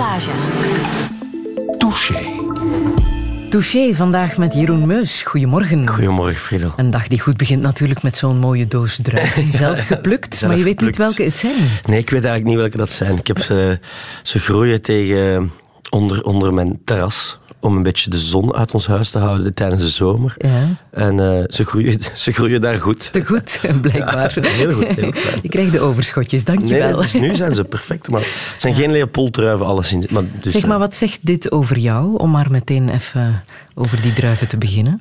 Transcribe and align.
Passage. 0.00 0.30
Touché. 1.78 2.40
Touché 3.50 3.94
vandaag 3.94 4.38
met 4.38 4.54
Jeroen 4.54 4.86
Meus. 4.86 5.22
Goedemorgen. 5.22 5.88
Goedemorgen, 5.88 6.40
Friedel. 6.40 6.72
Een 6.76 6.90
dag 6.90 7.08
die 7.08 7.20
goed 7.20 7.36
begint 7.36 7.62
natuurlijk 7.62 8.02
met 8.02 8.16
zo'n 8.16 8.38
mooie 8.38 8.68
doos 8.68 8.98
druiven. 9.02 9.52
Zelf 9.62 9.86
geplukt, 9.86 10.34
Zelf 10.34 10.50
maar 10.50 10.58
je 10.58 10.64
weet 10.64 10.80
niet 10.80 10.96
welke 10.96 11.22
het 11.22 11.36
zijn. 11.36 11.54
Nee, 11.86 11.98
ik 11.98 12.10
weet 12.10 12.24
eigenlijk 12.24 12.44
niet 12.44 12.56
welke 12.56 12.76
dat 12.76 12.90
zijn. 12.90 13.18
Ik 13.18 13.26
heb 13.26 13.38
ze, 13.38 13.78
ze 14.22 14.38
groeien 14.38 14.82
tegen 14.82 15.52
onder, 15.90 16.24
onder 16.24 16.54
mijn 16.54 16.80
terras. 16.84 17.38
Om 17.60 17.76
een 17.76 17.82
beetje 17.82 18.10
de 18.10 18.18
zon 18.18 18.54
uit 18.54 18.74
ons 18.74 18.86
huis 18.86 19.10
te 19.10 19.18
houden 19.18 19.54
tijdens 19.54 19.82
de 19.82 19.88
zomer. 19.88 20.34
Ja, 20.38 20.62
En 20.90 21.20
eh, 21.20 21.44
ze, 21.48 21.64
groeien, 21.64 21.98
ze 22.14 22.32
groeien 22.32 22.60
daar 22.60 22.76
goed. 22.76 23.12
te 23.12 23.24
goed, 23.24 23.60
blijkbaar. 23.82 24.38
Ja, 24.42 24.48
heel 24.48 24.72
goed, 24.72 24.86
heel 24.94 25.12
fijn. 25.12 25.38
Je 25.42 25.48
krijgt 25.48 25.72
de 25.72 25.80
overschotjes, 25.80 26.44
Nee, 26.44 26.56
dankjewel. 26.56 26.96
dus 26.96 27.12
nu 27.12 27.34
zijn 27.34 27.54
ze 27.54 27.64
perfect. 27.64 28.10
Maar 28.10 28.20
het 28.20 28.54
zijn 28.56 28.74
geen 28.74 28.92
Leopold-druiven, 28.92 29.66
alleszins. 29.66 30.06
Maar, 30.08 30.22
dus, 30.40 30.52
Zeg 30.52 30.62
maar, 30.66 30.74
eh, 30.74 30.78
wat 30.80 30.94
zegt 30.94 31.18
dit 31.22 31.52
over 31.52 31.78
jou? 31.78 32.16
Om 32.18 32.30
maar 32.30 32.50
meteen 32.50 32.88
even 32.88 33.44
over 33.74 34.00
die 34.00 34.12
druiven 34.12 34.48
te 34.48 34.56
beginnen. 34.58 35.00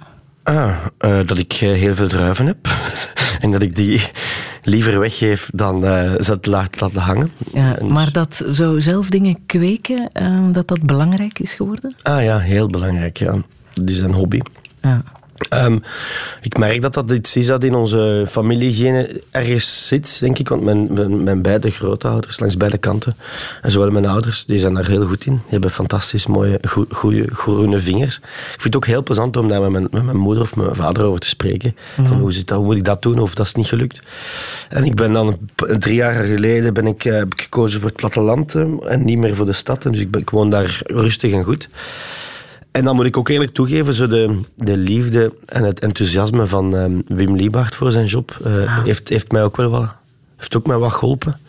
Ah, 0.50 0.76
eh, 0.98 1.20
dat 1.26 1.38
ik 1.38 1.54
eh, 1.54 1.60
heel 1.60 1.96
veel 1.96 2.08
druiven 2.08 2.46
heb. 2.46 2.58
en 3.42 3.52
dat 3.52 3.62
ik 3.62 3.76
die 3.76 4.02
liever 4.64 5.00
weggeef 5.00 5.50
dan 5.54 5.86
eh 5.86 6.12
ze 6.20 6.38
laat 6.42 6.80
laten 6.82 7.02
hangen. 7.02 7.32
Ja, 7.54 7.76
En- 7.78 7.92
maar 7.92 8.12
dat 8.12 8.46
zo 8.54 8.80
zelf 8.80 9.10
dingen 9.10 9.46
kweken, 9.46 10.10
dat 10.52 10.68
dat 10.68 10.82
belangrijk 10.82 11.40
is 11.40 11.54
geworden? 11.54 11.96
Ah 12.04 12.24
ja, 12.24 12.38
heel 12.40 12.68
belangrijk, 12.70 13.18
ja. 13.18 13.36
Dat 13.74 13.90
is 13.90 14.00
een 14.00 14.14
hobby. 14.14 14.40
Ja. 14.82 15.04
Ehm, 15.50 15.78
ik 16.42 16.58
merk 16.58 16.82
dat 16.82 16.94
dat 16.94 17.12
iets 17.12 17.36
is 17.36 17.48
dat 17.48 17.64
in 17.64 17.76
onze 17.76 18.26
familiegene 18.28 19.22
ergens 19.32 19.88
zit, 19.88 20.20
denk 20.20 20.40
ik. 20.40 20.50
Want 20.50 20.64
mijn, 20.64 20.94
mijn, 20.94 21.24
mijn 21.24 21.42
beide 21.42 21.70
grootouders, 21.72 22.40
langs 22.40 22.58
beide 22.58 22.78
kanten, 22.78 23.16
en 23.62 23.72
zowel 23.72 23.92
mijn 23.92 24.06
ouders, 24.06 24.46
die 24.46 24.60
zijn 24.60 24.74
daar 24.74 24.88
heel 24.88 25.06
goed 25.06 25.26
in. 25.26 25.34
Die 25.34 25.42
hebben 25.50 25.72
fantastisch 25.72 26.28
mooie, 26.28 26.60
goede 26.90 27.28
groene 27.32 27.80
vingers. 27.80 28.16
Ik 28.18 28.62
vind 28.62 28.64
het 28.64 28.76
ook 28.76 28.86
heel 28.86 29.04
plezant 29.04 29.38
om 29.38 29.48
daar 29.48 29.62
met 29.62 29.72
mijn, 29.72 29.88
met 29.92 30.04
mijn 30.04 30.18
moeder 30.18 30.44
of 30.44 30.56
mijn 30.56 30.76
vader 30.76 31.04
over 31.04 31.20
te 31.20 31.28
spreken. 31.28 31.76
Van 31.96 32.20
hoe, 32.20 32.32
zit 32.32 32.48
dat, 32.48 32.58
hoe 32.58 32.66
moet 32.66 32.76
ik 32.76 32.86
dat 32.86 33.02
doen 33.02 33.20
of 33.20 33.34
dat 33.34 33.46
is 33.46 33.54
niet 33.54 33.68
gelukt. 33.68 34.00
En 34.70 34.84
ik 34.84 34.96
ben 34.96 35.14
dan 35.14 35.38
drie 35.80 35.96
jaar 35.96 36.26
geleden 36.26 36.74
ben 36.74 36.88
ik, 36.88 37.06
eh, 37.06 37.14
heb 37.14 37.34
ik 37.34 37.42
gekozen 37.42 37.80
voor 37.80 37.90
het 37.90 37.98
platteland 37.98 38.56
eh, 38.56 38.64
en 38.86 39.06
niet 39.06 39.18
meer 39.18 39.36
voor 39.36 39.46
de 39.46 39.54
stad. 39.54 39.86
En 39.86 39.92
dus 39.92 40.02
ik, 40.02 40.12
ben, 40.12 40.22
ik 40.22 40.30
woon 40.30 40.50
daar 40.50 40.82
rustig 40.84 41.32
en 41.32 41.44
goed. 41.44 41.70
En 42.72 42.84
dan 42.84 42.96
moet 42.96 43.06
ik 43.06 43.18
ook 43.18 43.30
eerlijk 43.30 43.54
toegeven, 43.54 43.94
zo 43.94 44.08
de, 44.08 44.40
de 44.56 44.78
liefde 44.78 45.34
en 45.46 45.64
het 45.64 45.80
enthousiasme 45.80 46.48
van 46.48 46.76
ehm, 46.78 46.92
Wim 47.06 47.36
Liebart 47.36 47.76
voor 47.76 47.92
zijn 47.92 48.06
job 48.06 48.38
eh, 48.44 48.84
heeft, 48.84 49.10
heeft 49.10 49.32
mij 49.32 49.44
ook 49.44 49.58
wel 49.58 49.70
wat, 49.70 49.88
heeft 50.38 50.56
ook 50.58 50.68
mij 50.68 50.78
wat 50.78 50.94
geholpen. 50.94 51.40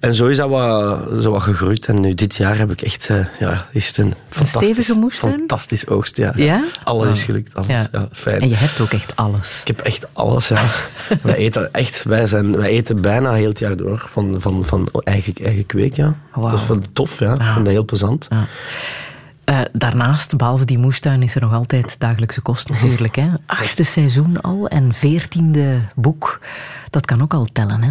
En 0.00 0.14
zo 0.14 0.26
is 0.26 0.36
dat 0.36 0.48
wat, 0.48 1.22
zo 1.22 1.30
wat 1.30 1.42
gegroeid. 1.42 1.86
En 1.86 2.00
nu 2.00 2.14
dit 2.14 2.34
jaar 2.34 2.58
heb 2.58 2.70
ik 2.70 2.82
echt, 2.82 3.08
eh, 3.10 3.26
ja, 3.38 3.66
is 3.72 3.86
het 3.86 3.96
een 3.96 4.14
fantastisch, 4.28 4.92
fantastisch 5.10 5.86
oogstjaar. 5.86 6.40
Ja? 6.42 6.64
Alles 6.84 7.10
is 7.10 7.18
Oh. 7.18 7.24
gelukt, 7.24 7.54
alles. 7.54 7.66
Ja. 7.68 7.88
Ja. 7.92 8.08
fijn. 8.12 8.40
En 8.40 8.48
je 8.48 8.56
hebt 8.56 8.80
ook 8.80 8.90
echt 8.92 9.16
alles. 9.16 9.58
Ik 9.60 9.66
heb 9.66 9.80
echt 9.80 10.06
alles, 10.12 10.48
ja. 10.48 10.70
wij 11.22 11.34
eten 11.34 11.72
echt, 11.72 12.02
wij, 12.02 12.26
zijn, 12.26 12.56
wij 12.56 12.70
eten 12.70 13.00
bijna 13.00 13.32
heel 13.32 13.48
het 13.48 13.58
jaar 13.58 13.76
door 13.76 14.08
van, 14.12 14.40
van, 14.40 14.64
van 14.64 14.88
eigen, 15.04 15.32
eigen 15.44 15.66
kweek, 15.66 15.94
ja. 15.96 16.14
Dat 16.40 16.52
is 16.52 16.66
wel 16.66 16.78
tof, 16.92 17.18
ja. 17.18 17.32
Ik 17.32 17.40
Ja. 17.40 17.52
vind 17.52 17.64
dat 17.64 17.74
heel 17.74 17.84
plezant. 17.84 18.28
Eh, 19.44 19.60
daarnaast, 19.72 20.36
behalve 20.36 20.64
die 20.64 20.78
moestuin, 20.78 21.22
is 21.22 21.34
er 21.34 21.40
nog 21.40 21.52
altijd 21.52 21.96
dagelijkse 21.98 22.40
kost 22.40 22.68
natuurlijk. 22.70 23.16
Hè? 23.16 23.26
Achtste 23.46 23.82
seizoen 23.84 24.40
al 24.40 24.68
en 24.68 24.92
veertiende 24.92 25.80
boek. 25.94 26.40
Dat 26.90 27.06
kan 27.06 27.22
ook 27.22 27.34
al 27.34 27.46
tellen, 27.52 27.82
hè? 27.82 27.90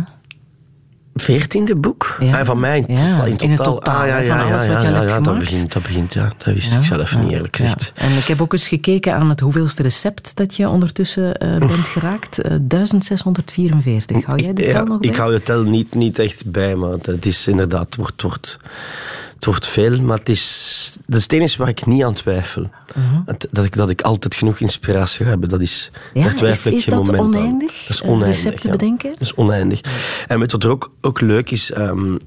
Veertiende 1.15 1.75
boek? 1.75 2.15
Ja. 2.19 2.39
Ah, 2.39 2.45
van 2.45 2.59
mij 2.59 2.83
in, 2.87 2.97
Ja, 2.97 3.09
totaal- 3.19 3.25
in 3.37 3.49
het 3.51 3.63
totaal. 3.63 4.01
ah, 4.01 4.07
ja, 4.07 4.17
ja, 4.17 4.37
van 4.37 4.51
alles 4.51 4.67
wat 4.67 4.81
je 4.81 4.87
hebt 4.87 5.23
dat 5.25 5.39
begint, 5.39 5.73
dat 5.73 5.83
begint, 5.83 6.13
ja. 6.13 6.31
Dat 6.37 6.53
wist 6.53 6.71
Ja, 6.71 6.77
ik 6.79 6.85
zelf 6.85 7.11
ja, 7.11 7.17
niet, 7.19 7.31
eerlijk 7.31 7.57
ja. 7.57 7.63
gezegd. 7.63 7.91
En 7.95 8.11
ik 8.17 8.23
heb 8.25 8.41
ook 8.41 8.53
eens 8.53 8.67
gekeken 8.67 9.15
aan 9.15 9.29
het 9.29 9.39
hoeveelste 9.39 9.81
recept 9.83 10.35
dat 10.35 10.55
je 10.55 10.69
ondertussen 10.69 11.37
eh, 11.37 11.57
bent 11.57 11.87
geraakt. 11.87 12.41
Eh, 12.41 12.55
1644. 12.61 14.25
Hou 14.25 14.41
jij 14.41 14.51
Ja, 14.55 14.79
al 14.79 14.85
nog 14.85 14.99
bij? 14.99 15.09
ik 15.09 15.15
hou 15.15 15.31
de 15.31 15.41
tel 15.43 15.63
niet, 15.63 15.93
niet 15.95 16.19
echt 16.19 16.51
bij, 16.51 16.75
maar 16.75 16.91
het 17.01 17.25
is 17.25 17.47
inderdaad, 17.47 17.85
het 17.85 17.95
wordt, 17.95 18.21
wordt, 18.21 18.59
het 19.35 19.45
wordt 19.45 19.67
veel, 19.67 20.01
maar 20.01 20.17
het 20.17 20.29
is, 20.29 20.92
dat 21.05 21.17
is 21.17 21.23
het 21.23 21.31
enige 21.31 21.57
waar 21.57 21.67
ik 21.69 21.85
niet 21.85 22.03
aan 22.03 22.13
twijfel. 22.13 22.61
Mhm. 22.95 23.21
Het- 23.25 23.47
dat, 23.51 23.65
ik, 23.65 23.75
dat 23.75 23.89
ik 23.89 24.01
altijd 24.01 24.35
genoeg 24.35 24.59
inspiratie 24.59 25.23
ga 25.23 25.29
hebben, 25.29 25.49
dat 25.49 25.61
is, 25.61 25.91
Ja, 26.13 26.23
daar 26.23 26.35
twijfel 26.35 26.71
ik 26.71 26.77
is 26.77 26.83
geen 26.83 26.95
dat 26.95 27.05
moment 27.05 27.35
aan. 27.35 27.41
oneindig, 27.41 27.71
Dat 27.81 27.89
is 27.89 28.01
oneindig, 28.01 28.27
recepten 28.27 28.69
ja. 28.69 28.75
bedenken? 28.75 29.11
Dat 29.11 29.21
is 29.21 29.33
oneindig. 29.35 29.81
En 30.27 30.39
weet 30.39 30.51
wat 30.51 30.63
er 30.63 30.69
ook, 30.69 30.91
ook 31.01 31.21
leuk 31.21 31.51
is, 31.51 31.71
ehm 31.71 32.17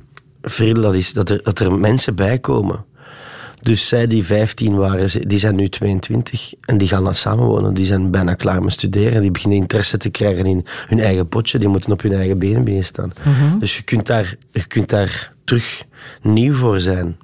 Friedel, 0.42 0.82
dat 0.82 0.94
is 0.94 1.12
dat 1.12 1.30
er, 1.30 1.42
dat 1.42 1.58
er 1.58 1.72
mensen 1.78 2.14
bij 2.14 2.38
komen. 2.38 2.84
Dus 3.62 3.88
zij 3.88 4.06
die 4.06 4.24
15 4.24 4.74
waren, 4.76 5.28
die 5.28 5.38
zijn 5.38 5.56
nu 5.56 5.68
22 5.68 6.52
en 6.60 6.78
die 6.78 6.88
gaan 6.88 7.04
dan 7.04 7.14
samenwonen. 7.14 7.74
Die 7.74 7.84
zijn 7.84 8.10
bijna 8.10 8.34
klaar 8.34 8.62
met 8.62 8.72
studeren. 8.72 9.20
Die 9.20 9.30
beginnen 9.30 9.58
interesse 9.58 9.96
te 9.96 10.08
krijgen 10.08 10.46
in 10.46 10.66
hun 10.86 11.00
eigen 11.00 11.28
potje. 11.28 11.58
Die 11.58 11.68
moeten 11.68 11.92
op 11.92 12.02
hun 12.02 12.12
eigen 12.12 12.38
benen 12.38 12.60
beginnen 12.64 12.84
staan. 12.84 13.12
Dus 13.58 13.76
je 13.76 13.82
kunt, 13.82 14.06
daar, 14.06 14.36
je 14.50 14.66
kunt 14.66 14.88
daar 14.90 15.32
terug 15.44 15.82
nieuw 16.22 16.54
voor 16.54 16.80
zijn. 16.80 17.16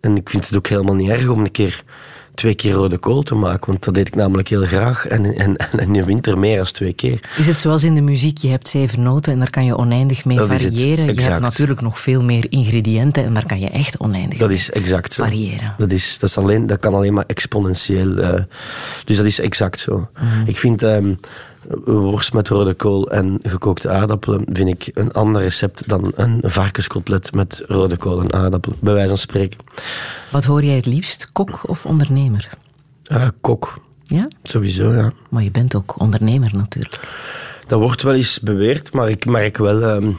En 0.00 0.16
ik 0.16 0.30
vind 0.30 0.46
het 0.48 0.56
ook 0.56 0.66
helemaal 0.66 0.94
niet 0.94 1.08
erg 1.10 1.28
om 1.28 1.40
een 1.40 1.50
keer 1.50 1.82
twee 2.34 2.54
keer 2.54 2.72
rode 2.72 2.98
kool 2.98 3.22
te 3.22 3.34
maken. 3.34 3.66
Want 3.66 3.84
dat 3.84 3.94
deed 3.94 4.06
ik 4.06 4.14
namelijk 4.14 4.48
heel 4.48 4.64
graag. 4.64 5.06
En, 5.06 5.36
en, 5.36 5.56
en 5.56 5.78
in 5.78 5.92
de 5.92 6.04
winter 6.04 6.38
meer 6.38 6.56
dan 6.56 6.64
twee 6.66 6.92
keer. 6.92 7.20
Is 7.38 7.46
het 7.46 7.60
zoals 7.60 7.84
in 7.84 7.94
de 7.94 8.00
muziek, 8.00 8.38
je 8.38 8.48
hebt 8.48 8.68
zeven 8.68 9.02
noten 9.02 9.32
en 9.32 9.38
daar 9.38 9.50
kan 9.50 9.64
je 9.64 9.76
oneindig 9.76 10.24
mee 10.24 10.36
Dat 10.36 10.48
variëren. 10.48 11.14
Je 11.14 11.20
hebt 11.20 11.40
natuurlijk 11.40 11.80
nog 11.80 11.98
veel 12.00 12.22
meer 12.22 12.46
ingrediënten 12.48 13.24
en 13.24 13.34
daar 13.34 13.46
kan 13.46 13.60
je 13.60 13.68
echt 13.68 13.98
oneindig 13.98 14.38
Dat 14.38 14.48
mee 14.48 14.56
is 14.56 14.70
exact 14.70 15.12
zo. 15.12 15.22
variëren. 15.22 15.74
Dat, 15.78 15.90
is, 15.92 16.18
dat, 16.18 16.28
is 16.28 16.38
alleen, 16.38 16.66
dat 16.66 16.78
kan 16.78 16.94
alleen 16.94 17.14
maar 17.14 17.24
exponentieel. 17.26 18.16
eh, 18.16 18.42
dus 19.04 19.16
dat 19.16 19.26
is 19.26 19.40
exact 19.40 19.80
zo. 19.80 20.08
Ik 20.46 20.58
vind 20.58 20.82
ehm, 20.82 21.14
worst 21.84 22.32
met 22.32 22.48
rode 22.48 22.74
kool 22.74 23.10
en 23.10 23.38
gekookte 23.42 23.88
aardappelen 23.90 24.44
vind 24.52 24.68
ik 24.68 24.90
een 24.94 25.12
ander 25.12 25.42
recept 25.42 25.88
dan 25.88 26.12
een 26.14 26.40
varkenskotlet 26.44 27.32
met 27.34 27.62
rode 27.66 27.96
kool 27.96 28.20
en 28.20 28.32
aardappelen, 28.32 28.76
bij 28.80 28.92
wijze 28.92 29.08
van 29.08 29.18
spreken. 29.18 29.58
Wat 30.32 30.44
hoor 30.44 30.62
jij 30.64 30.76
het 30.76 30.86
liefst, 30.86 31.32
kok 31.32 31.68
of 31.68 31.86
ondernemer? 31.86 32.50
Eh, 33.04 33.28
kok, 33.40 33.78
Ja? 34.04 34.28
sowieso, 34.42 34.94
ja. 34.94 35.12
Maar 35.28 35.42
je 35.42 35.50
bent 35.50 35.74
ook 35.74 36.00
ondernemer 36.00 36.50
natuurlijk. 36.54 37.00
Dat 37.66 37.80
wordt 37.80 38.02
wel 38.02 38.14
eens 38.14 38.40
beweerd, 38.40 38.92
maar 38.92 39.08
ik 39.10 39.24
merk 39.26 39.56
wel... 39.56 39.82
ehm, 39.82 40.10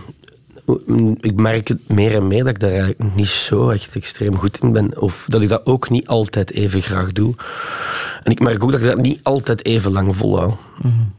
ik 1.20 1.36
merk 1.36 1.68
het 1.68 1.90
meer 1.90 2.16
en 2.16 2.28
meer 2.28 2.44
dat 2.44 2.54
ik 2.54 2.60
daar 2.60 2.70
eigenlijk 2.72 3.16
niet 3.16 3.28
zo 3.28 3.70
echt 3.70 3.96
extreem 3.96 4.38
goed 4.38 4.60
in 4.62 4.72
ben. 4.72 5.02
Of 5.02 5.26
dat 5.28 5.42
ik 5.42 5.50
dat 5.50 5.66
ook 5.66 5.90
niet 5.90 6.08
altijd 6.08 6.52
even 6.52 6.82
graag 6.82 7.12
doe. 7.12 7.36
En 8.24 8.32
ik 8.32 8.40
merk 8.40 8.64
ook 8.64 8.72
dat 8.72 8.80
ik 8.82 8.86
dat 8.88 8.98
niet 8.98 9.20
altijd 9.24 9.66
even 9.66 9.92
lang 9.92 10.16
volhoud. 10.16 10.56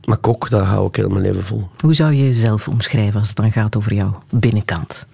Maar 0.04 0.16
kok, 0.16 0.48
dat 0.50 0.64
hou 0.64 0.86
ik 0.88 0.96
heel 0.96 1.08
mijn 1.08 1.22
leven 1.22 1.44
vol. 1.44 1.68
Hoe 1.80 1.94
zou 1.94 2.12
je 2.12 2.24
jezelf 2.24 2.68
omschrijven 2.68 3.18
als 3.20 3.28
het 3.28 3.36
dan 3.36 3.52
gaat 3.52 3.76
over 3.76 3.94
jouw 3.94 4.22
binnenkant? 4.30 5.06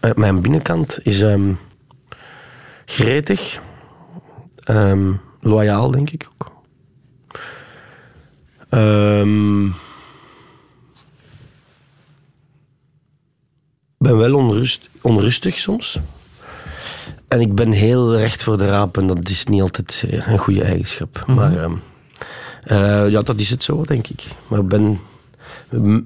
Eh, 0.00 0.10
Mijn 0.14 0.40
binnenkant 0.40 0.98
is 1.02 1.20
ehm, 1.20 1.52
gretig, 2.84 3.60
ehm, 4.64 5.12
loyaal, 5.40 5.90
denk 5.90 6.10
ik 6.10 6.28
ook. 6.32 6.50
Ehm, 8.68 9.64
ben 14.02 14.16
wel 14.16 14.34
onrust, 14.34 14.88
onrustig 15.00 15.58
soms. 15.58 15.98
En 17.28 17.40
ik 17.40 17.54
ben 17.54 17.70
heel 17.70 18.16
recht 18.16 18.42
voor 18.42 18.58
de 18.58 18.66
raap 18.66 18.96
en 18.96 19.06
dat 19.06 19.28
is 19.28 19.44
niet 19.44 19.62
altijd 19.62 20.04
eh, 20.10 20.26
een 20.26 20.38
goede 20.38 20.62
eigenschap. 20.62 21.24
Maar 21.26 21.56
ehm, 21.56 21.72
eh, 22.64 23.08
ja, 23.08 23.22
dat 23.22 23.38
is 23.38 23.50
het 23.50 23.62
zo, 23.62 23.84
denk 23.84 24.08
ik. 24.08 24.24
Maar 24.48 24.58
ik 24.58 24.68
ben, 24.68 25.00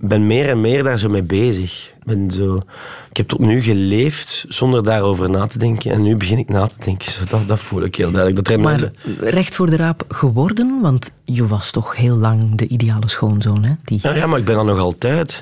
ben 0.00 0.26
meer 0.26 0.48
en 0.48 0.60
meer 0.60 0.82
daar 0.82 0.98
zo 0.98 1.08
mee 1.08 1.22
bezig. 1.22 1.94
Ben 2.04 2.30
zo, 2.30 2.62
ik 3.10 3.16
heb 3.16 3.28
tot 3.28 3.38
nu 3.38 3.60
geleefd 3.60 4.44
zonder 4.48 4.84
daarover 4.84 5.30
na 5.30 5.46
te 5.46 5.58
denken. 5.58 5.90
En 5.90 6.02
nu 6.02 6.16
begin 6.16 6.38
ik 6.38 6.48
na 6.48 6.66
te 6.66 6.84
denken. 6.84 7.12
Zo, 7.12 7.20
dat, 7.30 7.48
dat 7.48 7.58
voel 7.58 7.82
ik 7.82 7.94
heel 7.94 8.10
duidelijk. 8.10 8.48
Dat 8.48 8.58
Maar 8.58 8.90
recht 9.20 9.54
voor 9.54 9.70
de 9.70 9.76
raap 9.76 10.04
geworden, 10.08 10.80
want 10.80 11.12
je 11.24 11.46
was 11.46 11.70
toch 11.70 11.96
heel 11.96 12.16
lang 12.16 12.56
de 12.56 12.66
ideale 12.66 13.08
schoonzoon, 13.08 13.64
hè? 13.64 13.72
Die... 13.84 13.98
Ja, 14.02 14.14
ja, 14.14 14.26
maar 14.26 14.38
ik 14.38 14.44
ben 14.44 14.54
dat 14.54 14.64
nog 14.64 14.78
altijd. 14.78 15.40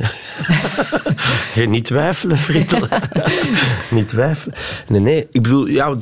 Geen 1.55 1.71
niet 1.71 1.85
twijfelen, 1.85 2.39
Friedel. 2.39 2.87
niet 3.91 4.09
twijfelen. 4.09 4.57
Nee, 4.89 5.01
nee. 5.01 5.27
Ik 5.31 5.43
bedoel, 5.43 5.67
ja, 5.67 5.97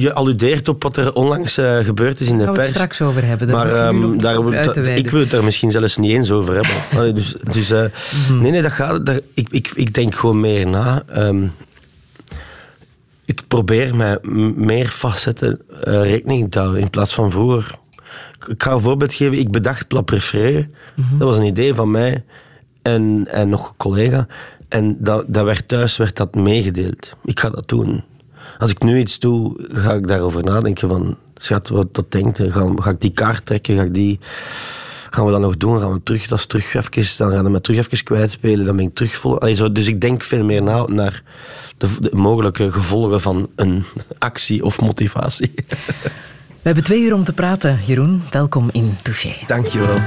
je 0.00 0.12
alludeert 0.12 0.68
op 0.68 0.82
wat 0.82 0.96
er 0.96 1.14
onlangs 1.14 1.56
eh, 1.58 1.78
gebeurd 1.78 2.20
is 2.20 2.28
in 2.28 2.38
de 2.38 2.44
Daar 2.44 2.46
gaan 2.46 2.54
we 2.54 2.60
het 2.60 2.72
pers. 2.72 2.74
straks 2.90 3.00
over 3.02 3.24
hebben. 3.26 3.50
Maar 3.50 3.66
daar, 4.18 4.44
wijden. 4.44 4.96
ik 4.96 5.10
wil 5.10 5.20
het 5.20 5.30
daar 5.30 5.44
misschien 5.44 5.70
zelfs 5.70 5.96
niet 5.96 6.10
eens 6.10 6.30
over 6.30 6.54
hebben. 6.54 6.72
Allee, 6.98 7.12
dus, 7.12 7.34
dus, 7.52 7.70
eh, 7.70 7.84
Mhm. 8.28 8.40
Nee, 8.40 8.50
nee, 8.50 8.62
dat 8.62 8.72
gaat. 8.72 9.06
Daar, 9.06 9.20
ik, 9.34 9.48
ik, 9.50 9.70
ik 9.74 9.94
denk 9.94 10.14
gewoon 10.14 10.40
meer 10.40 10.66
na. 10.66 11.02
Ehm, 11.08 11.46
ik 13.24 13.42
probeer 13.48 13.96
mij 13.96 14.18
meer 14.56 14.88
facetten 14.88 15.60
eh, 15.82 16.02
rekening 16.02 16.50
te 16.50 16.58
houden 16.58 16.80
in 16.80 16.90
plaats 16.90 17.14
van 17.14 17.30
vroeger. 17.30 17.78
Ik- 18.48 18.62
ga 18.62 18.72
een 18.72 18.80
voorbeeld 18.80 19.14
geven. 19.14 19.38
Ik 19.38 19.50
bedacht 19.50 19.88
Plat. 19.88 20.10
Mhm. 20.10 20.58
Dat 21.18 21.28
was 21.28 21.36
een 21.36 21.44
idee 21.44 21.74
van 21.74 21.90
mij 21.90 22.24
en, 22.82 23.26
en 23.30 23.48
nog 23.48 23.68
een 23.68 23.76
collega. 23.76 24.26
En 24.68 24.96
dat, 25.00 25.24
dat 25.28 25.44
werd 25.44 25.68
thuis 25.68 25.96
werd 25.96 26.16
dat 26.16 26.34
meegedeeld. 26.34 27.14
Ik 27.24 27.40
ga 27.40 27.50
dat 27.50 27.68
doen. 27.68 28.02
Als 28.58 28.70
ik 28.70 28.82
nu 28.82 28.98
iets 28.98 29.18
doe, 29.18 29.54
ga 29.72 29.92
ik 29.92 30.06
daarover 30.06 30.44
nadenken 30.44 30.88
van... 30.88 31.16
Schat, 31.36 31.68
wat 31.68 31.94
dat 31.94 32.12
denkt, 32.12 32.40
ga, 32.48 32.72
ga 32.76 32.90
ik 32.90 33.00
die 33.00 33.10
kaart 33.10 33.46
trekken, 33.46 33.76
ga 33.76 33.82
ik 33.82 33.94
die... 33.94 34.18
Gaan 35.10 35.24
we 35.24 35.30
dat 35.30 35.40
nog 35.40 35.56
doen? 35.56 35.80
Gaan 35.80 35.92
we 35.92 36.02
terug, 36.02 36.26
dat 36.26 36.38
is 36.38 36.46
terug 36.46 36.74
even, 36.74 37.16
dan 37.18 37.30
gaan 37.30 37.52
we 37.52 37.60
terug 37.60 37.78
even 37.78 38.04
kwijtspelen, 38.04 38.66
dan 38.66 38.76
ben 38.76 38.84
ik 38.84 38.94
terug 38.94 39.14
vol. 39.14 39.40
Allee, 39.40 39.54
zo, 39.54 39.72
dus 39.72 39.86
ik 39.86 40.00
denk 40.00 40.22
veel 40.22 40.44
meer 40.44 40.62
na 40.62 40.84
naar 40.86 41.22
de, 41.78 41.88
de 42.00 42.10
mogelijke 42.12 42.72
gevolgen 42.72 43.20
van 43.20 43.48
een 43.56 43.84
actie 44.18 44.64
of 44.64 44.80
motivatie. 44.80 45.52
We 46.64 46.70
hebben 46.70 46.84
twee 46.84 47.02
uur 47.02 47.14
om 47.14 47.24
te 47.24 47.32
praten, 47.32 47.78
Jeroen. 47.86 48.22
Welkom 48.30 48.68
in 48.72 48.96
Touché. 49.02 49.34
Dankjewel. 49.46 49.98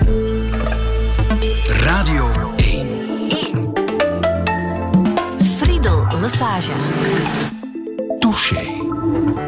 Radio 1.68 2.32
1. 2.56 2.88
1. 3.30 3.74
Friedel 5.58 6.08
Lesage. 6.22 7.47
Touché. 8.28 9.47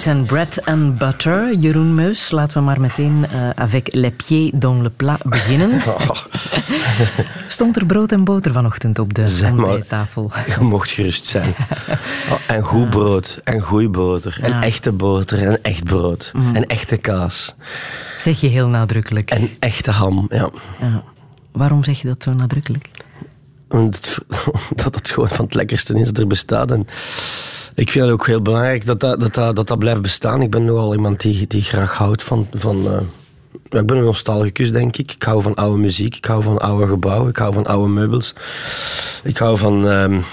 Beats 0.00 0.18
en 0.18 0.26
Bread 0.26 0.64
and 0.64 0.98
Butter. 0.98 1.54
Jeroen 1.54 1.94
Meus, 1.94 2.30
laten 2.30 2.58
we 2.58 2.64
maar 2.64 2.80
meteen 2.80 3.26
uh, 3.34 3.50
avec 3.54 3.94
les 3.94 4.10
pieds 4.10 4.50
dans 4.58 4.82
le 4.82 4.90
plat 4.90 5.22
beginnen. 5.24 5.70
Oh. 5.90 6.16
Stond 7.48 7.76
er 7.76 7.86
brood 7.86 8.12
en 8.12 8.24
boter 8.24 8.52
vanochtend 8.52 8.98
op 8.98 9.14
de 9.14 9.84
tafel? 9.88 10.32
Je 10.46 10.64
mocht 10.64 10.90
gerust 10.90 11.26
zijn. 11.26 11.54
Oh, 12.30 12.38
en 12.46 12.62
goed 12.62 12.90
brood, 12.90 13.40
en 13.44 13.60
goede 13.60 13.88
boter, 13.88 14.38
en 14.42 14.62
echte 14.62 14.92
boter, 14.92 15.42
en 15.42 15.62
echt 15.62 15.84
brood, 15.84 16.32
mm. 16.34 16.54
en 16.54 16.66
echte 16.66 16.96
kaas. 16.96 17.54
Zeg 18.16 18.40
je 18.40 18.46
heel 18.46 18.68
nadrukkelijk. 18.68 19.30
En 19.30 19.50
echte 19.58 19.90
ham, 19.90 20.26
ja. 20.28 20.50
ja. 20.80 21.02
Waarom 21.52 21.84
zeg 21.84 22.00
je 22.00 22.08
dat 22.08 22.22
zo 22.22 22.32
nadrukkelijk? 22.32 22.90
Omdat 23.68 24.18
het 24.74 25.10
gewoon 25.12 25.28
van 25.28 25.44
het 25.44 25.54
lekkerste 25.54 25.98
is 25.98 26.06
dat 26.06 26.18
er 26.18 26.26
bestaat. 26.26 26.70
En 26.70 26.86
ik 27.74 27.90
vind 27.90 28.04
het 28.04 28.12
ook 28.12 28.26
heel 28.26 28.42
belangrijk 28.42 28.86
dat 28.86 29.00
dat, 29.00 29.20
dat, 29.20 29.34
dat, 29.34 29.68
dat, 29.68 29.78
blijft 29.78 30.02
bestaan. 30.02 30.42
Ik 30.42 30.50
ben 30.50 30.64
nogal 30.64 30.94
iemand 30.94 31.20
die, 31.20 31.46
die 31.46 31.62
graag 31.62 31.92
houdt 31.92 32.22
van... 32.22 32.46
van 32.54 32.86
uh, 32.86 33.00
ik 33.80 33.86
ben 33.86 33.96
een 33.96 34.04
nostalgicus, 34.04 34.72
denk 34.72 34.96
ik. 34.96 35.12
Ik 35.12 35.22
hou 35.22 35.42
van 35.42 35.54
oude 35.54 35.78
muziek, 35.78 36.16
ik 36.16 36.24
hou 36.24 36.42
van 36.42 36.58
oude 36.58 36.86
gebouwen, 36.86 37.30
ik 37.30 37.36
hou 37.36 37.54
van 37.54 37.66
oude 37.66 37.88
meubels. 37.88 38.34
Ik 39.22 39.38
hou 39.38 39.58
van 39.58 39.84
um, 39.84 40.24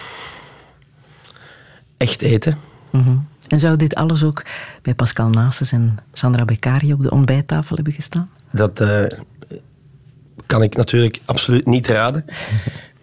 echt 1.97 2.21
eten. 2.21 2.57
Mm 2.91 3.03
-hmm. 3.03 3.27
En 3.47 3.59
zou 3.59 3.75
dit 3.75 3.95
alles 3.95 4.23
ook 4.23 4.43
bij 4.81 4.95
Pascal 4.95 5.29
Nases 5.29 5.71
en 5.71 5.97
Sandra 6.13 6.45
Beccari 6.45 6.93
op 6.93 7.01
de 7.01 7.11
ontbijttafel 7.11 7.75
hebben 7.75 7.93
gestaan? 7.93 8.29
Dat 8.51 8.81
uh, 8.81 9.05
kan 10.45 10.63
ik 10.63 10.75
natuurlijk 10.75 11.19
absoluut 11.25 11.65
niet 11.65 11.87
raden. 11.87 12.25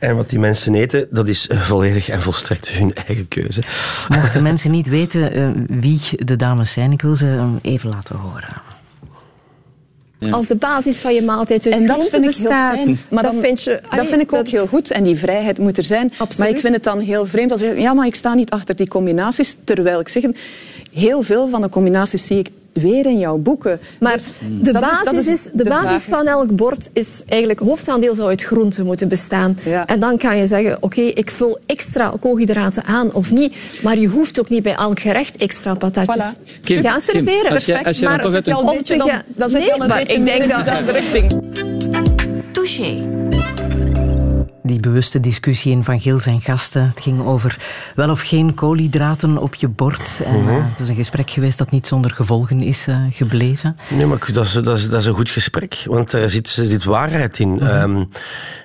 En 0.05 0.17
wat 0.17 0.31
die 0.31 0.39
mensen 0.39 0.75
eten, 0.75 1.07
dat 1.11 1.29
is 1.29 1.49
eh, 1.49 1.61
volledig 1.61 2.09
en 2.09 2.23
volstrekt 2.23 2.69
hun 2.69 2.95
eigen 2.95 3.29
keuze. 3.29 3.63
Mochten 4.09 4.43
mensen 4.43 4.71
niet 4.71 4.87
weten 4.87 5.39
uh, 5.39 5.49
wie 5.81 6.01
de 6.17 6.37
dames 6.37 6.73
zijn, 6.73 6.93
ik 6.93 7.03
wil 7.03 7.17
ze 7.17 7.49
even 7.63 7.89
laten 7.89 8.17
horen. 8.17 8.63
Als 10.31 10.47
de 10.47 10.57
basis 10.57 10.97
van 10.97 11.15
je 11.15 11.23
maaltijd 11.23 11.67
uit 11.67 11.75
en 11.75 11.87
dat 11.87 12.01
vind 12.01 12.15
ik 12.15 12.21
bestaat. 12.21 12.85
Heel 12.85 12.95
maar 13.11 13.23
dat, 13.23 13.35
vind 13.41 13.63
je, 13.63 13.81
dat 13.97 14.07
vind 14.07 14.21
ik 14.21 14.33
ook 14.33 14.49
heel 14.49 14.67
goed. 14.67 14.91
En 14.91 15.03
die 15.03 15.17
vrijheid 15.17 15.59
moet 15.59 15.79
er 15.79 15.85
zijn. 15.85 16.13
Absoluut. 16.19 16.39
Maar 16.39 16.49
ik 16.49 16.59
vind 16.59 16.75
het 16.75 16.85
dan 16.85 16.99
heel 16.99 17.27
vreemd 17.27 17.53
als 17.53 17.61
je 17.61 17.75
ja, 17.81 17.95
maar 17.95 18.07
ik 18.07 18.15
sta 18.15 18.35
niet 18.35 18.51
achter 18.51 18.77
die 18.77 18.89
combinaties. 18.89 19.57
Terwijl 19.65 20.01
ik 20.01 20.09
zeg, 20.09 20.25
heel 20.93 21.23
veel 21.23 21.49
van 21.49 21.61
de 21.61 21.69
combinaties 21.69 22.27
zie 22.27 22.39
ik 22.39 22.51
weer 22.75 23.07
in 23.07 23.19
jouw 23.19 23.37
boeken. 23.37 23.81
Maar 24.01 24.13
dus 24.13 24.35
de 24.61 24.73
basis, 24.73 25.27
is, 25.27 25.49
de, 25.53 25.65
basis 25.65 26.05
van 26.05 26.27
elk 26.27 26.57
bord 26.57 26.91
is 26.93 27.23
eigenlijk... 27.27 27.61
hoofdaandeel 27.61 28.15
zou 28.15 28.29
uit 28.29 28.43
groenten 28.43 28.87
moeten 28.87 29.09
bestaan. 29.09 29.57
En 29.87 30.01
dan 30.01 30.19
kan 30.19 30.37
je 30.37 30.47
zeggen, 30.47 30.77
oké, 30.81 31.01
ik 31.01 31.31
vul 31.31 31.59
extra 31.67 32.13
koolhydraten 32.21 32.85
aan 32.85 33.13
of 33.13 33.31
niet. 33.31 33.57
Maar 33.83 33.99
je 33.99 34.07
hoeft 34.07 34.41
ook 34.41 34.49
niet 34.49 34.63
bij 34.63 34.75
elk 34.75 35.01
gerecht 35.01 35.37
extra 35.37 35.75
patatjes 35.75 36.25
te 36.61 36.81
gaan 36.83 37.01
serveren. 37.01 37.53
als 37.53 37.65
je, 37.65 37.85
als 37.85 37.99
je 37.99 38.05
maar 38.05 38.23
dan 38.23 38.27
toch 38.27 38.35
uit 38.35 38.47
een... 38.47 38.57
Om 38.57 38.85
te 38.85 39.01
gaan... 39.01 39.23
Dan 39.27 39.51
zit 39.51 39.65
je 39.65 39.73
al 39.73 39.81
een 39.81 39.89
maar 39.89 40.01
ik 40.01 40.27
denk 40.27 40.51
dat... 40.51 40.65
dezelfde 40.65 40.93
richting. 40.93 41.43
Touché 42.53 43.14
die 44.67 44.81
bewuste 44.81 45.21
discussie 45.21 45.73
in 45.73 45.85
Van 45.85 46.01
Geel 46.01 46.19
zijn 46.19 46.41
gasten. 46.41 46.89
Het 46.89 47.01
ging 47.01 47.25
over 47.25 47.57
wel 47.95 48.11
of 48.11 48.21
geen 48.21 48.55
koolhydraten 48.55 49.39
op 49.39 49.55
je 49.55 49.69
bord. 49.69 50.23
En, 50.25 50.39
uh, 50.39 50.67
het 50.71 50.81
is 50.81 50.89
een 50.89 50.95
gesprek 50.95 51.31
geweest 51.31 51.59
dat 51.59 51.71
niet 51.71 51.87
zonder 51.87 52.11
gevolgen 52.11 52.63
is 52.63 52.89
uh, 52.89 52.99
gebleven. 53.11 53.77
Nee, 53.89 54.07
maar 54.07 54.29
dat 54.33 54.45
is, 54.45 54.53
dat, 54.53 54.79
is, 54.79 54.89
dat 54.89 55.01
is 55.01 55.07
een 55.07 55.15
goed 55.15 55.31
gesprek, 55.31 55.85
want 55.87 56.13
er 56.13 56.31
zit, 56.31 56.49
zit 56.49 56.85
waarheid 56.85 57.39
in. 57.39 57.49
Mm 57.49 57.63
um, 57.63 58.09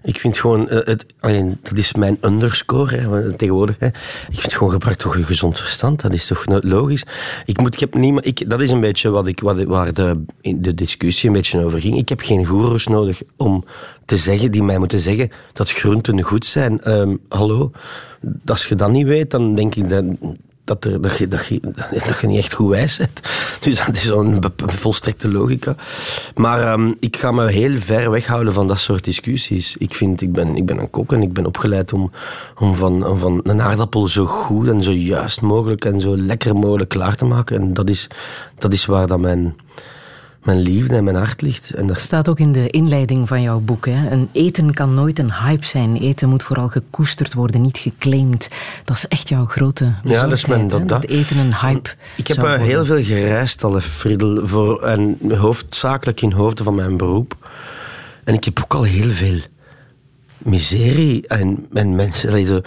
ik 0.03 0.19
vind 0.19 0.37
gewoon, 0.37 0.67
uh, 0.71 0.79
het, 0.85 1.05
alleen, 1.19 1.59
dat 1.61 1.77
is 1.77 1.93
mijn 1.93 2.17
underscore 2.21 2.95
hè, 2.95 3.33
tegenwoordig. 3.33 3.75
Hè. 3.79 3.87
Ik 4.29 4.39
vind 4.39 4.53
gewoon 4.53 4.71
gebruik 4.71 4.97
toch 4.97 5.15
een 5.15 5.23
gezond 5.23 5.59
verstand, 5.59 6.01
dat 6.01 6.13
is 6.13 6.27
toch 6.27 6.43
logisch. 6.45 7.03
Ik 7.45 7.59
moet, 7.59 7.73
ik 7.73 7.79
heb 7.79 7.93
niemand, 7.93 8.25
ik, 8.25 8.49
dat 8.49 8.61
is 8.61 8.71
een 8.71 8.79
beetje 8.79 9.09
wat 9.09 9.27
ik, 9.27 9.39
wat, 9.39 9.63
waar 9.63 9.93
de, 9.93 10.23
de 10.41 10.73
discussie 10.73 11.29
een 11.29 11.35
beetje 11.35 11.63
over 11.63 11.81
ging. 11.81 11.97
Ik 11.97 12.09
heb 12.09 12.19
geen 12.19 12.45
goeroes 12.45 12.87
nodig 12.87 13.21
om 13.37 13.63
te 14.09 14.17
zeggen, 14.17 14.51
die 14.51 14.63
mij 14.63 14.77
moeten 14.77 15.01
zeggen 15.01 15.31
dat 15.53 15.71
groenten 15.71 16.21
goed 16.21 16.45
zijn. 16.45 16.91
Um, 16.91 17.19
hallo, 17.27 17.71
als 18.45 18.65
je 18.65 18.75
dat 18.75 18.91
niet 18.91 19.07
weet, 19.07 19.31
dan 19.31 19.55
denk 19.55 19.75
ik 19.75 19.89
dat, 19.89 20.03
dat, 20.63 21.03
dat, 21.03 21.17
je, 21.17 21.27
dat, 21.27 21.45
je, 21.45 21.59
dat 22.07 22.19
je 22.21 22.27
niet 22.27 22.37
echt 22.37 22.53
goed 22.53 22.69
wijs 22.69 22.97
bent. 22.97 23.19
Dus 23.63 23.85
dat 23.85 23.95
is 23.95 24.03
zo'n 24.03 24.43
volstrekte 24.57 25.31
logica. 25.31 25.75
Maar 26.35 26.73
um, 26.73 26.95
ik 26.99 27.17
ga 27.17 27.31
me 27.31 27.51
heel 27.51 27.79
ver 27.79 28.11
weghouden 28.11 28.53
van 28.53 28.67
dat 28.67 28.79
soort 28.79 29.03
discussies. 29.03 29.75
Ik, 29.77 29.95
vind, 29.95 30.21
ik, 30.21 30.31
ben, 30.31 30.55
ik 30.55 30.65
ben 30.65 30.79
een 30.79 30.89
kok 30.89 31.13
en 31.13 31.21
ik 31.21 31.33
ben 31.33 31.45
opgeleid 31.45 31.93
om, 31.93 32.11
om, 32.59 32.75
van, 32.75 33.07
om 33.07 33.17
van 33.17 33.39
een 33.43 33.61
aardappel 33.61 34.07
zo 34.07 34.25
goed 34.25 34.67
en 34.67 34.83
zo 34.83 34.91
juist 34.91 35.41
mogelijk 35.41 35.85
en 35.85 36.01
zo 36.01 36.17
lekker 36.17 36.55
mogelijk 36.55 36.89
klaar 36.89 37.15
te 37.15 37.25
maken. 37.25 37.61
En 37.61 37.73
dat 37.73 37.89
is, 37.89 38.07
dat 38.57 38.73
is 38.73 38.85
waar 38.85 39.07
dat 39.07 39.19
mijn 39.19 39.55
mijn 40.43 40.59
liefde 40.59 40.95
en 40.95 41.03
mijn 41.03 41.15
hart 41.15 41.41
ligt. 41.41 41.73
En 41.73 41.87
dat 41.87 41.99
staat 41.99 42.29
ook 42.29 42.39
in 42.39 42.51
de 42.51 42.67
inleiding 42.67 43.27
van 43.27 43.41
jouw 43.41 43.59
boek. 43.59 43.85
Hè? 43.85 44.11
Een 44.11 44.29
eten 44.31 44.73
kan 44.73 44.93
nooit 44.93 45.19
een 45.19 45.33
hype 45.33 45.65
zijn. 45.65 45.97
Eten 45.97 46.29
moet 46.29 46.43
vooral 46.43 46.67
gekoesterd 46.67 47.33
worden, 47.33 47.61
niet 47.61 47.77
geclaimd. 47.77 48.47
Dat 48.83 48.97
is 48.97 49.07
echt 49.07 49.29
jouw 49.29 49.45
grote 49.45 49.93
Ja, 50.03 50.21
dat 50.21 50.31
is 50.31 50.45
mijn, 50.45 50.67
dat, 50.67 50.87
dat, 50.87 51.05
eten 51.05 51.37
een 51.37 51.55
hype 51.55 51.89
Ik 52.17 52.27
heb 52.27 52.57
heel 52.59 52.85
veel 52.85 53.03
gereisd 53.03 53.63
al, 53.63 53.79
Friedel, 53.79 54.47
voor, 54.47 54.81
en 54.81 55.17
hoofdzakelijk 55.37 56.21
in 56.21 56.31
hoofden 56.31 56.65
van 56.65 56.75
mijn 56.75 56.97
beroep. 56.97 57.49
En 58.23 58.33
ik 58.33 58.43
heb 58.43 58.59
ook 58.63 58.73
al 58.73 58.83
heel 58.83 59.11
veel 59.11 59.39
miserie 60.37 61.27
en, 61.27 61.67
en 61.73 61.95
mensen... 61.95 62.63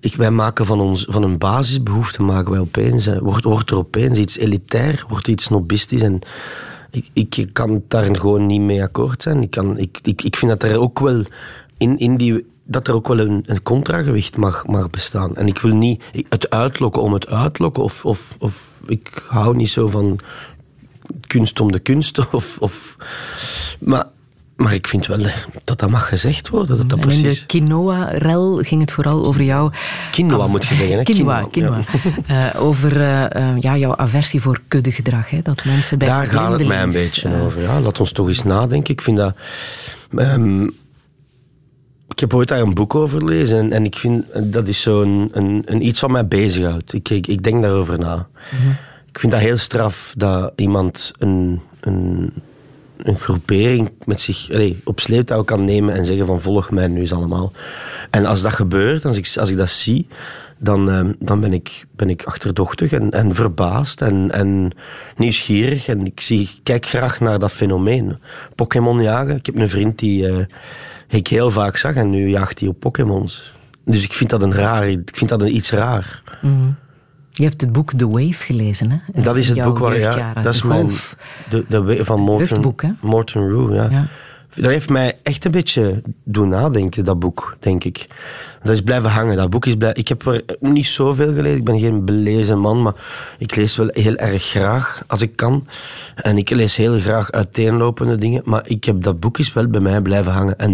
Ik, 0.00 0.14
wij 0.14 0.30
maken 0.30 0.66
van, 0.66 0.80
ons, 0.80 1.06
van 1.08 1.22
een 1.22 1.38
basisbehoefte 1.38 2.22
maken 2.22 2.50
wij 2.50 2.60
opeens, 2.60 3.06
wordt, 3.20 3.44
wordt 3.44 3.70
er 3.70 3.76
opeens 3.76 4.18
iets 4.18 4.38
elitair, 4.38 5.04
wordt 5.08 5.28
iets 5.28 5.44
snobistisch. 5.44 6.02
En 6.02 6.20
ik, 6.90 7.36
ik 7.36 7.48
kan 7.52 7.82
daar 7.88 8.16
gewoon 8.16 8.46
niet 8.46 8.60
mee 8.60 8.82
akkoord 8.82 9.22
zijn. 9.22 9.42
Ik, 9.42 9.50
kan, 9.50 9.78
ik, 9.78 9.98
ik, 10.02 10.22
ik 10.22 10.36
vind 10.36 10.50
dat 10.50 10.70
er 10.70 10.80
ook 10.80 10.98
wel 10.98 11.22
in, 11.76 11.98
in 11.98 12.16
die 12.16 12.46
dat 12.70 12.88
er 12.88 12.94
ook 12.94 13.08
wel 13.08 13.18
een, 13.18 13.42
een 13.46 13.62
contragewicht 13.62 14.36
mag, 14.36 14.66
mag 14.66 14.90
bestaan. 14.90 15.36
En 15.36 15.46
ik 15.46 15.58
wil 15.58 15.74
niet 15.74 16.02
het 16.28 16.50
uitlokken 16.50 17.02
om 17.02 17.12
het 17.12 17.26
uitlokken. 17.26 17.82
Of, 17.82 18.04
of, 18.04 18.36
of 18.38 18.68
ik 18.86 19.22
hou 19.28 19.56
niet 19.56 19.70
zo 19.70 19.86
van 19.86 20.18
kunst 21.26 21.60
om 21.60 21.72
de 21.72 21.78
kunst. 21.78 22.18
Of, 22.32 22.58
of, 22.58 22.96
maar 23.80 24.06
maar 24.58 24.74
ik 24.74 24.86
vind 24.86 25.06
wel 25.06 25.18
dat 25.64 25.78
dat 25.78 25.90
mag 25.90 26.08
gezegd 26.08 26.48
worden. 26.48 26.76
Dat 26.76 26.88
dat 26.88 27.00
precies... 27.00 27.22
in 27.22 27.28
de 27.28 27.46
quinoa-rel 27.46 28.56
ging 28.56 28.80
het 28.80 28.92
vooral 28.92 29.26
over 29.26 29.42
jou... 29.42 29.72
Quinoa 30.10 30.46
moet 30.46 30.66
je 30.66 30.74
zeggen. 30.74 30.96
Hè? 30.96 31.02
Quinoa, 31.12 31.46
quinoa. 31.50 31.80
quinoa. 32.00 32.52
Uh, 32.54 32.60
over 32.66 32.96
uh, 32.96 33.58
ja, 33.60 33.76
jouw 33.76 33.96
aversie 33.96 34.40
voor 34.40 34.60
kuddegedrag. 34.68 35.30
Hè? 35.30 35.42
Dat 35.42 35.64
mensen 35.64 35.98
bij 35.98 36.08
Daar 36.08 36.26
gaat 36.26 36.58
het 36.58 36.66
mij 36.66 36.82
een 36.82 36.92
beetje 36.92 37.28
uh, 37.28 37.44
over. 37.44 37.62
Ja. 37.62 37.80
Laat 37.80 38.00
ons 38.00 38.12
toch 38.12 38.26
eens 38.26 38.42
nadenken. 38.42 38.92
Ik 38.92 39.00
vind 39.00 39.16
dat... 39.16 39.36
Um, 40.16 40.70
ik 42.08 42.20
heb 42.20 42.34
ooit 42.34 42.48
daar 42.48 42.60
een 42.60 42.74
boek 42.74 42.94
over 42.94 43.20
gelezen 43.20 43.58
en, 43.58 43.72
en 43.72 43.84
ik 43.84 43.98
vind 43.98 44.24
dat 44.52 44.68
is 44.68 44.80
zo'n 44.80 45.28
een, 45.32 45.62
een, 45.64 45.86
iets 45.86 46.00
wat 46.00 46.10
mij 46.10 46.26
bezighoudt. 46.26 46.92
Ik, 46.92 47.08
ik, 47.08 47.26
ik 47.26 47.42
denk 47.42 47.62
daarover 47.62 47.98
na. 47.98 48.14
Mm 48.16 48.58
-hmm. 48.58 48.76
Ik 49.08 49.18
vind 49.18 49.32
dat 49.32 49.40
heel 49.40 49.56
straf 49.56 50.14
dat 50.16 50.52
iemand 50.56 51.12
een, 51.18 51.60
een 51.80 52.32
een 53.02 53.18
groepering 53.18 53.90
met 54.04 54.20
zich 54.20 54.50
op 54.84 55.00
sleeptouw 55.00 55.42
kan 55.42 55.64
nemen 55.64 55.94
en 55.94 56.04
zeggen 56.04 56.26
van 56.26 56.40
volg 56.40 56.70
mij 56.70 56.86
nu 56.86 57.00
eens 57.00 57.12
allemaal. 57.12 57.52
En 58.10 58.26
als 58.26 58.42
dat 58.42 58.52
gebeurt, 58.52 59.04
als 59.04 59.16
ik, 59.16 59.32
als 59.36 59.50
ik 59.50 59.56
dat 59.56 59.70
zie, 59.70 60.06
dan, 60.58 60.90
uh, 60.90 61.12
dan 61.18 61.40
ben, 61.40 61.52
ik, 61.52 61.84
ben 61.96 62.10
ik 62.10 62.24
achterdochtig 62.24 62.92
en, 62.92 63.10
en 63.10 63.34
verbaasd 63.34 64.02
en, 64.02 64.30
en 64.30 64.70
nieuwsgierig. 65.16 65.88
En 65.88 66.06
ik 66.06 66.20
zie, 66.20 66.50
kijk 66.62 66.86
graag 66.86 67.20
naar 67.20 67.38
dat 67.38 67.52
fenomeen. 67.52 68.18
Pokémon 68.54 69.02
jagen. 69.02 69.36
Ik 69.36 69.46
heb 69.46 69.56
een 69.56 69.68
vriend 69.68 69.98
die 69.98 70.28
uh, 70.28 70.44
ik 71.08 71.26
heel 71.26 71.50
vaak 71.50 71.76
zag 71.76 71.94
en 71.94 72.10
nu 72.10 72.28
jaagt 72.28 72.58
hij 72.58 72.68
op 72.68 72.80
Pokémons. 72.80 73.52
Dus 73.84 74.04
ik 74.04 74.12
vind 74.12 74.30
dat 74.30 74.42
een 74.42 74.54
raar, 74.54 74.88
ik 74.88 75.10
vind 75.12 75.30
dat 75.30 75.40
een 75.40 75.54
iets 75.54 75.70
raar. 75.70 76.22
Mm 76.42 76.76
je 77.38 77.44
hebt 77.44 77.60
het 77.60 77.72
boek 77.72 77.92
The 77.92 78.08
Wave 78.08 78.32
gelezen, 78.32 78.90
hè? 78.90 79.22
Dat 79.22 79.36
is 79.36 79.48
het 79.48 79.62
boek 79.62 79.78
waar 79.78 79.98
ja, 79.98 80.32
dat 80.42 80.54
is 80.54 80.62
mijn 80.62 80.90
de, 81.50 81.64
de 81.68 82.04
van 82.04 82.20
Morton, 82.20 82.74
Morton 83.00 83.48
Rue, 83.48 83.74
ja. 83.74 83.88
ja. 83.90 84.08
Dat 84.54 84.70
heeft 84.70 84.88
mij 84.88 85.18
echt 85.22 85.44
een 85.44 85.50
beetje 85.50 86.02
doen 86.24 86.48
nadenken, 86.48 87.04
dat 87.04 87.18
boek, 87.18 87.56
denk 87.60 87.84
ik. 87.84 88.06
Dat 88.62 88.72
is 88.72 88.80
blijven 88.80 89.10
hangen. 89.10 89.36
Dat 89.36 89.50
boek 89.50 89.66
is 89.66 89.74
blij... 89.74 89.92
Ik 89.92 90.08
heb 90.08 90.26
er 90.26 90.42
niet 90.60 90.86
zoveel 90.86 91.34
gelezen. 91.34 91.56
Ik 91.56 91.64
ben 91.64 91.78
geen 91.78 92.04
belezen 92.04 92.58
man, 92.58 92.82
maar 92.82 92.94
ik 93.38 93.56
lees 93.56 93.76
wel 93.76 93.88
heel 93.90 94.16
erg 94.16 94.42
graag 94.42 95.02
als 95.06 95.22
ik 95.22 95.36
kan. 95.36 95.66
En 96.14 96.38
ik 96.38 96.50
lees 96.50 96.76
heel 96.76 97.00
graag 97.00 97.30
uiteenlopende 97.30 98.16
dingen. 98.16 98.42
Maar 98.44 98.62
ik 98.68 98.84
heb, 98.84 99.02
dat 99.02 99.20
boek 99.20 99.38
is 99.38 99.52
wel 99.52 99.66
bij 99.66 99.80
mij 99.80 100.00
blijven 100.00 100.32
hangen. 100.32 100.58
En 100.58 100.72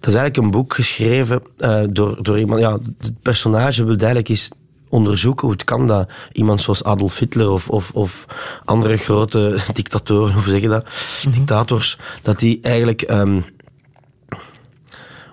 dat 0.00 0.08
is 0.08 0.14
eigenlijk 0.14 0.36
een 0.36 0.50
boek 0.50 0.74
geschreven 0.74 1.42
uh, 1.58 1.80
door, 1.90 2.22
door 2.22 2.38
iemand... 2.38 2.60
Ja, 2.60 2.78
het 3.00 3.22
personage 3.22 3.84
wil 3.84 3.96
eigenlijk 3.96 4.28
is 4.28 4.50
onderzoeken 4.88 5.46
hoe 5.46 5.56
het 5.56 5.64
kan 5.64 5.86
dat 5.86 6.08
iemand 6.32 6.60
zoals 6.60 6.84
Adolf 6.84 7.18
Hitler 7.18 7.50
of, 7.50 7.68
of, 7.68 7.90
of 7.90 8.26
andere 8.64 8.96
grote 8.96 9.58
dictatoren, 9.72 10.34
hoe 10.34 10.42
zeg 10.42 10.60
je 10.60 10.68
dat, 10.68 10.86
mhm. 11.24 11.34
dictators, 11.34 11.98
dat 12.22 12.38
die 12.38 12.58
eigenlijk... 12.62 13.10
Um, 13.10 13.44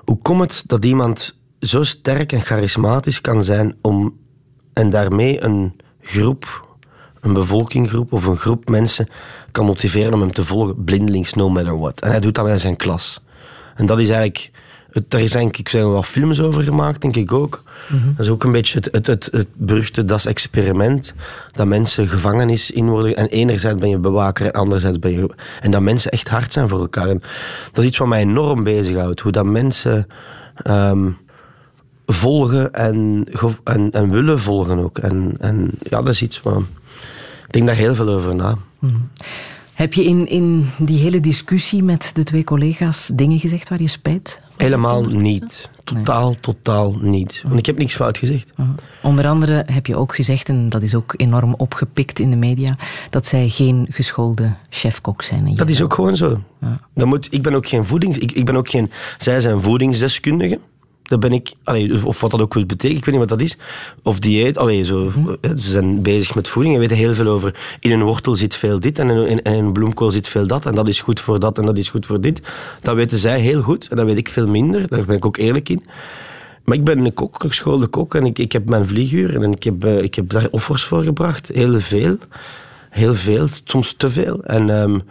hoe 0.06 0.18
komt 0.22 0.42
het 0.42 0.64
dat 0.66 0.86
iemand 0.86 1.36
zo 1.60 1.84
sterk 1.84 2.32
en 2.32 2.42
charismatisch 2.42 3.22
kan 3.22 3.44
zijn 3.44 3.76
om 3.82 4.18
en 4.74 4.90
daarmee 4.90 5.44
een 5.44 5.76
groep, 6.02 6.68
een 7.22 7.34
bevolkinggroep 7.34 8.14
of 8.14 8.26
een 8.26 8.38
groep 8.38 8.70
mensen 8.70 9.08
kan 9.52 9.66
motiveren 9.66 10.14
om 10.14 10.20
hem 10.20 10.34
te 10.34 10.44
volgen, 10.44 10.84
blindelings, 10.84 11.34
no 11.34 11.50
matter 11.50 11.78
what. 11.78 12.00
En 12.00 12.10
hij 12.10 12.20
doet 12.20 12.36
dat 12.36 12.46
bij 12.46 12.58
zijn 12.58 12.76
klas. 12.76 13.22
En 13.76 13.86
dat 13.86 14.00
is 14.00 14.10
eigenlijk 14.10 14.52
daar 15.08 15.22
is 15.22 15.32
denk 15.32 15.58
ik 15.58 15.70
zijn 15.70 15.92
wel 15.92 16.04
films 16.04 16.42
over 16.42 16.64
gemaakt, 16.64 17.02
denk 17.02 17.16
ik 17.16 17.32
ook. 17.32 17.64
Mhm. 17.90 18.08
Dat 18.08 18.20
is 18.20 18.30
ook 18.30 18.44
een 18.44 18.52
beetje 18.52 18.78
het, 18.78 18.90
het, 18.92 19.08
het, 19.08 19.30
het 19.32 19.48
beruchte 19.54 20.06
das-experiment. 20.06 21.14
Dat 21.52 21.68
mensen 21.68 22.08
gevangenis 22.08 22.72
in 22.72 22.90
worden. 22.90 23.16
En 23.16 23.28
enerzijds 23.28 23.80
ben 23.80 23.90
je 23.90 23.98
bewaker 23.98 24.46
en 24.46 24.52
anderzijds 24.52 25.00
ben 25.00 25.12
je... 25.12 25.30
En 25.62 25.72
dat 25.72 25.82
mensen 25.82 26.12
echt 26.12 26.28
hard 26.28 26.54
zijn 26.54 26.70
voor 26.70 26.80
elkaar. 26.80 27.10
En 27.10 27.22
dat 27.72 27.84
is 27.84 27.90
iets 27.90 27.98
wat 27.98 28.08
mij 28.08 28.22
enorm 28.22 28.64
bezighoudt. 28.64 29.20
Hoe 29.20 29.32
dat 29.32 29.46
mensen 29.46 30.08
um, 30.68 31.18
volgen 32.06 32.74
en, 32.74 33.26
en, 33.64 33.92
en, 33.92 34.10
willen 34.10 34.40
volgen 34.40 34.80
ook. 34.80 34.98
En, 34.98 35.36
en 35.40 35.70
ja, 35.82 36.02
dat 36.02 36.14
is 36.14 36.22
iets 36.22 36.42
wat... 36.42 36.62
Ik 37.46 37.52
denk 37.52 37.68
daar 37.68 37.76
heel 37.76 37.96
veel 37.96 38.10
over 38.10 38.36
na. 38.36 38.58
Mhm. 38.80 38.96
Heb 39.74 39.94
je 39.94 40.04
in, 40.04 40.28
in 40.28 40.70
die 40.78 41.00
hele 41.00 41.20
discussie 41.20 41.84
met 41.84 42.12
de 42.14 42.24
twee 42.24 42.44
collega's 42.44 43.12
dingen 43.14 43.40
gezegd 43.40 43.70
waar 43.70 43.82
je 43.82 43.88
spijt 43.88 44.42
Helemaal 44.58 45.04
niet. 45.04 45.70
Totaal, 45.84 46.36
totaal 46.40 46.96
niet. 47.02 47.42
Want 47.46 47.60
ik 47.60 47.66
heb 47.66 47.78
niks 47.78 47.96
fout 47.96 48.18
gezegd. 48.18 48.52
Onder 49.02 49.28
andere 49.28 49.64
heb 49.66 49.86
je 49.86 49.96
ook 49.96 50.16
gezegd, 50.16 50.50
en 50.50 50.70
dat 50.70 50.84
is 50.84 50.96
ook 50.96 51.14
enorm 51.18 51.54
opgepikt 51.54 52.20
in 52.20 52.30
de 52.30 52.36
media, 52.36 52.76
dat 53.10 53.26
zij 53.26 53.50
geen 53.50 53.88
geschoolde 53.90 54.54
chefkok 54.70 55.22
zijn. 55.22 55.56
Dat 55.56 55.70
is 55.70 55.82
ook 55.82 55.94
gewoon 55.94 56.18
zo. 56.18 56.42
Ja. 56.62 56.80
Dat 56.94 57.08
moet, 57.08 57.28
ik 57.30 57.42
ben 57.42 57.54
ook 57.54 57.68
geen 57.68 57.86
voedings... 57.86 58.18
Ik, 58.18 58.32
ik 58.32 58.46
ben 58.46 58.56
ook 58.56 58.70
geen... 58.70 58.92
Zij 59.18 59.42
zijn 59.42 59.62
voedingsdeskundigen. 59.62 60.60
Dat 61.14 61.30
ben 61.30 61.34
ik, 61.34 61.54
of 62.04 62.22
wat 62.22 62.32
dat 62.32 62.42
ook 62.42 62.54
wil 62.54 62.66
betekenen, 62.66 62.98
ik 62.98 63.06
weet 63.06 63.16
niet 63.16 63.30
wat 63.30 63.40
dat 63.40 63.48
is. 63.48 63.58
Of 64.04 64.20
dieet, 64.20 64.58
allee, 64.58 64.86
zo, 64.86 65.12
ze 65.42 65.72
zijn 65.72 66.02
bezig 66.02 66.36
met 66.36 66.48
voeding 66.48 66.74
en 66.74 66.80
weten 66.80 66.98
heel 66.98 67.14
veel 67.14 67.28
over. 67.28 67.56
In 67.80 67.92
een 67.92 68.04
wortel 68.04 68.36
zit 68.36 68.56
veel 68.56 68.80
dit 68.80 69.00
en 69.00 69.10
in, 69.10 69.44
in, 69.44 69.54
een 69.54 69.74
bloemkool 69.74 70.12
zit 70.12 70.28
veel 70.28 70.48
dat. 70.48 70.66
En 70.66 70.76
dat 70.76 70.88
is 70.88 71.02
goed 71.02 71.20
voor 71.20 71.40
dat 71.40 71.58
en 71.58 71.66
dat 71.66 71.78
is 71.78 71.90
goed 71.90 72.06
voor 72.06 72.22
dit. 72.22 72.42
Dat 72.82 72.96
weten 72.96 73.18
zij 73.18 73.40
heel 73.40 73.62
goed 73.62 73.88
en 73.88 73.98
dat 73.98 74.06
weet 74.06 74.18
ik 74.18 74.30
veel 74.30 74.48
minder. 74.48 74.88
Daar 74.88 75.06
ben 75.06 75.16
ik 75.16 75.26
ook 75.26 75.38
eerlijk 75.38 75.70
in. 75.70 75.84
Maar 76.64 76.78
ik 76.78 76.84
ben 76.84 77.06
een 77.06 77.14
kok, 77.14 77.42
geschoolde 77.42 77.88
kok 77.88 78.16
en 78.16 78.26
ik, 78.26 78.40
ik 78.40 78.52
heb 78.52 78.70
mijn 78.70 78.88
vlieguur 78.88 79.42
en 79.42 79.52
ik 79.52 79.64
heb, 79.64 79.86
uh, 79.86 80.02
ik 80.02 80.16
heb 80.16 80.30
daar 80.30 80.48
offers 80.52 80.84
voor 80.84 81.04
gebracht. 81.04 81.48
Heel 81.54 81.80
veel. 81.80 82.18
Heel 82.90 83.14
veel, 83.14 83.48
soms 83.64 83.94
te 83.94 84.10
veel. 84.10 84.44
En... 84.44 84.70
Um, 84.70 85.04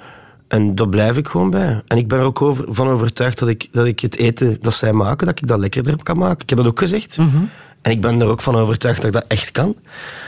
en 0.52 0.74
daar 0.74 0.88
blijf 0.88 1.16
ik 1.16 1.28
gewoon 1.28 1.50
bij. 1.50 1.82
En 1.86 1.96
ik 1.96 2.08
ben 2.08 2.18
er 2.18 2.24
ook 2.24 2.42
over, 2.42 2.64
van 2.68 2.88
overtuigd 2.88 3.38
dat 3.38 3.48
ik, 3.48 3.68
dat 3.70 3.86
ik 3.86 4.00
het 4.00 4.16
eten 4.16 4.58
dat 4.60 4.74
zij 4.74 4.92
maken, 4.92 5.26
dat 5.26 5.40
ik 5.40 5.46
dat 5.46 5.58
lekkerder 5.58 6.02
kan 6.02 6.18
maken. 6.18 6.42
Ik 6.42 6.48
heb 6.48 6.58
dat 6.58 6.66
ook 6.66 6.78
gezegd. 6.78 7.16
Mhm. 7.16 7.36
En 7.82 7.90
ik 7.90 8.00
ben 8.00 8.20
er 8.20 8.26
ook 8.26 8.40
van 8.40 8.56
overtuigd 8.56 8.96
dat 8.96 9.06
ik 9.06 9.12
dat 9.12 9.24
echt 9.28 9.50
kan. 9.50 9.76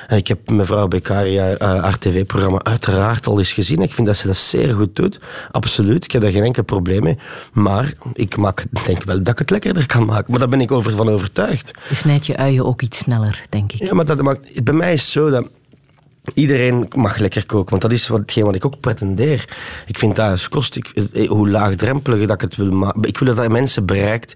En 0.07 0.17
ik 0.17 0.29
heb 0.29 0.51
mevrouw 0.51 0.89
Beccaria 0.89 1.51
uh, 1.51 1.59
haar 1.59 1.99
tv-programma 1.99 2.63
uiteraard 2.63 3.27
al 3.27 3.39
eens 3.39 3.53
gezien. 3.53 3.83
Ik 3.83 3.93
vind 3.93 4.07
dat 4.07 4.17
ze 4.17 4.27
dat 4.27 4.37
zeer 4.37 4.75
goed 4.75 4.97
doet. 4.97 5.21
Absoluut. 5.51 6.05
Ik 6.05 6.13
heb 6.13 6.23
daar 6.23 6.31
geen 6.31 6.45
enkel 6.45 6.63
probleem 6.63 7.03
mee. 7.03 7.19
Maar 7.53 7.93
ik 8.13 8.37
maak, 8.37 8.65
denk 8.85 9.05
wel 9.05 9.23
dat 9.23 9.33
ik 9.33 9.39
het 9.39 9.51
lekkerder 9.51 9.87
kan 9.87 10.05
maken. 10.05 10.31
Maar 10.31 10.39
daar 10.39 10.49
ben 10.49 10.61
ik 10.61 10.73
over 10.73 10.93
van 10.93 11.09
overtuigd. 11.09 11.71
Je 11.89 11.95
snijdt 11.95 12.27
je 12.27 12.37
uien 12.37 12.65
ook 12.65 12.83
iets 12.83 12.99
sneller, 12.99 13.45
denk 13.49 13.73
ik. 13.73 13.87
Ja, 13.87 13.95
maar 13.95 14.05
dat, 14.05 14.23
maar 14.23 14.37
bij 14.63 14.75
mij 14.75 14.93
is 14.93 15.01
het 15.01 15.11
zo 15.11 15.31
dat 15.31 15.49
Iedereen 16.35 16.89
mag 16.97 17.17
lekker 17.17 17.47
koken, 17.47 17.71
want 17.71 17.83
dat 17.83 17.93
is 17.93 18.09
hetgeen 18.09 18.45
wat 18.45 18.55
ik 18.55 18.65
ook 18.65 18.81
pretendeer. 18.81 19.49
Ik 19.87 19.99
vind 19.99 20.17
dat 20.17 20.49
kost, 20.49 20.77
ik, 20.77 20.89
eh, 20.89 21.29
hoe 21.29 21.51
laagdrempelig 21.51 22.21
dat 22.21 22.31
ik 22.31 22.41
het 22.41 22.57
wil 22.57 22.71
maken. 22.71 23.03
Ik 23.03 23.19
wil 23.19 23.35
dat 23.35 23.49
mensen 23.49 23.87
bereikt 23.87 24.35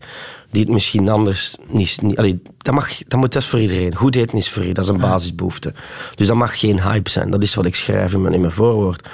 die 0.50 0.62
het 0.62 0.70
misschien 0.70 1.08
anders 1.08 1.56
niet... 1.66 2.02
niet 2.02 2.18
allee, 2.18 2.42
dat, 2.58 2.74
mag, 2.74 2.98
dat 3.06 3.20
moet 3.20 3.32
dat 3.32 3.44
voor 3.44 3.60
iedereen. 3.60 3.94
Goed 3.94 4.16
eten 4.16 4.38
is 4.38 4.48
voor 4.48 4.62
iedereen, 4.62 4.74
dat 4.74 4.84
is 4.84 4.90
een 4.90 5.10
basisbehoefte. 5.10 5.74
Dus 6.14 6.26
dat 6.26 6.36
mag 6.36 6.58
geen 6.58 6.82
hype 6.82 7.10
zijn. 7.10 7.30
Dat 7.30 7.42
is 7.42 7.54
wat 7.54 7.66
ik 7.66 7.74
schrijf 7.74 8.12
in 8.12 8.20
mijn, 8.20 8.34
in 8.34 8.40
mijn 8.40 8.52
voorwoord. 8.52 9.08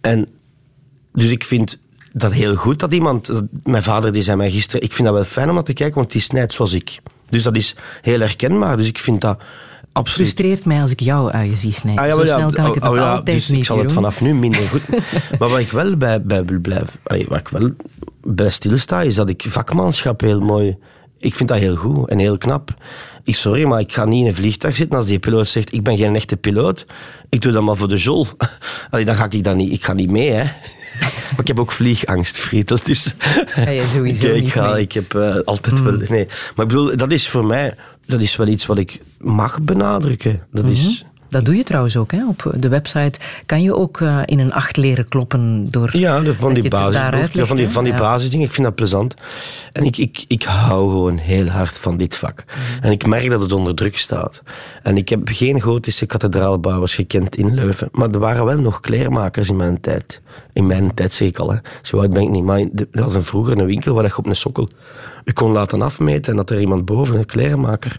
En 0.00 0.28
dus 1.12 1.30
ik 1.30 1.44
vind 1.44 1.78
dat 2.12 2.32
heel 2.32 2.54
goed 2.54 2.80
dat 2.80 2.92
iemand... 2.92 3.30
Mijn 3.64 3.82
vader 3.82 4.12
die 4.12 4.22
zei 4.22 4.36
mij 4.36 4.50
gisteren... 4.50 4.82
Ik 4.82 4.92
vind 4.92 5.08
dat 5.08 5.16
wel 5.16 5.24
fijn 5.24 5.48
om 5.48 5.54
dat 5.54 5.66
te 5.66 5.72
kijken, 5.72 5.96
want 5.96 6.12
die 6.12 6.20
snijdt 6.20 6.52
zoals 6.52 6.72
ik. 6.72 6.98
Dus 7.28 7.42
dat 7.42 7.56
is 7.56 7.76
heel 8.02 8.20
herkenbaar. 8.20 8.76
Dus 8.76 8.86
ik 8.86 8.98
vind 8.98 9.20
dat 9.20 9.38
Absoluut. 9.94 10.28
frustreert 10.28 10.64
mij 10.64 10.80
als 10.80 10.90
ik 10.90 11.00
jouw 11.00 11.30
uien 11.30 11.58
zie 11.58 11.72
snijden. 11.72 12.02
Ah, 12.02 12.08
ja, 12.08 12.14
Zo 12.14 12.24
snel 12.24 12.50
kan 12.50 12.66
ik 12.66 12.74
het 12.74 12.88
oh, 12.88 12.96
ja, 12.96 13.10
altijd 13.10 13.36
dus 13.36 13.48
niet 13.48 13.58
Ik 13.58 13.64
zal 13.64 13.78
het 13.78 13.92
vanaf 13.92 14.20
nu 14.20 14.34
minder 14.34 14.68
goed... 14.68 14.88
maar 15.38 15.48
wat 15.48 15.58
ik 15.58 15.70
wel 15.70 15.96
bij, 15.96 16.22
bij 16.22 16.44
wil 16.44 16.60
blijven... 16.60 17.00
Waar 17.02 17.38
ik 17.38 17.48
wel 17.48 17.70
bij 18.20 18.50
stilsta, 18.50 19.02
is 19.02 19.14
dat 19.14 19.28
ik 19.28 19.44
vakmanschap 19.48 20.20
heel 20.20 20.40
mooi 20.40 20.76
ik 21.24 21.34
vind 21.34 21.48
dat 21.48 21.58
heel 21.58 21.76
goed 21.76 22.08
en 22.08 22.18
heel 22.18 22.38
knap. 22.38 22.74
Ik, 23.22 23.34
sorry, 23.34 23.64
maar 23.64 23.80
ik 23.80 23.92
ga 23.92 24.04
niet 24.04 24.20
in 24.20 24.26
een 24.26 24.34
vliegtuig 24.34 24.76
zitten 24.76 24.98
als 24.98 25.06
die 25.06 25.18
piloot 25.18 25.48
zegt 25.48 25.72
ik 25.72 25.82
ben 25.82 25.96
geen 25.96 26.14
echte 26.14 26.36
piloot. 26.36 26.86
Ik 27.28 27.42
doe 27.42 27.52
dat 27.52 27.62
maar 27.62 27.76
voor 27.76 27.88
de 27.88 27.96
jol. 27.96 28.26
Allee, 28.90 29.04
dan 29.04 29.14
ga 29.14 29.26
ik 29.30 29.44
dan 29.44 29.56
niet, 29.56 29.72
ik 29.72 29.84
ga 29.84 29.92
niet 29.92 30.10
mee, 30.10 30.30
hè. 30.30 30.50
Maar 31.00 31.40
ik 31.40 31.46
heb 31.46 31.60
ook 31.60 31.72
vliegangst, 31.72 32.38
Friedel. 32.38 32.78
Dus 32.82 33.14
je 33.54 33.84
sowieso 33.92 34.26
ik, 34.26 34.52
ga, 34.52 34.76
ik 34.76 34.92
heb 34.92 35.14
uh, 35.14 35.36
altijd 35.44 35.78
mm. 35.78 35.84
wel... 35.84 35.96
Nee. 36.08 36.26
Maar 36.26 36.64
ik 36.64 36.72
bedoel, 36.72 36.96
dat 36.96 37.12
is 37.12 37.28
voor 37.28 37.46
mij... 37.46 37.74
Dat 38.06 38.20
is 38.20 38.36
wel 38.36 38.46
iets 38.46 38.66
wat 38.66 38.78
ik 38.78 39.00
mag 39.18 39.60
benadrukken. 39.60 40.42
Dat 40.52 40.64
is... 40.64 41.04
Dat 41.34 41.44
doe 41.44 41.56
je 41.56 41.62
trouwens 41.62 41.96
ook. 41.96 42.12
Hè? 42.12 42.26
Op 42.28 42.54
de 42.56 42.68
website 42.68 43.20
kan 43.46 43.62
je 43.62 43.74
ook 43.74 44.00
uh, 44.00 44.22
in 44.24 44.38
een 44.38 44.52
acht 44.52 44.76
leren 44.76 45.08
kloppen 45.08 45.70
door. 45.70 45.96
Ja, 45.96 46.22
van 46.22 46.54
die, 46.54 46.68
basis, 46.68 46.94
ja, 47.32 47.46
van 47.46 47.56
die, 47.56 47.68
van 47.68 47.84
die 47.84 47.92
ja. 47.92 47.98
basisdingen. 47.98 48.46
Ik 48.46 48.52
vind 48.52 48.66
dat 48.66 48.74
plezant. 48.74 49.14
En 49.72 49.84
ik, 49.84 49.96
ik, 49.96 50.24
ik 50.28 50.42
hou 50.42 50.88
gewoon 50.88 51.16
heel 51.16 51.46
hard 51.46 51.78
van 51.78 51.96
dit 51.96 52.16
vak. 52.16 52.44
Mhm. 52.46 52.84
En 52.84 52.92
ik 52.92 53.06
merk 53.06 53.30
dat 53.30 53.40
het 53.40 53.52
onder 53.52 53.74
druk 53.74 53.98
staat. 53.98 54.42
En 54.82 54.96
ik 54.96 55.08
heb 55.08 55.20
geen 55.24 55.60
gotische 55.60 56.06
kathedraalbouwers 56.06 56.94
gekend 56.94 57.36
in 57.36 57.54
Leuven. 57.54 57.88
Maar 57.92 58.10
er 58.10 58.18
waren 58.18 58.44
wel 58.44 58.60
nog 58.60 58.80
kleermakers 58.80 59.48
in 59.48 59.56
mijn 59.56 59.80
tijd. 59.80 60.20
In 60.52 60.66
mijn 60.66 60.94
tijd 60.94 61.12
zeg 61.12 61.28
ik 61.28 61.38
al. 61.38 61.52
Hè. 61.52 61.58
Zo 61.82 61.98
oud 61.98 62.12
ben 62.12 62.22
ik 62.22 62.30
niet. 62.30 62.44
Maar 62.44 62.58
er 62.58 62.86
was 62.90 63.14
een 63.14 63.24
vroeger 63.24 63.58
een 63.58 63.66
winkel 63.66 63.94
waar 63.94 64.04
je 64.04 64.16
op 64.16 64.26
een 64.26 64.36
sokkel 64.36 64.68
je 65.24 65.32
kon 65.32 65.52
laten 65.52 65.82
afmeten 65.82 66.32
en 66.32 66.36
dat 66.36 66.50
er 66.50 66.60
iemand 66.60 66.84
boven, 66.84 67.18
een 67.18 67.26
kleermaker 67.26 67.96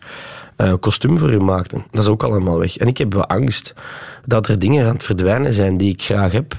eh, 0.56 0.74
kostuum 0.80 1.18
voor 1.18 1.34
u 1.34 1.40
maakte. 1.40 1.76
Dat 1.92 2.04
is 2.04 2.10
ook 2.10 2.24
allemaal 2.24 2.60
weg. 2.60 2.78
En 2.78 2.88
ik 2.88 2.98
heb 2.98 3.14
wel 3.14 3.26
angst 3.26 3.74
dat 4.26 4.48
er 4.48 4.60
dingen 4.60 4.88
aan 4.88 4.94
het 4.94 5.04
verdwijnen 5.04 5.54
zijn 5.54 5.78
die 5.78 5.92
ik 5.92 6.02
graag 6.02 6.32
heb. 6.32 6.58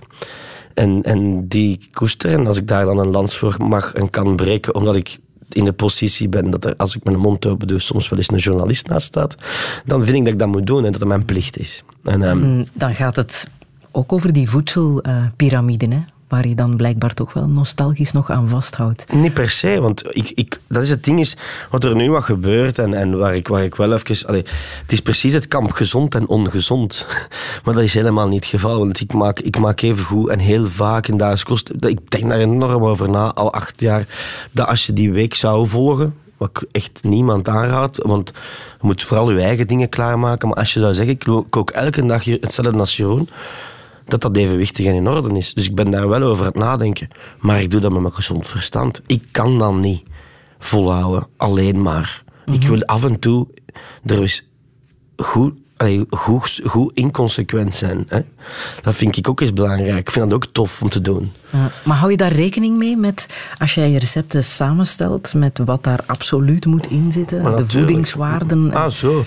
En, 0.75 1.03
en 1.03 1.49
die 1.49 1.73
ik 1.73 1.89
koester. 1.93 2.33
En 2.33 2.47
als 2.47 2.59
ik 2.59 2.69
daar 2.69 2.85
dan 2.85 2.99
een 2.99 3.11
lans 3.11 3.37
voor 3.39 3.57
mag 3.59 3.93
en 3.93 4.11
kan 4.11 4.37
breken, 4.37 4.75
omdat 4.75 4.97
ik 4.97 5.19
in 5.49 5.65
de 5.65 5.73
positie 5.73 6.29
ben 6.29 6.51
dat 6.51 6.65
er, 6.65 6.75
als 6.77 6.97
ik 6.97 7.05
mijn 7.05 7.19
mond 7.19 7.47
open 7.47 7.67
doe, 7.67 7.79
soms 7.79 8.09
wel 8.09 8.19
eens 8.19 8.31
een 8.31 8.39
journalist 8.39 8.89
naast 8.89 9.07
staat, 9.07 9.35
dan 9.85 10.05
vind 10.05 10.17
ik 10.17 10.25
dat 10.25 10.33
ik 10.33 10.39
dat 10.39 10.49
moet 10.49 10.67
doen 10.67 10.85
en 10.85 10.93
dat 10.93 11.01
het 11.01 11.09
mijn 11.09 11.25
plicht 11.25 11.59
is. 11.59 11.83
En, 12.05 12.23
ehm, 12.23 12.39
mm, 12.39 12.67
dan 12.73 12.95
gaat 12.95 13.17
het 13.17 13.49
ook 13.91 14.13
over 14.13 14.33
die 14.33 14.51
voedselpyramide, 14.51 15.87
uh, 15.87 15.99
waar 16.29 16.49
je 16.49 16.55
dan 16.55 16.77
blijkbaar 16.77 17.15
toch 17.15 17.33
wel 17.33 17.47
nostalgisch 17.47 18.13
nog 18.13 18.31
aan 18.31 18.49
vasthoudt. 18.49 19.13
Niet 19.13 19.35
per 19.35 19.51
se, 19.51 19.81
want 19.81 20.17
ik, 20.17 20.33
ik, 20.35 20.61
dat 20.67 20.83
is 20.83 20.91
het 20.91 21.05
ding 21.05 21.21
is, 21.21 21.37
wat 21.71 21.85
er 21.85 21.97
nu 21.97 22.11
wat 22.11 22.25
gebeurt 22.25 22.79
en, 22.79 22.95
en 22.95 23.19
waar, 23.19 23.37
ik, 23.37 23.49
waar 23.49 23.65
ik 23.65 23.75
wel 23.75 23.93
even... 23.93 24.27
Allee, 24.27 24.45
het 24.83 24.93
is 24.93 25.01
precies 25.01 25.33
het 25.33 25.49
kamp 25.49 25.73
gezond 25.73 26.15
en 26.15 26.29
ongezond. 26.29 27.07
Maar 27.65 27.75
dat 27.75 27.83
is 27.83 27.95
helemaal 27.95 28.29
niet 28.29 28.41
het 28.41 28.61
geval, 28.61 28.79
want 28.79 29.01
ik 29.01 29.13
maak, 29.13 29.41
ik 29.41 29.59
maak 29.59 29.81
even 29.81 30.05
goed 30.05 30.29
en 30.29 30.39
heel 30.39 30.67
vaak 30.67 31.09
in 31.09 31.39
Kost. 31.45 31.71
Ik 31.81 32.11
denk 32.11 32.29
daar 32.29 32.39
enorm 32.39 32.85
over 32.85 33.11
na, 33.11 33.33
al 33.33 33.53
acht 33.53 33.81
jaar, 33.81 34.07
dat 34.51 34.69
als 34.69 34.87
je 34.87 34.93
die 34.93 35.13
week 35.13 35.35
zou 35.35 35.67
volgen, 35.67 36.15
wat 36.37 36.51
ik 36.53 36.69
echt 36.73 36.99
niemand 37.03 37.49
aanraad, 37.49 37.99
want 38.03 38.33
je 38.81 38.87
moet 38.87 39.05
vooral 39.05 39.31
je 39.31 39.41
eigen 39.41 39.67
dingen 39.67 39.89
klaarmaken, 39.89 40.49
maar 40.49 40.57
als 40.57 40.75
je 40.75 40.81
zou 40.81 40.95
zeggen, 40.95 41.15
ik 41.15 41.45
kook 41.51 41.71
elke 41.71 42.07
dag 42.07 42.25
hetzelfde 42.25 42.79
als 42.79 42.97
Jeroen, 42.97 43.29
dat 44.07 44.21
dat 44.21 44.37
evenwichtig 44.37 44.87
en 44.87 44.95
in 44.95 45.09
orde 45.09 45.37
is. 45.37 45.55
Dus 45.55 45.67
ik 45.69 45.75
ben 45.75 45.91
daar 45.91 46.09
wel 46.09 46.23
over 46.23 46.45
aan 46.45 46.51
het 46.51 46.61
nadenken. 46.61 47.09
Maar 47.39 47.63
ik 47.63 47.71
doe 47.71 47.81
dat 47.81 47.93
met 47.93 48.01
mijn 48.01 48.15
gezond 48.15 48.47
verstand. 48.47 49.03
Ik 49.07 49.23
kan 49.31 49.59
dan 49.59 49.81
niet 49.81 50.03
volhouden, 50.59 51.29
alleen 51.37 51.83
maar. 51.83 52.25
Ik 52.45 52.61
mhm. 52.61 52.69
wil 52.71 52.85
af 52.85 53.05
en 53.05 53.19
toe... 53.19 53.47
Er 54.05 54.23
is 54.23 54.49
goed 55.17 55.55
allee, 55.77 56.07
goed, 56.11 56.61
goed 56.65 56.91
inconsequent 56.95 57.75
zijn. 57.75 58.05
Hè? 58.09 58.21
Dat 58.83 58.95
vind 58.95 59.17
ik 59.17 59.29
ook 59.29 59.41
eens 59.41 59.53
belangrijk. 59.53 59.99
Ik 59.99 60.11
vind 60.11 60.25
dat 60.25 60.35
ook 60.35 60.47
tof 60.53 60.83
om 60.83 60.89
te 60.89 61.01
doen. 61.01 61.33
Ja, 61.51 61.71
maar 61.85 61.97
hou 61.97 62.11
je 62.11 62.17
daar 62.17 62.33
rekening 62.33 62.77
mee 62.77 62.97
met 62.97 63.29
als 63.59 63.75
jij 63.75 63.91
je 63.91 63.99
recepten 63.99 64.45
samenstelt 64.45 65.35
met 65.35 65.61
wat 65.65 65.85
daar 65.85 66.01
absoluut 66.07 66.67
moet 66.67 66.91
inzitten? 66.91 67.57
De 67.57 67.67
voedingswaarden? 67.67 68.75
Ah, 68.75 68.91
zo. 68.91 69.25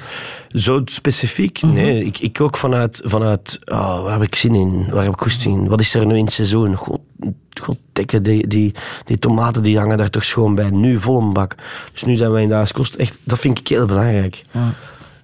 Zo 0.49 0.81
specifiek? 0.85 1.61
Mhm. 1.61 1.73
Nee, 1.73 2.05
ik, 2.05 2.19
ik 2.19 2.41
ook 2.41 2.57
vanuit, 2.57 3.01
vanuit 3.03 3.59
oh, 3.65 4.03
waar 4.03 4.13
heb 4.13 4.23
ik 4.23 4.35
zin 4.35 4.55
in? 4.55 4.89
Waar 4.89 5.03
heb 5.03 5.13
ik 5.13 5.19
goed 5.19 5.45
in? 5.45 5.67
Wat 5.67 5.79
is 5.79 5.93
er 5.93 6.05
nu 6.05 6.17
in 6.17 6.25
het 6.25 6.33
seizoen? 6.33 6.75
God, 6.75 6.99
God 7.61 7.77
die, 8.21 8.47
die, 8.47 8.73
die 9.05 9.19
tomaten 9.19 9.63
die 9.63 9.77
hangen 9.77 9.97
daar 9.97 10.09
toch 10.09 10.23
schoon 10.23 10.55
bij. 10.55 10.69
Nu 10.69 10.99
vol 10.99 11.21
een 11.21 11.33
bak. 11.33 11.55
Dus 11.91 12.03
nu 12.03 12.15
zijn 12.15 12.31
wij 12.31 12.41
in 12.41 12.49
de 12.49 12.67
kost. 12.71 12.95
Echt, 12.95 13.17
dat 13.23 13.39
vind 13.39 13.59
ik 13.59 13.67
heel 13.67 13.85
belangrijk. 13.85 14.43
Ja. 14.51 14.73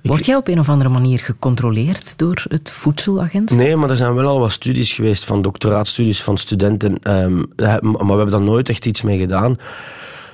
Word 0.06 0.26
jij 0.26 0.36
op 0.36 0.48
een 0.48 0.60
of 0.60 0.70
andere 0.70 0.90
manier 0.90 1.20
gecontroleerd 1.20 2.18
door 2.18 2.46
het 2.48 2.72
voedselagent? 2.72 3.52
Nee, 3.52 3.76
maar 3.76 3.90
er 3.90 3.98
zijn 3.98 4.14
wel 4.14 4.28
al 4.28 4.40
wat 4.40 4.52
studies 4.52 4.94
geweest, 4.94 5.26
van 5.26 5.42
doctoraatstudies 5.42 6.24
van 6.24 6.38
studenten. 6.38 6.98
Ehm, 7.02 7.36
maar 7.56 7.82
we 7.92 8.06
hebben 8.06 8.30
daar 8.30 8.42
nooit 8.42 8.70
echt 8.70 8.86
iets 8.86 9.02
mee 9.02 9.18
gedaan. 9.18 9.58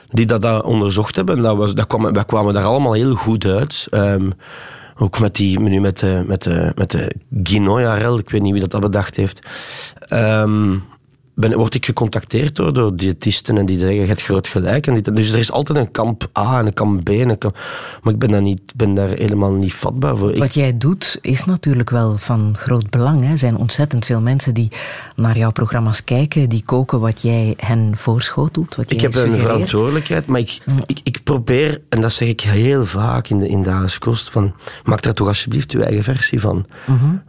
Die 0.10 0.26
dat, 0.26 0.64
onderzocht 0.64 1.16
hebben. 1.16 1.42
Dat 1.42 1.58
was, 1.58 1.74
dat 1.74 1.88
kwam, 1.88 2.14
wij 2.14 2.26
kwamen 2.26 2.54
daar 2.54 2.64
allemaal 2.64 2.94
heel 2.94 3.16
goed 3.16 3.46
uit. 3.46 3.88
Ehm, 3.90 4.30
ook 4.98 5.20
met 5.20 5.36
die, 5.36 5.60
nu 5.60 5.80
met 5.80 6.00
de, 6.00 6.24
met 6.28 6.44
de, 6.44 6.72
met 6.76 6.92
de 6.92 7.12
Guinoyarel, 7.44 8.20
ik 8.20 8.30
weet 8.30 8.42
niet 8.42 8.52
wie 8.52 8.62
dat, 8.62 8.72
dat 8.72 8.82
bedacht 8.82 9.16
heeft. 9.16 9.40
Um, 10.10 10.84
ben, 11.42 11.58
word 11.58 11.74
ik 11.74 11.86
gecontacteerd 11.86 12.56
door, 12.56 12.74
door 12.74 12.96
diëtisten 12.96 13.58
en 13.58 13.66
die 13.66 13.80
zeggen, 13.80 14.00
je 14.00 14.06
hebt 14.06 14.22
groot 14.22 14.48
gelijk. 14.48 14.88
En 14.88 14.94
die, 14.94 15.14
dus 15.14 15.32
er 15.32 15.40
is 15.40 15.52
altijd 15.52 15.78
een 15.78 15.92
kamp 15.92 16.30
A 16.40 16.60
en 16.60 16.66
een 16.66 16.74
kamp 16.74 17.04
B. 17.04 17.10
En 17.10 17.30
een 17.30 17.38
kamp, 17.38 17.58
maar 18.02 18.14
ik 18.14 18.20
ben 18.20 18.32
daar, 18.32 18.42
niet, 18.42 18.62
ben 18.76 18.94
daar 18.94 19.10
helemaal 19.10 19.52
niet 19.52 19.74
vatbaar 19.74 20.18
voor. 20.18 20.38
Wat 20.38 20.54
jij 20.54 20.78
doet 20.78 21.18
is 21.22 21.46
natuurlijk 21.46 21.90
wel 21.90 22.18
van 22.18 22.56
groot 22.58 22.90
belang. 22.90 23.30
Er 23.30 23.38
zijn 23.38 23.58
ontzettend 23.58 24.06
veel 24.06 24.22
mensen 24.22 24.54
die 24.54 24.72
naar 25.16 25.38
jouw 25.38 25.52
programma's 25.52 26.04
kijken, 26.04 26.50
die 26.50 26.64
koken 26.66 27.00
wat 27.00 27.22
jij 27.22 27.54
hen 27.58 27.98
voorschotelt. 27.98 28.76
Wat 28.76 28.92
ik 28.92 29.02
heb 29.02 29.16
een 29.16 29.38
verantwoordelijkheid, 29.38 30.26
maar 30.26 30.40
ik, 30.40 30.58
mm. 30.66 30.80
ik, 30.86 31.00
ik, 31.04 31.24
probeer, 31.24 31.82
en 31.90 32.02
dat 32.02 32.14
zeg 32.14 32.28
ik 32.28 32.42
heel 32.42 32.86
vaak 32.86 33.28
in 33.28 33.40
de, 33.40 33.48
in 33.48 33.64
de 33.64 33.96
kost, 34.00 34.30
van, 34.30 34.54
maak 34.84 35.02
daar 35.02 35.14
toch 35.14 35.28
alsjeblieft 35.28 35.72
je 35.72 35.84
eigen 35.84 36.04
versie 36.04 36.40
van. 36.40 36.66
Mm 36.88 37.22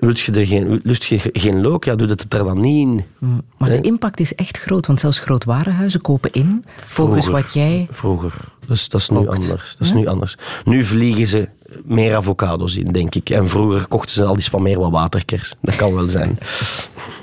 Lust 0.00 0.24
je 0.24 0.32
er 0.32 0.46
geen, 0.46 0.80
lust 0.82 1.04
je 1.04 1.18
geen 1.32 1.60
look, 1.60 1.84
ja, 1.84 1.94
doe 1.94 2.06
dat 2.06 2.20
er 2.20 2.28
dan 2.28 2.60
niet 2.60 2.88
in. 2.88 3.04
Mm, 3.18 3.42
maar 3.56 3.68
de 3.68 3.80
impact 3.80 4.20
is 4.20 4.34
echt 4.34 4.58
groot, 4.58 4.86
want 4.86 5.00
zelfs 5.00 5.18
grootwarenhuizen 5.18 6.00
kopen 6.00 6.32
in 6.32 6.64
volgens 6.76 7.26
wat 7.26 7.52
jij. 7.52 7.86
Vroeger. 7.90 8.32
Dus 8.66 8.88
dat 8.88 9.00
is 9.00 9.08
nu 9.08 9.28
anders. 9.28 9.76
Dat 9.78 9.86
is 9.86 9.92
nu 9.92 10.06
anders. 10.06 10.36
Nu 10.64 10.84
vliegen 10.84 11.26
ze 11.26 11.48
meer 11.84 12.14
avocados 12.14 12.76
in, 12.76 12.92
denk 12.92 13.14
ik. 13.14 13.30
En 13.30 13.48
vroeger 13.48 13.88
kochten 13.88 14.14
ze 14.14 14.24
al 14.24 14.34
die 14.34 14.42
span 14.42 14.62
meer 14.62 14.78
wat 14.78 14.90
waterkers. 14.90 15.54
Dat 15.60 15.76
kan 15.76 15.94
wel 15.94 16.08
zijn. 16.08 16.38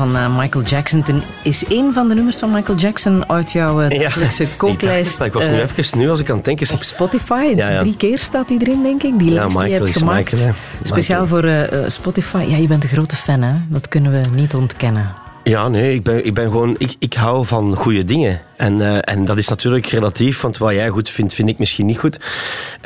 van 0.00 0.16
uh, 0.16 0.38
Michael 0.38 0.64
Jackson 0.64 1.04
is 1.42 1.64
een 1.68 1.92
van 1.92 2.08
de 2.08 2.14
nummers 2.14 2.38
van 2.38 2.50
Michael 2.50 2.78
Jackson 2.78 3.30
uit 3.30 3.52
jouw 3.52 3.82
uh, 3.82 3.88
dagelijkse 4.00 4.42
ja, 4.42 4.48
kooklijst. 4.56 5.20
Ik 5.20 5.32
was 5.32 5.48
nu 5.48 5.50
uh, 5.50 5.60
even, 5.60 5.98
nu 5.98 6.10
als 6.10 6.20
ik 6.20 6.30
aan 6.30 6.36
het 6.36 6.44
denken... 6.44 6.74
Op 6.74 6.82
Spotify, 6.82 7.52
ja, 7.56 7.68
ja. 7.68 7.80
drie 7.80 7.96
keer 7.96 8.18
staat 8.18 8.48
die 8.48 8.60
erin, 8.60 8.82
denk 8.82 9.02
ik. 9.02 9.18
Die 9.18 9.30
lijst 9.30 9.58
die 9.58 9.66
je 9.66 9.72
hebt 9.72 9.90
gemaakt. 9.90 10.32
Michael, 10.32 10.54
Speciaal 10.82 11.26
voor 11.26 11.50
Spotify. 11.86 12.44
Ja, 12.48 12.56
je 12.56 12.66
bent 12.66 12.82
een 12.82 12.88
grote 12.88 13.16
fan, 13.16 13.42
hè? 13.42 13.52
Dat 13.68 13.88
kunnen 13.88 14.12
we 14.12 14.20
niet 14.34 14.54
ontkennen. 14.54 15.10
Ja, 15.44 15.68
nee, 15.68 15.94
ik 15.94 16.02
ben, 16.02 16.26
ik 16.26 16.34
ben 16.34 16.44
gewoon... 16.44 16.74
Ik, 16.78 16.94
ik 16.98 17.14
hou 17.14 17.46
van 17.46 17.76
goede 17.76 18.04
dingen. 18.04 18.40
En, 18.56 18.74
uh, 18.78 18.98
en 19.00 19.24
dat 19.24 19.38
is 19.38 19.48
natuurlijk 19.48 19.86
relatief, 19.86 20.40
want 20.40 20.58
wat 20.58 20.72
jij 20.72 20.88
goed 20.88 21.10
vindt, 21.10 21.34
vind 21.34 21.48
ik 21.48 21.58
misschien 21.58 21.86
niet 21.86 21.98
goed. 21.98 22.20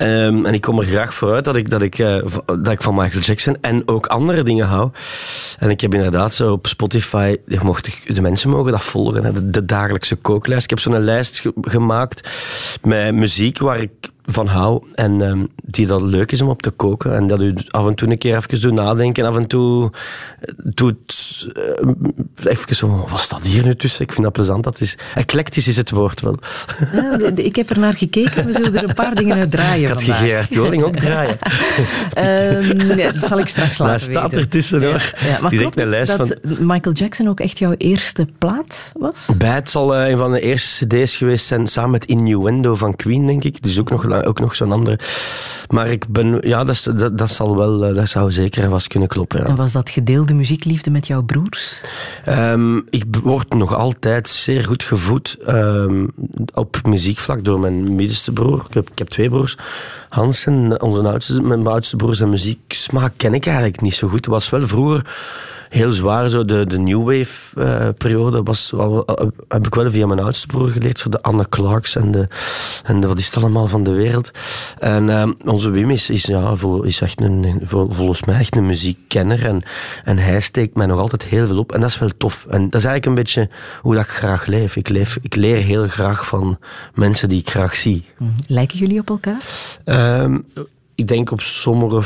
Um, 0.03 0.47
en 0.47 0.55
ik 0.55 0.61
kom 0.61 0.79
er 0.79 0.85
graag 0.85 1.15
vooruit 1.15 1.45
dat 1.45 1.57
ik, 1.57 1.71
dat, 1.71 1.83
ik, 1.83 1.99
uh, 1.99 2.23
dat 2.47 2.69
ik 2.69 2.83
van 2.83 2.95
Michael 2.95 3.23
Jackson 3.23 3.57
en 3.61 3.89
ook 3.89 4.07
andere 4.07 4.43
dingen 4.43 4.67
hou. 4.67 4.91
En 5.59 5.71
ik 5.71 5.81
heb 5.81 5.95
inderdaad 5.95 6.35
zo 6.35 6.53
op 6.53 6.67
Spotify, 6.67 7.37
mocht, 7.63 8.15
de 8.15 8.21
mensen 8.21 8.51
mogen 8.51 8.73
dat 8.73 8.85
volgen, 8.85 9.35
de, 9.35 9.51
de 9.51 9.65
dagelijkse 9.65 10.17
kooklijst. 10.17 10.65
Ik 10.65 10.71
heb 10.71 10.79
zo'n 10.79 11.05
lijst 11.05 11.43
gemaakt 11.61 12.29
met 12.83 13.15
muziek 13.15 13.59
waar 13.59 13.81
ik 13.81 13.91
van 14.27 14.47
hou 14.47 14.83
en 14.95 15.21
um, 15.21 15.49
die 15.65 15.87
dat 15.87 16.03
leuk 16.03 16.33
is 16.33 16.41
om 16.41 16.49
op 16.49 16.63
te 16.63 16.71
koken. 16.71 17.15
En 17.15 17.27
dat 17.27 17.43
u 17.43 17.55
af 17.71 17.87
en 17.87 17.95
toe 17.95 18.11
een 18.11 18.19
keer 18.19 18.37
even 18.37 18.61
doet 18.61 18.73
nadenken. 18.73 19.25
Af 19.25 19.37
en 19.37 19.47
toe 19.47 19.91
doet 20.57 21.47
uh, 21.57 22.53
even 22.53 22.75
zo, 22.75 23.07
wat 23.11 23.21
staat 23.21 23.43
hier 23.43 23.65
nu 23.65 23.75
tussen? 23.75 24.03
Ik 24.03 24.13
vind 24.13 24.25
dat 24.25 24.33
plezant. 24.33 24.65
Dat 24.65 24.81
is, 24.81 24.99
eclectisch 25.15 25.69
is 25.69 25.77
het 25.77 25.91
woord 25.91 26.21
wel. 26.21 26.37
Ja, 26.93 27.19
ik 27.35 27.57
heb 27.57 27.71
er 27.71 27.79
naar 27.79 27.97
gekeken. 27.97 28.47
We 28.47 28.53
zullen 28.53 28.77
er 28.77 28.89
een 28.89 28.95
paar 28.95 29.15
dingen 29.15 29.37
uit 29.37 29.51
draaien 29.51 29.83
Ik 29.83 29.89
had 29.89 30.03
Gerard 30.03 30.53
Joling 30.53 30.83
ook 30.83 30.97
draaien. 30.97 31.37
um, 32.91 32.99
ja, 32.99 33.13
dat 33.13 33.25
zal 33.25 33.39
ik 33.39 33.49
straks 33.49 33.79
laten 33.79 34.07
hij 34.07 34.15
staat 34.15 34.33
ertussen 34.33 34.83
hoor. 34.83 35.13
Ja, 35.21 35.39
maar 35.41 35.51
klopt 35.51 35.81
een 35.81 35.89
lijst 35.89 36.17
dat 36.17 36.39
van... 36.43 36.67
Michael 36.67 36.95
Jackson 36.95 37.29
ook 37.29 37.41
echt 37.41 37.59
jouw 37.59 37.75
eerste 37.79 38.27
plaat 38.39 38.93
was? 38.93 39.27
Bij 39.39 39.55
het 39.55 39.71
zal 39.71 39.97
uh, 39.97 40.09
een 40.09 40.19
van 40.19 40.33
de 40.33 40.41
eerste 40.41 40.87
cd's 40.87 41.17
geweest 41.17 41.47
zijn, 41.47 41.67
samen 41.67 41.91
met 41.91 42.05
Innuendo 42.05 42.75
van 42.75 42.97
Queen, 42.97 43.27
denk 43.27 43.45
ik. 43.45 43.63
Dus 43.63 43.81
ook 43.81 43.91
nog 43.91 44.05
ook 44.23 44.41
nog 44.41 44.55
zo'n 44.55 44.73
andere. 44.73 44.99
Maar 45.69 45.91
ik 45.91 46.09
ben, 46.09 46.39
ja, 46.41 46.65
dat, 46.65 46.91
dat, 46.97 47.19
dat, 47.19 47.31
zal 47.31 47.57
wel, 47.57 47.85
eh, 47.85 47.95
dat 47.95 48.09
zou 48.09 48.33
zeker 48.33 48.71
vast 48.71 48.87
kunnen 48.87 49.09
kloppen. 49.09 49.39
Ja. 49.41 49.47
En 49.47 49.57
was 49.57 49.73
dat 49.73 49.91
gedeelde 49.91 50.35
muziekliefde 50.35 50.91
met 50.91 51.07
jouw 51.07 51.23
broers? 51.23 51.81
Um, 52.29 52.87
ik 52.91 53.05
word 53.23 53.55
nog 53.55 53.75
altijd 53.75 54.29
zeer 54.29 54.65
goed 54.65 54.83
gevoed 54.83 55.37
um, 55.49 56.13
op 56.55 56.79
muziekvlak 56.83 57.45
door 57.45 57.61
mijn 57.61 57.95
middenste 57.95 58.33
broer. 58.33 58.65
Ik 58.69 58.75
heb, 58.75 58.91
ik 58.91 58.99
heb 58.99 59.09
twee 59.09 59.29
broers. 59.29 59.57
Hans 60.15 60.47
en 60.47 60.81
onze 60.83 61.09
oudste, 61.09 61.43
mijn 61.43 61.67
oudste 61.67 61.97
broer 61.97 62.15
zijn 62.15 62.31
muzieksmaak 62.31 63.13
ken 63.17 63.35
ik 63.35 63.47
eigenlijk 63.47 63.81
niet 63.81 63.95
zo 63.95 64.09
goed. 64.09 64.17
Het 64.17 64.27
was 64.27 64.51
wel 64.51 64.67
vroeger 64.67 65.03
heel 65.75 65.93
zwaar. 65.93 66.29
Zo 66.29 66.45
de, 66.45 66.67
de 66.67 66.79
New 66.79 67.05
Wave 67.05 67.61
uh, 67.61 67.89
periode 67.99 68.43
was, 68.43 68.71
wel, 68.71 69.21
uh, 69.21 69.27
heb 69.49 69.67
ik 69.67 69.75
wel 69.75 69.91
via 69.91 70.07
mijn 70.07 70.21
oudste 70.21 70.47
broer 70.47 70.69
geleerd. 70.69 70.99
Zo 70.99 71.09
de 71.09 71.23
Anne 71.23 71.49
Clarks 71.49 71.97
en, 71.97 72.11
de, 72.11 72.29
en 72.85 73.01
de, 73.01 73.07
wat 73.07 73.19
is 73.19 73.27
het 73.27 73.37
allemaal 73.37 73.67
van 73.67 73.85
de 73.85 73.91
wereld. 73.91 74.31
En 74.79 75.09
uh, 75.09 75.29
onze 75.45 75.71
Wim 75.71 75.91
is, 75.91 76.11
is, 76.11 76.25
ja, 76.25 76.55
vol, 76.55 76.83
is 76.83 77.01
echt 77.01 77.21
een, 77.21 77.61
vol, 77.65 77.89
volgens 77.91 78.25
mij 78.25 78.39
echt 78.39 78.57
een 78.57 78.67
muziekkenner. 78.67 79.47
En, 79.47 79.63
en 80.05 80.19
hij 80.19 80.41
steekt 80.41 80.77
mij 80.77 80.87
nog 80.87 81.01
altijd 81.01 81.25
heel 81.25 81.47
veel 81.47 81.59
op. 81.59 81.73
En 81.73 81.81
dat 81.81 81.91
is 81.91 81.99
wel 81.99 82.11
tof. 82.17 82.47
En 82.49 82.71
dat 82.71 82.81
is 82.81 82.87
eigenlijk 82.87 83.07
een 83.07 83.15
beetje 83.15 83.49
hoe 83.81 83.95
dat 83.95 84.05
ik 84.05 84.11
graag 84.11 84.47
leef. 84.47 84.77
Ik, 84.77 84.89
leef, 84.89 85.19
ik 85.23 85.35
leer 85.35 85.57
heel 85.57 85.89
graag 85.89 86.27
van 86.27 86.59
mensen 86.95 87.29
die 87.29 87.41
ik 87.41 87.51
graag 87.51 87.77
zie. 87.77 88.05
Mhm. 88.19 88.31
Lijken 88.47 88.79
jullie 88.79 88.99
op 88.99 89.11
elkaar? 89.11 89.43
Ehm, 90.05 90.39
ik 90.95 91.09
denk 91.09 91.31
op 91.31 91.41
sommige, 91.41 92.03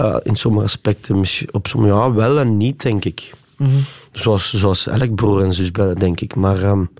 uh, 0.00 0.16
in 0.22 0.36
sommige 0.36 0.64
aspecten, 0.64 1.16
op 1.50 1.66
sommige, 1.66 1.94
ja, 1.94 2.12
wel 2.12 2.38
en 2.38 2.56
niet, 2.56 2.82
denk 2.82 3.04
ik. 3.04 3.32
Mm 3.56 3.66
-hmm. 3.66 3.84
zoals, 4.12 4.54
zoals 4.54 4.86
elk 4.86 5.14
broer 5.14 5.44
en 5.44 5.54
zus, 5.54 5.72
denk 5.98 6.20
ik. 6.20 6.34
Maar 6.34 6.62
um, 6.62 6.90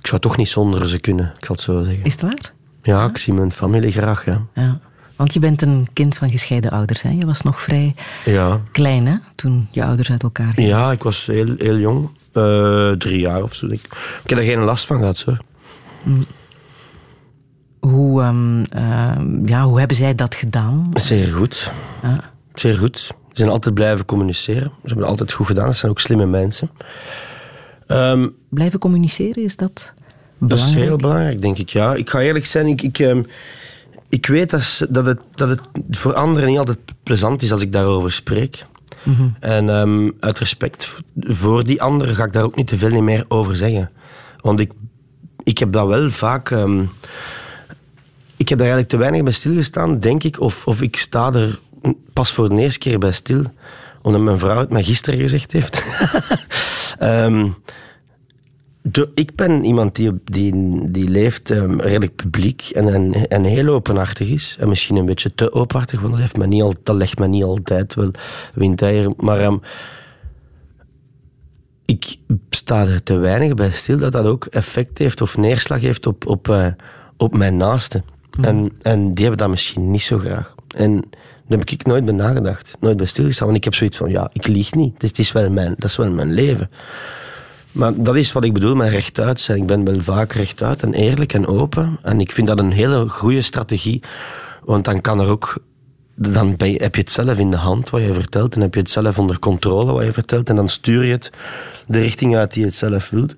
ik 0.00 0.06
zou 0.06 0.20
toch 0.20 0.36
niet 0.36 0.48
zonder 0.48 0.88
ze 0.88 0.98
kunnen, 0.98 1.32
ik 1.38 1.44
zal 1.44 1.54
het 1.54 1.64
zo 1.64 1.82
zeggen. 1.82 2.04
Is 2.04 2.12
het 2.12 2.22
waar? 2.22 2.52
Ja, 2.82 3.00
ja. 3.00 3.08
ik 3.08 3.18
zie 3.18 3.32
mijn 3.32 3.52
familie 3.52 3.92
graag, 3.92 4.24
ja. 4.24 4.42
ja. 4.54 4.80
Want 5.16 5.34
je 5.34 5.40
bent 5.40 5.62
een 5.62 5.88
kind 5.92 6.16
van 6.16 6.30
gescheiden 6.30 6.70
ouders, 6.70 7.02
hè? 7.02 7.10
Je 7.10 7.26
was 7.26 7.42
nog 7.42 7.60
vrij 7.60 7.94
ja. 8.24 8.60
klein, 8.72 9.06
hè? 9.06 9.16
Toen 9.34 9.68
je 9.70 9.84
ouders 9.84 10.10
uit 10.10 10.22
elkaar 10.22 10.52
gingen. 10.54 10.70
Ja, 10.70 10.92
ik 10.92 11.02
was 11.02 11.26
heel, 11.26 11.54
heel 11.58 11.76
jong. 11.78 12.08
Uh, 12.32 12.90
drie 12.90 13.20
jaar 13.20 13.42
of 13.42 13.54
zo. 13.54 13.66
Ik, 13.66 13.84
ik 14.22 14.30
heb 14.30 14.38
er 14.38 14.44
geen 14.44 14.58
last 14.58 14.86
van 14.86 14.98
gehad, 14.98 15.16
zo. 15.16 15.36
Mm. 16.02 16.26
Hoe, 17.86 18.22
um, 18.22 18.58
uh, 18.76 19.16
ja, 19.44 19.64
hoe 19.64 19.78
hebben 19.78 19.96
zij 19.96 20.14
dat 20.14 20.34
gedaan? 20.34 20.90
Zeer 20.92 21.32
goed. 21.32 21.72
Ja. 22.02 22.30
Zeer 22.54 22.78
goed. 22.78 22.98
Ze 22.98 23.14
zijn 23.32 23.48
altijd 23.48 23.74
blijven 23.74 24.04
communiceren. 24.04 24.62
Ze 24.62 24.78
hebben 24.82 24.98
het 24.98 25.08
altijd 25.08 25.32
goed 25.32 25.46
gedaan. 25.46 25.72
Ze 25.72 25.78
zijn 25.78 25.90
ook 25.90 26.00
slimme 26.00 26.26
mensen. 26.26 26.70
Um, 27.88 28.34
blijven 28.48 28.78
communiceren, 28.78 29.44
is 29.44 29.56
dat 29.56 29.92
belangrijk? 30.38 30.72
Dat 30.72 30.82
is 30.82 30.86
heel 30.86 30.96
belangrijk, 30.96 31.40
denk 31.40 31.58
ik. 31.58 31.68
Ja. 31.68 31.94
Ik 31.94 32.10
ga 32.10 32.20
eerlijk 32.20 32.46
zijn, 32.46 32.66
ik, 32.66 32.82
ik, 32.82 32.98
um, 32.98 33.26
ik 34.08 34.26
weet 34.26 34.50
dat, 34.50 34.86
dat, 34.90 35.06
het, 35.06 35.20
dat 35.30 35.48
het 35.48 35.60
voor 35.90 36.14
anderen 36.14 36.48
niet 36.48 36.58
altijd 36.58 36.78
plezant 37.02 37.42
is 37.42 37.52
als 37.52 37.62
ik 37.62 37.72
daarover 37.72 38.12
spreek. 38.12 38.66
Mm 39.02 39.14
-hmm. 39.14 39.34
En 39.40 39.68
um, 39.68 40.12
uit 40.20 40.38
respect 40.38 40.94
voor 41.16 41.64
die 41.64 41.82
anderen 41.82 42.14
ga 42.14 42.24
ik 42.24 42.32
daar 42.32 42.44
ook 42.44 42.56
niet 42.56 42.66
te 42.66 42.76
veel 42.76 43.02
meer 43.02 43.24
over 43.28 43.56
zeggen. 43.56 43.90
Want 44.40 44.60
ik, 44.60 44.72
ik 45.44 45.58
heb 45.58 45.72
dat 45.72 45.86
wel 45.86 46.10
vaak... 46.10 46.50
Um, 46.50 46.90
ik 48.42 48.48
heb 48.48 48.58
daar 48.58 48.66
eigenlijk 48.66 48.88
te 48.88 48.96
weinig 48.96 49.22
bij 49.22 49.32
stilgestaan, 49.32 50.00
denk 50.00 50.22
ik. 50.22 50.40
Of, 50.40 50.66
of 50.66 50.82
ik 50.82 50.96
sta 50.96 51.32
er 51.32 51.58
pas 52.12 52.32
voor 52.32 52.48
de 52.48 52.60
eerste 52.60 52.78
keer 52.78 52.98
bij 52.98 53.12
stil. 53.12 53.42
Omdat 54.02 54.20
mijn 54.20 54.38
vrouw 54.38 54.58
het 54.58 54.70
mij 54.70 54.82
gisteren 54.82 55.18
gezegd 55.18 55.52
heeft. 55.52 55.84
de, 58.82 59.10
ik 59.14 59.34
ben 59.34 59.64
iemand 59.64 59.94
die, 59.94 60.12
die, 60.24 60.80
die 60.90 61.08
leeft 61.08 61.50
um, 61.50 61.80
redelijk 61.80 62.16
publiek 62.16 62.62
en, 62.62 63.12
en, 63.28 63.44
heel 63.44 63.68
openhartig 63.68 64.28
is. 64.28 64.56
En 64.60 64.68
misschien 64.68 64.96
een 64.96 65.06
beetje 65.06 65.34
te 65.34 65.52
openhartig, 65.52 66.00
want 66.00 66.12
dat, 66.12 66.20
heeft 66.20 66.46
niet 66.46 66.62
al, 66.62 66.96
legt 66.96 67.18
me 67.18 67.26
niet 67.26 67.44
altijd 67.44 67.94
wel 67.94 68.10
windeier. 68.54 69.12
Maar 69.16 69.44
um, 69.44 69.60
ik 71.84 72.16
sta 72.50 72.86
er 72.86 73.02
te 73.02 73.16
weinig 73.16 73.54
bij 73.54 73.70
stil 73.70 73.98
dat 73.98 74.12
dat 74.12 74.24
ook 74.24 74.44
effect 74.44 74.98
heeft 74.98 75.20
of 75.20 75.36
neerslag 75.36 75.80
heeft 75.80 76.06
op, 76.06 76.26
op, 76.26 76.48
uh, 76.48 76.66
op 77.16 77.36
mijn 77.36 77.56
naasten. 77.56 78.11
Mhm. 78.36 78.44
En, 78.44 78.72
en 78.82 79.12
die 79.12 79.24
hebben 79.24 79.38
dat 79.38 79.50
misschien 79.50 79.90
niet 79.90 80.02
zo 80.02 80.18
graag. 80.18 80.54
En 80.76 81.04
daar 81.46 81.58
heb 81.58 81.70
ik 81.70 81.86
nooit 81.86 82.04
bij 82.04 82.14
nagedacht. 82.14 82.76
Nooit 82.80 82.96
bij 82.96 83.06
stilgestaan. 83.06 83.46
Want 83.46 83.58
ik 83.58 83.64
heb 83.64 83.74
zoiets 83.74 83.96
van, 83.96 84.10
ja, 84.10 84.30
ik 84.32 84.46
lieg 84.46 84.74
niet. 84.74 85.00
Dus 85.00 85.08
het 85.08 85.18
is 85.18 85.32
wel 85.32 85.50
mijn, 85.50 85.74
dat 85.78 85.90
is 85.90 85.96
wel 85.96 86.10
mijn 86.10 86.32
leven. 86.32 86.70
Maar 87.72 88.02
dat 88.02 88.16
is 88.16 88.32
wat 88.32 88.44
ik 88.44 88.52
bedoel 88.52 88.74
met 88.74 88.88
rechtuit 88.88 89.40
zijn. 89.40 89.58
Ik 89.58 89.66
ben 89.66 89.84
wel 89.84 90.00
vaak 90.00 90.32
rechtuit 90.32 90.82
en 90.82 90.94
eerlijk 90.94 91.32
en 91.32 91.46
open. 91.46 91.98
En 92.02 92.20
ik 92.20 92.32
vind 92.32 92.46
dat 92.46 92.58
een 92.58 92.72
hele 92.72 93.08
goede 93.08 93.42
strategie. 93.42 94.02
Want 94.64 94.84
dan 94.84 95.00
kan 95.00 95.20
er 95.20 95.28
ook... 95.28 95.58
Dan 96.14 96.54
heb 96.58 96.94
je 96.94 97.00
het 97.00 97.10
zelf 97.10 97.38
in 97.38 97.50
de 97.50 97.56
hand 97.56 97.90
wat 97.90 98.02
je 98.02 98.12
vertelt. 98.12 98.54
En 98.54 98.60
heb 98.60 98.74
je 98.74 98.80
het 98.80 98.90
zelf 98.90 99.18
onder 99.18 99.38
controle 99.38 99.92
wat 99.92 100.04
je 100.04 100.12
vertelt. 100.12 100.48
En 100.48 100.56
dan 100.56 100.68
stuur 100.68 101.04
je 101.04 101.12
het 101.12 101.30
de 101.86 101.98
richting 101.98 102.36
uit 102.36 102.52
die 102.52 102.60
je 102.60 102.68
het 102.68 102.76
zelf 102.76 103.10
wilt 103.10 103.34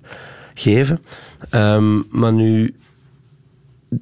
geven. 0.54 1.02
Um, 1.50 2.07
maar 2.11 2.33
nu 2.33 2.74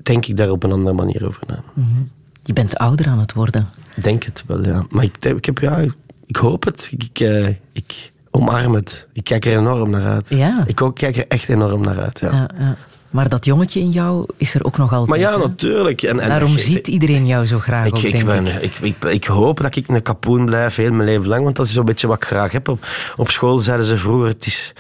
denk 0.03 0.27
ik 0.27 0.37
daar 0.37 0.51
op 0.51 0.63
een 0.63 0.73
andere 0.73 0.97
manier 0.97 1.27
over 1.27 1.43
na. 1.47 1.63
Mm 1.75 1.85
-hmm. 1.95 2.11
Je 2.43 2.53
bent 2.53 2.79
ouder 2.79 3.07
aan 3.07 3.19
het 3.19 3.33
worden. 3.33 3.69
Ik 3.97 4.03
denk 4.03 4.23
het 4.23 4.45
wel, 4.47 4.65
ja. 4.65 4.85
Maar 4.89 5.05
ik, 5.05 5.25
ik, 5.25 5.45
heb, 5.45 5.59
ja, 5.59 5.85
ik 6.27 6.37
hoop 6.37 6.65
het. 6.65 6.89
Ik, 6.91 7.05
ik, 7.05 7.21
uh, 7.21 7.49
ik 7.73 8.13
omarm 8.31 8.75
het. 8.75 9.07
Ik 9.13 9.25
kijk 9.25 9.45
er 9.45 9.59
enorm 9.59 9.91
naar 9.91 10.07
uit. 10.07 10.29
Ja. 10.29 10.65
Ik 10.67 10.83
ook, 10.83 10.95
kijk 10.97 11.17
er 11.17 11.27
echt 11.29 11.49
enorm 11.49 11.81
naar 11.83 12.01
uit, 12.01 12.19
ja. 12.19 12.31
ja, 12.33 12.51
ja. 12.59 12.77
Maar 13.13 13.29
dat 13.29 13.45
jongetje 13.45 13.81
in 13.81 13.91
jou 13.91 14.27
is 14.37 14.55
er 14.55 14.65
ook 14.65 14.77
nog 14.77 14.93
altijd. 14.93 15.09
Maar 15.09 15.19
ja, 15.19 15.37
natuurlijk. 15.37 16.03
En, 16.03 16.21
en 16.21 16.29
Daarom 16.29 16.59
ziet 16.59 16.89
iedereen 16.89 17.27
jou 17.27 17.47
zo 17.47 17.59
graag. 17.59 17.87
Ik, 17.87 17.95
ook, 17.95 18.03
ik, 18.03 18.25
ben, 18.25 18.63
ik. 18.63 18.79
Ik, 18.81 19.05
ik, 19.05 19.25
hoop 19.25 19.61
dat 19.61 19.77
ik 19.77 19.89
een 19.89 20.03
kapoen 20.03 20.45
blijf 20.45 20.77
heel 20.77 20.93
mijn 20.93 21.09
leven 21.09 21.29
lang, 21.29 21.45
want 21.45 21.57
dat 21.57 21.67
is 21.67 21.73
zo'n 21.73 21.85
beetje 21.85 22.07
wat 22.07 22.17
ik 22.17 22.25
graag 22.25 22.53
heb. 22.53 22.69
Op, 22.69 22.87
op 23.17 23.31
school 23.31 23.59
zeiden 23.59 23.87
ze 23.87 23.97
vroeger: 23.97 24.29
het 24.29 24.47
is, 24.47 24.73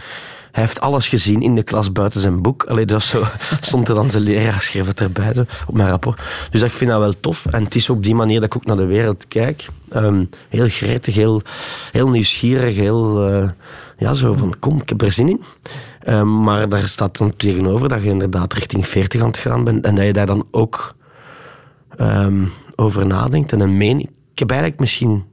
hij 0.52 0.62
heeft 0.62 0.80
alles 0.80 1.08
gezien 1.08 1.42
in 1.42 1.54
de 1.54 1.62
klas 1.62 1.92
buiten 1.92 2.20
zijn 2.20 2.42
boek. 2.42 2.64
Allee, 2.64 2.86
dat 2.86 3.02
zo, 3.02 3.24
stond 3.60 3.88
er 3.88 3.94
dan 3.94 4.10
zijn 4.10 4.22
leraar, 4.22 4.60
schreef 4.60 4.86
het 4.86 5.00
erbij 5.00 5.34
op 5.66 5.74
mijn 5.74 5.88
rapport. 5.88 6.20
Dus 6.50 6.62
ik 6.62 6.72
vind 6.72 6.90
dat 6.90 7.00
wel 7.00 7.20
tof. 7.20 7.46
En 7.46 7.64
het 7.64 7.74
is 7.74 7.90
op 7.90 8.02
die 8.02 8.14
manier 8.14 8.40
dat 8.40 8.54
ik 8.54 8.56
ook 8.56 8.64
naar 8.64 8.76
de 8.76 8.84
wereld 8.84 9.28
kijk. 9.28 9.66
Um, 9.96 10.28
heel 10.48 10.68
gretig, 10.68 11.14
heel, 11.14 11.42
heel 11.90 12.08
nieuwsgierig, 12.08 12.76
heel... 12.76 13.30
Uh, 13.30 13.48
ja, 13.96 14.12
zo 14.12 14.32
van, 14.32 14.54
kom, 14.58 14.80
ik 14.80 14.88
heb 14.88 15.02
er 15.02 15.12
zin 15.12 15.28
in. 15.28 15.42
Um, 16.06 16.42
maar 16.42 16.68
daar 16.68 16.88
staat 16.88 17.18
dan 17.18 17.36
tegenover 17.36 17.88
dat 17.88 18.02
je 18.02 18.08
inderdaad 18.08 18.52
richting 18.52 18.86
40 18.88 19.20
aan 19.20 19.26
het 19.26 19.36
gaan 19.36 19.64
bent. 19.64 19.84
En 19.84 19.94
dat 19.94 20.04
je 20.04 20.12
daar 20.12 20.26
dan 20.26 20.46
ook 20.50 20.94
um, 22.00 22.52
over 22.74 23.06
nadenkt 23.06 23.52
en 23.52 23.60
een 23.60 23.76
mening... 23.76 24.10
Ik 24.32 24.38
heb 24.38 24.50
eigenlijk 24.50 24.80
misschien 24.80 25.24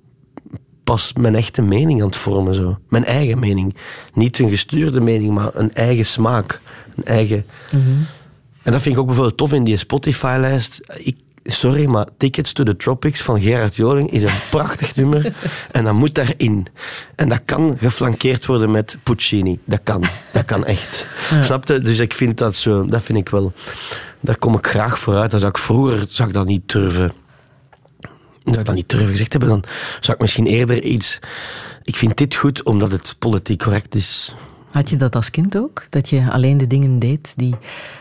pas 0.89 1.13
mijn 1.13 1.35
echte 1.35 1.61
mening 1.61 2.01
aan 2.01 2.07
het 2.07 2.15
vormen. 2.15 2.55
Zo. 2.55 2.77
Mijn 2.87 3.05
eigen 3.05 3.39
mening. 3.39 3.75
Niet 4.13 4.39
een 4.39 4.49
gestuurde 4.49 5.01
mening, 5.01 5.33
maar 5.33 5.49
een 5.53 5.73
eigen 5.73 6.05
smaak. 6.05 6.61
Een 6.95 7.05
eigen... 7.05 7.45
Mm 7.71 7.83
-hmm. 7.83 8.05
En 8.63 8.71
dat 8.71 8.81
vind 8.81 8.95
ik 8.95 9.01
ook 9.01 9.05
bijvoorbeeld 9.05 9.37
tof 9.37 9.53
in 9.53 9.63
die 9.63 9.77
Spotify-lijst. 9.77 10.79
Sorry, 11.43 11.85
maar 11.85 12.07
Tickets 12.17 12.53
to 12.53 12.63
the 12.63 12.75
Tropics 12.75 13.21
van 13.21 13.41
Gerard 13.41 13.75
Joling 13.75 14.11
is 14.11 14.23
een 14.23 14.39
prachtig 14.55 14.95
nummer. 14.95 15.33
En 15.71 15.83
dat 15.83 15.93
moet 15.93 16.15
daarin. 16.15 16.67
En 17.15 17.29
dat 17.29 17.41
kan 17.45 17.77
geflankeerd 17.77 18.45
worden 18.45 18.71
met 18.71 18.97
Puccini. 19.03 19.59
Dat 19.65 19.79
kan. 19.83 20.03
Dat 20.31 20.45
kan 20.45 20.65
echt. 20.65 21.07
Ja. 21.31 21.41
Snap 21.41 21.67
je? 21.67 21.79
Dus 21.79 21.99
ik 21.99 22.13
vind 22.13 22.37
dat 22.37 22.55
zo... 22.55 22.85
Dat 22.85 23.03
vind 23.03 23.17
ik 23.17 23.29
wel... 23.29 23.53
Daar 24.19 24.37
kom 24.37 24.55
ik 24.55 24.67
graag 24.67 24.99
vooruit. 24.99 25.31
Dat 25.31 25.39
zou 25.39 25.51
ik 25.51 25.57
vroeger 25.57 26.05
zou 26.07 26.27
ik 26.27 26.33
dat 26.33 26.45
niet 26.45 26.71
durven 26.71 27.13
zou 28.49 28.59
ik 28.59 28.65
dat 28.65 28.75
niet 28.75 28.89
durven 28.89 29.09
gezegd 29.09 29.31
hebben, 29.31 29.49
dan 29.49 29.63
zou 29.99 30.13
ik 30.13 30.21
misschien 30.21 30.45
eerder 30.45 30.83
iets... 30.83 31.19
Ik 31.83 31.95
vind 31.95 32.17
dit 32.17 32.35
goed 32.35 32.63
omdat 32.63 32.91
het 32.91 33.15
politiek 33.19 33.63
correct 33.63 33.95
is. 33.95 34.35
Had 34.71 34.89
je 34.89 34.97
dat 34.97 35.15
als 35.15 35.29
kind 35.29 35.57
ook? 35.57 35.85
Dat 35.89 36.09
je 36.09 36.31
alleen 36.31 36.57
de 36.57 36.67
dingen 36.67 36.99
deed 36.99 37.33
die 37.37 37.55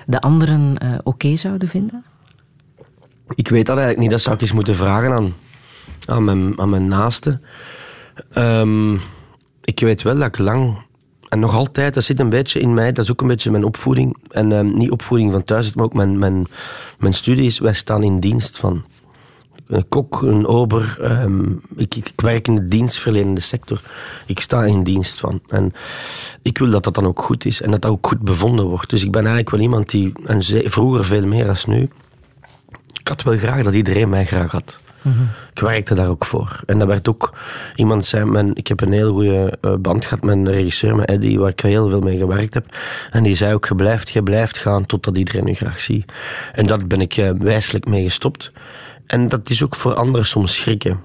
de 0.06 0.20
anderen 0.20 0.74
uh, 0.82 0.98
oké 1.02 1.36
zouden 1.36 1.68
vinden? 1.68 2.04
Ik 3.34 3.48
weet 3.48 3.66
dat 3.66 3.76
eigenlijk 3.76 3.98
niet. 3.98 4.10
Dat 4.10 4.20
zou 4.20 4.34
ik 4.34 4.40
eens 4.40 4.52
moeten 4.52 4.76
vragen 4.76 5.12
aan, 5.12 5.34
aan, 6.06 6.24
mijn, 6.24 6.60
aan 6.60 6.70
mijn 6.70 6.88
naaste. 6.88 7.40
Um, 8.34 9.00
ik 9.64 9.80
weet 9.80 10.02
wel 10.02 10.18
dat 10.18 10.26
ik 10.26 10.38
lang... 10.38 10.86
En 11.28 11.38
nog 11.38 11.54
altijd, 11.54 11.94
dat 11.94 12.04
zit 12.04 12.20
een 12.20 12.28
beetje 12.28 12.60
in 12.60 12.74
mij. 12.74 12.92
Dat 12.92 13.04
is 13.04 13.10
ook 13.10 13.20
een 13.20 13.26
beetje 13.26 13.50
mijn 13.50 13.64
opvoeding. 13.64 14.16
En 14.30 14.52
um, 14.52 14.76
niet 14.76 14.90
opvoeding 14.90 15.32
van 15.32 15.44
thuis, 15.44 15.72
maar 15.72 15.84
ook 15.84 15.94
mijn, 15.94 16.18
mijn, 16.18 16.46
mijn 16.98 17.14
studies. 17.14 17.58
Wij 17.58 17.74
staan 17.74 18.02
in 18.02 18.20
dienst 18.20 18.58
van 18.58 18.84
een 19.68 19.88
kok, 19.88 20.22
een 20.22 20.46
ober. 20.46 20.96
Um, 21.00 21.60
ik, 21.76 21.94
ik, 21.94 22.12
werk 22.16 22.48
in 22.48 22.54
de 22.54 22.68
dienstverlenende 22.68 23.40
sector. 23.40 23.80
Ik 24.26 24.40
sta 24.40 24.64
in 24.64 24.82
dienst 24.82 25.20
van. 25.20 25.40
En 25.48 25.72
ik 26.42 26.58
wil 26.58 26.70
dat 26.70 26.84
dat 26.84 26.94
dan 26.94 27.06
ook 27.06 27.22
goed 27.22 27.44
is 27.44 27.62
en 27.62 27.70
dat 27.70 27.82
dat 27.82 27.90
ook 27.90 28.06
goed 28.06 28.20
bevonden 28.20 28.64
wordt. 28.64 28.90
Dus 28.90 29.04
ik 29.04 29.10
ben 29.10 29.20
eigenlijk 29.20 29.50
wel 29.50 29.60
iemand 29.60 29.90
die, 29.90 30.12
en 30.24 30.42
vroeger 30.70 31.04
veel 31.04 31.26
meer 31.26 31.44
dan 31.44 31.56
nu, 31.66 31.88
ik 33.00 33.08
had 33.08 33.22
wel 33.22 33.38
graag 33.38 33.62
dat 33.62 33.74
iedereen 33.74 34.08
mij 34.08 34.24
graag 34.24 34.50
had. 34.50 34.80
Mm 35.02 35.28
Ik 35.54 35.60
werkte 35.64 35.94
daar 35.94 36.08
ook 36.08 36.24
voor. 36.24 36.60
En 36.66 36.78
dat 36.78 36.88
werd 36.88 37.08
ook, 37.08 37.34
iemand 37.74 38.06
zei, 38.06 38.24
mijn, 38.24 38.54
ik 38.54 38.66
heb 38.66 38.80
een 38.80 38.92
heel 38.92 39.12
goede 39.12 39.58
eh, 39.60 39.74
band 39.74 40.04
gehad 40.04 40.24
met 40.24 40.34
een 40.34 40.50
regisseur, 40.50 40.96
met 40.96 41.08
Eddie, 41.08 41.38
waar 41.38 41.50
ik 41.50 41.60
heel 41.60 41.88
veel 41.88 42.00
mee 42.00 42.18
gewerkt 42.18 42.54
heb. 42.54 42.64
En 43.10 43.22
die 43.22 43.34
zei 43.34 43.54
ook, 43.54 43.66
je 43.66 43.74
blijft, 43.74 44.08
je 44.10 44.22
blijft 44.22 44.58
gaan 44.58 44.86
totdat 44.86 45.16
iedereen 45.16 45.46
je 45.46 45.54
graag 45.54 45.80
ziet. 45.80 46.12
En 46.52 46.66
dat 46.66 46.88
ben 46.88 47.00
ik 47.00 47.16
uh, 47.16 47.30
wijselijk 47.38 47.86
mee 47.86 48.02
gestopt. 48.02 48.52
En 49.08 49.28
dat 49.28 49.50
is 49.50 49.62
ook 49.62 49.74
voor 49.74 49.94
anderen 49.94 50.26
soms 50.26 50.56
schrikken. 50.56 51.00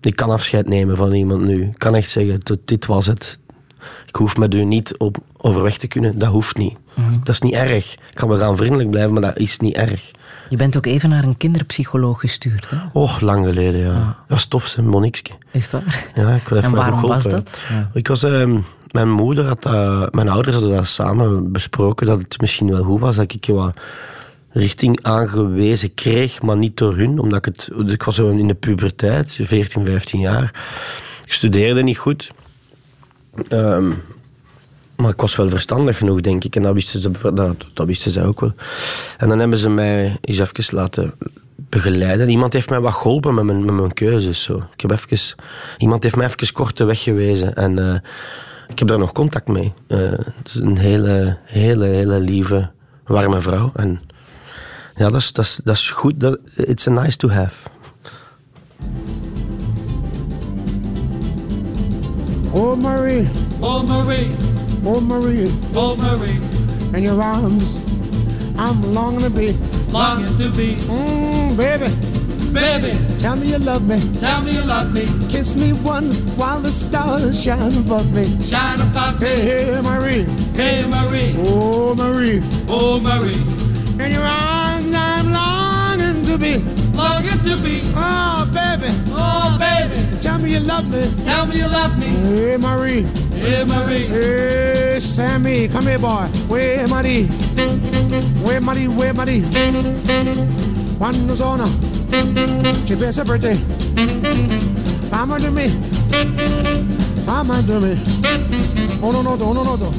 Ik 0.00 0.16
kan 0.16 0.30
afscheid 0.30 0.68
nemen 0.68 0.96
van 0.96 1.12
iemand 1.12 1.42
nu. 1.42 1.62
Ik 1.62 1.78
kan 1.78 1.94
echt 1.94 2.10
zeggen, 2.10 2.40
dit 2.64 2.86
was 2.86 3.06
het. 3.06 3.38
Ik 4.06 4.16
hoef 4.16 4.36
met 4.36 4.54
u 4.54 4.64
niet 4.64 4.96
op, 4.96 5.16
overweg 5.36 5.78
te 5.78 5.86
kunnen. 5.86 6.18
Dat 6.18 6.28
hoeft 6.28 6.56
niet. 6.56 6.76
Mhm. 6.94 7.18
Dat 7.18 7.28
is 7.28 7.40
niet 7.40 7.54
erg. 7.54 7.92
Ik 7.92 8.14
kan 8.14 8.28
wel 8.28 8.38
gaan 8.38 8.56
vriendelijk 8.56 8.90
blijven, 8.90 9.12
maar 9.12 9.22
dat 9.22 9.38
is 9.38 9.58
niet 9.58 9.74
erg. 9.74 10.10
Je 10.48 10.56
bent 10.56 10.76
ook 10.76 10.86
even 10.86 11.08
naar 11.08 11.24
een 11.24 11.36
kinderpsycholoog 11.36 12.20
gestuurd, 12.20 12.70
hè? 12.70 12.76
Oh, 12.92 13.20
lang 13.20 13.46
geleden, 13.46 13.80
ja. 13.80 13.92
Ah. 13.92 14.06
Dat 14.06 14.14
was 14.26 14.46
tof, 14.46 14.66
zijn 14.66 14.88
Monique. 14.88 15.32
Is 15.50 15.70
dat? 15.70 15.82
Ja, 16.14 16.34
ik 16.34 16.50
en 16.50 16.74
waarom 16.74 17.00
was 17.00 17.24
dat? 17.24 17.60
Ik 17.92 18.08
was... 18.08 18.24
Uh, 18.24 18.58
mijn 18.90 19.10
moeder 19.10 19.46
had 19.46 19.62
dat... 19.62 20.14
Mijn 20.14 20.28
ouders 20.28 20.56
hadden 20.56 20.74
dat 20.76 20.86
samen 20.86 21.52
besproken, 21.52 22.06
dat 22.06 22.20
het 22.20 22.40
misschien 22.40 22.70
wel 22.70 22.82
goed 22.82 23.00
was 23.00 23.16
dat 23.16 23.32
ik 23.32 23.46
wat 23.46 23.76
richting 24.52 25.02
aangewezen 25.02 25.94
kreeg, 25.94 26.42
maar 26.42 26.56
niet 26.56 26.76
door 26.76 26.96
hun, 26.96 27.18
omdat 27.18 27.46
ik 27.46 27.54
het... 27.54 27.70
Ik 27.86 28.02
was 28.02 28.14
zo 28.14 28.30
in 28.30 28.48
de 28.48 28.54
puberteit, 28.54 29.38
14, 29.42 29.86
15 29.86 30.20
jaar. 30.20 30.64
Ik 31.24 31.32
studeerde 31.32 31.82
niet 31.82 31.98
goed. 31.98 32.32
Um, 33.48 34.02
maar 34.96 35.10
ik 35.10 35.20
was 35.20 35.36
wel 35.36 35.48
verstandig 35.48 35.96
genoeg, 35.96 36.20
denk 36.20 36.44
ik. 36.44 36.56
En 36.56 36.62
dat 36.62 36.74
wisten 36.74 37.00
ze, 37.00 37.34
dat, 37.34 37.56
dat 37.74 37.86
wisten 37.86 38.10
ze 38.10 38.22
ook 38.22 38.40
wel. 38.40 38.52
En 39.18 39.28
dan 39.28 39.38
hebben 39.38 39.58
ze 39.58 39.70
mij 39.70 40.18
eens 40.20 40.38
even 40.38 40.76
laten 40.76 41.14
begeleiden. 41.56 42.28
Iemand 42.28 42.52
heeft 42.52 42.70
mij 42.70 42.80
wat 42.80 42.94
geholpen 42.94 43.34
met 43.34 43.44
mijn, 43.44 43.64
met 43.64 43.74
mijn 43.74 43.94
keuzes. 43.94 44.42
Zo. 44.42 44.62
Ik 44.76 44.80
heb 44.80 45.00
iemand 45.78 46.02
heeft 46.02 46.16
mij 46.16 46.26
even 46.26 46.52
kort 46.52 46.76
de 46.76 46.84
weg 46.84 47.02
gewezen. 47.02 47.54
En 47.54 47.78
uh, 47.78 47.94
ik 48.68 48.78
heb 48.78 48.88
daar 48.88 48.98
nog 48.98 49.12
contact 49.12 49.48
mee. 49.48 49.72
Uh, 49.88 49.98
het 50.10 50.48
is 50.48 50.54
een 50.54 50.78
hele, 50.78 51.38
hele, 51.44 51.84
hele 51.84 52.20
lieve, 52.20 52.70
warme 53.04 53.40
vrouw. 53.40 53.70
En 53.74 54.00
ja, 54.96 55.08
dat 55.08 55.20
is, 55.20 55.32
dat 55.32 55.44
is, 55.44 55.60
dat 55.64 55.74
is 55.74 55.90
goed. 55.90 56.20
Dat, 56.20 56.38
it's 56.56 56.86
a 56.86 56.90
nice 56.90 57.16
to 57.16 57.28
have. 57.28 57.68
Oh 62.54 62.76
Marie, 62.76 63.28
oh 63.62 63.82
Marie, 63.82 64.30
oh 64.84 65.00
Marie, 65.00 65.50
oh 65.74 65.96
Marie, 65.96 66.38
in 66.92 67.02
your 67.02 67.22
arms. 67.22 67.64
I'm 68.58 68.92
longing 68.92 69.22
to 69.22 69.30
be, 69.30 69.56
longing 69.90 70.36
to 70.36 70.50
be, 70.50 70.76
mm, 70.86 71.56
baby, 71.56 71.88
baby. 72.52 72.92
Tell 73.18 73.36
me 73.36 73.48
you 73.48 73.58
love 73.58 73.86
me, 73.88 73.96
tell 74.20 74.42
me 74.42 74.52
you 74.52 74.62
love 74.62 74.92
me. 74.92 75.06
Kiss 75.30 75.56
me 75.56 75.72
once 75.82 76.20
while 76.36 76.60
the 76.60 76.70
stars 76.70 77.42
shine 77.42 77.74
above 77.78 78.12
me, 78.12 78.24
shine 78.42 78.80
above 78.80 79.18
me. 79.18 79.26
Hey, 79.28 79.40
hey 79.72 79.80
Marie, 79.80 80.24
hey 80.54 80.84
Marie, 80.86 81.34
oh 81.38 81.94
Marie, 81.94 82.42
oh 82.68 83.00
Marie, 83.00 83.40
in 84.04 84.12
your 84.12 84.24
arms 84.24 84.94
I'm 84.94 85.32
longing 85.32 86.22
to 86.24 86.38
be, 86.38 86.58
longing 86.94 87.38
to 87.44 87.56
be, 87.62 87.82
oh 87.94 88.48
baby, 88.52 88.92
oh 89.10 89.56
baby. 89.58 89.96
Tell 90.20 90.38
me 90.38 90.52
you 90.52 90.60
love 90.60 90.88
me. 90.88 91.02
Tell 91.24 91.46
me 91.46 91.56
you 91.58 91.66
love 91.68 91.98
me. 91.98 92.06
Hey, 92.06 92.56
Marie. 92.56 93.02
Hey, 93.34 93.64
Marie. 93.64 94.06
Hey, 94.06 95.00
Sammy. 95.00 95.68
Come 95.68 95.86
here, 95.88 95.98
boy. 95.98 96.28
Where, 96.46 96.86
Marie? 96.86 97.26
Where, 98.44 98.60
Marie? 98.60 98.86
Where, 98.86 99.12
Marie? 99.12 99.42
Quando 100.96 101.34
sono 101.34 101.66
ci 102.84 102.94
pensa 102.94 103.24
per 103.24 103.38
te. 103.40 103.58
Fama 105.08 105.38
di 105.38 105.48
me 105.48 105.70
amándome. 107.26 108.00
Uno 109.00 109.22
noto, 109.22 109.44
uno 109.46 109.62
noto. 109.62 109.92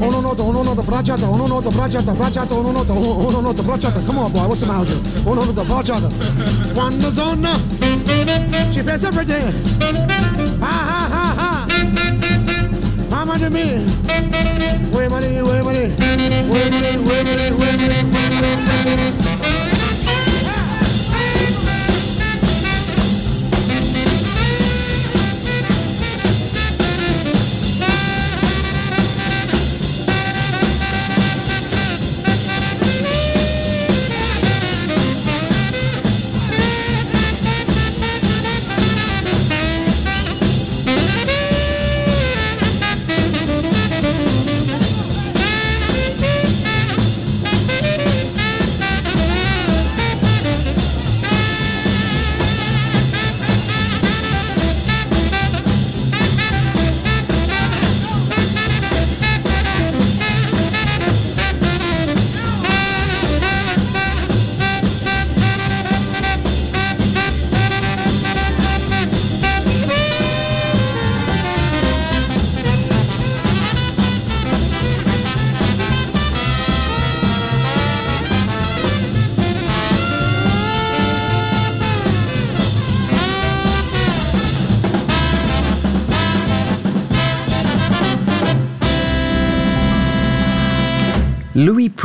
Uno 0.00 0.20
noto, 0.20 0.44
uno 0.44 0.62
noto, 0.62 0.82
brachata, 0.82 1.26
uno 1.28 1.46
noto, 1.46 1.70
brachata, 1.70 2.12
brachata, 2.12 2.54
ono 2.54 2.70
noto, 2.70 2.92
uno 2.92 3.40
noto, 3.40 3.62
brachata. 3.62 4.00
Come 4.06 4.20
on, 4.20 4.32
boy, 4.32 4.46
what's 4.46 4.60
the 4.60 4.66
matter 4.66 4.92
Ono 4.92 4.94
you? 4.94 5.00
Uno 5.24 5.44
noto, 5.44 5.64
brachata. 5.64 6.08
Quando 6.74 7.10
zona, 7.10 7.58
ci 8.70 8.82
pensa 8.82 9.10
per 9.10 9.24
te. 9.24 9.54
Ah, 10.60 10.86
ah, 10.88 11.08
ah, 11.10 11.34
ah. 11.36 13.20
Amándome. 13.20 13.84
Ué, 14.92 15.08
mari, 15.08 15.40
ué, 15.40 15.62
mari. 15.62 15.92
Ué, 16.48 16.70
mari, 16.70 16.96
ué, 16.96 17.22
mari, 17.24 17.52
ué, 17.58 17.76
mari. 17.76 19.37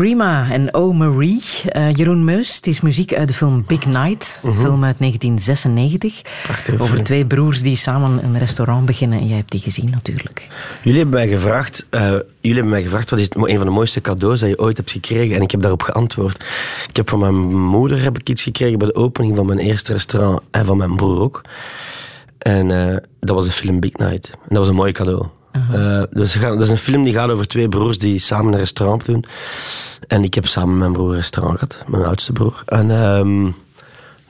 Prima 0.03 0.51
en 0.51 0.73
Oh 0.73 0.97
Marie. 0.97 1.41
Uh, 1.75 1.93
Jeroen 1.93 2.23
Meus, 2.23 2.55
het 2.55 2.67
is 2.67 2.81
muziek 2.81 3.13
uit 3.13 3.27
de 3.27 3.33
film 3.33 3.63
Big 3.67 3.85
Night, 3.85 4.39
een 4.43 4.49
mhm. 4.49 4.59
film 4.59 4.83
uit 4.83 4.99
1996. 4.99 6.21
Prachtig 6.43 6.79
over 6.79 7.03
twee 7.03 7.25
broers 7.25 7.61
die 7.61 7.75
samen 7.75 8.23
een 8.23 8.37
restaurant 8.37 8.85
beginnen. 8.85 9.19
En 9.19 9.27
jij 9.27 9.37
hebt 9.37 9.51
die 9.51 9.59
gezien 9.59 9.89
natuurlijk. 9.89 10.47
Jullie 10.81 10.99
hebben 10.99 11.19
mij 11.19 11.27
gevraagd, 11.27 11.85
uh, 11.91 12.01
jullie 12.01 12.23
hebben 12.41 12.69
mij 12.69 12.81
gevraagd 12.81 13.09
wat 13.09 13.19
is 13.19 13.27
een 13.29 13.57
van 13.57 13.65
de 13.65 13.73
mooiste 13.73 14.01
cadeaus 14.01 14.39
dat 14.39 14.49
je 14.49 14.59
ooit 14.59 14.77
hebt 14.77 14.91
gekregen. 14.91 15.35
En 15.35 15.41
ik 15.41 15.51
heb 15.51 15.61
daarop 15.61 15.81
geantwoord. 15.81 16.43
Ik 16.87 16.95
heb 16.95 17.09
van 17.09 17.19
mijn 17.19 17.55
moeder 17.55 18.01
heb 18.01 18.19
ik 18.19 18.29
iets 18.29 18.43
gekregen 18.43 18.77
bij 18.77 18.87
de 18.87 18.95
opening 18.95 19.35
van 19.35 19.45
mijn 19.45 19.59
eerste 19.59 19.93
restaurant. 19.93 20.41
En 20.51 20.65
van 20.65 20.77
mijn 20.77 20.95
broer 20.95 21.19
ook. 21.19 21.41
En 22.37 22.69
uh, 22.69 22.95
dat 23.19 23.35
was 23.35 23.45
de 23.45 23.51
film 23.51 23.79
Big 23.79 23.93
Night. 23.93 24.29
En 24.29 24.47
dat 24.47 24.57
was 24.57 24.67
een 24.67 24.75
mooi 24.75 24.91
cadeau. 24.91 25.27
Uh, 25.55 26.03
dus 26.11 26.33
dat 26.33 26.61
is 26.61 26.69
een 26.69 26.77
film 26.77 27.03
die 27.03 27.13
gaat 27.13 27.29
over 27.29 27.47
twee 27.47 27.69
broers 27.69 27.97
die 27.97 28.19
samen 28.19 28.53
een 28.53 28.59
restaurant 28.59 29.05
doen. 29.05 29.25
En 30.07 30.23
ik 30.23 30.33
heb 30.33 30.47
samen 30.47 30.77
mijn 30.77 30.93
broer 30.93 31.09
een 31.09 31.15
restaurant 31.15 31.59
gehad, 31.59 31.83
mijn 31.87 32.03
oudste 32.03 32.31
broer. 32.31 32.63
En 32.65 32.89
um, 32.89 33.55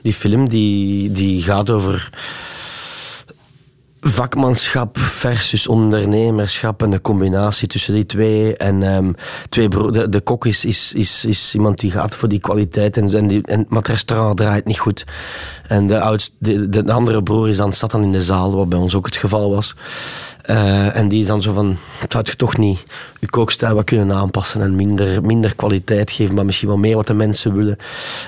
die 0.02 0.12
film 0.12 0.48
die, 0.48 1.12
die 1.12 1.42
gaat 1.42 1.70
over 1.70 2.10
vakmanschap 4.00 4.98
versus 4.98 5.66
ondernemerschap 5.66 6.82
en 6.82 6.90
de 6.90 7.00
combinatie 7.00 7.68
tussen 7.68 7.94
die 7.94 8.06
twee. 8.06 8.56
En 8.56 8.82
um, 8.82 9.14
twee 9.48 9.68
broer, 9.68 10.10
de, 10.10 10.20
kok 10.20 10.46
is, 10.46 10.64
is, 10.64 10.94
is, 11.24 11.54
iemand 11.54 11.80
die 11.80 11.90
gaat 11.90 12.14
voor 12.14 12.28
die 12.28 12.40
kwaliteit, 12.40 12.96
en, 12.96 13.14
en, 13.14 13.26
die, 13.26 13.42
en, 13.42 13.66
maar 13.68 13.78
het 13.78 13.88
restaurant 13.88 14.36
draait 14.36 14.64
niet 14.64 14.78
goed. 14.78 15.06
En 15.68 15.86
de, 15.86 16.00
oudste, 16.00 16.32
de, 16.38 16.68
de 16.68 16.92
andere 16.92 17.22
broer 17.22 17.48
is 17.48 17.56
dan, 17.56 17.72
staat 17.72 17.90
dan 17.90 18.02
in 18.02 18.12
de 18.12 18.22
zaal, 18.22 18.56
wat 18.56 18.68
bij 18.68 18.78
ons 18.78 18.94
ook 18.94 19.06
het 19.06 19.16
geval 19.16 19.50
was. 19.50 19.74
Uh, 20.50 20.96
en 20.96 21.08
die 21.08 21.24
dan 21.24 21.42
zo 21.42 21.52
van, 21.52 21.76
zou 22.08 22.24
je 22.26 22.36
toch 22.36 22.56
niet 22.56 22.84
je 23.20 23.30
kookstijl 23.30 23.74
wat 23.74 23.84
kunnen 23.84 24.16
aanpassen 24.16 24.60
en 24.60 24.74
minder, 24.74 25.22
minder 25.22 25.54
kwaliteit 25.54 26.10
geven, 26.10 26.34
maar 26.34 26.44
misschien 26.44 26.68
wel 26.68 26.76
meer 26.76 26.96
wat 26.96 27.06
de 27.06 27.14
mensen 27.14 27.54
willen. 27.54 27.76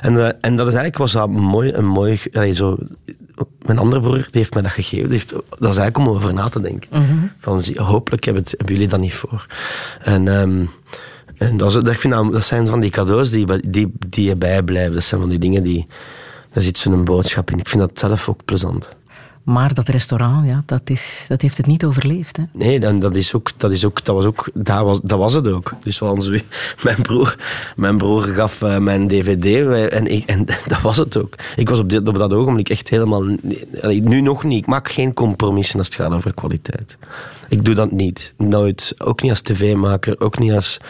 En, 0.00 0.14
uh, 0.14 0.26
en 0.26 0.56
dat 0.56 0.66
is 0.66 0.74
eigenlijk 0.74 0.96
was 0.96 1.12
dat 1.12 1.30
mooi, 1.30 1.72
een 1.72 1.86
mooi, 1.86 2.20
allee, 2.32 2.52
zo, 2.52 2.78
mijn 3.66 3.78
andere 3.78 4.00
broer 4.00 4.16
die 4.16 4.28
heeft 4.30 4.54
mij 4.54 4.62
dat 4.62 4.72
gegeven. 4.72 5.10
Heeft, 5.10 5.30
dat 5.30 5.70
is 5.70 5.76
eigenlijk 5.76 5.98
om 5.98 6.08
over 6.08 6.34
na 6.34 6.48
te 6.48 6.60
denken. 6.60 6.88
Mm 6.90 7.06
-hmm. 7.06 7.30
Van, 7.38 7.62
hopelijk 7.76 8.24
hebben, 8.24 8.42
het, 8.42 8.54
hebben, 8.56 8.74
jullie 8.74 8.90
dat 8.90 9.00
niet 9.00 9.14
voor. 9.14 9.46
En, 10.02 10.26
um, 10.26 10.70
en 11.36 11.56
dat, 11.56 11.68
is, 11.68 11.82
dat, 11.82 11.96
vind 11.96 12.12
dat, 12.12 12.32
dat 12.32 12.44
zijn 12.44 12.66
van 12.66 12.80
die 12.80 12.90
cadeaus 12.90 13.30
die, 13.30 13.70
die, 13.70 13.92
die 14.08 14.24
je 14.24 14.36
bijblijven. 14.36 14.94
Dat 14.94 15.04
zijn 15.04 15.20
van 15.20 15.30
die 15.30 15.38
dingen 15.38 15.62
die, 15.62 15.86
daar 16.52 16.62
zit 16.62 16.78
zo'n 16.78 17.04
boodschap 17.04 17.50
in. 17.50 17.58
Ik 17.58 17.68
vind 17.68 17.82
dat 17.82 17.98
zelf 17.98 18.28
ook 18.28 18.44
plezant. 18.44 18.95
Maar 19.46 19.74
dat 19.74 19.88
restaurant, 19.88 20.46
ja, 20.46 20.62
dat, 20.66 20.80
is, 20.84 21.24
dat 21.28 21.42
heeft 21.42 21.56
het 21.56 21.66
niet 21.66 21.84
overleefd. 21.84 22.36
Hè? 22.36 22.42
Nee, 22.52 22.80
en 22.80 22.98
dat, 22.98 23.16
is 23.16 23.34
ook, 23.34 23.50
dat, 23.56 23.70
is 23.70 23.84
ook, 23.84 24.04
dat, 24.04 24.14
was 24.14 24.24
ook, 24.24 24.48
dat, 24.54 24.84
was, 24.84 25.00
dat 25.02 25.18
was 25.18 25.32
het 25.32 25.48
ook. 25.48 25.72
Dus 25.82 26.00
mijn, 26.82 27.02
broer, 27.02 27.36
mijn 27.76 27.96
broer 27.96 28.22
gaf 28.22 28.62
uh, 28.62 28.78
mijn 28.78 29.08
dvd 29.08 29.90
en, 29.92 30.06
ik, 30.06 30.24
en 30.28 30.44
dat 30.66 30.80
was 30.80 30.96
het 30.96 31.16
ook. 31.16 31.34
Ik 31.56 31.68
was 31.68 31.78
op, 31.78 31.90
dit, 31.90 32.08
op 32.08 32.18
dat 32.18 32.32
ogenblik 32.32 32.68
echt 32.68 32.88
helemaal... 32.88 33.22
Nu 33.82 34.20
nog 34.20 34.44
niet. 34.44 34.58
Ik 34.58 34.66
maak 34.66 34.88
geen 34.88 35.14
compromissen 35.14 35.78
als 35.78 35.86
het 35.86 35.96
gaat 35.96 36.12
over 36.12 36.34
kwaliteit. 36.34 36.98
Ik 37.48 37.64
doe 37.64 37.74
dat 37.74 37.90
niet. 37.90 38.34
Nooit. 38.36 38.94
Ook 38.98 39.22
niet 39.22 39.30
als 39.30 39.40
tv-maker, 39.40 40.20
ook 40.20 40.38
niet 40.38 40.52
als, 40.52 40.80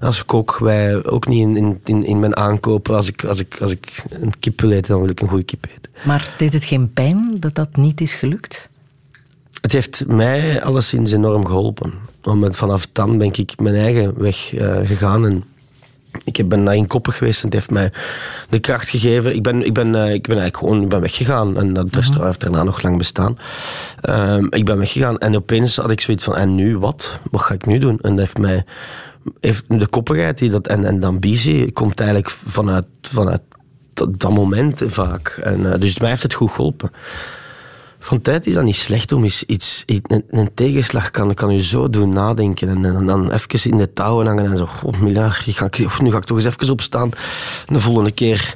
als 0.00 0.24
kok. 0.24 0.58
Wij, 0.58 1.04
ook 1.04 1.26
niet 1.28 1.56
in, 1.56 1.80
in, 1.84 2.04
in 2.04 2.18
mijn 2.18 2.36
aankopen. 2.36 2.94
Als 2.94 3.08
ik, 3.08 3.24
als, 3.24 3.40
ik, 3.40 3.58
als 3.60 3.70
ik 3.70 4.04
een 4.10 4.38
kip 4.38 4.60
wil 4.60 4.70
eten, 4.70 4.92
dan 4.92 5.00
wil 5.00 5.10
ik 5.10 5.20
een 5.20 5.28
goede 5.28 5.44
kip 5.44 5.66
eten. 5.66 5.91
Maar 6.04 6.34
deed 6.36 6.52
het 6.52 6.64
geen 6.64 6.92
pijn 6.92 7.36
dat 7.38 7.54
dat 7.54 7.76
niet 7.76 8.00
is 8.00 8.14
gelukt? 8.14 8.68
Het 9.60 9.72
heeft 9.72 10.06
mij 10.06 10.62
alleszins 10.62 11.12
enorm 11.12 11.46
geholpen. 11.46 11.92
Want 12.22 12.56
vanaf 12.56 12.86
dan 12.92 13.18
ben 13.18 13.28
ik 13.32 13.60
mijn 13.60 13.74
eigen 13.74 14.20
weg 14.20 14.52
uh, 14.52 14.76
gegaan. 14.84 15.26
En 15.26 15.44
ik 16.24 16.48
ben 16.48 16.62
naar 16.62 16.76
in 16.76 16.86
koppen 16.86 17.12
geweest 17.12 17.38
en 17.40 17.44
het 17.44 17.54
heeft 17.54 17.70
mij 17.70 17.92
de 18.48 18.58
kracht 18.58 18.88
gegeven. 18.88 19.34
Ik 19.34 19.42
ben, 19.42 19.66
ik 19.66 19.74
ben, 19.74 19.86
uh, 19.86 20.12
ik 20.12 20.22
ben 20.22 20.38
eigenlijk 20.38 20.56
gewoon 20.56 20.82
ik 20.82 20.88
ben 20.88 21.00
weggegaan. 21.00 21.58
En 21.58 21.72
dat 21.72 21.84
restaurant 21.84 22.16
mhm. 22.16 22.26
heeft 22.26 22.40
daarna 22.40 22.62
nog 22.62 22.82
lang 22.82 22.98
bestaan. 22.98 23.38
Uh, 24.08 24.36
ik 24.50 24.64
ben 24.64 24.78
weggegaan 24.78 25.18
en 25.18 25.36
opeens 25.36 25.76
had 25.76 25.90
ik 25.90 26.00
zoiets 26.00 26.24
van, 26.24 26.36
en 26.36 26.54
nu 26.54 26.78
wat? 26.78 27.18
Wat 27.30 27.40
ga 27.40 27.54
ik 27.54 27.66
nu 27.66 27.78
doen? 27.78 27.98
En 28.00 28.10
dat 28.10 28.18
heeft 28.18 28.38
mij... 28.38 28.64
Heeft 29.40 29.64
de 29.68 29.86
koppigheid 29.86 30.38
die 30.38 30.50
dat, 30.50 30.66
en, 30.66 30.84
en 30.84 31.00
de 31.00 31.06
ambitie 31.06 31.72
komt 31.72 32.00
eigenlijk 32.00 32.30
vanuit, 32.30 32.86
vanuit 33.00 33.40
dat, 33.94 34.20
dat 34.20 34.30
moment 34.30 34.82
vaak. 34.86 35.28
En, 35.28 35.60
uh, 35.60 35.74
dus 35.78 35.98
mij 35.98 36.08
heeft 36.08 36.22
het 36.22 36.34
goed 36.34 36.50
geholpen. 36.50 36.90
Van 37.98 38.20
tijd 38.20 38.46
is 38.46 38.54
dat 38.54 38.64
niet 38.64 38.76
slecht 38.76 39.12
om 39.12 39.24
iets, 39.24 39.82
een, 39.86 40.24
een, 40.30 40.54
tegenslag 40.54 41.10
kan, 41.10 41.34
kan 41.34 41.54
je 41.54 41.62
zo 41.62 41.90
doen 41.90 42.12
nadenken 42.12 42.68
en, 42.68 43.06
dan 43.06 43.30
even 43.30 43.70
in 43.70 43.76
de 43.76 43.92
touwen 43.92 44.26
hangen 44.26 44.50
en 44.50 44.56
zo, 44.56 44.68
oh 44.82 45.00
miljard, 45.00 45.46
nu 46.00 46.10
ga 46.10 46.16
ik 46.16 46.24
toch 46.24 46.36
eens 46.36 46.46
even 46.46 46.70
opstaan. 46.70 47.10
En 47.66 47.74
de 47.74 47.80
volgende 47.80 48.10
keer 48.10 48.54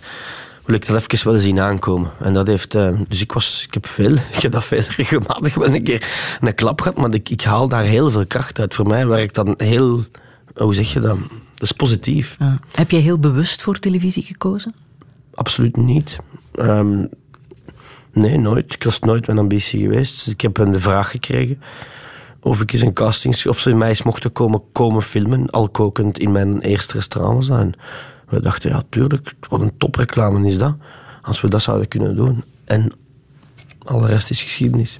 wil 0.64 0.74
ik 0.74 0.86
dat 0.86 1.12
even 1.12 1.30
wel 1.30 1.38
zien 1.38 1.60
aankomen. 1.60 2.10
En 2.18 2.34
dat 2.34 2.46
heeft, 2.46 2.74
uh, 2.74 2.88
dus 3.08 3.22
ik, 3.22 3.32
was, 3.32 3.64
ik 3.66 3.74
heb 3.74 3.86
veel, 3.86 4.12
ik 4.36 4.42
heb 4.42 4.52
dat 4.52 4.64
veel 4.64 4.82
regelmatig 4.96 5.54
wel 5.54 5.74
een 5.74 5.82
keer 5.82 6.08
een 6.40 6.54
klap 6.54 6.80
gehad, 6.80 6.96
maar 6.96 7.14
ik, 7.14 7.28
ik 7.28 7.42
haal 7.42 7.68
daar 7.68 7.84
heel 7.84 8.10
veel 8.10 8.26
kracht 8.26 8.58
uit. 8.58 8.74
Voor 8.74 8.86
mij 8.86 9.06
werkt 9.06 9.34
dat 9.34 9.60
heel, 9.60 10.04
hoe 10.54 10.74
zeg 10.74 10.92
je 10.92 11.00
dat? 11.00 11.18
Dat 11.54 11.68
is 11.68 11.72
positief. 11.72 12.36
Heb 12.72 12.90
jij 12.90 13.00
heel 13.00 13.18
bewust 13.18 13.62
voor 13.62 13.78
televisie 13.78 14.22
gekozen? 14.22 14.74
Absoluut 15.36 15.76
niet. 15.76 16.18
Um, 16.58 17.08
nee, 18.12 18.38
nooit. 18.38 18.74
Ik 18.74 18.84
was 18.84 18.98
nooit 18.98 19.26
mijn 19.26 19.38
ambitie 19.38 19.80
geweest. 19.80 20.24
Dus 20.24 20.32
ik 20.32 20.40
heb 20.40 20.54
de 20.54 20.80
vraag 20.80 21.10
gekregen 21.10 21.60
of 22.46 22.60
ik 22.60 22.72
eens 22.72 22.82
een 22.82 22.92
casting... 22.92 23.46
of 23.46 23.58
ze 23.58 23.74
mij 23.74 23.98
mochten 24.04 24.32
komen, 24.32 24.62
komen 24.72 25.02
filmen, 25.02 25.50
al 25.50 25.68
kokend 25.68 26.18
in 26.18 26.32
mijn 26.32 26.60
eerste 26.60 26.92
restaurant 26.92 27.44
zijn. 27.44 27.74
We 28.28 28.40
dachten, 28.40 28.70
ja, 28.70 28.82
tuurlijk, 28.88 29.34
wat 29.48 29.60
een 29.60 29.76
topreclame 29.78 30.46
is 30.46 30.58
dat. 30.58 30.74
Als 31.22 31.40
we 31.40 31.48
dat 31.48 31.62
zouden 31.62 31.88
kunnen 31.88 32.16
doen. 32.16 32.44
En 32.64 32.92
al 33.82 34.00
de 34.00 34.06
rest 34.06 34.30
is 34.30 34.42
geschiedenis. 34.42 34.98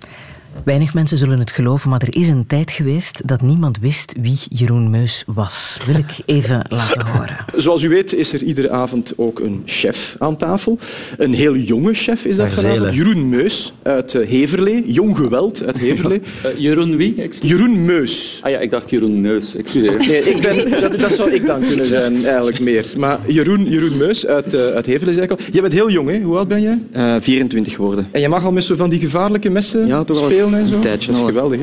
Weinig 0.65 0.95
mensen 0.95 1.19
zullen 1.19 1.39
het 1.39 1.51
geloven, 1.51 1.91
maar 1.91 2.03
er 2.03 2.17
is 2.17 2.29
een 2.29 2.47
tijd 2.47 2.71
geweest 2.71 3.29
dat 3.29 3.43
niemand 3.43 3.79
wist 3.79 4.15
wie 4.21 4.39
Jeroen 4.49 4.91
Meus 4.91 5.25
was. 5.27 5.79
Wil 5.87 5.95
ik 5.95 6.17
even 6.27 6.65
laten 6.69 7.07
horen. 7.07 7.37
Zoals 7.57 7.83
u 7.83 7.89
weet 7.89 8.13
is 8.13 8.33
er 8.33 8.43
iedere 8.43 8.71
avond 8.71 9.13
ook 9.17 9.41
een 9.41 9.63
chef 9.65 10.17
aan 10.19 10.37
tafel. 10.37 10.79
Een 11.17 11.35
heel 11.35 11.57
jonge 11.57 11.95
chef 11.95 12.25
is 12.25 12.37
dat 12.37 12.53
vanavond. 12.53 12.95
Jeroen 12.95 13.29
Meus 13.29 13.73
uit 13.83 14.15
eh, 14.15 14.29
Heverlee. 14.29 14.93
Jong 14.93 15.17
geweld 15.17 15.63
uit 15.67 15.79
Heverlee. 15.79 16.21
Uh, 16.47 16.59
Jeroen 16.65 16.97
wie? 16.97 17.31
Jeroen 17.41 17.85
Meus. 17.85 18.41
Ah 18.43 18.51
ja, 18.51 18.59
ik 18.59 18.71
dacht 18.71 18.91
Jeroen 18.91 19.21
Neus. 19.21 19.57
Excuseer. 19.57 19.97
Nee, 19.97 20.21
ik 20.21 20.43
ben, 20.43 20.71
dat, 20.81 21.01
dat, 21.01 21.13
zou 21.13 21.31
ik 21.31 21.47
dan 21.47 21.61
kunnen 21.61 21.87
zijn, 21.87 22.25
eigenlijk 22.25 22.61
meer. 22.61 22.87
Maar 22.97 23.19
Jeroen, 23.27 23.69
Jeroen 23.69 23.97
Meus 23.97 24.27
uit, 24.27 24.55
uh, 24.55 24.61
uit 24.61 24.87
Heverlee, 24.87 25.15
zei 25.15 25.27
ik 25.27 25.33
al. 25.33 25.39
Je 25.53 25.61
bent 25.61 25.73
heel 25.73 25.91
jong, 25.91 26.09
hè? 26.09 26.21
Hoe 26.21 26.37
oud 26.37 26.49
ben 26.49 26.63
je? 26.63 26.79
Uh, 26.97 27.15
24 27.21 27.75
geworden. 27.75 28.09
En 28.11 28.21
je 28.21 28.29
mag 28.29 28.45
al 28.45 28.53
met 28.53 28.65
zo 28.65 28.77
van 28.77 28.91
die 28.91 29.01
gevaarlijke 29.01 29.51
messen 29.51 29.87
ja, 29.87 30.05
spelen? 30.13 30.46
En 30.55 30.67
zo? 30.67 30.75
Een 30.75 30.81
tijdje. 30.81 31.13
Dat 31.13 31.21
is 31.21 31.27
geweldig. 31.27 31.61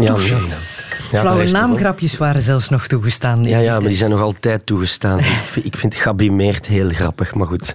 Ja, 0.00 0.16
ja, 1.14 1.20
Flauwe 1.20 1.50
naamgrapjes 1.50 2.16
waren 2.16 2.42
zelfs 2.42 2.68
nog 2.68 2.86
toegestaan. 2.86 3.44
Ja, 3.44 3.58
ja, 3.58 3.78
maar 3.78 3.88
die 3.88 3.96
zijn 3.96 4.10
nog 4.10 4.20
altijd 4.20 4.66
toegestaan. 4.66 5.20
ik 5.62 5.76
vind 5.76 5.94
Gabi 5.94 6.30
Meert 6.30 6.66
heel 6.66 6.88
grappig, 6.88 7.34
maar 7.34 7.46
goed. 7.46 7.74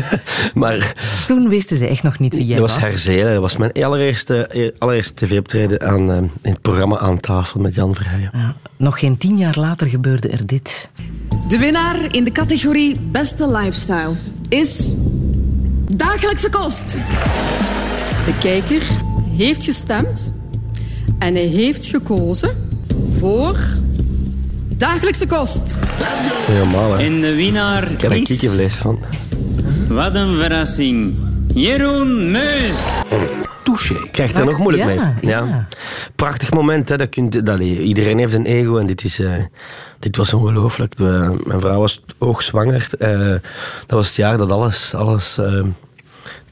maar, 0.54 0.94
Toen 1.26 1.48
wisten 1.48 1.76
ze 1.76 1.86
echt 1.86 2.02
nog 2.02 2.18
niet 2.18 2.34
wie 2.34 2.46
jij 2.46 2.60
was. 2.60 2.72
Dat 2.72 2.80
was 2.80 2.90
Herzelen. 2.90 3.32
Dat 3.32 3.40
was 3.40 3.56
mijn 3.56 3.72
allereerste, 3.72 4.72
allereerste 4.78 5.14
tv-optreden 5.14 5.80
aan, 5.80 6.10
uh, 6.10 6.16
in 6.16 6.30
het 6.42 6.62
programma 6.62 6.98
Aan 6.98 7.20
tafel 7.20 7.60
met 7.60 7.74
Jan 7.74 7.94
Verheijen. 7.94 8.30
Ja, 8.32 8.56
nog 8.76 8.98
geen 8.98 9.16
tien 9.18 9.38
jaar 9.38 9.58
later 9.58 9.86
gebeurde 9.86 10.28
er 10.28 10.46
dit. 10.46 10.88
De 11.48 11.58
winnaar 11.58 11.96
in 12.10 12.24
de 12.24 12.32
categorie 12.32 13.00
Beste 13.00 13.50
Lifestyle 13.50 14.12
is... 14.48 14.90
Dagelijkse 15.96 16.50
kost. 16.50 16.96
De 18.24 18.38
kijker 18.40 18.82
heeft 19.36 19.64
gestemd 19.64 20.32
en 21.18 21.34
hij 21.34 21.46
heeft 21.46 21.84
gekozen 21.86 22.68
voor 23.18 23.56
dagelijkse 24.68 25.26
kost. 25.26 25.76
Helemaal, 26.46 26.92
hè? 26.92 27.04
En 27.04 27.20
de 27.20 27.34
winnaar 27.34 27.90
Ik 27.90 28.00
heb 28.00 28.10
er 28.10 28.22
kiekenvlees 28.22 28.74
van. 28.74 28.98
Wat 29.88 30.14
een 30.14 30.34
verrassing. 30.34 31.14
Jeroen 31.54 32.30
Meus. 32.30 33.02
Touché. 33.62 34.08
Krijgt 34.10 34.36
er 34.36 34.44
nog 34.44 34.58
moeilijk 34.58 34.84
mee. 34.84 35.00
Ja. 35.20 35.68
Prachtig 36.14 36.52
moment. 36.52 36.88
Hè. 36.88 36.96
Dat 36.96 37.08
kunt, 37.08 37.46
dat, 37.46 37.58
iedereen 37.58 38.18
heeft 38.18 38.34
een 38.34 38.46
ego 38.46 38.76
en 38.76 38.86
dit, 38.86 39.04
is, 39.04 39.20
uh, 39.20 39.34
dit 39.98 40.16
was 40.16 40.34
ongelooflijk. 40.34 40.98
Mijn 40.98 41.60
vrouw 41.60 41.80
was 41.80 42.02
hoogzwanger. 42.18 42.88
Uh, 42.98 43.28
dat 43.28 43.40
was 43.86 44.06
het 44.06 44.16
jaar 44.16 44.38
dat 44.38 44.52
alles, 44.52 44.94
alles 44.94 45.36
uh, 45.40 45.62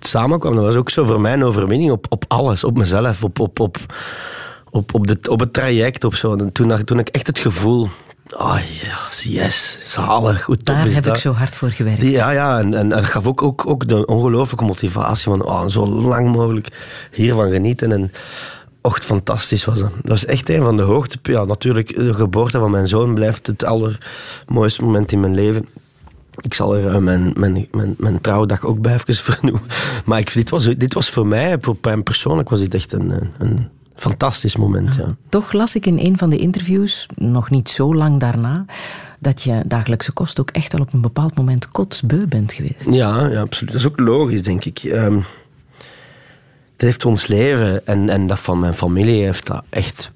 samenkwam. 0.08 0.54
Dat 0.54 0.64
was 0.64 0.74
ook 0.74 0.90
zo 0.90 1.04
voor 1.04 1.20
mij 1.20 1.32
een 1.32 1.44
overwinning 1.44 1.90
op, 1.90 2.06
op 2.08 2.24
alles. 2.28 2.64
Op 2.64 2.76
mezelf, 2.78 3.24
op, 3.24 3.40
op, 3.40 3.60
op, 3.60 3.76
op, 4.70 4.94
op, 4.94 5.06
de, 5.06 5.18
op 5.30 5.40
het 5.40 5.52
traject. 5.52 6.04
Op 6.04 6.14
zo. 6.14 6.36
En 6.36 6.52
toen, 6.52 6.84
toen 6.84 6.98
ik 6.98 7.08
echt 7.08 7.26
het 7.26 7.38
gevoel... 7.38 7.88
Oh, 8.36 8.58
yes, 9.22 9.78
zalig, 9.84 10.42
goed 10.42 10.64
tof 10.64 10.76
Daar 10.76 10.86
is 10.86 10.94
heb 10.94 11.04
dat. 11.04 11.14
ik 11.14 11.20
zo 11.20 11.32
hard 11.32 11.56
voor 11.56 11.68
gewerkt. 11.68 12.02
Ja, 12.02 12.30
ja 12.30 12.58
en, 12.58 12.74
en 12.74 12.88
dat 12.88 13.04
gaf 13.04 13.26
ook, 13.26 13.42
ook, 13.42 13.66
ook 13.66 13.88
de 13.88 14.06
ongelooflijke 14.06 14.64
motivatie 14.64 15.24
van 15.24 15.44
oh, 15.44 15.66
zo 15.66 15.86
lang 15.86 16.32
mogelijk 16.32 16.68
hiervan 17.12 17.50
genieten. 17.50 17.92
En 17.92 18.12
ocht, 18.80 19.04
fantastisch 19.04 19.64
was 19.64 19.78
dat. 19.78 19.90
Dat 19.90 20.08
was 20.08 20.24
echt 20.24 20.48
een 20.48 20.62
van 20.62 20.76
de 20.76 20.82
hoogte. 20.82 21.18
Ja, 21.22 21.44
natuurlijk, 21.44 21.96
de 21.96 22.14
geboorte 22.14 22.58
van 22.58 22.70
mijn 22.70 22.88
zoon 22.88 23.14
blijft 23.14 23.46
het 23.46 23.64
allermooiste 23.64 24.84
moment 24.84 25.12
in 25.12 25.20
mijn 25.20 25.34
leven. 25.34 25.68
Ik 26.40 26.54
zal 26.54 26.76
er 26.76 27.02
mijn, 27.02 27.32
mijn, 27.36 27.68
mijn, 27.70 27.94
mijn 27.98 28.20
trouwdag 28.20 28.64
ook 28.64 28.80
bij 28.80 28.94
even 28.94 29.14
vernoemen. 29.32 29.62
Maar 30.04 30.18
ik, 30.18 30.32
dit, 30.32 30.50
was, 30.50 30.64
dit 30.64 30.94
was 30.94 31.10
voor 31.10 31.26
mij, 31.26 31.58
voor 31.60 31.76
mij 31.80 31.96
persoonlijk, 31.96 32.48
was 32.48 32.60
dit 32.60 32.74
echt 32.74 32.92
een, 32.92 33.12
een 33.38 33.68
fantastisch 33.94 34.56
moment. 34.56 34.94
Ja. 34.94 35.16
Toch 35.28 35.52
las 35.52 35.74
ik 35.74 35.86
in 35.86 35.98
een 35.98 36.18
van 36.18 36.30
de 36.30 36.38
interviews, 36.38 37.06
nog 37.14 37.50
niet 37.50 37.68
zo 37.68 37.94
lang 37.94 38.20
daarna, 38.20 38.64
dat 39.18 39.42
je 39.42 39.62
dagelijkse 39.66 40.12
kost 40.12 40.40
ook 40.40 40.50
echt 40.50 40.72
wel 40.72 40.80
op 40.80 40.92
een 40.92 41.00
bepaald 41.00 41.36
moment 41.36 41.68
kotsbeu 41.68 42.26
bent 42.28 42.52
geweest. 42.52 42.90
Ja, 42.90 43.26
ja 43.26 43.40
absoluut. 43.40 43.72
Dat 43.72 43.80
is 43.80 43.86
ook 43.86 44.00
logisch, 44.00 44.42
denk 44.42 44.64
ik. 44.64 44.82
Um, 44.84 45.24
het 46.72 46.82
heeft 46.82 47.04
ons 47.04 47.26
leven 47.26 47.86
en, 47.86 48.08
en 48.08 48.26
dat 48.26 48.40
van 48.40 48.60
mijn 48.60 48.74
familie 48.74 49.24
heeft 49.24 49.46
dat 49.46 49.64
echt 49.70 50.12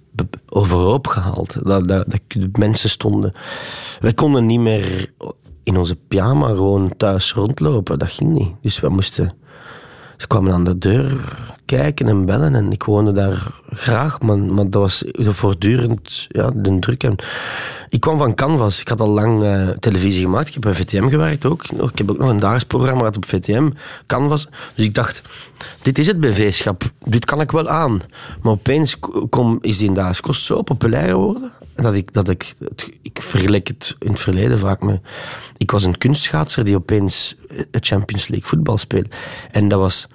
overhoop 0.48 1.06
gehaald. 1.06 1.52
Dat, 1.62 1.88
dat, 1.88 2.10
dat 2.10 2.20
de 2.28 2.48
mensen 2.52 2.90
stonden... 2.90 3.32
Wij 4.00 4.12
konden 4.12 4.46
niet 4.46 4.60
meer 4.60 5.12
in 5.68 5.76
onze 5.76 5.96
pyjama 6.08 6.46
gewoon 6.46 6.92
thuis 6.96 7.32
rondlopen. 7.32 7.98
Dat 7.98 8.10
ging 8.10 8.30
niet. 8.30 8.50
Dus 8.62 8.80
we 8.80 8.88
moesten... 8.88 9.32
Ze 10.16 10.26
kwamen 10.26 10.52
aan 10.52 10.64
de 10.64 10.78
deur 10.78 11.36
kijken 11.64 12.08
en 12.08 12.24
bellen. 12.24 12.54
En 12.54 12.72
ik 12.72 12.82
woonde 12.82 13.12
daar 13.12 13.46
graag, 13.70 14.20
maar, 14.20 14.38
maar 14.38 14.70
dat 14.70 14.82
was 14.82 15.04
voortdurend 15.14 16.26
ja, 16.28 16.50
de 16.54 16.78
druk. 16.78 17.02
En 17.02 17.16
ik 17.88 18.00
kwam 18.00 18.18
van 18.18 18.34
Canvas. 18.34 18.80
Ik 18.80 18.88
had 18.88 19.00
al 19.00 19.08
lang 19.08 19.42
uh, 19.42 19.68
televisie 19.68 20.22
gemaakt. 20.22 20.48
Ik 20.48 20.52
heb 20.54 20.62
bij 20.62 20.74
VTM 20.74 21.08
gewerkt 21.08 21.44
ook. 21.44 21.64
Ik 21.64 21.98
heb 21.98 22.10
ook 22.10 22.18
nog 22.18 22.28
een 22.28 22.38
dagelijks 22.38 22.64
programma 22.64 22.98
gehad 22.98 23.16
op 23.16 23.24
VTM, 23.24 23.70
Canvas. 24.06 24.48
Dus 24.74 24.84
ik 24.84 24.94
dacht, 24.94 25.22
dit 25.82 25.98
is 25.98 26.06
het 26.06 26.20
BV-schap. 26.20 26.82
Dit 27.04 27.24
kan 27.24 27.40
ik 27.40 27.50
wel 27.50 27.68
aan. 27.68 28.00
Maar 28.42 28.52
opeens 28.52 28.98
kom, 29.30 29.58
is 29.60 29.78
die 29.78 29.92
dagelijks 29.92 30.20
kost 30.20 30.44
zo 30.44 30.62
populair 30.62 31.08
geworden. 31.08 31.52
Dat 31.82 31.94
ik, 31.94 32.12
dat 32.12 32.28
ik, 32.28 32.54
ik 33.02 33.22
vergelijk 33.22 33.68
het 33.68 33.96
in 33.98 34.10
het 34.10 34.20
verleden 34.20 34.58
vaak 34.58 34.82
met... 34.82 35.00
Ik 35.56 35.70
was 35.70 35.84
een 35.84 35.98
kunstschaatser 35.98 36.64
die 36.64 36.76
opeens 36.76 37.36
het 37.70 37.86
Champions 37.86 38.28
League 38.28 38.48
voetbal 38.48 38.78
speelde. 38.78 39.08
En 39.50 39.68
dat 39.68 39.78
was 39.78 40.08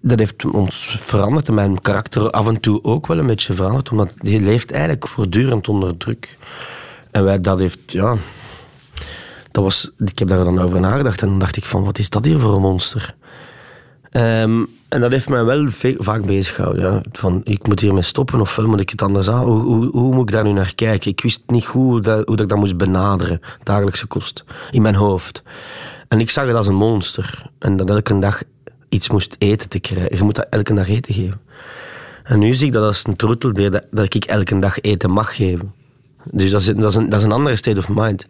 dat 0.00 0.18
heeft 0.18 0.44
ons 0.44 0.98
veranderd 1.00 1.48
en 1.48 1.54
mijn 1.54 1.80
karakter 1.80 2.30
af 2.30 2.48
en 2.48 2.60
toe 2.60 2.84
ook 2.84 3.06
wel 3.06 3.18
een 3.18 3.26
beetje 3.26 3.54
veranderd, 3.54 3.90
omdat 3.90 4.14
je 4.20 4.40
leeft 4.40 4.70
eigenlijk 4.70 5.08
voortdurend 5.08 5.68
onder 5.68 5.96
druk. 5.96 6.38
En 7.10 7.24
wij, 7.24 7.40
dat 7.40 7.58
heeft, 7.58 7.78
ja... 7.86 8.16
Dat 9.50 9.64
was, 9.64 9.90
ik 9.98 10.18
heb 10.18 10.28
daar 10.28 10.44
dan 10.44 10.58
over 10.58 10.80
nagedacht 10.80 11.22
en 11.22 11.28
dan 11.28 11.38
dacht 11.38 11.56
ik 11.56 11.64
van, 11.64 11.84
wat 11.84 11.98
is 11.98 12.10
dat 12.10 12.24
hier 12.24 12.38
voor 12.38 12.54
een 12.54 12.60
monster? 12.60 13.14
Um, 14.12 14.68
en 14.88 15.00
dat 15.00 15.10
heeft 15.10 15.28
mij 15.28 15.44
wel 15.44 15.66
vaak 15.98 16.26
bezig 16.26 16.54
gehouden. 16.54 17.02
Van, 17.12 17.40
ik 17.44 17.66
moet 17.66 17.80
hiermee 17.80 18.02
stoppen 18.02 18.40
of 18.40 18.58
moet 18.58 18.80
ik 18.80 18.90
het 18.90 19.02
anders 19.02 19.30
aan? 19.30 19.44
Hoe, 19.44 19.90
hoe, 19.90 20.14
moet 20.14 20.28
ik 20.28 20.34
daar 20.34 20.44
nu 20.44 20.52
naar 20.52 20.74
kijken? 20.74 21.10
Ik 21.10 21.20
wist 21.20 21.42
niet 21.46 21.64
hoe, 21.64 22.00
dat, 22.00 22.26
hoe 22.26 22.36
dat 22.36 22.40
ik 22.40 22.48
dat 22.48 22.58
moest 22.58 22.76
benaderen, 22.76 23.40
dagelijkse 23.62 24.06
kost, 24.06 24.44
in 24.70 24.82
mijn 24.82 24.94
hoofd. 24.94 25.42
En 26.08 26.20
ik 26.20 26.30
zag 26.30 26.46
het 26.46 26.56
als 26.56 26.66
een 26.66 26.74
monster. 26.74 27.50
En 27.58 27.76
dat 27.76 27.90
elke 27.90 28.18
dag 28.18 28.42
iets 28.88 29.10
moest 29.10 29.36
eten 29.38 29.68
te 29.68 29.78
krijgen. 29.78 30.16
Je 30.16 30.22
moet 30.22 30.34
dat 30.34 30.46
elke 30.50 30.74
dag 30.74 30.88
eten 30.88 31.14
geven. 31.14 31.40
En 32.24 32.38
nu 32.38 32.54
zie 32.54 32.66
ik 32.66 32.72
dat 32.72 32.84
als 32.84 33.06
een 33.06 33.16
troetelbeer 33.16 33.70
dat, 33.70 33.84
dat 33.90 34.14
ik 34.14 34.24
elke 34.24 34.58
dag 34.58 34.80
eten 34.80 35.10
mag 35.10 35.36
geven. 35.36 35.72
Dus 36.30 36.50
dat 36.50 36.60
is, 36.60 36.66
dat, 36.66 36.90
is 36.90 36.94
een, 36.94 37.08
dat 37.08 37.20
is 37.20 37.26
een 37.26 37.32
andere 37.32 37.56
state 37.56 37.78
of 37.78 37.88
mind. 37.88 38.26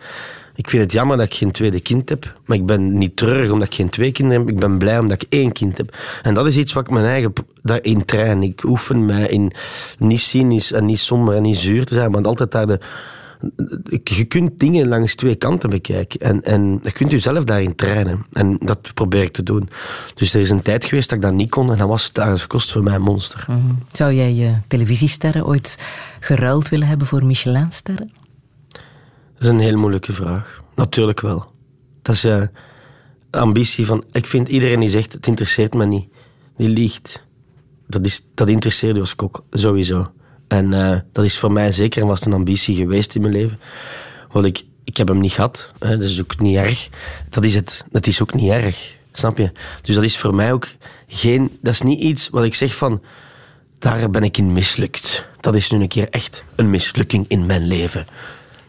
Ik 0.59 0.70
vind 0.70 0.82
het 0.82 0.92
jammer 0.92 1.16
dat 1.16 1.26
ik 1.26 1.34
geen 1.34 1.50
tweede 1.50 1.80
kind 1.80 2.09
heb, 2.09 2.38
maar 2.46 2.56
ik 2.56 2.66
ben 2.66 2.98
niet 2.98 3.16
treurig 3.16 3.50
omdat 3.50 3.66
ik 3.66 3.74
geen 3.74 3.88
twee 3.88 4.12
kinderen 4.12 4.40
heb. 4.40 4.54
Ik 4.54 4.61
ben 4.61 4.78
blij 4.78 4.98
omdat 4.98 5.22
ik 5.22 5.28
één 5.32 5.52
kind 5.52 5.76
heb. 5.76 5.96
En 6.22 6.34
dat 6.34 6.46
is 6.46 6.56
iets 6.56 6.72
wat 6.72 6.84
ik 6.84 6.90
mijn 6.90 7.04
eigen 7.04 7.32
daarin 7.62 8.04
train. 8.04 8.42
Ik 8.42 8.62
oefen 8.64 9.06
mij 9.06 9.26
in 9.26 9.52
niet 9.98 10.20
cynisch 10.20 10.72
en 10.72 10.84
niet 10.84 10.98
somber 10.98 11.34
en 11.36 11.42
niet 11.42 11.56
zuur 11.56 11.84
te 11.84 11.94
zijn, 11.94 12.11
maar 12.11 12.22
altijd 12.22 12.50
daar 12.50 12.66
de, 12.66 12.80
je 14.04 14.24
kunt 14.24 14.61
dingen 14.61 14.88
langs 14.88 15.14
twee 15.14 15.34
kanten 15.34 15.70
bekijken. 15.70 16.20
En, 16.20 16.44
en 16.44 16.78
je 16.82 16.92
kunt 16.92 17.11
jezelf 17.11 17.44
daarin 17.44 17.74
trainen. 17.74 18.26
En 18.32 18.56
dat 18.61 18.94
probeer 18.94 19.22
ik 19.22 19.32
te 19.32 19.42
doen. 19.42 19.68
Dus 20.14 20.34
er 20.34 20.40
is 20.40 20.50
een 20.50 20.62
tijd 20.62 20.84
geweest 20.84 21.09
dat 21.09 21.18
ik 21.18 21.24
dat 21.24 21.32
niet 21.32 21.50
kon. 21.50 21.72
En 21.72 21.78
dan 21.78 21.88
was 21.88 22.11
het 22.12 22.46
kost 22.46 22.72
voor 22.72 22.82
mij 22.82 22.94
een 22.94 23.02
monster. 23.02 23.44
Mhm. 23.48 23.61
Zou 23.92 24.12
jij 24.12 24.34
je 24.34 24.54
televisiesterren 24.66 25.46
ooit 25.46 25.78
geruild 26.20 26.68
willen 26.68 26.86
hebben 26.86 27.06
voor 27.06 27.24
Michelin-sterren? 27.24 28.11
Dat 29.39 29.47
is 29.47 29.49
een 29.49 29.59
heel 29.59 29.78
moeilijke 29.78 30.12
vraag. 30.12 30.62
Natuurlijk 30.74 31.20
wel. 31.20 31.53
Dat 32.03 32.14
is 32.14 32.24
uh, 32.24 32.43
ambitie 33.30 33.86
van... 33.86 34.05
Ik 34.12 34.26
vind 34.26 34.49
iedereen 34.49 34.80
die 34.80 34.91
zegt, 34.91 35.12
het 35.12 35.26
interesseert 35.26 35.74
me 35.74 35.86
niet. 35.86 36.09
Die 36.57 36.68
liegt. 36.68 37.26
Dat, 37.86 38.07
is, 38.07 38.22
dat 38.34 38.49
interesseert 38.49 38.95
je 38.95 39.01
als 39.01 39.14
kok, 39.14 39.45
sowieso. 39.51 40.12
En 40.49 40.72
uh, 40.72 40.99
dat 41.12 41.24
is 41.24 41.39
voor 41.39 41.53
mij 41.53 41.72
zeker 41.72 42.03
en 42.03 42.09
was 42.09 42.26
een 42.26 42.32
ambitie 42.32 42.74
geweest 42.74 43.14
in 43.14 43.20
mijn 43.20 43.32
leven. 43.32 43.59
Want 44.32 44.45
ik, 44.45 44.64
ik 44.84 44.97
heb 44.97 45.09
hem 45.09 45.20
niet 45.20 45.32
gehad. 45.32 45.72
Hè, 45.78 45.99
dat 45.99 46.09
is 46.09 46.20
ook 46.20 46.41
niet 46.41 46.57
erg. 46.57 46.89
Dat 47.28 47.45
is 47.45 47.55
het. 47.55 47.84
Dat 47.91 48.07
is 48.07 48.22
ook 48.22 48.34
niet 48.34 48.51
erg. 48.51 48.97
Snap 49.12 49.39
je? 49.39 49.53
Dus 49.82 49.95
dat 49.95 50.05
is 50.05 50.18
voor 50.18 50.34
mij 50.34 50.53
ook 50.53 50.68
geen... 51.07 51.59
Dat 51.61 51.72
is 51.72 51.82
niet 51.82 52.01
iets 52.01 52.28
wat 52.28 52.45
ik 52.45 52.55
zeg 52.55 52.76
van... 52.76 53.03
Daar 53.78 54.11
ben 54.11 54.22
ik 54.22 54.39
in 54.39 54.53
mislukt. 54.53 55.24
Dat 55.41 55.55
is 55.55 55.70
nu 55.70 55.80
een 55.80 55.89
keer 55.89 56.09
echt 56.11 56.45
een 56.55 56.70
mislukking 56.70 57.24
in 57.28 57.47
mijn 57.47 57.66
leven. 57.66 58.07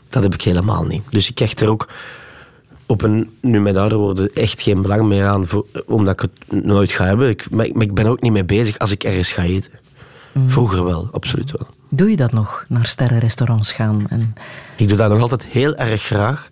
Dat 0.10 0.24
heb 0.24 0.34
ik 0.34 0.42
helemaal 0.42 0.86
niet. 0.86 1.04
Dus 1.10 1.30
ik 1.30 1.40
hecht 1.40 1.62
er 1.62 1.70
ook 1.70 1.88
op 2.86 3.02
een, 3.02 3.30
nu 3.42 3.62
met 3.62 3.76
ouder 3.76 3.98
worden, 3.98 4.34
echt 4.34 4.62
geen 4.62 4.82
belang 4.82 5.04
meer 5.04 5.26
aan, 5.26 5.48
voor, 5.48 5.66
omdat 5.86 6.14
ik 6.14 6.30
het 6.30 6.64
nooit 6.64 6.92
ga 6.92 7.06
hebben. 7.06 7.30
Ik, 7.30 7.50
maar, 7.52 7.66
ik 7.66 7.94
ben 7.94 8.06
ook 8.06 8.22
niet 8.22 8.32
mee 8.32 8.46
bezig 8.46 8.80
als 8.80 8.92
ik 8.92 9.04
ergens 9.04 9.32
ga 9.32 9.44
eten. 9.44 9.72
Mm. 10.34 10.50
Vroeger 10.50 10.84
wel, 10.84 11.10
absoluut 11.12 11.52
wel. 11.52 11.68
Doe 11.90 12.10
je 12.10 12.16
dat 12.16 12.32
nog, 12.32 12.66
naar 12.68 12.86
sterrenrestaurants 12.86 13.72
gaan? 13.72 14.06
En... 14.10 14.34
Ik 14.78 14.88
doe 14.88 14.98
dat 14.98 15.10
nog 15.10 15.22
altijd 15.22 15.46
heel 15.46 15.76
erg 15.76 16.02
graag. 16.02 16.50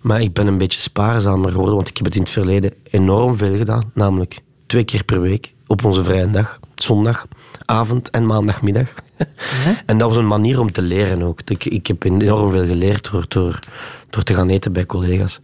Maar 0.00 0.20
ik 0.20 0.32
ben 0.32 0.46
een 0.46 0.58
beetje 0.58 0.80
spaarzamer 0.80 1.50
geworden, 1.50 1.74
want 1.74 1.88
ik 1.88 1.96
heb 1.96 2.06
het 2.06 2.14
in 2.14 2.22
het 2.22 2.30
verleden 2.30 2.72
enorm 2.90 3.36
veel 3.36 3.56
gedaan. 3.56 3.90
Namelijk 3.94 4.40
twee 4.66 4.84
keer 4.84 5.04
per 5.04 5.20
week 5.20 5.54
op 5.66 5.84
onze 5.84 6.02
vrije 6.02 6.30
dag. 6.30 6.60
Zondag, 6.74 7.26
avond 7.68 8.10
en 8.10 8.26
maandagmiddag. 8.26 8.94
En 9.86 9.98
dat 9.98 10.08
was 10.08 10.18
een 10.18 10.26
manier 10.26 10.60
om 10.60 10.72
te 10.72 10.82
leren 10.82 11.22
ook. 11.22 11.40
Ik, 11.44 11.64
ik 11.64 11.86
heb 11.86 12.04
enorm 12.04 12.50
veel 12.50 12.66
geleerd 12.66 13.10
door, 13.10 13.24
door, 13.28 13.58
door 14.10 14.22
te 14.22 14.34
gaan 14.34 14.48
eten 14.48 14.72
bij 14.72 14.86
collega's. 14.86 15.40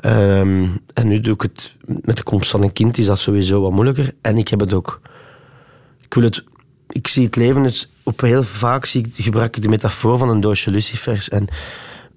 Ehm, 0.00 0.66
en 0.94 1.06
nu 1.08 1.20
doe 1.20 1.34
ik 1.34 1.42
het 1.42 1.72
met 1.86 2.16
de 2.16 2.22
komst 2.22 2.50
van 2.50 2.62
een 2.62 2.72
kind, 2.72 2.98
is 2.98 3.06
dat 3.06 3.18
sowieso 3.18 3.60
wat 3.60 3.72
moeilijker. 3.72 4.14
En 4.20 4.38
ik 4.38 4.48
heb 4.48 4.60
het 4.60 4.72
ook... 4.72 5.00
Ik 6.00 6.14
wil 6.14 6.22
het 6.22 6.44
ik 6.88 7.08
zie 7.08 7.24
het 7.24 7.36
leven 7.36 7.62
dus 7.62 7.90
op 8.02 8.20
heel 8.20 8.42
vaak 8.42 8.84
zie 8.84 9.06
ik, 9.06 9.24
gebruik 9.24 9.56
ik 9.56 9.62
de 9.62 9.68
metafoor 9.68 10.18
van 10.18 10.28
een 10.28 10.40
doosje 10.40 10.70
lucifers. 10.70 11.28
En 11.28 11.48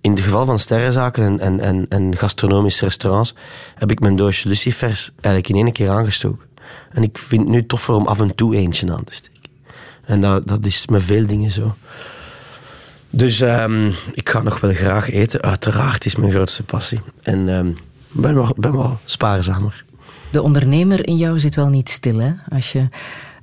in 0.01 0.11
het 0.11 0.19
geval 0.19 0.45
van 0.45 0.59
sterrenzaken 0.59 1.23
en, 1.23 1.39
en, 1.39 1.59
en, 1.59 1.85
en 1.89 2.17
gastronomische 2.17 2.85
restaurants 2.85 3.35
heb 3.75 3.91
ik 3.91 3.99
mijn 3.99 4.15
doosje 4.15 4.47
lucifers 4.47 5.11
eigenlijk 5.13 5.49
in 5.49 5.55
één 5.55 5.73
keer 5.73 5.89
aangestoken. 5.89 6.47
En 6.91 7.03
ik 7.03 7.17
vind 7.17 7.41
het 7.41 7.49
nu 7.49 7.65
toffer 7.65 7.93
om 7.93 8.07
af 8.07 8.19
en 8.19 8.35
toe 8.35 8.55
eentje 8.55 8.91
aan 8.91 9.03
te 9.03 9.13
steken. 9.13 9.28
En 10.09 10.21
dat, 10.21 10.47
dat 10.47 10.65
is 10.65 10.87
met 10.87 11.03
veel 11.03 11.27
dingen 11.27 11.51
zo. 11.51 11.75
Dus 13.09 13.39
um, 13.39 13.93
ik 14.13 14.29
ga 14.29 14.41
nog 14.41 14.59
wel 14.59 14.73
graag 14.73 15.11
eten. 15.11 15.41
Uiteraard 15.41 16.05
is 16.05 16.15
mijn 16.15 16.31
grootste 16.31 16.63
passie. 16.63 16.99
En 17.21 17.47
um, 17.47 17.73
ben, 18.11 18.35
wel, 18.35 18.53
ben 18.57 18.77
wel 18.77 18.99
spaarzamer. 19.05 19.85
De 20.31 20.41
ondernemer 20.41 21.07
in 21.07 21.17
jou 21.17 21.39
zit 21.39 21.55
wel 21.55 21.67
niet 21.67 21.89
stil, 21.89 22.19
hè? 22.19 22.31
Als 22.49 22.71
je 22.71 22.87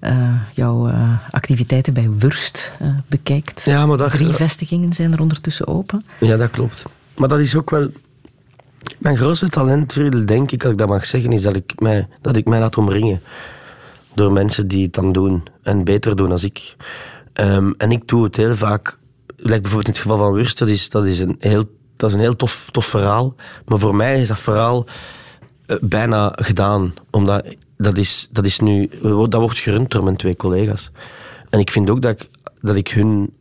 uh, 0.00 0.34
jouw 0.54 0.88
uh, 0.88 1.12
activiteiten 1.30 1.92
bij 1.94 2.10
Wurst 2.18 2.72
uh, 2.82 2.88
bekijkt. 3.08 3.64
Ja, 3.64 3.86
maar 3.86 3.96
dat, 3.96 4.10
Drie 4.10 4.32
vestigingen 4.32 4.92
zijn 4.92 5.12
er 5.12 5.20
ondertussen 5.20 5.66
open. 5.66 6.04
Ja, 6.20 6.36
dat 6.36 6.50
klopt. 6.50 6.82
Maar 7.16 7.28
dat 7.28 7.38
is 7.38 7.56
ook 7.56 7.70
wel... 7.70 7.90
Mijn 8.98 9.16
grootste 9.16 9.48
talent, 9.48 9.94
denk 10.26 10.50
ik, 10.50 10.62
als 10.62 10.72
ik 10.72 10.78
dat 10.78 10.88
mag 10.88 11.06
zeggen, 11.06 11.32
is 11.32 11.42
dat 11.42 11.56
ik 11.56 11.80
mij, 11.80 12.08
dat 12.20 12.36
ik 12.36 12.46
mij 12.46 12.58
laat 12.58 12.76
omringen. 12.76 13.20
Door 14.16 14.32
mensen 14.32 14.68
die 14.68 14.82
het 14.82 14.94
dan 14.94 15.12
doen. 15.12 15.42
En 15.62 15.84
beter 15.84 16.16
doen 16.16 16.30
als 16.30 16.44
ik. 16.44 16.76
Um, 17.40 17.74
en 17.78 17.92
ik 17.92 18.08
doe 18.08 18.24
het 18.24 18.36
heel 18.36 18.56
vaak... 18.56 18.98
Like 19.36 19.60
bijvoorbeeld 19.60 19.86
in 19.86 19.92
het 19.92 20.02
geval 20.02 20.18
van 20.18 20.32
Wurst, 20.32 20.58
dat 20.58 20.68
is, 20.68 20.88
dat 20.88 21.04
is 21.04 21.20
een 21.20 21.36
heel, 21.38 21.64
dat 21.96 22.08
is 22.08 22.14
een 22.14 22.22
heel 22.22 22.36
tof, 22.36 22.68
tof 22.70 22.86
verhaal. 22.86 23.34
Maar 23.66 23.78
voor 23.78 23.94
mij 23.94 24.20
is 24.20 24.28
dat 24.28 24.38
verhaal 24.38 24.86
bijna 25.80 26.32
gedaan. 26.36 26.94
Omdat 27.10 27.56
dat 27.76 27.96
is, 27.96 28.28
dat 28.32 28.44
is 28.44 28.60
nu, 28.60 28.88
dat 29.02 29.34
wordt 29.34 29.58
gerund 29.58 29.90
door 29.90 30.04
mijn 30.04 30.16
twee 30.16 30.36
collega's. 30.36 30.90
En 31.50 31.60
ik 31.60 31.70
vind 31.70 31.90
ook 31.90 32.02
dat 32.02 32.20
ik, 32.20 32.28
dat 32.60 32.76
ik 32.76 32.88
hun. 32.88 33.34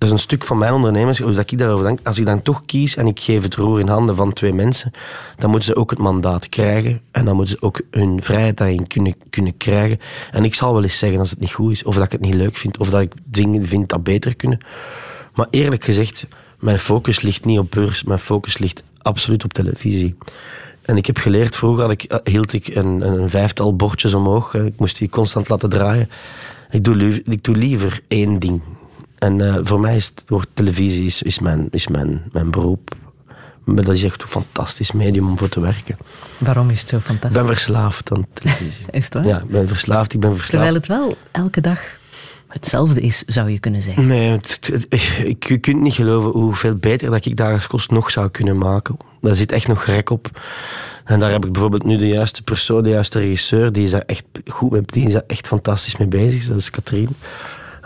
Dat 0.00 0.08
is 0.08 0.14
een 0.14 0.22
stuk 0.22 0.44
van 0.44 0.58
mijn 0.58 0.72
ondernemers, 0.72 1.18
hoe 1.18 1.32
dat 1.32 1.50
ik 1.50 1.58
daarover 1.58 1.86
denk. 1.86 1.98
Als 2.02 2.18
ik 2.18 2.26
dan 2.26 2.42
toch 2.42 2.62
kies 2.66 2.96
en 2.96 3.06
ik 3.06 3.20
geef 3.20 3.42
het 3.42 3.54
roer 3.54 3.80
in 3.80 3.88
handen 3.88 4.16
van 4.16 4.32
twee 4.32 4.52
mensen, 4.52 4.90
dan 5.36 5.50
moeten 5.50 5.68
ze 5.68 5.76
ook 5.76 5.90
het 5.90 5.98
mandaat 5.98 6.48
krijgen. 6.48 7.00
En 7.10 7.24
dan 7.24 7.36
moeten 7.36 7.56
ze 7.58 7.66
ook 7.66 7.80
hun 7.90 8.22
vrijheid 8.22 8.56
daarin 8.56 8.86
kunnen, 8.86 9.14
kunnen 9.30 9.56
krijgen. 9.56 10.00
En 10.30 10.44
ik 10.44 10.54
zal 10.54 10.72
wel 10.72 10.82
eens 10.82 10.98
zeggen 10.98 11.18
als 11.18 11.30
het 11.30 11.40
niet 11.40 11.52
goed 11.52 11.72
is, 11.72 11.82
of 11.82 11.94
dat 11.94 12.04
ik 12.04 12.12
het 12.12 12.20
niet 12.20 12.34
leuk 12.34 12.56
vind, 12.56 12.78
of 12.78 12.90
dat 12.90 13.00
ik 13.00 13.12
dingen 13.24 13.66
vind 13.66 13.88
dat 13.88 14.02
beter 14.02 14.36
kunnen. 14.36 14.60
Maar 15.34 15.46
eerlijk 15.50 15.84
gezegd, 15.84 16.26
mijn 16.58 16.78
focus 16.78 17.20
ligt 17.20 17.44
niet 17.44 17.58
op 17.58 17.70
beurs, 17.70 18.04
mijn 18.04 18.18
focus 18.18 18.58
ligt 18.58 18.82
absoluut 19.02 19.44
op 19.44 19.52
televisie. 19.52 20.16
En 20.82 20.96
ik 20.96 21.06
heb 21.06 21.16
geleerd, 21.16 21.56
vroeger 21.56 21.82
had 21.82 21.90
ik, 21.90 22.02
eh, 22.02 22.18
hield 22.24 22.52
ik 22.52 22.74
een, 22.74 23.00
een 23.00 23.30
vijftal 23.30 23.76
bordjes 23.76 24.14
omhoog. 24.14 24.54
Ik 24.54 24.78
moest 24.78 24.98
die 24.98 25.08
constant 25.08 25.48
laten 25.48 25.68
draaien. 25.68 26.10
Ik 26.70 26.84
doe, 26.84 27.22
ik 27.24 27.44
doe 27.44 27.56
liever 27.56 28.00
één 28.08 28.38
ding. 28.38 28.60
En 29.20 29.42
uh, 29.42 29.56
voor 29.62 29.80
mij 29.80 29.96
is 29.96 30.06
het, 30.06 30.24
wordt 30.26 30.48
televisie 30.54 31.06
is, 31.06 31.22
is, 31.22 31.38
mijn, 31.38 31.68
is 31.70 31.88
mijn, 31.88 32.22
mijn 32.32 32.50
beroep. 32.50 32.96
Maar 33.64 33.84
dat 33.84 33.94
is 33.94 34.02
echt 34.02 34.22
een 34.22 34.28
fantastisch 34.28 34.92
medium 34.92 35.28
om 35.28 35.38
voor 35.38 35.48
te 35.48 35.60
werken. 35.60 35.98
Waarom 36.38 36.70
is 36.70 36.80
het 36.80 36.88
zo 36.88 36.98
fantastisch? 36.98 37.40
Ik 37.40 37.46
ben 37.46 37.54
verslaafd 37.54 38.12
aan 38.12 38.26
televisie. 38.32 38.84
is 38.90 39.04
het 39.04 39.14
waar? 39.14 39.26
Ja, 39.26 39.38
ik 39.38 39.48
ben 39.48 39.68
verslaafd. 39.68 40.12
Ik 40.12 40.20
ben 40.20 40.36
verslaafd. 40.36 40.50
Terwijl 40.50 40.74
het 40.74 40.86
wel 40.86 41.16
elke 41.30 41.60
dag 41.60 41.80
hetzelfde 42.48 43.00
is, 43.00 43.22
zou 43.26 43.50
je 43.50 43.58
kunnen 43.58 43.82
zeggen. 43.82 44.06
Nee, 44.06 44.38
je 45.38 45.58
kunt 45.58 45.80
niet 45.80 45.94
geloven 45.94 46.30
hoeveel 46.30 46.74
beter 46.74 47.10
dat 47.10 47.24
ik 47.24 47.36
dagelijks 47.36 47.66
kost 47.66 47.90
nog 47.90 48.10
zou 48.10 48.28
kunnen 48.28 48.58
maken. 48.58 48.96
Daar 49.20 49.34
zit 49.34 49.52
echt 49.52 49.68
nog 49.68 49.84
rek 49.84 50.10
op. 50.10 50.40
En 51.04 51.20
daar 51.20 51.30
heb 51.30 51.44
ik 51.44 51.52
bijvoorbeeld 51.52 51.84
nu 51.84 51.96
de 51.96 52.08
juiste 52.08 52.42
persoon, 52.42 52.82
de 52.82 52.88
juiste 52.88 53.18
regisseur, 53.18 53.72
die 53.72 53.84
is 53.84 53.90
daar 53.90 54.02
echt 54.06 54.24
goed 54.46 54.70
mee, 54.70 54.82
die 54.86 55.06
is 55.06 55.12
daar 55.12 55.24
echt 55.26 55.46
fantastisch 55.46 55.96
mee 55.96 56.08
bezig. 56.08 56.46
Dat 56.46 56.56
is 56.56 56.70
Katrien. 56.70 57.08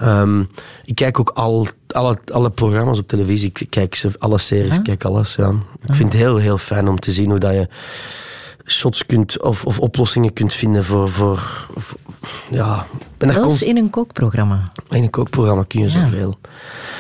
Um, 0.02 0.48
ik 0.84 0.94
kijk 0.94 1.20
ook 1.20 1.30
al, 1.30 1.66
alle, 1.86 2.18
alle 2.32 2.50
programma's 2.50 2.98
op 2.98 3.08
televisie. 3.08 3.50
Ik 3.54 3.66
kijk 3.70 3.94
ze, 3.94 4.10
alle 4.18 4.38
series, 4.38 4.76
ik 4.76 4.82
kijk 4.82 5.04
alles. 5.04 5.34
Ja. 5.34 5.50
Ik 5.86 5.94
vind 5.94 6.12
het 6.12 6.22
heel, 6.22 6.36
heel 6.36 6.58
fijn 6.58 6.88
om 6.88 6.98
te 6.98 7.12
zien 7.12 7.30
hoe 7.30 7.38
dat 7.38 7.52
je 7.52 7.68
shots 8.64 9.06
kunt 9.06 9.42
of, 9.42 9.64
of 9.64 9.80
oplossingen 9.80 10.32
kunt 10.32 10.54
vinden 10.54 10.84
voor. 10.84 11.08
voor, 11.08 11.68
ja, 12.50 12.86
ben 13.18 13.32
Zelfs 13.32 13.62
in 13.62 13.76
een 13.76 13.90
kookprogramma. 13.90 14.62
In 14.90 15.02
een 15.02 15.10
kookprogramma 15.10 15.64
kun 15.68 15.80
je 15.80 15.90
zoveel. 15.90 16.38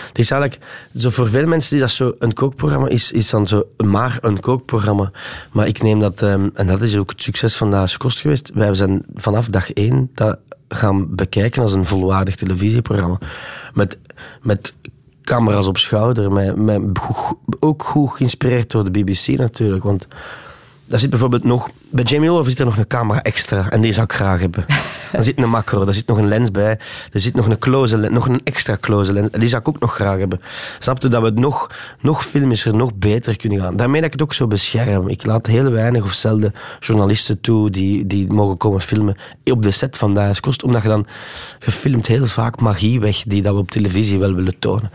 Het 0.08 0.18
is 0.18 0.30
eigenlijk, 0.30 0.62
zo 0.96 1.10
voor 1.10 1.28
veel 1.28 1.46
mensen 1.46 1.70
die 1.70 1.80
dat 1.80 1.90
zo 1.90 2.12
een 2.18 2.32
kookprogramma 2.32 2.88
is, 2.88 3.12
is 3.12 3.30
dan 3.30 3.48
zo 3.48 3.66
maar 3.76 4.18
een 4.20 4.40
kookprogramma. 4.40 5.10
Maar 5.52 5.66
ik 5.66 5.82
neem 5.82 6.00
dat, 6.00 6.22
um, 6.22 6.50
en 6.54 6.66
dat 6.66 6.80
is 6.80 6.96
ook 6.96 7.10
het 7.10 7.22
succes 7.22 7.56
van 7.56 7.70
Daas 7.70 7.96
Kost 7.96 8.20
geweest. 8.20 8.50
Wij 8.54 8.74
zijn 8.74 9.04
vanaf 9.14 9.46
dag 9.46 9.72
één 9.72 10.10
dat 10.14 10.38
gaan 10.68 11.14
bekijken 11.14 11.62
als 11.62 11.72
een 11.72 11.86
volwaardig 11.86 12.36
televisieprogramma. 12.36 13.18
Met, 13.74 13.98
met 14.42 14.74
camera's 15.22 15.66
op 15.66 15.78
schouder, 15.78 16.32
met, 16.32 16.56
met, 16.56 16.82
ook 17.60 17.82
goed 17.82 18.10
geïnspireerd 18.10 18.70
door 18.70 18.84
de 18.84 19.02
BBC 19.02 19.26
natuurlijk. 19.26 19.84
Want 19.84 20.06
daar 20.86 20.98
zit 20.98 21.10
bijvoorbeeld 21.10 21.44
nog... 21.44 21.68
Bij 21.90 22.04
Jamie 22.04 22.30
Oliver 22.30 22.50
zit 22.50 22.58
er 22.58 22.64
nog 22.64 22.76
een 22.76 22.86
camera 22.86 23.22
extra. 23.22 23.70
En 23.70 23.80
die 23.80 23.92
zou 23.92 24.04
ik 24.04 24.12
graag 24.12 24.40
hebben. 24.40 24.64
Er 25.12 25.22
zit 25.22 25.38
een 25.38 25.50
macro, 25.50 25.86
er 25.86 25.94
zit 25.94 26.06
nog 26.06 26.18
een 26.18 26.28
lens 26.28 26.50
bij. 26.50 26.78
Er 27.12 27.20
zit 27.20 27.34
nog 27.34 27.46
een 27.46 27.58
close 27.58 27.98
lens, 27.98 28.14
nog 28.14 28.28
een 28.28 28.40
extra 28.44 28.76
close 28.80 29.12
lens. 29.12 29.30
En 29.30 29.40
die 29.40 29.48
zou 29.48 29.60
ik 29.60 29.68
ook 29.68 29.78
nog 29.78 29.94
graag 29.94 30.18
hebben. 30.18 30.40
Snap 30.78 31.02
je? 31.02 31.08
Dat 31.08 31.20
we 31.20 31.26
het 31.26 31.38
nog, 31.38 31.70
nog 32.00 32.24
filmischer, 32.24 32.74
nog 32.74 32.94
beter 32.94 33.36
kunnen 33.36 33.60
gaan. 33.60 33.76
Daarmee 33.76 34.00
dat 34.00 34.06
ik 34.06 34.12
het 34.12 34.22
ook 34.22 34.32
zo 34.34 34.46
bescherm. 34.46 35.08
Ik 35.08 35.26
laat 35.26 35.46
heel 35.46 35.70
weinig 35.70 36.04
of 36.04 36.12
zelden 36.12 36.54
journalisten 36.80 37.40
toe 37.40 37.70
die, 37.70 38.06
die 38.06 38.32
mogen 38.32 38.56
komen 38.56 38.80
filmen 38.80 39.16
op 39.44 39.62
de 39.62 39.70
set 39.70 39.96
van 39.96 40.14
Daas 40.14 40.40
Kost. 40.40 40.62
Omdat 40.62 40.82
je 40.82 40.88
dan... 40.88 41.06
gefilmd 41.58 42.06
heel 42.06 42.26
vaak 42.26 42.60
magie 42.60 43.00
weg 43.00 43.22
die 43.26 43.42
dat 43.42 43.54
we 43.54 43.60
op 43.60 43.70
televisie 43.70 44.18
wel 44.18 44.34
willen 44.34 44.58
tonen. 44.58 44.90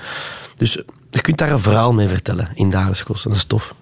Dus 0.58 0.74
je 1.10 1.22
kunt 1.22 1.38
daar 1.38 1.52
een 1.52 1.60
verhaal 1.60 1.94
mee 1.94 2.08
vertellen 2.08 2.50
in 2.54 2.70
Daas 2.70 3.04
Kost. 3.04 3.24
Dat 3.24 3.36
is 3.36 3.44
tof. 3.44 3.74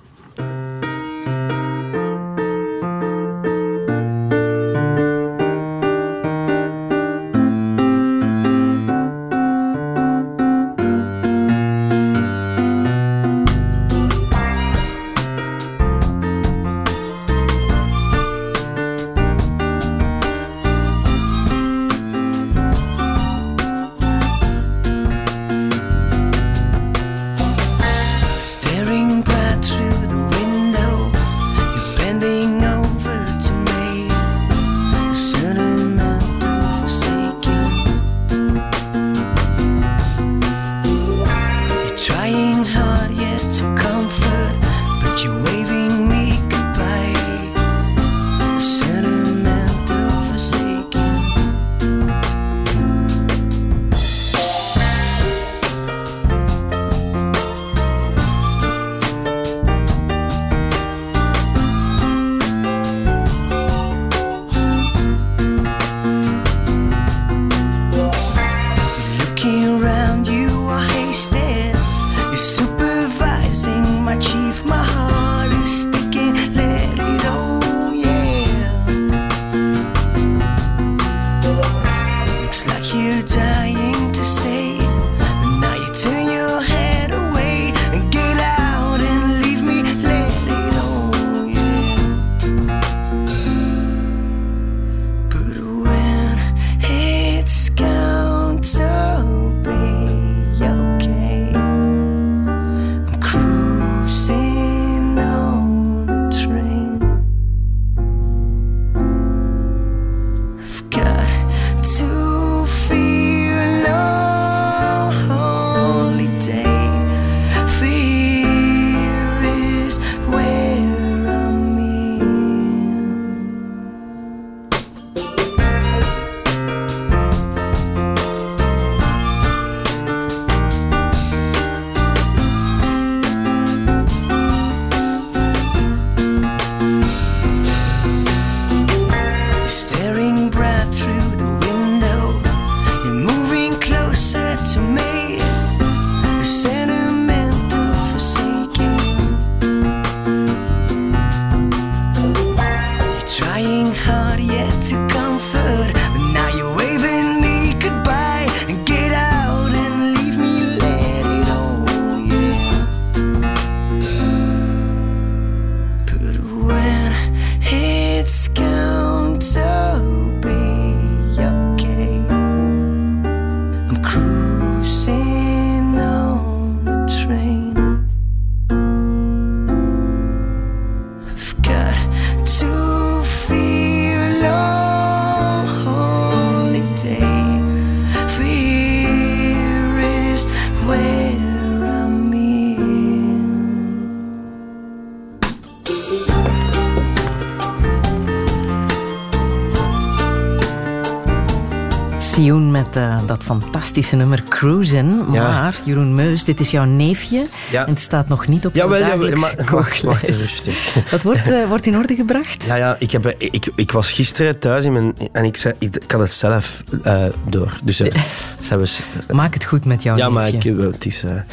Sioen 202.38 202.72
met 202.72 202.98
uh, 202.98 203.18
dat 203.26 203.44
fantastische 203.44 204.16
nummer 204.16 204.44
Cruisin. 204.50 205.24
Ja. 205.32 205.48
Maar, 205.48 205.76
Jeroen 205.86 206.16
Meus, 206.16 206.44
dit 206.44 206.60
is 206.60 206.72
jouw 206.72 206.84
neefje. 206.84 207.46
Ja. 207.72 207.84
En 207.86 207.90
het 207.90 208.00
staat 208.00 208.28
nog 208.28 208.48
niet 208.48 208.66
op 208.66 208.76
maar, 208.76 209.70
wacht, 209.70 210.02
wacht 210.02 210.28
rustig. 210.28 210.94
Dat 211.12 211.22
wordt, 211.22 211.50
uh, 211.50 211.68
wordt 211.68 211.86
in 211.86 211.98
orde 211.98 212.16
gebracht? 212.16 212.64
Ja, 212.66 212.76
ja 212.76 212.96
ik, 213.00 213.12
heb, 213.12 213.36
ik, 213.38 213.70
ik 213.76 213.92
was 213.92 214.12
gisteren 214.12 214.60
thuis 214.60 214.86
in 214.86 214.92
mijn, 214.92 215.14
en 215.32 215.44
ik, 215.44 215.58
zei, 215.58 215.74
ik, 215.80 215.96
ik 215.96 216.12
had 216.12 216.22
het 216.22 216.34
zelf 216.34 216.84
uh, 217.06 217.26
door. 217.50 217.80
Dus, 217.84 218.02
was, 218.70 219.02
Maak 219.32 219.54
het 219.54 219.66
goed 219.66 219.86
met 219.86 220.04
jouw 220.04 220.18
ja, 220.18 220.30
neefje. 220.30 220.70
Ja, 220.70 220.74
maar 220.74 220.86
ik, 220.86 220.94
het 220.94 221.06
is 221.06 221.24
een 221.24 221.44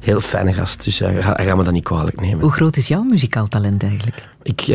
heel 0.00 0.20
fijne 0.20 0.52
gast. 0.52 0.84
Dus 0.84 0.98
hij 0.98 1.22
gaat 1.22 1.56
me 1.56 1.64
dat 1.64 1.72
niet 1.72 1.84
kwalijk 1.84 2.20
nemen. 2.20 2.40
Hoe 2.40 2.52
groot 2.52 2.76
is 2.76 2.88
jouw 2.88 3.02
muzikaal 3.02 3.48
talent 3.48 3.82
eigenlijk? 3.82 4.28
Ik, 4.42 4.66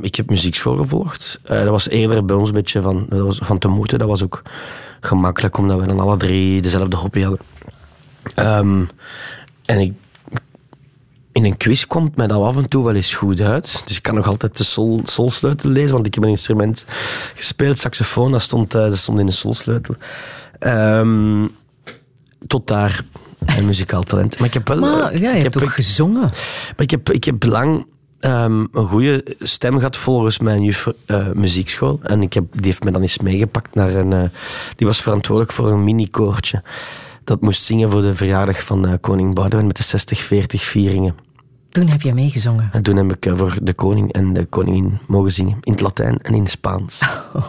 ik 0.00 0.14
heb 0.14 0.30
muziekschool 0.30 0.76
gevolgd. 0.76 1.40
dat 1.42 1.68
was 1.68 1.88
eerder 1.88 2.24
bij 2.24 2.36
ons 2.36 2.48
een 2.48 2.54
beetje 2.54 2.80
van, 2.82 3.06
dat 3.08 3.20
was 3.20 3.38
van 3.42 3.58
te 3.58 3.68
moeten. 3.68 3.98
Dat 3.98 4.08
was 4.08 4.22
ook 4.22 4.42
gemakkelijk, 5.00 5.58
omdat 5.58 5.80
we 5.80 5.86
dan 5.86 6.00
alle 6.00 6.16
drie 6.16 6.62
dezelfde 6.62 6.96
hobby 6.96 7.22
hadden. 7.22 7.40
Um, 8.36 8.88
en 9.64 9.78
ik, 9.78 9.92
in 11.32 11.44
een 11.44 11.56
quiz 11.56 11.84
komt 11.84 12.16
mij 12.16 12.26
dat 12.26 12.42
af 12.42 12.56
en 12.56 12.68
toe 12.68 12.84
wel 12.84 12.94
eens 12.94 13.14
goed 13.14 13.40
uit. 13.40 13.82
Dus 13.86 13.96
ik 13.96 14.02
kan 14.02 14.14
nog 14.14 14.26
altijd 14.26 14.56
de 14.56 14.64
sol, 14.64 15.00
solsleutel 15.04 15.70
lezen, 15.70 15.94
want 15.94 16.06
ik 16.06 16.14
heb 16.14 16.22
een 16.22 16.30
instrument 16.30 16.84
gespeeld, 17.34 17.78
saxofoon, 17.78 18.32
dat 18.32 18.42
stond, 18.42 18.70
dat 18.70 18.96
stond 18.96 19.18
in 19.18 19.26
de 19.26 19.32
solsleutel. 19.32 19.94
Um, 20.60 21.56
tot 22.46 22.66
daar 22.66 23.04
een 23.46 23.66
muzikaal 23.66 24.02
talent. 24.02 24.38
Maar 24.38 24.48
ik 24.48 24.54
heb 24.54 24.68
wel... 24.68 24.78
Maar, 24.78 25.18
ja, 25.18 25.30
je 25.30 25.36
ik 25.36 25.42
hebt 25.42 25.54
heb, 25.54 25.62
ook 25.62 25.74
gezongen. 25.74 26.20
Maar 26.20 26.74
ik 26.76 26.90
heb, 26.90 27.10
ik 27.10 27.24
heb 27.24 27.44
lang 27.44 27.86
um, 28.20 28.68
een 28.72 28.86
goede 28.86 29.36
stem 29.38 29.76
gehad 29.76 29.96
volgens 29.96 30.38
mijn 30.38 30.62
juf 30.62 30.86
uh, 31.06 31.32
muziekschool. 31.32 32.00
En 32.02 32.22
ik 32.22 32.32
heb, 32.32 32.44
die 32.52 32.64
heeft 32.64 32.84
me 32.84 32.90
dan 32.90 33.02
eens 33.02 33.18
meegepakt 33.18 33.74
naar 33.74 33.94
een... 33.94 34.14
Uh, 34.14 34.22
die 34.76 34.86
was 34.86 35.02
verantwoordelijk 35.02 35.54
voor 35.54 35.70
een 35.70 35.84
mini-koortje. 35.84 36.62
Dat 37.24 37.40
moest 37.40 37.64
zingen 37.64 37.90
voor 37.90 38.00
de 38.00 38.14
verjaardag 38.14 38.62
van 38.62 38.88
uh, 38.88 38.92
koning 39.00 39.34
Boudewijn 39.34 39.66
met 39.66 39.76
de 39.76 40.16
60-40 40.16 40.44
vieringen. 40.46 41.16
Toen 41.68 41.86
heb 41.86 42.02
je 42.02 42.14
meegezongen? 42.14 42.68
En 42.72 42.82
toen 42.82 42.96
heb 42.96 43.12
ik 43.12 43.36
voor 43.36 43.56
de 43.62 43.72
koning 43.72 44.12
en 44.12 44.32
de 44.32 44.44
koningin 44.44 44.98
mogen 45.06 45.32
zingen. 45.32 45.58
In 45.60 45.72
het 45.72 45.80
Latijn 45.80 46.18
en 46.22 46.34
in 46.34 46.42
het 46.42 46.50
Spaans. 46.50 47.00
Oh. 47.34 47.44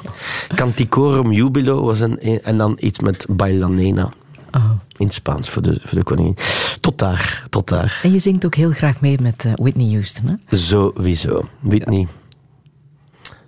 Canticorum 0.55 1.31
Jubilo 1.31 1.83
was 1.83 1.99
een... 1.99 2.19
En 2.19 2.57
dan 2.57 2.77
iets 2.79 2.99
met 2.99 3.25
Bailanena. 3.29 4.09
Oh. 4.51 4.71
In 4.97 5.05
het 5.05 5.13
Spaans 5.13 5.49
voor 5.49 5.61
de, 5.61 5.79
voor 5.83 5.97
de 5.97 6.03
koningin. 6.03 6.37
Tot 6.79 6.97
daar, 6.97 7.43
tot 7.49 7.67
daar. 7.67 7.99
En 8.03 8.11
je 8.11 8.19
zingt 8.19 8.45
ook 8.45 8.55
heel 8.55 8.71
graag 8.71 9.01
mee 9.01 9.17
met 9.21 9.45
uh, 9.45 9.53
Whitney 9.55 9.91
Houston, 9.91 10.25
hè? 10.25 10.57
Sowieso. 10.57 11.49
Whitney. 11.59 12.07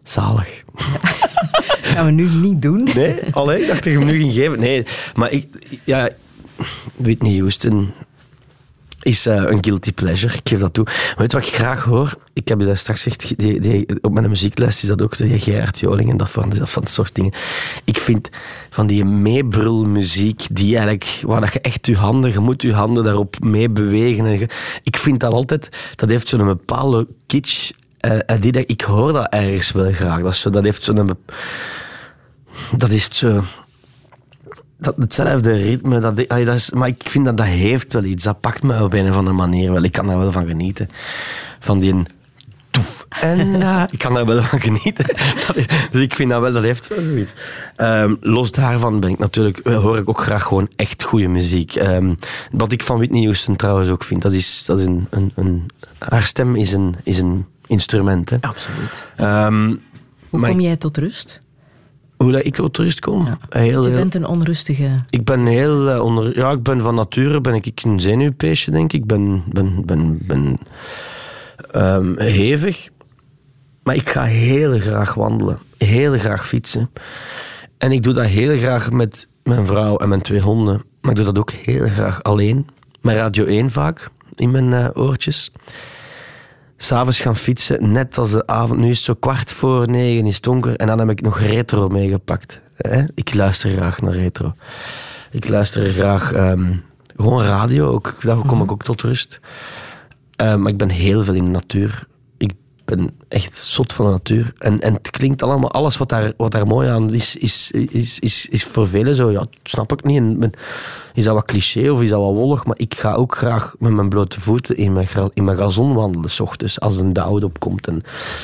Zalig. 0.04 0.64
Ja. 0.76 0.86
Gaan 1.92 2.06
we 2.06 2.12
nu 2.12 2.30
niet 2.30 2.62
doen. 2.62 2.84
Nee, 2.96 3.16
alleen 3.32 3.68
dacht 3.68 3.86
ik 3.86 3.94
hem 3.94 4.06
nu 4.06 4.18
ging 4.18 4.34
geven. 4.34 4.60
Nee, 4.60 4.86
maar 5.14 5.32
ik... 5.32 5.48
Ja, 5.86 6.10
Whitney 6.96 7.38
Houston 7.38 7.92
is 9.02 9.28
uh, 9.28 9.36
een 9.36 9.64
guilty 9.64 9.94
pleasure. 9.94 10.34
Ik 10.34 10.50
geef 10.50 10.60
dat 10.60 10.74
toe. 10.74 10.84
Maar 10.84 11.16
weet 11.18 11.32
je 11.32 11.38
wat 11.38 11.48
ik 11.48 11.54
graag 11.54 11.84
hoor? 11.84 12.18
Ik 12.34 12.48
heb 12.48 12.60
je 12.60 12.66
daar 12.66 12.78
straks 12.78 13.04
gezegd, 13.04 13.38
die, 13.38 13.60
die, 13.60 13.86
op 14.02 14.14
mijn 14.14 14.30
muzieklijst 14.30 14.84
is 14.84 14.90
dat 14.90 15.02
ook 15.02 15.18
de 15.18 15.40
Gerard 15.40 15.80
Joling 15.80 16.10
en 16.10 16.18
dat 16.18 16.30
van, 16.30 16.50
dat 16.50 16.90
soort 16.90 17.16
dingen. 17.16 17.34
Ik 17.84 18.00
vind 18.00 18.30
van 18.70 18.88
die 18.88 19.06
meebrulmuziek, 19.06 20.48
die 20.52 20.76
eigenlijk, 20.76 21.20
waar 21.22 21.42
dat 21.42 21.54
je 21.54 21.62
echt 21.62 21.88
je 21.88 21.96
handen, 21.96 22.32
je 22.32 22.40
moet 22.40 22.62
je 22.62 22.74
handen 22.74 23.04
daarop 23.04 23.40
mee 23.40 23.70
bewegen. 23.70 24.26
En 24.26 24.48
ik 24.84 24.98
vind 24.98 25.20
dat 25.20 25.34
altijd, 25.34 25.70
dat 25.96 26.10
heeft 26.10 26.28
zo'n 26.28 26.46
bepaalde 26.46 27.08
kitsch. 27.26 27.72
Uh, 28.02 28.20
die, 28.40 28.66
ik 28.66 28.82
hoor 28.82 29.14
dat 29.14 29.28
ergens 29.30 29.72
wel 29.72 29.92
graag. 29.92 30.22
Dat, 30.22 30.36
zo, 30.36 30.50
dat 30.50 30.64
heeft 30.64 30.84
zo'n... 30.84 31.18
Dat 32.78 32.90
is 32.90 33.08
zo 33.12 33.44
dat, 34.82 34.96
hetzelfde 34.98 35.56
ritme, 35.56 36.00
dat, 36.00 36.16
dat 36.28 36.48
is, 36.48 36.72
maar 36.72 36.88
ik 36.88 37.04
vind 37.10 37.26
dat 37.26 37.38
dat 37.38 37.46
heeft 37.46 37.94
wel 37.94 38.04
iets. 38.04 38.24
Dat 38.24 38.40
pakt 38.40 38.64
me 38.64 38.84
op 38.84 38.94
een 38.94 39.10
of 39.10 39.16
andere 39.16 39.36
manier 39.36 39.72
wel. 39.72 39.84
Ik 39.84 39.92
kan 39.92 40.08
daar 40.08 40.18
wel 40.18 40.32
van 40.32 40.48
genieten. 40.48 40.90
Van 41.60 41.80
die 41.80 42.04
toef. 42.70 43.06
En 43.10 43.40
uh, 43.40 43.84
ik 43.92 44.00
kan 44.00 44.14
daar 44.14 44.26
wel 44.26 44.42
van 44.42 44.60
genieten. 44.60 45.06
Is, 45.54 45.66
dus 45.92 46.02
ik 46.02 46.16
vind 46.16 46.30
dat 46.30 46.42
wel, 46.42 46.52
dat 46.52 46.64
heeft 46.64 46.88
wel 46.88 47.04
zoiets. 47.04 47.34
Um, 47.78 48.18
los 48.22 48.52
daarvan 48.52 49.00
ben 49.00 49.10
ik 49.10 49.20
natuurlijk, 49.20 49.68
hoor 49.68 49.98
ik 49.98 50.10
ook 50.10 50.22
graag 50.22 50.44
gewoon 50.44 50.70
echt 50.76 51.04
goede 51.04 51.28
muziek. 51.28 51.76
Um, 51.76 52.18
wat 52.52 52.72
ik 52.72 52.84
van 52.84 52.98
Whitney 52.98 53.24
Houston 53.24 53.56
trouwens 53.56 53.90
ook 53.90 54.04
vind, 54.04 54.22
dat 54.22 54.34
is, 54.34 54.64
dat 54.66 54.80
is 54.80 54.86
een, 54.86 55.08
een, 55.10 55.32
een 55.36 55.70
haar 55.98 56.24
stem 56.24 56.56
is 56.56 56.72
een, 56.72 56.96
is 57.04 57.20
een 57.20 57.46
instrument. 57.68 58.30
Hè. 58.30 58.38
Absoluut. 58.42 59.06
Um, 59.20 59.82
Hoe 60.30 60.42
kom 60.42 60.60
jij 60.60 60.78
tot 60.78 60.98
rust? 60.98 61.42
Hoe 62.22 62.32
dat 62.32 62.46
ik 62.46 62.56
tot 62.56 62.78
rust 62.78 63.00
kom? 63.00 63.26
Ja. 63.26 63.38
Heel, 63.50 63.88
je 63.88 63.96
bent 63.96 64.16
een 64.16 64.26
onrustige... 64.26 64.90
Ik 65.10 65.26
ben 65.26 65.46
heel 65.46 65.90
uh, 65.90 66.04
onder... 66.04 66.38
Ja, 66.38 66.52
ik 66.52 66.64
ben 66.64 66.82
van 66.82 66.96
nature 66.96 67.42
ben 67.42 67.54
ik 67.54 67.82
een 67.84 68.00
zenuwpeesje, 68.00 68.72
denk 68.72 68.94
ik. 68.94 69.02
Ik 69.02 69.08
ben, 69.08 69.44
ben, 69.48 69.86
ben, 69.86 70.18
ben 70.22 70.60
um, 71.76 72.20
hevig. 72.20 72.90
Maar 73.84 73.96
ik 73.96 74.10
ga 74.10 74.24
heel 74.24 74.80
graag 74.80 75.14
wandelen. 75.14 75.60
Heel 75.78 76.18
graag 76.18 76.48
fietsen. 76.48 76.90
En 77.78 77.92
ik 77.92 78.04
doe 78.04 78.14
dat 78.14 78.26
heel 78.26 78.58
graag 78.58 78.92
met 78.92 79.28
mijn 79.44 79.66
vrouw 79.66 79.98
en 79.98 80.10
mijn 80.10 80.22
twee 80.22 80.42
honden. 80.42 80.84
Maar 81.02 81.12
ik 81.12 81.18
doe 81.18 81.26
dat 81.26 81.38
ook 81.38 81.52
heel 81.52 81.88
graag 81.88 82.24
alleen. 82.24 82.68
Met 83.02 83.16
Radio 83.16 83.46
1 83.46 83.72
vaak, 83.72 84.10
in 84.36 84.52
mijn 84.52 84.72
uh, 84.72 84.88
oortjes 84.94 85.52
s'avonds 86.84 87.20
gaan 87.20 87.36
fietsen, 87.36 87.92
net 87.92 88.18
als 88.18 88.32
de 88.32 88.48
avond. 88.48 88.80
Nu 88.80 88.90
is 88.90 88.98
het 88.98 89.06
zo 89.06 89.14
kwart 89.14 89.52
voor 89.52 89.90
negen, 89.90 90.26
is 90.26 90.36
het 90.36 90.44
donker. 90.44 90.76
En 90.76 90.88
dan 90.88 91.00
heb 91.00 91.10
ik 91.10 91.22
nog 91.22 91.40
retro 91.40 91.88
meegepakt. 91.88 92.62
Ik 93.14 93.34
luister 93.34 93.72
graag 93.72 94.02
naar 94.02 94.14
retro. 94.14 94.54
Ik 95.32 95.50
luister 95.50 95.94
graag 95.94 96.34
um, 96.34 96.84
gewoon 97.16 97.44
radio, 97.44 97.88
ook. 97.88 98.16
daar 98.22 98.36
kom 98.36 98.58
ik 98.58 98.64
mhm. 98.64 98.72
ook 98.72 98.84
tot 98.84 99.02
rust. 99.02 99.40
Um, 100.36 100.62
maar 100.62 100.72
ik 100.72 100.78
ben 100.78 100.90
heel 100.90 101.24
veel 101.24 101.34
in 101.34 101.44
de 101.44 101.50
natuur 101.50 102.04
ben 102.96 103.10
echt 103.28 103.58
zot 103.58 103.94
van 103.94 104.06
de 104.06 104.12
natuur. 104.12 104.54
En, 104.58 104.82
en 104.82 104.94
het 104.94 105.10
klinkt 105.10 105.44
allemaal, 105.44 105.72
alles 105.72 105.98
wat 105.98 106.10
daar, 106.10 106.32
wat 106.38 106.52
daar 106.52 106.68
mooi 106.68 106.90
aan 106.90 107.14
is, 107.14 107.36
is, 107.36 107.72
is, 107.72 108.20
is, 108.20 108.46
is 108.46 108.64
voor 108.64 108.88
velen 108.88 109.16
zo. 109.16 109.32
Ja, 109.32 109.46
snap 109.64 109.92
ik 109.92 110.04
niet. 110.04 110.18
En 110.18 110.52
is 111.14 111.24
dat 111.24 111.34
wat 111.34 111.46
cliché 111.46 111.90
of 111.90 112.02
is 112.02 112.10
dat 112.10 112.20
wat 112.20 112.34
wollig? 112.34 112.66
Maar 112.66 112.78
ik 112.80 112.96
ga 112.96 113.14
ook 113.14 113.36
graag 113.36 113.76
met 113.80 113.92
mijn 113.92 114.10
blote 114.10 114.42
voeten 114.42 114.78
in 114.78 114.94
mijn, 114.94 115.08
in 115.34 115.44
mijn 115.44 115.58
gazon 115.58 115.94
wandelen, 115.94 116.30
s 116.30 116.40
ochtends, 116.40 116.80
als 116.80 116.98
een 116.98 117.14
dauw 117.14 117.40
opkomt. 117.40 117.88
En, 117.88 118.04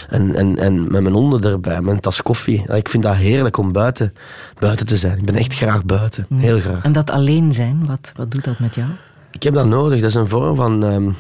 en, 0.10 0.36
en, 0.36 0.60
en 0.60 0.91
met 0.91 1.02
mijn 1.02 1.16
honden 1.16 1.43
erbij, 1.43 1.82
met 1.82 1.93
een 1.93 2.00
tas 2.00 2.22
koffie. 2.22 2.74
ik 2.74 2.89
vind 2.89 3.04
dat 3.04 3.16
heerlijk 3.16 3.58
om 3.58 3.72
buiten, 3.72 4.14
buiten 4.60 4.86
te 4.86 4.98
zijn. 4.98 5.18
Ik 5.18 5.26
ben 5.26 5.36
echt 5.36 5.54
graag 5.54 5.86
buiten. 5.86 6.28
Heel 6.34 6.60
graag. 6.60 6.84
En 6.84 6.91
dat 6.91 7.10
alleen 7.10 7.54
zijn, 7.54 7.86
wat, 7.88 8.12
wat 8.16 8.32
doet 8.32 8.43
dat 8.43 8.60
met 8.60 8.76
jou? 8.76 8.89
Ik 9.32 9.43
heb 9.43 9.54
dat 9.54 9.68
nodig. 9.68 10.00
Dat 10.00 10.10
is 10.10 10.16
een 10.16 10.28
vorm 10.28 10.56
van 10.56 10.84
um, 10.84 11.16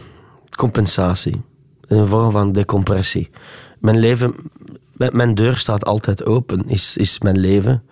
compensatie 0.55 1.41
een 1.87 2.07
vorm 2.07 2.31
van 2.31 2.51
decompressie. 2.51 3.29
Mijn 3.79 3.99
leven, 3.99 4.35
mijn 5.11 5.35
deur 5.35 5.57
staat 5.57 5.85
altijd 5.85 6.25
open, 6.25 6.69
is, 6.69 6.97
is 6.97 7.19
mijn 7.19 7.39
leven. 7.39 7.83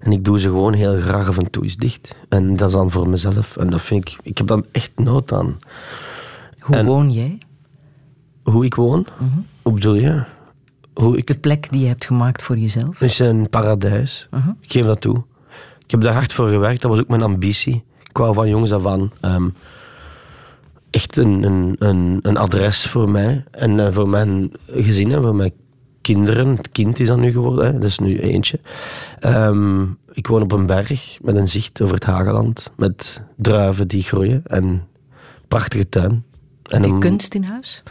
En 0.00 0.12
ik 0.12 0.24
doe 0.24 0.40
ze 0.40 0.48
gewoon 0.48 0.72
heel 0.72 1.00
graag 1.00 1.28
af 1.28 1.38
en 1.38 1.50
toe 1.50 1.62
eens 1.62 1.76
dicht. 1.76 2.14
En 2.28 2.56
dat 2.56 2.68
is 2.68 2.74
dan 2.74 2.90
voor 2.90 3.08
mezelf. 3.08 3.56
En 3.56 3.70
dat 3.70 3.82
vind 3.82 4.08
ik, 4.08 4.16
ik 4.22 4.38
heb 4.38 4.46
dan 4.46 4.64
echt 4.72 4.92
nood 4.96 5.32
aan. 5.32 5.58
Hoe 6.60 6.84
woon 6.84 7.12
jij? 7.12 7.38
Hoe 8.42 8.64
ik 8.64 8.74
woon? 8.74 9.06
Mm 9.18 9.46
Hoe 9.62 9.72
bedoel 9.72 9.94
je? 9.94 10.24
Hoe 10.94 11.16
ik... 11.16 11.26
De 11.26 11.34
plek 11.34 11.70
die 11.70 11.80
je 11.80 11.86
hebt 11.86 12.04
gemaakt 12.04 12.42
voor 12.42 12.58
jezelf? 12.58 13.00
is 13.00 13.18
een 13.18 13.48
paradijs. 13.48 14.28
Mhm. 14.30 14.48
Ik 14.60 14.72
geef 14.72 14.84
dat 14.84 15.00
toe. 15.00 15.22
Ik 15.84 15.90
heb 15.90 16.00
daar 16.00 16.14
hard 16.14 16.32
voor 16.32 16.48
gewerkt, 16.48 16.80
dat 16.80 16.90
was 16.90 17.00
ook 17.00 17.08
mijn 17.08 17.22
ambitie. 17.22 17.84
Ik 18.08 18.16
wou 18.16 18.34
van 18.34 18.48
jongens 18.48 18.72
af 18.72 18.86
aan 18.86 19.12
ehm, 19.20 19.48
echt 20.90 21.16
een, 21.16 21.42
een, 21.42 21.76
een, 21.78 22.18
een, 22.22 22.36
adres 22.36 22.86
voor 22.86 23.10
mij 23.10 23.44
en 23.50 23.78
uh, 23.78 23.88
voor 23.90 24.08
mijn 24.08 24.52
gezin 24.66 25.12
en 25.12 25.22
voor 25.22 25.34
mijn 25.34 25.52
kinderen. 26.00 26.56
Het 26.56 26.68
kind 26.68 27.00
is 27.00 27.06
dat 27.06 27.18
nu 27.18 27.32
geworden, 27.32 27.64
hè. 27.64 27.72
dat 27.72 27.82
is 27.82 27.98
nu 27.98 28.20
eentje. 28.20 28.60
Um, 29.20 29.98
ik 30.12 30.26
woon 30.26 30.42
op 30.42 30.52
een 30.52 30.66
berg 30.66 31.18
met 31.22 31.36
een 31.36 31.48
zicht 31.48 31.82
over 31.82 31.94
het 31.94 32.04
Hageland, 32.04 32.70
met 32.76 33.20
druiven 33.36 33.88
die 33.88 34.02
groeien 34.02 34.42
en 34.46 34.88
prachtige 35.48 35.88
tuin. 35.88 36.24
Heb 36.62 36.84
je 36.84 36.98
kunst 36.98 37.34
in 37.34 37.42
huis? 37.42 37.82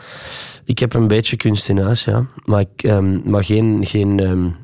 Ik 0.64 0.80
heb 0.80 0.94
een 0.94 1.08
beetje 1.08 1.36
kunst 1.36 1.70
in 1.70 1.78
huis, 1.78 2.04
ja. 2.04 2.26
Maar, 2.46 2.60
ik, 2.60 2.84
um, 2.84 3.22
maar 3.26 3.44
geen, 3.44 3.86
geen 3.86 4.20
um, 4.20 4.56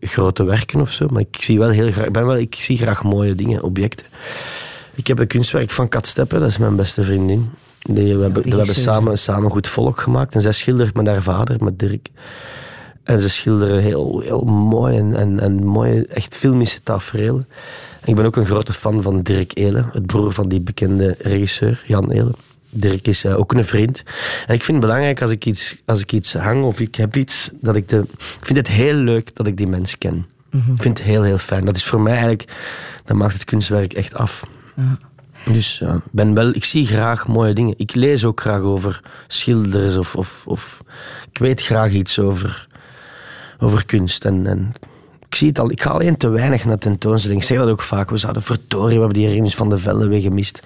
grote 0.00 0.44
werken 0.44 0.80
of 0.80 0.90
zo. 0.90 1.06
Maar 1.08 1.20
ik 1.20 1.36
zie 1.40 1.58
wel 1.58 1.70
heel 1.70 1.92
graag, 1.92 2.06
ik 2.06 2.12
ben 2.12 2.26
wel, 2.26 2.36
ik 2.36 2.54
zie 2.54 2.76
graag 2.76 3.02
mooie 3.02 3.34
dingen, 3.34 3.62
objecten. 3.62 4.06
Ik 4.94 5.06
heb 5.06 5.18
een 5.18 5.26
kunstwerk 5.26 5.70
van 5.70 5.88
Kat 5.88 6.06
Steppen, 6.06 6.40
dat 6.40 6.48
is 6.48 6.58
mijn 6.58 6.76
beste 6.76 7.02
vriendin. 7.02 7.50
Die, 7.82 8.16
we 8.16 8.22
hebben, 8.22 8.42
we 8.42 8.56
hebben 8.56 8.74
samen, 8.74 9.18
samen 9.18 9.50
goed 9.50 9.68
volk 9.68 10.00
gemaakt. 10.00 10.34
En 10.34 10.40
zij 10.40 10.52
schildert 10.52 10.94
met 10.94 11.06
haar 11.06 11.22
vader, 11.22 11.64
met 11.64 11.78
Dirk. 11.78 12.08
En 13.02 13.20
ze 13.20 13.30
schilderen 13.30 13.82
heel, 13.82 14.20
heel 14.20 14.44
mooi 14.44 14.96
en, 14.96 15.16
en, 15.16 15.40
en 15.40 15.64
mooie, 15.64 16.06
echt 16.06 16.34
filmische 16.34 16.82
tafereelen. 16.82 17.48
ik 18.04 18.14
ben 18.14 18.24
ook 18.24 18.36
een 18.36 18.46
grote 18.46 18.72
fan 18.72 19.02
van 19.02 19.22
Dirk 19.22 19.50
Elen, 19.58 19.88
het 19.92 20.06
broer 20.06 20.32
van 20.32 20.48
die 20.48 20.60
bekende 20.60 21.14
regisseur, 21.18 21.82
Jan 21.86 22.10
Elen. 22.10 22.34
Dirk 22.74 23.06
is 23.06 23.24
uh, 23.24 23.38
ook 23.38 23.52
een 23.52 23.64
vriend. 23.64 24.02
En 24.46 24.54
ik 24.54 24.64
vind 24.64 24.76
het 24.76 24.86
belangrijk 24.86 25.22
als 25.22 25.30
ik 25.30 25.46
iets, 25.46 25.76
als 25.84 26.00
ik 26.00 26.12
iets 26.12 26.34
hang 26.34 26.64
of 26.64 26.80
ik 26.80 26.94
heb 26.94 27.16
iets, 27.16 27.50
dat 27.60 27.76
ik 27.76 27.88
de... 27.88 27.98
Ik 28.18 28.46
vind 28.46 28.58
het 28.58 28.68
heel 28.68 28.94
leuk 28.94 29.36
dat 29.36 29.46
ik 29.46 29.56
die 29.56 29.66
mens 29.66 29.98
ken. 29.98 30.26
Ik 30.50 30.82
vind 30.82 30.98
het 30.98 31.06
heel, 31.06 31.22
heel 31.22 31.38
fijn. 31.38 31.64
Dat 31.64 31.76
is 31.76 31.84
voor 31.84 32.00
mij 32.00 32.12
eigenlijk, 32.12 32.52
dat 33.04 33.16
maakt 33.16 33.32
het 33.32 33.44
kunstwerk 33.44 33.92
echt 33.92 34.14
af. 34.14 34.42
Ja. 34.76 34.98
Dus 35.44 35.78
ja, 35.78 36.00
ben 36.10 36.34
wel, 36.34 36.48
ik 36.48 36.64
zie 36.64 36.86
graag 36.86 37.28
mooie 37.28 37.52
dingen. 37.52 37.74
Ik 37.76 37.94
lees 37.94 38.24
ook 38.24 38.40
graag 38.40 38.60
over 38.60 39.00
schilders 39.26 39.96
of, 39.96 40.16
of, 40.16 40.42
of 40.46 40.82
ik 41.32 41.38
weet 41.38 41.62
graag 41.62 41.92
iets 41.92 42.18
over, 42.18 42.66
over 43.58 43.86
kunst. 43.86 44.24
En, 44.24 44.46
en 44.46 44.72
ik 45.32 45.38
zie 45.38 45.48
het 45.48 45.58
al, 45.58 45.70
ik 45.70 45.82
ga 45.82 45.90
alleen 45.90 46.16
te 46.16 46.28
weinig 46.28 46.64
naar 46.64 46.78
tentoonstellingen. 46.78 47.42
Ik 47.42 47.48
zeg 47.48 47.58
dat 47.58 47.68
ook 47.68 47.82
vaak. 47.82 48.10
We 48.10 48.16
zouden 48.16 48.42
vertoren, 48.42 48.88
we 48.88 48.98
hebben 48.98 49.12
die 49.12 49.28
Rinus 49.28 49.54
van 49.54 49.68
de 49.68 49.78
Velde 49.78 50.08
weer 50.08 50.20
gemist. 50.20 50.62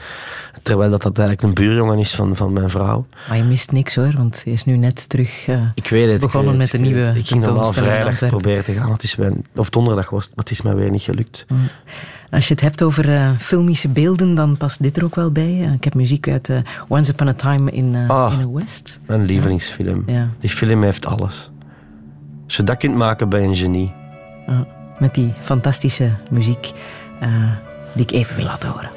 Terwijl 0.62 0.90
dat, 0.90 1.02
dat 1.02 1.18
eigenlijk 1.18 1.48
een 1.48 1.64
buurjongen 1.64 1.98
is 1.98 2.14
van, 2.14 2.36
van 2.36 2.52
mijn 2.52 2.70
vrouw. 2.70 3.06
Maar 3.28 3.36
je 3.36 3.42
mist 3.42 3.72
niks 3.72 3.94
hoor, 3.94 4.12
want 4.16 4.44
hij 4.44 4.52
is 4.52 4.64
nu 4.64 4.76
net 4.76 5.08
terug 5.08 5.48
uh, 5.48 5.60
ik 5.74 5.88
weet 5.88 6.10
het, 6.10 6.20
begonnen 6.20 6.52
ik 6.52 6.58
met 6.58 6.70
de 6.70 6.78
nieuwe 6.78 7.12
Ik 7.14 7.26
ging 7.26 7.44
normaal 7.44 7.72
vrijdag 7.72 8.28
proberen 8.28 8.64
te 8.64 8.72
gaan. 8.72 8.92
Het 8.92 9.02
is 9.02 9.14
weer, 9.14 9.32
of 9.54 9.70
donderdag 9.70 10.10
was 10.10 10.24
het, 10.24 10.36
maar 10.36 10.44
het 10.44 10.52
is 10.52 10.62
mij 10.62 10.74
weer 10.74 10.90
niet 10.90 11.02
gelukt. 11.02 11.44
Mm. 11.48 11.68
Als 12.30 12.48
je 12.48 12.54
het 12.54 12.62
hebt 12.62 12.82
over 12.82 13.08
uh, 13.08 13.30
filmische 13.38 13.88
beelden, 13.88 14.34
dan 14.34 14.56
past 14.56 14.82
dit 14.82 14.96
er 14.96 15.04
ook 15.04 15.14
wel 15.14 15.32
bij. 15.32 15.58
Uh, 15.60 15.72
ik 15.72 15.84
heb 15.84 15.94
muziek 15.94 16.28
uit 16.28 16.48
uh, 16.48 16.58
Once 16.88 17.12
Upon 17.12 17.28
a 17.28 17.34
Time 17.34 17.70
in, 17.70 17.96
ah, 18.08 18.32
in 18.32 18.40
the 18.40 18.52
West. 18.52 19.00
Mijn 19.06 19.24
lievelingsfilm. 19.24 20.02
Ja. 20.06 20.30
Die 20.40 20.50
film 20.50 20.82
heeft 20.82 21.06
alles. 21.06 21.50
Als 22.46 22.56
je 22.56 22.64
dat 22.64 22.76
kunt 22.76 22.94
maken, 22.94 23.30
je 23.30 23.36
een 23.36 23.56
genie. 23.56 23.92
Met 24.98 25.14
die 25.14 25.32
fantastische 25.40 26.10
muziek 26.30 26.72
die 27.92 28.02
ik 28.02 28.10
even 28.10 28.36
wil 28.36 28.44
laten 28.44 28.68
horen. 28.68 28.90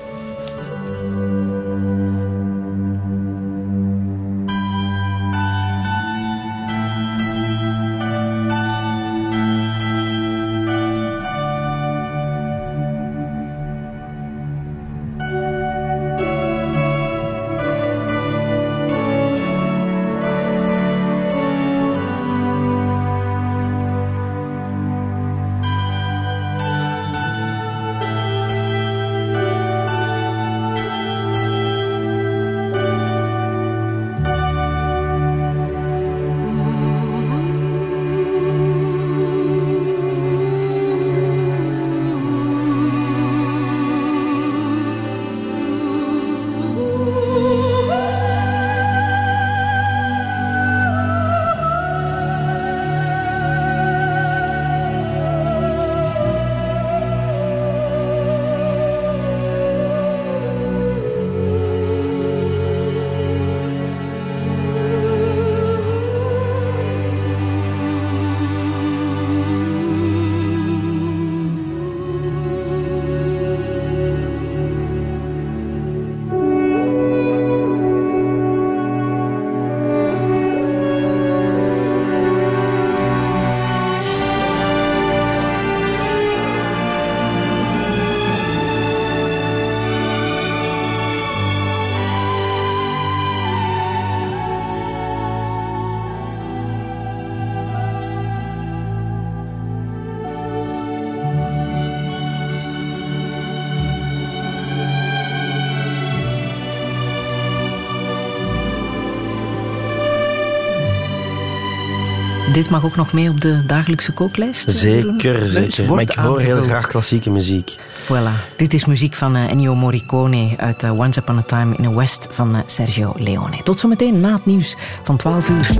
Dit 112.59 112.69
mag 112.69 112.85
ook 112.85 112.95
nog 112.95 113.13
mee 113.13 113.29
op 113.29 113.41
de 113.41 113.65
dagelijkse 113.65 114.11
kooklijst? 114.11 114.71
Zeker, 114.71 115.47
zeker. 115.47 115.89
Maar 115.89 116.01
ik 116.01 116.09
hoor 116.09 116.39
heel 116.39 116.61
graag 116.61 116.87
klassieke 116.87 117.29
muziek. 117.29 117.75
Voilà. 118.01 118.55
Dit 118.55 118.73
is 118.73 118.85
muziek 118.85 119.13
van 119.13 119.35
uh, 119.35 119.51
Ennio 119.51 119.75
Morricone 119.75 120.53
uit 120.57 120.83
uh, 120.83 120.99
Once 120.99 121.19
Upon 121.19 121.37
a 121.37 121.41
Time 121.41 121.75
in 121.75 121.83
the 121.83 121.95
West 121.95 122.27
van 122.31 122.63
Sergio 122.65 123.13
Leone. 123.17 123.63
Tot 123.63 123.79
zometeen 123.79 124.19
na 124.19 124.33
het 124.33 124.45
nieuws 124.45 124.75
van 125.03 125.17
12 125.17 125.49
uur. 125.49 125.77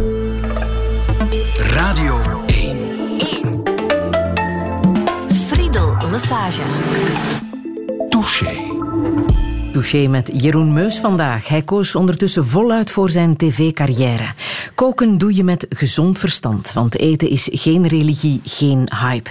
Radio 1.56 2.22
1. 2.46 2.78
1. 3.18 3.64
Friedel 5.48 5.98
Lassage. 6.12 6.62
Touché. 8.10 8.70
Touché 9.72 10.08
met 10.08 10.30
Jeroen 10.34 10.74
Meus 10.74 11.00
vandaag. 11.00 11.48
Hij 11.48 11.62
koos 11.62 11.96
ondertussen 11.96 12.48
voluit 12.48 12.92
voor 12.92 13.10
zijn 13.10 13.36
tv-carrière. 13.38 14.34
Koken 14.80 15.18
doe 15.18 15.36
je 15.36 15.44
met 15.44 15.66
gezond 15.70 16.20
verstand, 16.20 16.74
want 16.74 16.98
eten 16.98 17.30
is 17.30 17.50
geen 17.52 17.88
religie, 17.88 18.42
geen 18.44 18.90
hype. 19.02 19.30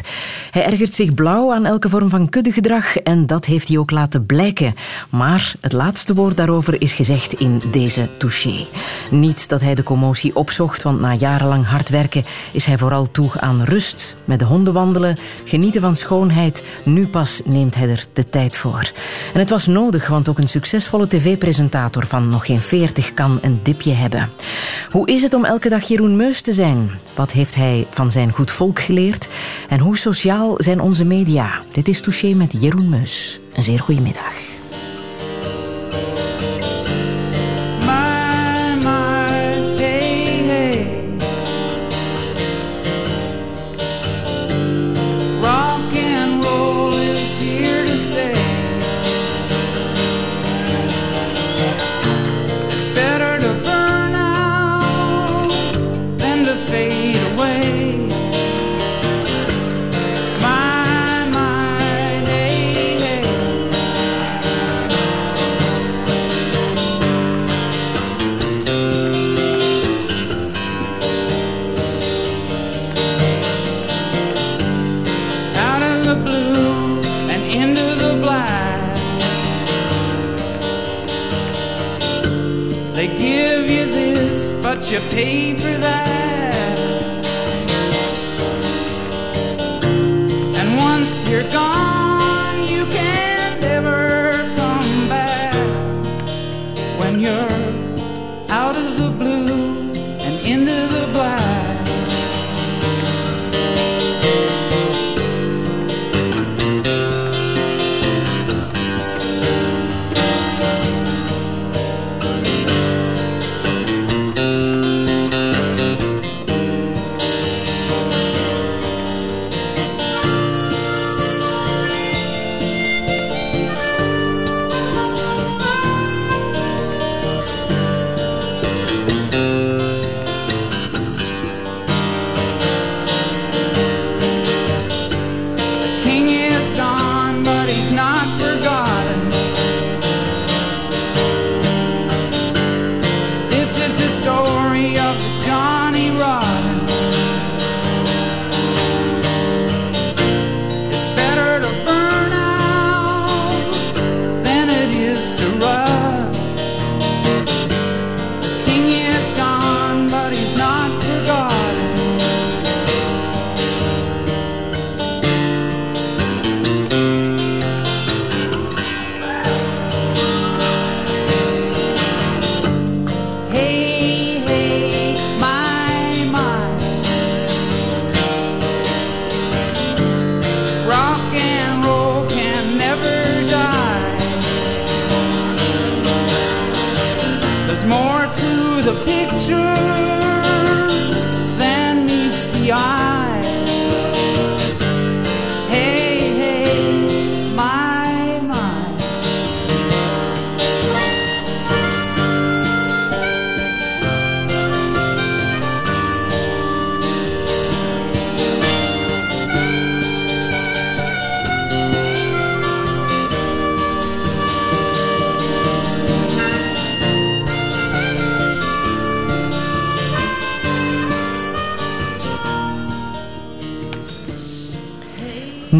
Hij 0.50 0.64
ergert 0.64 0.94
zich 0.94 1.14
blauw 1.14 1.52
aan 1.52 1.64
elke 1.64 1.88
vorm 1.88 2.08
van 2.08 2.28
kuddegedrag 2.28 2.96
en 2.96 3.26
dat 3.26 3.44
heeft 3.44 3.68
hij 3.68 3.78
ook 3.78 3.90
laten 3.90 4.26
blijken. 4.26 4.74
Maar 5.10 5.54
het 5.60 5.72
laatste 5.72 6.14
woord 6.14 6.36
daarover 6.36 6.80
is 6.80 6.92
gezegd 6.92 7.34
in 7.34 7.62
deze 7.70 8.08
touché. 8.18 8.66
Niet 9.10 9.48
dat 9.48 9.60
hij 9.60 9.74
de 9.74 9.82
commotie 9.82 10.36
opzocht, 10.36 10.82
want 10.82 11.00
na 11.00 11.14
jarenlang 11.14 11.66
hard 11.66 11.88
werken 11.88 12.24
is 12.52 12.66
hij 12.66 12.78
vooral 12.78 13.10
toe 13.10 13.30
aan 13.40 13.62
rust, 13.62 14.16
met 14.24 14.38
de 14.38 14.44
honden 14.44 14.72
wandelen, 14.72 15.18
genieten 15.44 15.80
van 15.80 15.96
schoonheid. 15.96 16.62
Nu 16.84 17.06
pas 17.06 17.40
neemt 17.44 17.74
hij 17.74 17.88
er 17.88 18.06
de 18.12 18.28
tijd 18.28 18.56
voor. 18.56 18.92
En 19.34 19.40
het 19.40 19.50
was 19.50 19.66
nodig, 19.66 20.08
want 20.08 20.28
ook 20.28 20.38
een 20.38 20.48
succesvolle 20.48 21.08
tv-presentator 21.08 22.06
van 22.06 22.28
nog 22.28 22.46
geen 22.46 22.62
veertig 22.62 23.14
kan 23.14 23.38
een 23.42 23.60
dipje 23.62 23.92
hebben. 23.92 24.30
Hoe 24.90 25.06
is 25.08 25.22
het 25.22 25.34
om 25.34 25.44
elke 25.44 25.68
dag 25.68 25.88
Jeroen 25.88 26.16
Meus 26.16 26.40
te 26.40 26.52
zijn? 26.52 26.90
Wat 27.14 27.32
heeft 27.32 27.54
hij 27.54 27.86
van 27.90 28.10
zijn 28.10 28.32
goed 28.32 28.50
volk 28.50 28.80
geleerd? 28.80 29.28
En 29.68 29.78
hoe 29.78 29.96
sociaal 29.96 30.37
zijn 30.56 30.80
onze 30.80 31.04
media? 31.04 31.62
Dit 31.72 31.88
is 31.88 32.00
Touché 32.00 32.34
met 32.34 32.54
Jeroen 32.60 32.88
Meus. 32.88 33.40
Een 33.52 33.64
zeer 33.64 33.80
goede 33.80 34.00
middag. 34.00 34.57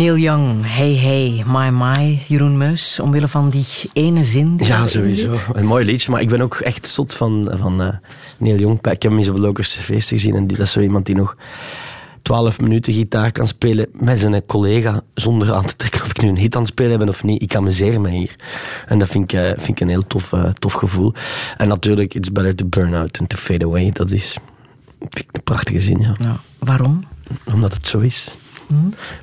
Neil 0.09 0.21
Young, 0.21 0.65
Hey 0.65 0.95
Hey, 0.95 1.45
My 1.47 1.69
My, 1.69 2.23
Jeroen 2.29 2.57
Meus, 2.57 3.01
omwille 3.01 3.29
van 3.29 3.51
die 3.51 3.67
ene 3.93 4.25
zin. 4.25 4.57
Die 4.57 4.67
ja, 4.67 4.87
sowieso. 4.87 5.33
Een 5.53 5.67
mooi 5.67 5.85
liedje, 5.85 6.11
maar 6.11 6.21
ik 6.21 6.29
ben 6.29 6.41
ook 6.41 6.55
echt 6.55 6.87
zot 6.87 7.15
van, 7.15 7.51
van 7.55 7.83
uh, 7.83 7.89
Neil 8.39 8.59
Young. 8.59 8.79
Ik 8.79 9.03
heb 9.03 9.03
hem 9.03 9.19
eens 9.19 9.29
op 9.29 9.37
Lokerse 9.37 9.81
feesten 9.81 10.17
gezien 10.17 10.35
en 10.35 10.47
dat 10.47 10.59
is 10.59 10.73
zo 10.73 10.81
iemand 10.81 11.07
die 11.07 11.15
nog 11.15 11.37
12 12.23 12.61
minuten 12.61 12.93
gitaar 12.93 13.33
kan 13.33 13.49
spelen 13.49 13.87
met 13.93 14.21
zijn 14.21 14.47
collega 14.47 15.01
zonder 15.15 15.55
aan 15.55 15.67
te 15.67 15.77
trekken 15.77 16.03
of 16.03 16.09
ik 16.09 16.23
nu 16.23 16.29
een 16.29 16.39
hit 16.39 16.55
aan 16.55 16.63
het 16.63 16.71
spelen 16.71 16.99
ben 16.99 17.09
of 17.09 17.25
niet. 17.25 17.43
Ik 17.43 17.57
amuseer 17.57 18.01
me 18.01 18.11
hier. 18.11 18.37
En 18.87 18.99
dat 18.99 19.09
vind 19.09 19.33
ik, 19.33 19.41
uh, 19.41 19.47
vind 19.47 19.69
ik 19.69 19.81
een 19.81 19.89
heel 19.89 20.07
tof, 20.07 20.33
uh, 20.33 20.51
tof 20.51 20.73
gevoel. 20.73 21.13
En 21.57 21.69
natuurlijk, 21.69 22.15
it's 22.15 22.33
better 22.33 22.55
to 22.55 22.67
burn 22.67 22.95
out 22.95 23.13
than 23.13 23.27
to 23.27 23.37
fade 23.37 23.65
away. 23.65 23.91
Dat 23.91 24.11
is 24.11 24.39
vind 24.99 25.19
ik 25.29 25.37
een 25.37 25.43
prachtige 25.43 25.81
zin, 25.81 26.01
ja. 26.01 26.15
ja. 26.19 26.41
Waarom? 26.59 27.01
Omdat 27.45 27.75
het 27.75 27.87
zo 27.87 27.99
is. 27.99 28.31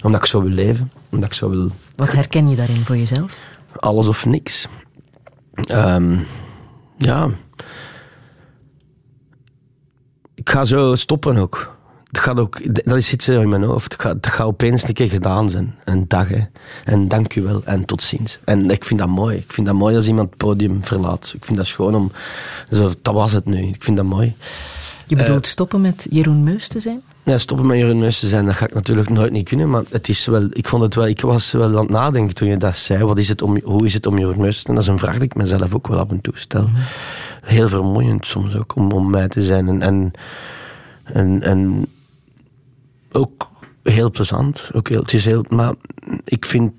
Omdat 0.04 0.22
ik 0.22 0.28
zo 0.28 0.42
wil 0.42 0.52
leven. 0.52 0.92
Omdat 1.10 1.30
ik 1.30 1.36
zo 1.36 1.50
wil... 1.50 1.72
Wat 1.96 2.12
herken 2.12 2.50
je 2.50 2.56
daarin 2.56 2.86
voor 2.86 2.98
jezelf? 2.98 3.38
Alles 3.76 4.08
of 4.08 4.26
niks. 4.26 4.68
Um, 5.72 6.28
ja. 6.98 7.30
Ik 10.34 10.50
ga 10.50 10.66
zo 10.66 10.96
stoppen 10.96 11.38
ook. 11.38 11.76
Dat, 12.12 12.24
gaat 12.24 12.40
ook, 12.40 12.86
dat 12.86 12.98
is 12.98 13.14
iets 13.14 13.28
in 13.28 13.50
mijn 13.50 13.64
hoofd. 13.64 14.04
Het 14.04 14.28
gaat, 14.28 14.42
opeens 14.42 14.88
een 14.88 14.94
keer 14.94 15.10
gedaan 15.10 15.50
zijn. 15.50 15.76
Een 15.84 16.08
dag. 16.08 16.30
Hè. 16.30 16.44
En 16.84 17.08
dank 17.08 17.36
u 17.36 17.42
wel 17.42 17.62
en 17.64 17.86
tot 17.86 18.04
ziens. 18.04 18.40
En 18.44 18.70
ik 18.70 18.86
vind 18.86 19.00
dat 19.00 19.10
mooi. 19.10 19.38
Ik 19.38 19.52
vind 19.52 19.68
dat 19.68 19.76
mooi 19.76 19.96
als 19.96 20.08
iemand 20.08 20.30
het 20.30 20.38
podium 20.38 20.86
verlaat. 20.86 21.32
Ik 21.36 21.46
vind 21.46 21.58
dat 21.58 21.68
schoon 21.68 21.96
om... 21.96 22.12
Zo, 22.72 22.92
dat 23.02 23.14
was 23.14 23.32
het 23.32 23.46
nu. 23.46 23.68
Ik 23.68 23.84
vind 23.84 23.98
dat 23.98 24.06
mooi. 24.06 24.36
Je 25.06 25.16
bedoelt 25.16 25.46
uh, 25.46 25.52
stoppen 25.52 25.82
met 25.82 26.08
Jeroen 26.10 26.44
Meus 26.44 26.68
te 26.68 26.80
zijn? 26.80 27.02
Ja, 27.26 27.38
stoppen 27.38 27.68
met 27.68 27.78
Jeroen 27.78 28.00
Meus 28.00 28.20
te 28.20 28.28
zijn, 28.28 28.46
dat 28.46 28.56
ga 28.56 28.66
ik 28.66 28.74
natuurlijk 28.74 29.10
nooit 29.10 29.32
niet 29.32 29.48
kunnen. 29.48 29.70
Maar 29.70 29.84
het 29.90 30.10
is 30.10 30.26
wel, 30.26 30.48
ik, 30.52 30.68
vond 30.68 30.84
het 30.84 30.96
wel, 30.96 31.08
ik 31.08 31.22
was 31.22 31.52
wel 31.52 31.68
aan 31.68 31.76
het 31.76 31.90
nadenken 31.90 32.36
toen 32.36 32.48
je 32.48 32.58
dat 32.58 32.78
zei. 32.78 33.04
Wat 33.04 33.18
is 33.18 33.28
het 33.28 33.42
om, 33.42 33.60
hoe 33.64 33.86
is 33.86 33.94
het 33.94 34.06
om 34.06 34.38
Meus 34.38 34.56
te 34.56 34.62
zijn? 34.62 34.76
Dat 34.76 34.84
is 34.84 34.88
een 34.88 35.00
vraag 35.00 35.14
die 35.14 35.24
ik 35.24 35.36
mezelf 35.36 35.76
ook 35.76 35.88
wel 35.88 36.00
af 36.00 36.10
en 36.10 36.22
toe 36.22 36.34
stel. 36.38 36.62
Mm 36.62 36.68
-hmm. 36.68 36.84
Heel 37.42 37.70
vermoeiend 37.70 38.26
soms 38.26 38.56
ook 38.56 38.76
om, 38.76 38.92
om 38.92 39.10
mij 39.10 39.28
te 39.28 39.42
zijn. 39.42 39.68
En, 39.68 39.82
en, 39.82 40.12
en, 41.04 41.42
en 41.42 41.88
ook 43.12 43.50
heel 43.84 44.12
plezant. 44.12 44.70
Ook 44.74 44.90
heel, 44.90 45.02
het 45.02 45.14
is 45.14 45.26
heel, 45.26 45.46
maar 45.50 45.74
ik 46.26 46.46
vind 46.46 46.74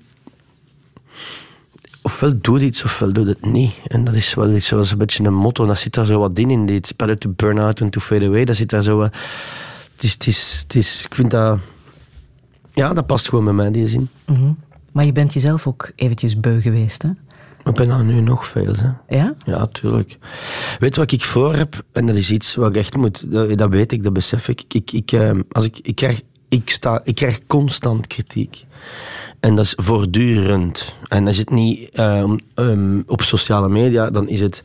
ofwel 2.01 2.33
doe 2.41 2.59
iets 2.59 2.83
ofwel 2.83 3.13
doe 3.13 3.27
het 3.27 3.45
niet. 3.45 3.73
En 3.87 4.03
dat 4.03 4.13
is 4.13 4.33
wel 4.33 4.53
iets 4.53 4.67
zoals 4.67 4.91
een 4.91 4.97
beetje 4.97 5.23
een 5.23 5.33
motto. 5.33 5.65
Dat 5.65 5.79
zit 5.79 5.93
daar 5.93 6.05
zo 6.05 6.19
wat 6.19 6.39
in. 6.39 6.51
in 6.51 6.69
It's 6.69 6.95
better 6.95 7.17
to 7.17 7.33
burn 7.35 7.59
out 7.59 7.75
than 7.75 7.89
to 7.89 7.99
fade 7.99 8.25
away. 8.25 8.45
Dat 8.45 8.55
zit 8.55 8.69
daar 8.69 8.83
zo 8.83 8.97
wat... 8.97 9.15
Het 9.97 10.05
is, 10.05 10.13
het 10.13 10.27
is, 10.27 10.59
het 10.63 10.75
is, 10.75 11.05
ik 11.05 11.15
vind 11.15 11.31
dat... 11.31 11.59
Ja, 12.71 12.93
dat 12.93 13.05
past 13.05 13.29
gewoon 13.29 13.43
bij 13.43 13.53
mij, 13.53 13.71
die 13.71 13.87
zin. 13.87 14.09
Mm 14.25 14.35
-hmm. 14.35 14.57
Maar 14.91 15.05
je 15.05 15.11
bent 15.11 15.33
jezelf 15.33 15.67
ook 15.67 15.91
eventjes 15.95 16.39
beu 16.39 16.61
geweest, 16.61 17.01
hè? 17.01 17.09
Ik 17.63 17.73
ben 17.73 17.87
dat 17.87 18.03
nu 18.03 18.21
nog 18.21 18.45
veel. 18.45 18.73
Hè. 18.75 19.15
Ja? 19.17 19.35
Ja, 19.45 19.67
tuurlijk. 19.67 20.17
Weet 20.79 20.95
wat 20.95 21.11
ik 21.11 21.23
voor 21.23 21.55
heb? 21.55 21.83
En 21.91 22.05
dat 22.05 22.15
is 22.15 22.31
iets 22.31 22.55
wat 22.55 22.69
ik 22.69 22.75
echt 22.75 22.95
moet... 22.95 23.31
Dat, 23.31 23.57
dat 23.57 23.69
weet 23.69 23.91
ik, 23.91 24.03
dat 24.03 24.13
besef 24.13 24.47
ik. 24.47 24.63
Ik, 24.67 24.91
ik, 24.91 25.11
ik, 25.11 25.35
als 25.51 25.65
ik, 25.65 25.79
ik, 25.81 25.95
krijg, 25.95 26.21
ik, 26.49 26.69
sta, 26.69 27.01
ik 27.03 27.15
krijg 27.15 27.39
constant 27.47 28.07
kritiek. 28.07 28.65
En 29.39 29.55
dat 29.55 29.65
is 29.65 29.73
voortdurend. 29.75 30.95
En 31.07 31.27
is 31.27 31.37
het 31.37 31.49
niet 31.49 31.99
um, 31.99 32.39
um, 32.55 33.03
op 33.07 33.21
sociale 33.21 33.69
media, 33.69 34.09
dan 34.09 34.27
is 34.27 34.41
het 34.41 34.63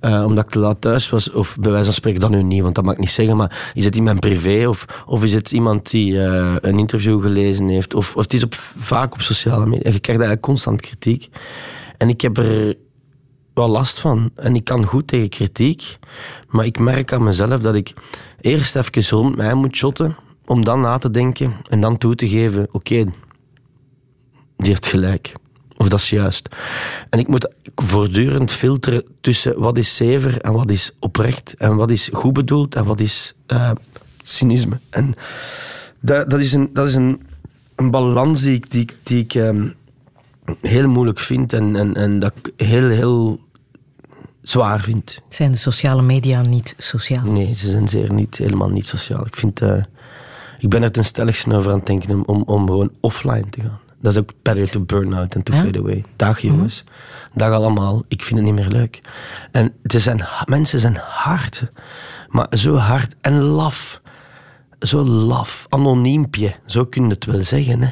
uh, 0.00 0.24
omdat 0.26 0.44
ik 0.44 0.50
te 0.50 0.58
laat 0.58 0.80
thuis 0.80 1.10
was, 1.10 1.30
of 1.30 1.56
bij 1.60 1.70
wijze 1.70 1.84
van 1.84 1.94
spreken 1.94 2.20
dat 2.20 2.30
nu 2.30 2.42
niet, 2.42 2.62
want 2.62 2.74
dat 2.74 2.84
mag 2.84 2.92
ik 2.92 3.00
niet 3.00 3.10
zeggen, 3.10 3.36
maar 3.36 3.70
is 3.74 3.84
het 3.84 4.02
mijn 4.02 4.18
privé 4.18 4.68
of, 4.68 5.04
of 5.06 5.24
is 5.24 5.34
het 5.34 5.50
iemand 5.50 5.90
die 5.90 6.12
uh, 6.12 6.56
een 6.60 6.78
interview 6.78 7.22
gelezen 7.22 7.68
heeft, 7.68 7.94
of, 7.94 8.16
of 8.16 8.22
het 8.22 8.32
is 8.32 8.44
op, 8.44 8.54
vaak 8.76 9.12
op 9.12 9.20
sociale 9.20 9.66
media. 9.66 9.90
Je 9.90 10.00
krijgt 10.00 10.06
eigenlijk 10.06 10.40
constant 10.40 10.80
kritiek. 10.80 11.28
En 11.96 12.08
ik 12.08 12.20
heb 12.20 12.38
er 12.38 12.74
wel 13.54 13.68
last 13.68 14.00
van. 14.00 14.30
En 14.34 14.54
ik 14.54 14.64
kan 14.64 14.84
goed 14.84 15.06
tegen 15.06 15.28
kritiek, 15.28 15.98
maar 16.48 16.64
ik 16.64 16.78
merk 16.78 17.12
aan 17.12 17.22
mezelf 17.22 17.60
dat 17.60 17.74
ik 17.74 17.94
eerst 18.40 18.76
even 18.76 19.18
rond 19.18 19.36
mij 19.36 19.54
moet 19.54 19.76
shotten, 19.76 20.16
om 20.46 20.64
dan 20.64 20.80
na 20.80 20.98
te 20.98 21.10
denken 21.10 21.56
en 21.68 21.80
dan 21.80 21.98
toe 21.98 22.14
te 22.14 22.28
geven, 22.28 22.68
oké, 22.72 23.04
die 24.56 24.68
heeft 24.68 24.86
gelijk. 24.86 25.32
Of 25.78 25.88
dat 25.88 25.98
is 25.98 26.10
juist. 26.10 26.48
En 27.10 27.18
ik 27.18 27.28
moet 27.28 27.48
voortdurend 27.74 28.52
filteren 28.52 29.04
tussen 29.20 29.58
wat 29.58 29.78
is 29.78 29.96
zever 29.96 30.40
en 30.40 30.52
wat 30.52 30.70
is 30.70 30.90
oprecht. 30.98 31.54
En 31.58 31.76
wat 31.76 31.90
is 31.90 32.08
goed 32.12 32.32
bedoeld 32.32 32.74
en 32.74 32.84
wat 32.84 33.00
is 33.00 33.34
uh, 33.46 33.70
cynisme. 34.22 34.78
En 34.90 35.14
dat, 36.00 36.30
dat 36.30 36.40
is, 36.40 36.52
een, 36.52 36.70
dat 36.72 36.88
is 36.88 36.94
een, 36.94 37.22
een 37.76 37.90
balans 37.90 38.42
die 38.42 38.54
ik, 38.54 38.70
die, 38.70 38.86
die 39.02 39.22
ik 39.22 39.34
um, 39.34 39.74
heel 40.60 40.88
moeilijk 40.88 41.18
vind 41.18 41.52
en, 41.52 41.76
en, 41.76 41.94
en 41.94 42.18
dat 42.18 42.32
ik 42.42 42.66
heel, 42.66 42.88
heel 42.88 43.40
zwaar 44.42 44.80
vind. 44.80 45.20
Zijn 45.28 45.50
de 45.50 45.56
sociale 45.56 46.02
media 46.02 46.42
niet 46.42 46.74
sociaal? 46.78 47.24
Nee, 47.24 47.54
ze 47.54 47.70
zijn 47.70 47.88
zeer 47.88 48.12
niet, 48.12 48.36
helemaal 48.36 48.70
niet 48.70 48.86
sociaal. 48.86 49.26
Ik, 49.26 49.36
vind, 49.36 49.60
uh, 49.60 49.82
ik 50.58 50.68
ben 50.68 50.82
er 50.82 50.90
ten 50.92 51.04
stelligste 51.04 51.54
over 51.54 51.70
aan 51.70 51.78
het 51.78 51.86
denken 51.86 52.10
om, 52.10 52.22
om, 52.26 52.42
om 52.42 52.66
gewoon 52.66 52.90
offline 53.00 53.48
te 53.50 53.60
gaan. 53.60 53.80
Dat 54.00 54.12
is 54.12 54.18
ook 54.18 54.30
better 54.42 54.70
to 54.70 54.80
burn 54.80 55.14
out 55.14 55.34
and 55.34 55.44
to 55.44 55.54
ja? 55.54 55.62
fade 55.62 55.78
away. 55.78 56.04
Dag 56.16 56.40
jongens. 56.40 56.82
Mm 56.84 56.92
-hmm. 56.92 57.38
Dag 57.38 57.52
allemaal. 57.52 58.04
Ik 58.08 58.22
vind 58.22 58.38
het 58.38 58.48
niet 58.48 58.58
meer 58.58 58.68
leuk. 58.68 59.00
En 59.52 59.72
het 59.82 60.02
zijn, 60.02 60.26
mensen 60.44 60.80
zijn 60.80 60.96
hard. 61.08 61.62
Maar 62.28 62.46
zo 62.50 62.74
hard 62.74 63.14
en 63.20 63.40
laf. 63.40 64.00
Zo 64.80 65.04
laf. 65.04 65.66
Anoniempje. 65.68 66.54
Zo 66.66 66.84
kun 66.84 67.02
je 67.02 67.08
het 67.08 67.24
wel 67.24 67.44
zeggen. 67.44 67.82
Hè? 67.82 67.88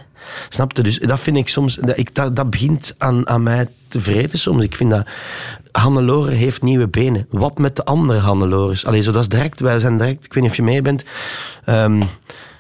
Snap 0.49 0.77
je? 0.77 0.83
Dus 0.83 0.99
dat 0.99 1.21
vind 1.21 1.37
ik 1.37 1.49
soms... 1.49 1.75
Dat, 1.75 1.99
ik, 1.99 2.15
dat, 2.15 2.37
dat 2.37 2.51
begint 2.51 2.95
aan, 2.99 3.29
aan 3.29 3.43
mij 3.43 3.69
te 3.89 4.01
vreten 4.01 4.39
soms. 4.39 4.63
Ik 4.63 4.77
vind 4.77 4.91
dat... 4.91 5.07
Hannelore 5.73 6.31
heeft 6.31 6.63
nieuwe 6.63 6.89
benen. 6.89 7.27
Wat 7.31 7.59
met 7.59 7.77
de 7.77 7.85
andere 7.85 8.19
Hannelores? 8.19 8.87
Allee, 8.87 9.03
zo, 9.03 9.13
dat 9.13 9.23
is 9.23 9.29
direct... 9.29 9.61
Wij 9.61 9.81
zijn 9.81 9.99
direct... 9.99 10.25
Ik 10.25 10.33
weet 10.33 10.43
niet 10.43 10.51
of 10.51 10.57
je 10.57 10.63
mee 10.63 10.83
bent... 10.83 11.05
Um, 11.67 12.03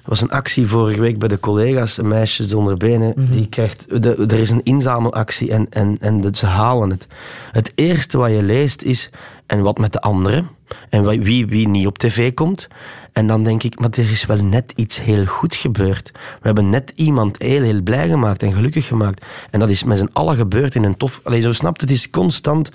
was 0.07 0.20
een 0.20 0.30
actie 0.30 0.66
vorige 0.66 1.00
week 1.00 1.18
bij 1.18 1.28
de 1.28 1.40
collega's, 1.40 1.98
een 1.98 2.09
meisje 2.09 2.44
zonder 2.44 2.76
benen. 2.76 3.12
Mm 3.16 3.24
-hmm. 3.24 3.32
die 3.32 3.48
krijgt, 3.48 4.02
de, 4.02 4.14
er 4.28 4.38
is 4.38 4.50
een 4.50 4.62
inzamelactie 4.62 5.50
en, 5.50 5.66
en, 5.70 5.96
en 6.00 6.20
de, 6.20 6.30
ze 6.32 6.46
halen 6.46 6.90
het. 6.90 7.07
Het 7.52 7.72
eerste 7.74 8.18
wat 8.18 8.30
je 8.30 8.42
leest 8.42 8.82
is, 8.82 9.11
en 9.46 9.62
wat 9.62 9.78
met 9.78 9.92
de 9.92 10.00
anderen? 10.00 10.48
En 10.88 11.22
wie, 11.22 11.46
wie 11.46 11.68
niet 11.68 11.86
op 11.86 11.98
tv 11.98 12.34
komt? 12.34 12.68
En 13.12 13.26
dan 13.26 13.44
denk 13.44 13.62
ik, 13.62 13.78
maar 13.78 13.90
er 13.90 14.11
is 14.11 14.26
wel 14.26 14.44
net 14.44 14.72
iets 14.74 15.00
heel 15.00 15.24
goed 15.24 15.54
gebeurd. 15.54 16.11
We 16.12 16.46
hebben 16.46 16.70
net 16.70 16.92
iemand 16.94 17.42
heel, 17.42 17.62
heel 17.62 17.80
blij 17.80 18.09
gemaakt 18.09 18.42
en 18.42 18.52
gelukkig 18.52 18.86
gemaakt. 18.86 19.24
En 19.50 19.61
dat 19.61 19.70
is 19.70 19.84
met 19.84 19.98
z'n 19.98 20.11
allen 20.12 20.36
gebeurd 20.36 20.74
in 20.74 20.84
een 20.84 20.96
tof... 20.96 21.20
Allee, 21.24 21.40
zo 21.40 21.52
snapt 21.52 21.80
het 21.80 21.90
is 21.90 22.11
constant... 22.11 22.70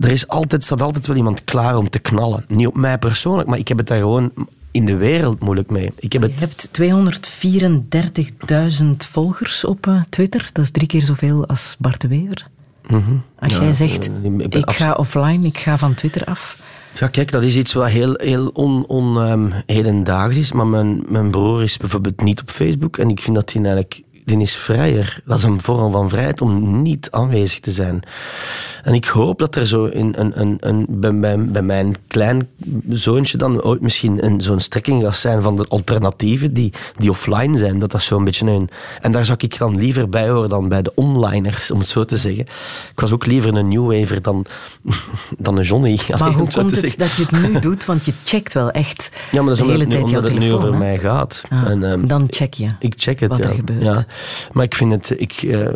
Er 0.00 0.10
is 0.10 0.28
altijd, 0.28 0.64
staat 0.64 0.82
altijd 0.82 1.06
wel 1.06 1.16
iemand 1.16 1.44
klaar 1.44 1.76
om 1.76 1.90
te 1.90 1.98
knallen. 1.98 2.44
Niet 2.48 2.66
op 2.66 2.76
mij 2.76 2.98
persoonlijk, 2.98 3.48
maar 3.48 3.58
ik 3.58 3.68
heb 3.68 3.78
het 3.78 3.86
daar 3.86 3.98
gewoon 3.98 4.32
in 4.72 4.84
de 4.84 4.96
wereld 4.96 5.40
moeilijk 5.40 5.70
mee. 5.70 5.90
Ik 5.98 6.12
heb 6.12 6.22
het... 6.22 6.32
Je 6.38 6.38
hebt 6.38 6.70
234.000 8.82 8.86
volgers 8.96 9.64
op 9.64 9.86
uh, 9.86 10.02
Twitter. 10.08 10.50
Dat 10.52 10.64
is 10.64 10.70
drie 10.70 10.86
keer 10.86 11.02
zoveel 11.02 11.46
als 11.46 11.76
Bart 11.78 12.00
de 12.00 12.08
Wever. 12.08 12.46
Mm 12.86 13.04
-hmm. 13.04 13.22
Als 13.38 13.52
ja, 13.52 13.62
jij 13.62 13.72
zegt, 13.72 14.10
uh, 14.24 14.38
ik, 14.38 14.54
ik 14.54 14.70
ga 14.70 14.92
offline, 14.92 15.46
ik 15.46 15.58
ga 15.58 15.78
van 15.78 15.94
Twitter 15.94 16.24
af. 16.24 16.60
Ja, 16.98 17.08
kijk, 17.08 17.30
dat 17.30 17.42
is 17.42 17.56
iets 17.56 17.72
wat 17.72 17.88
heel, 17.88 18.14
heel 18.16 18.48
on, 18.48 18.86
on, 18.86 19.16
um, 19.16 19.52
hedendaags 19.66 20.36
is. 20.36 20.52
Maar 20.52 20.66
mijn, 20.66 21.02
mijn 21.08 21.30
broer 21.30 21.62
is 21.62 21.76
bijvoorbeeld 21.76 22.20
niet 22.20 22.40
op 22.40 22.50
Facebook. 22.50 22.96
En 22.96 23.08
ik 23.10 23.20
vind 23.20 23.36
dat 23.36 23.52
hij 23.52 23.62
eigenlijk 23.62 24.02
die 24.24 24.40
is 24.40 24.56
vrijer. 24.56 25.20
Dat 25.24 25.38
is 25.38 25.44
een 25.44 25.62
vorm 25.62 25.92
van 25.92 26.08
vrijheid 26.08 26.40
om 26.40 26.82
niet 26.82 27.10
aanwezig 27.10 27.60
te 27.60 27.70
zijn. 27.70 28.02
En 28.82 28.94
ik 28.94 29.04
hoop 29.04 29.38
dat 29.38 29.54
er 29.54 29.66
zo 29.66 29.84
in 29.84 30.14
een, 30.16 30.40
een, 30.40 30.56
een, 30.60 30.86
bij, 30.88 31.12
mijn, 31.12 31.52
bij 31.52 31.62
mijn 31.62 31.96
klein 32.06 32.48
zoontje 32.88 33.38
dan 33.38 33.62
ooit 33.62 33.80
misschien 33.80 34.24
een, 34.24 34.40
zo'n 34.40 34.60
strekking 34.60 35.02
gaat 35.02 35.16
zijn 35.16 35.42
van 35.42 35.56
de 35.56 35.66
alternatieven 35.68 36.54
die, 36.54 36.72
die 36.96 37.10
offline 37.10 37.58
zijn. 37.58 37.78
Dat 37.78 37.90
dat 37.90 38.02
zo'n 38.02 38.24
beetje 38.24 38.46
een... 38.46 38.68
En 39.00 39.12
daar 39.12 39.26
zou 39.26 39.38
ik 39.40 39.58
dan 39.58 39.76
liever 39.76 40.08
bij 40.08 40.28
horen 40.28 40.48
dan 40.48 40.68
bij 40.68 40.82
de 40.82 40.92
onliners, 40.94 41.70
om 41.70 41.78
het 41.78 41.88
zo 41.88 42.04
te 42.04 42.16
zeggen. 42.16 42.42
Ik 42.92 43.00
was 43.00 43.12
ook 43.12 43.26
liever 43.26 43.56
een 43.56 43.68
new 43.68 43.92
waver 43.92 44.22
dan, 44.22 44.46
dan 45.38 45.56
een 45.56 45.64
Johnny. 45.64 45.98
Maar 46.18 46.32
hoe 46.32 46.50
komt 46.52 46.80
het 46.80 46.98
dat 46.98 47.14
je 47.14 47.22
het 47.22 47.30
nu 47.30 47.58
doet? 47.68 47.84
Want 47.84 48.04
je 48.04 48.12
checkt 48.24 48.52
wel 48.52 48.70
echt 48.70 49.10
ja, 49.30 49.42
maar 49.42 49.54
dat 49.54 49.58
is 49.58 49.66
de 49.66 49.70
hele 49.70 49.84
omdat, 49.84 49.98
tijd 49.98 50.10
jouw 50.10 50.18
omdat 50.18 50.32
het 50.32 50.40
telefoon. 50.40 50.60
nu 50.60 50.68
over 50.68 50.78
mij 50.78 50.98
gaat. 50.98 51.42
Ah, 51.48 51.70
en, 51.70 51.82
um, 51.82 52.06
dan 52.06 52.26
check 52.30 52.54
je 52.54 52.66
ik 52.78 52.94
check 52.96 53.20
het, 53.20 53.30
wat 53.30 53.38
ja. 53.38 53.48
er 53.48 53.54
gebeurt. 53.54 53.82
Ja. 53.82 54.06
Maar 54.52 54.64
ik 54.64 54.74
vind 54.74 54.92
het... 54.92 55.20
Ik, 55.20 55.42
uh, 55.42 55.68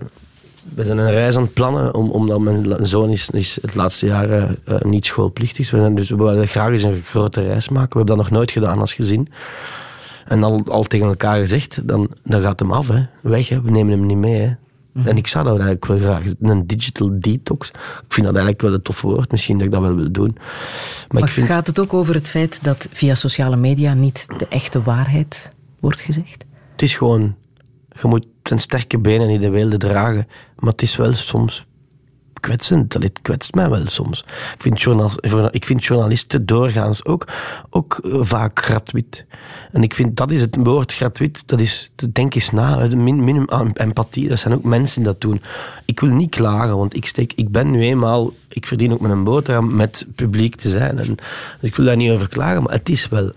we 0.74 0.84
zijn 0.84 0.98
een 0.98 1.10
reis 1.10 1.36
aan 1.36 1.42
het 1.42 1.52
plannen, 1.52 1.94
om, 1.94 2.10
omdat 2.10 2.40
mijn 2.40 2.86
zoon 2.86 3.10
is, 3.10 3.30
is 3.30 3.58
het 3.62 3.74
laatste 3.74 4.06
jaar 4.06 4.30
uh, 4.30 4.50
uh, 4.68 4.80
niet 4.80 5.06
schoolplichtig. 5.06 5.70
We, 5.70 5.76
zijn 5.76 5.94
dus, 5.94 6.10
we 6.10 6.16
willen 6.16 6.48
graag 6.48 6.72
eens 6.72 6.82
een 6.82 7.02
grote 7.02 7.42
reis 7.42 7.68
maken. 7.68 7.90
We 7.90 7.96
hebben 7.96 8.16
dat 8.16 8.24
nog 8.24 8.30
nooit 8.38 8.50
gedaan 8.50 8.78
als 8.78 8.94
gezin. 8.94 9.28
En 10.24 10.42
al, 10.42 10.62
al 10.68 10.82
tegen 10.82 11.06
elkaar 11.06 11.38
gezegd, 11.38 11.88
dan, 11.88 12.08
dan 12.22 12.42
gaat 12.42 12.58
hem 12.58 12.72
af. 12.72 12.88
Hè. 12.88 13.02
Weg, 13.20 13.48
hè. 13.48 13.62
we 13.62 13.70
nemen 13.70 13.92
hem 13.92 14.06
niet 14.06 14.16
mee. 14.16 14.40
Hè. 14.40 14.50
Mhm. 14.92 15.08
En 15.08 15.16
ik 15.16 15.26
zou 15.26 15.44
dat 15.44 15.52
eigenlijk 15.52 15.86
wel 15.86 15.98
graag, 15.98 16.22
een 16.40 16.66
digital 16.66 17.10
detox. 17.12 17.68
Ik 17.68 17.76
vind 18.08 18.26
dat 18.26 18.36
eigenlijk 18.36 18.60
wel 18.60 18.72
een 18.72 18.82
tof 18.82 19.00
woord. 19.00 19.30
Misschien 19.30 19.56
dat 19.56 19.66
ik 19.66 19.72
dat 19.72 19.80
wel 19.80 19.94
wil 19.94 20.12
doen. 20.12 20.32
Maar, 20.34 21.06
Maar 21.08 21.22
ik 21.22 21.28
vind, 21.28 21.46
gaat 21.48 21.66
het 21.66 21.80
ook 21.80 21.94
over 21.94 22.14
het 22.14 22.28
feit 22.28 22.64
dat 22.64 22.88
via 22.90 23.14
sociale 23.14 23.56
media 23.56 23.94
niet 23.94 24.26
de 24.38 24.46
echte 24.48 24.82
waarheid 24.82 25.50
wordt 25.80 26.00
gezegd? 26.00 26.44
het 26.72 26.82
is 26.82 26.96
gewoon, 26.96 27.34
je 28.00 28.08
moet 28.08 28.26
zijn 28.42 28.60
sterke 28.60 28.98
benen 28.98 29.28
die 29.28 29.38
de 29.38 29.50
weelde 29.50 29.76
dragen. 29.76 30.28
Maar 30.58 30.72
het 30.72 30.82
is 30.82 30.96
wel 30.96 31.12
soms 31.12 31.66
kwetsend. 32.40 32.92
Het 32.94 33.18
kwetst 33.22 33.54
mij 33.54 33.70
wel 33.70 33.86
soms. 33.86 34.24
Ik 34.54 34.62
vind, 34.62 34.86
ik 35.50 35.66
vind 35.66 35.84
journalisten 35.84 36.46
doorgaans 36.46 37.04
ook, 37.04 37.28
ook 37.70 37.98
vaak 38.02 38.60
gratuit. 38.64 39.24
En 39.72 39.82
ik 39.82 39.94
vind 39.94 40.16
dat 40.16 40.30
is 40.30 40.40
het 40.40 40.56
woord 40.56 40.92
gratuit. 40.92 41.42
Dat 41.46 41.60
is, 41.60 41.90
denk 42.12 42.34
eens 42.34 42.50
na. 42.50 42.86
Minimum 42.96 43.70
empathie. 43.72 44.28
Dat 44.28 44.38
zijn 44.38 44.54
ook 44.54 44.64
mensen 44.64 45.02
die 45.02 45.12
dat 45.12 45.20
doen. 45.20 45.42
Ik 45.84 46.00
wil 46.00 46.10
niet 46.10 46.30
klagen, 46.30 46.76
want 46.76 46.96
ik, 46.96 47.06
steek, 47.06 47.32
ik 47.32 47.50
ben 47.50 47.70
nu 47.70 47.80
eenmaal. 47.80 48.32
Ik 48.48 48.66
verdien 48.66 48.92
ook 48.92 49.02
een 49.02 49.24
boterham 49.24 49.76
met 49.76 50.06
publiek 50.14 50.56
te 50.56 50.68
zijn. 50.68 50.98
En, 50.98 51.14
dus 51.60 51.70
ik 51.70 51.76
wil 51.76 51.86
daar 51.86 51.96
niet 51.96 52.10
over 52.10 52.28
klagen, 52.28 52.62
maar 52.62 52.72
het 52.72 52.88
is 52.88 53.08
wel 53.08 53.30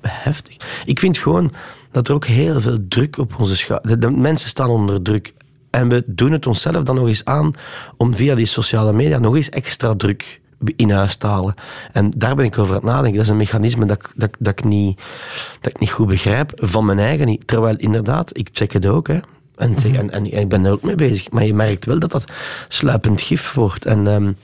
heftig. 0.00 0.56
Ik 0.84 0.98
vind 0.98 1.18
gewoon 1.18 1.52
dat 1.90 2.08
er 2.08 2.14
ook 2.14 2.26
heel 2.26 2.60
veel 2.60 2.78
druk 2.88 3.18
op 3.18 3.34
onze 3.38 3.56
schouders... 3.56 4.00
De, 4.00 4.10
mensen 4.10 4.48
staan 4.48 4.68
onder 4.68 5.02
druk. 5.02 5.32
En 5.70 5.88
we 5.88 6.02
doen 6.06 6.32
het 6.32 6.46
onszelf 6.46 6.82
dan 6.82 6.94
nog 6.94 7.06
eens 7.06 7.24
aan 7.24 7.52
om 7.96 8.14
via 8.14 8.34
die 8.34 8.46
sociale 8.46 8.92
media 8.92 9.18
nog 9.18 9.36
eens 9.36 9.48
extra 9.48 9.94
druk 9.94 10.40
in 10.76 10.90
huis 10.90 11.16
te 11.16 11.26
halen. 11.26 11.54
En 11.92 12.10
daar 12.16 12.34
ben 12.34 12.44
ik 12.44 12.58
over 12.58 12.74
aan 12.74 12.80
het 12.80 12.90
nadenken. 12.90 13.12
Dat 13.12 13.24
is 13.24 13.30
een 13.30 13.36
mechanisme 13.36 13.86
dat, 13.86 14.10
dat, 14.14 14.36
dat, 14.38 14.58
ik, 14.58 14.64
niet, 14.64 15.00
dat 15.60 15.72
ik 15.72 15.80
niet 15.80 15.90
goed 15.90 16.06
begrijp, 16.06 16.52
van 16.56 16.84
mijn 16.84 16.98
eigen 16.98 17.26
niet. 17.26 17.46
Terwijl 17.46 17.76
inderdaad, 17.76 18.38
ik 18.38 18.48
check 18.52 18.72
het 18.72 18.86
ook. 18.86 19.08
Hè. 19.08 19.18
En, 19.56 19.70
mhm. 19.70 19.94
en, 19.94 20.10
en, 20.10 20.38
ik 20.38 20.48
ben 20.48 20.64
er 20.64 20.72
ook 20.72 20.82
mee 20.82 20.94
bezig. 20.94 21.30
Maar 21.30 21.44
je 21.44 21.54
merkt 21.54 21.84
wel 21.84 21.98
dat 21.98 22.10
dat 22.10 22.24
sluipend 22.68 23.20
gif 23.20 23.52
wordt. 23.52 23.84
En 23.84 24.06
um, 24.06 24.36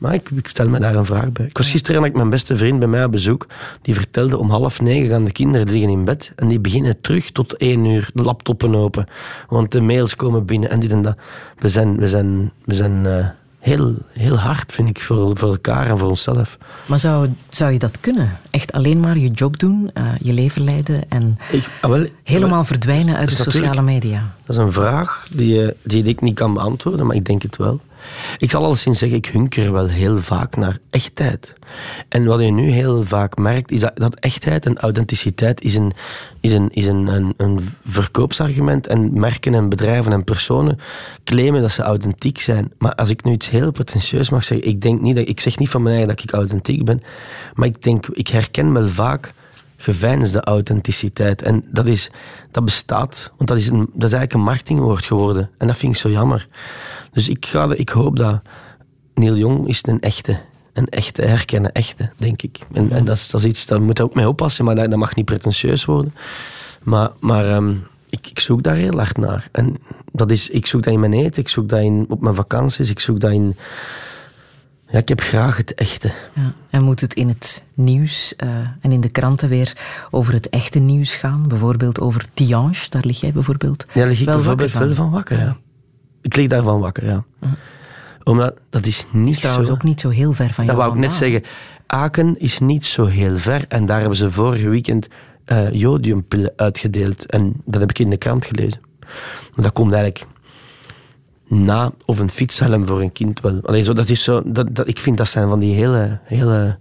maar 0.00 0.14
ik, 0.14 0.30
stel 0.42 0.68
me 0.68 0.78
daar 0.80 0.94
een 0.94 1.04
vraag 1.04 1.32
bij. 1.32 1.46
Ik 1.46 1.56
was 1.56 1.70
gisteren 1.70 2.04
ik 2.04 2.14
mijn 2.14 2.30
beste 2.30 2.56
vriend 2.56 2.78
bij 2.78 2.88
mij 2.88 3.04
op 3.04 3.12
bezoek. 3.12 3.46
Die 3.82 3.94
vertelde 3.94 4.38
om 4.38 4.50
half 4.50 4.80
negen 4.80 5.08
gaan 5.08 5.24
de 5.24 5.32
kinderen 5.32 5.70
liggen 5.70 5.90
in 5.90 6.04
bed. 6.04 6.32
En 6.36 6.48
die 6.48 6.60
beginnen 6.60 7.00
terug 7.00 7.30
tot 7.30 7.56
één 7.56 7.84
uur 7.84 8.10
de 8.14 8.22
laptoppen 8.22 8.74
open. 8.74 9.06
Want 9.48 9.72
de 9.72 9.80
mails 9.80 10.16
komen 10.16 10.44
binnen 10.44 10.70
en 10.70 10.80
dit 10.80 10.90
en 10.90 11.02
dat. 11.02 11.16
We 11.58 11.68
zijn, 11.68 11.96
we 11.96 12.08
zijn, 12.08 12.50
we 12.64 12.74
zijn 12.74 13.04
uh, 13.04 13.26
heel, 13.58 13.94
heel 14.12 14.36
hard, 14.36 14.72
vind 14.72 14.88
ik, 14.88 15.00
voor, 15.00 15.36
voor 15.36 15.48
elkaar 15.48 15.86
en 15.86 15.98
voor 15.98 16.08
onszelf. 16.08 16.58
Maar 16.86 16.98
zou, 16.98 17.28
zou 17.50 17.72
je 17.72 17.78
dat 17.78 18.00
kunnen? 18.00 18.38
Echt 18.50 18.72
alleen 18.72 19.00
maar 19.00 19.18
je 19.18 19.30
job 19.30 19.58
doen, 19.58 19.90
uh, 19.94 20.04
je 20.20 20.32
leven 20.32 20.64
leiden 20.64 21.08
en 21.08 21.38
ik, 21.50 21.68
ah, 21.80 21.90
wel, 21.90 22.06
helemaal 22.22 22.50
wel, 22.50 22.64
verdwijnen 22.64 23.16
uit 23.16 23.28
de 23.28 23.34
sociale 23.34 23.82
media? 23.82 24.34
Dat 24.46 24.56
is 24.56 24.62
een 24.62 24.72
vraag 24.72 25.26
die, 25.32 25.72
die 25.82 26.04
ik 26.04 26.20
niet 26.20 26.34
kan 26.34 26.54
beantwoorden, 26.54 27.06
maar 27.06 27.16
ik 27.16 27.24
denk 27.24 27.42
het 27.42 27.56
wel. 27.56 27.80
Ik 28.38 28.50
zal 28.50 28.64
alleszins 28.64 28.98
zeggen, 28.98 29.18
ik 29.18 29.26
hunker 29.26 29.72
wel 29.72 29.86
heel 29.86 30.18
vaak 30.18 30.56
naar 30.56 30.78
echtheid. 30.90 31.54
En 32.08 32.24
wat 32.24 32.40
je 32.40 32.50
nu 32.50 32.70
heel 32.70 33.04
vaak 33.04 33.36
merkt, 33.36 33.70
is 33.70 33.80
dat, 33.80 33.92
dat 33.94 34.14
echtheid 34.14 34.66
en 34.66 34.78
authenticiteit 34.78 35.62
is, 35.62 35.74
een, 35.74 35.92
is, 36.40 36.52
een, 36.52 36.68
is 36.72 36.86
een, 36.86 37.06
een, 37.06 37.34
een 37.36 37.60
verkoopsargument. 37.84 38.86
En 38.86 39.20
merken 39.20 39.54
en 39.54 39.68
bedrijven 39.68 40.12
en 40.12 40.24
personen 40.24 40.78
claimen 41.24 41.60
dat 41.60 41.72
ze 41.72 41.82
authentiek 41.82 42.40
zijn. 42.40 42.72
Maar 42.78 42.94
als 42.94 43.10
ik 43.10 43.24
nu 43.24 43.32
iets 43.32 43.50
heel 43.50 43.70
pretentieus 43.70 44.30
mag 44.30 44.44
zeggen, 44.44 44.68
ik 44.68 44.80
denk 44.80 45.00
niet 45.00 45.16
dat 45.16 45.28
ik 45.28 45.40
zeg 45.40 45.58
niet 45.58 45.68
van 45.68 45.82
mijn 45.82 45.96
eigen 45.96 46.14
dat 46.14 46.24
ik 46.24 46.32
authentiek 46.32 46.84
ben, 46.84 47.02
maar 47.54 47.68
ik 47.68 47.82
denk, 47.82 48.06
ik 48.06 48.28
herken 48.28 48.72
wel 48.72 48.88
vaak 48.88 49.32
geveinsde 49.80 50.40
authenticiteit. 50.40 51.42
En 51.42 51.64
dat, 51.72 51.86
is, 51.86 52.10
dat 52.50 52.64
bestaat, 52.64 53.32
want 53.36 53.48
dat 53.48 53.58
is, 53.58 53.68
een, 53.68 53.78
dat 53.78 54.08
is 54.08 54.16
eigenlijk 54.16 54.32
een 54.32 54.40
marketingwoord 54.40 55.04
geworden. 55.04 55.50
En 55.58 55.66
dat 55.66 55.76
vind 55.76 55.94
ik 55.94 56.00
zo 56.00 56.10
jammer. 56.10 56.48
Dus 57.12 57.28
ik, 57.28 57.46
ga, 57.46 57.74
ik 57.74 57.88
hoop 57.88 58.16
dat 58.16 58.40
Neil 59.14 59.36
Jong 59.36 59.68
is 59.68 59.82
een 59.86 60.00
echte. 60.00 60.38
Een 60.72 60.88
echte, 60.88 61.22
herkennen 61.22 61.72
echte, 61.72 62.10
denk 62.16 62.42
ik. 62.42 62.58
En, 62.72 62.90
en 62.90 63.04
dat, 63.04 63.16
is, 63.16 63.30
dat 63.30 63.40
is 63.40 63.46
iets, 63.46 63.66
daar 63.66 63.82
moet 63.82 63.96
je 63.96 64.04
ook 64.04 64.14
mee 64.14 64.28
oppassen, 64.28 64.64
maar 64.64 64.74
dat, 64.74 64.96
mag 64.96 65.14
niet 65.14 65.24
pretentieus 65.24 65.84
worden. 65.84 66.14
Maar, 66.82 67.10
maar 67.20 67.48
ehm, 67.48 67.74
ik, 68.08 68.26
ik, 68.26 68.40
zoek 68.40 68.62
daar 68.62 68.74
heel 68.74 68.96
hard 68.96 69.16
naar. 69.16 69.48
En 69.52 69.76
dat 70.12 70.30
is, 70.30 70.48
ik 70.48 70.66
zoek 70.66 70.82
dat 70.82 70.92
in 70.92 71.00
mijn 71.00 71.12
eten, 71.12 71.42
ik 71.42 71.48
zoek 71.48 71.68
dat 71.68 71.80
in, 71.80 72.06
op 72.08 72.20
mijn 72.20 72.34
vakanties, 72.34 72.90
ik 72.90 73.00
zoek 73.00 73.20
dat 73.20 73.30
in 73.30 73.56
ja, 74.90 74.98
ik 74.98 75.08
heb 75.08 75.20
graag 75.20 75.56
het 75.56 75.74
echte. 75.74 76.12
Ja. 76.34 76.52
En 76.70 76.82
moet 76.82 77.00
het 77.00 77.14
in 77.14 77.28
het 77.28 77.64
nieuws 77.74 78.34
uh, 78.36 78.50
en 78.80 78.92
in 78.92 79.00
de 79.00 79.08
kranten 79.08 79.48
weer 79.48 79.76
over 80.10 80.32
het 80.32 80.48
echte 80.48 80.78
nieuws 80.78 81.14
gaan? 81.14 81.48
Bijvoorbeeld 81.48 82.00
over 82.00 82.24
Tiange, 82.34 82.86
daar 82.88 83.04
lig 83.04 83.20
jij 83.20 83.32
bijvoorbeeld 83.32 83.86
Ja, 83.92 84.06
lig 84.06 84.20
ik 84.20 84.26
wel 84.26 84.36
bijvoorbeeld 84.36 84.72
wel 84.72 84.94
van 84.94 85.10
wakker, 85.10 85.38
ja. 85.38 85.56
Ik 86.22 86.36
lig 86.36 86.48
daarvan 86.48 86.80
wakker, 86.80 87.04
ja. 87.06 87.24
Omdat 88.24 88.54
dat 88.70 88.86
is 88.86 89.04
niet 89.10 89.34
is 89.34 89.40
trouwens 89.40 89.70
ook 89.70 89.82
niet 89.82 90.00
zo 90.00 90.08
heel 90.08 90.32
ver 90.32 90.50
van 90.52 90.64
jou 90.64 90.76
Dat 90.76 90.86
wou 90.86 90.98
ik 90.98 91.04
net 91.04 91.14
zeggen. 91.14 91.42
Aken 91.86 92.38
is 92.38 92.58
niet 92.58 92.86
zo 92.86 93.06
heel 93.06 93.36
ver. 93.36 93.64
En 93.68 93.86
daar 93.86 93.98
hebben 93.98 94.16
ze 94.16 94.30
vorige 94.30 94.68
weekend 94.68 95.08
uh, 95.46 95.72
jodiumpillen 95.72 96.52
uitgedeeld. 96.56 97.26
En 97.26 97.54
dat 97.64 97.80
heb 97.80 97.90
ik 97.90 97.98
in 97.98 98.10
de 98.10 98.16
krant 98.16 98.44
gelezen. 98.44 98.80
Maar 99.54 99.64
dat 99.64 99.72
komt 99.72 99.92
eigenlijk 99.92 100.26
na 101.50 101.92
of 102.06 102.18
een 102.18 102.30
fietshelm 102.30 102.86
voor 102.86 103.00
een 103.00 103.12
kind 103.12 103.40
wel. 103.40 103.60
Allee, 103.62 103.82
zo, 103.82 103.92
dat 103.92 104.08
is 104.08 104.24
zo, 104.24 104.42
dat, 104.44 104.88
ik 104.88 104.98
vind 104.98 105.16
dat 105.16 105.28
zijn 105.28 105.48
van 105.48 105.58
die 105.58 105.74
hele... 105.74 106.18
hele 106.24 106.78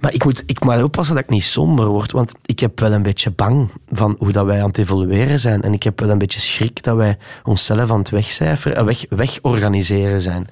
maar 0.00 0.14
ik 0.14 0.24
moet, 0.24 0.42
ik 0.46 0.64
moet 0.64 0.82
oppassen 0.82 1.14
dat 1.14 1.24
ik 1.24 1.30
niet 1.30 1.44
somber 1.44 1.86
word, 1.86 2.12
want 2.12 2.32
ik 2.44 2.60
heb 2.60 2.80
wel 2.80 2.92
een 2.92 3.02
beetje 3.02 3.30
bang 3.30 3.70
van 3.92 4.16
hoe 4.18 4.32
dat 4.32 4.46
wij 4.46 4.60
aan 4.60 4.68
het 4.68 4.78
evolueren 4.78 5.40
zijn. 5.40 5.62
En 5.62 5.72
ik 5.72 5.82
heb 5.82 6.00
wel 6.00 6.10
een 6.10 6.18
beetje 6.18 6.40
schrik 6.40 6.82
dat 6.82 6.96
wij 6.96 7.18
onszelf 7.44 7.90
aan 7.90 7.98
het 7.98 8.10
wegcijferen, 8.10 8.84
weg, 8.84 9.04
wegorganiseren 9.08 10.22
zijn. 10.22 10.46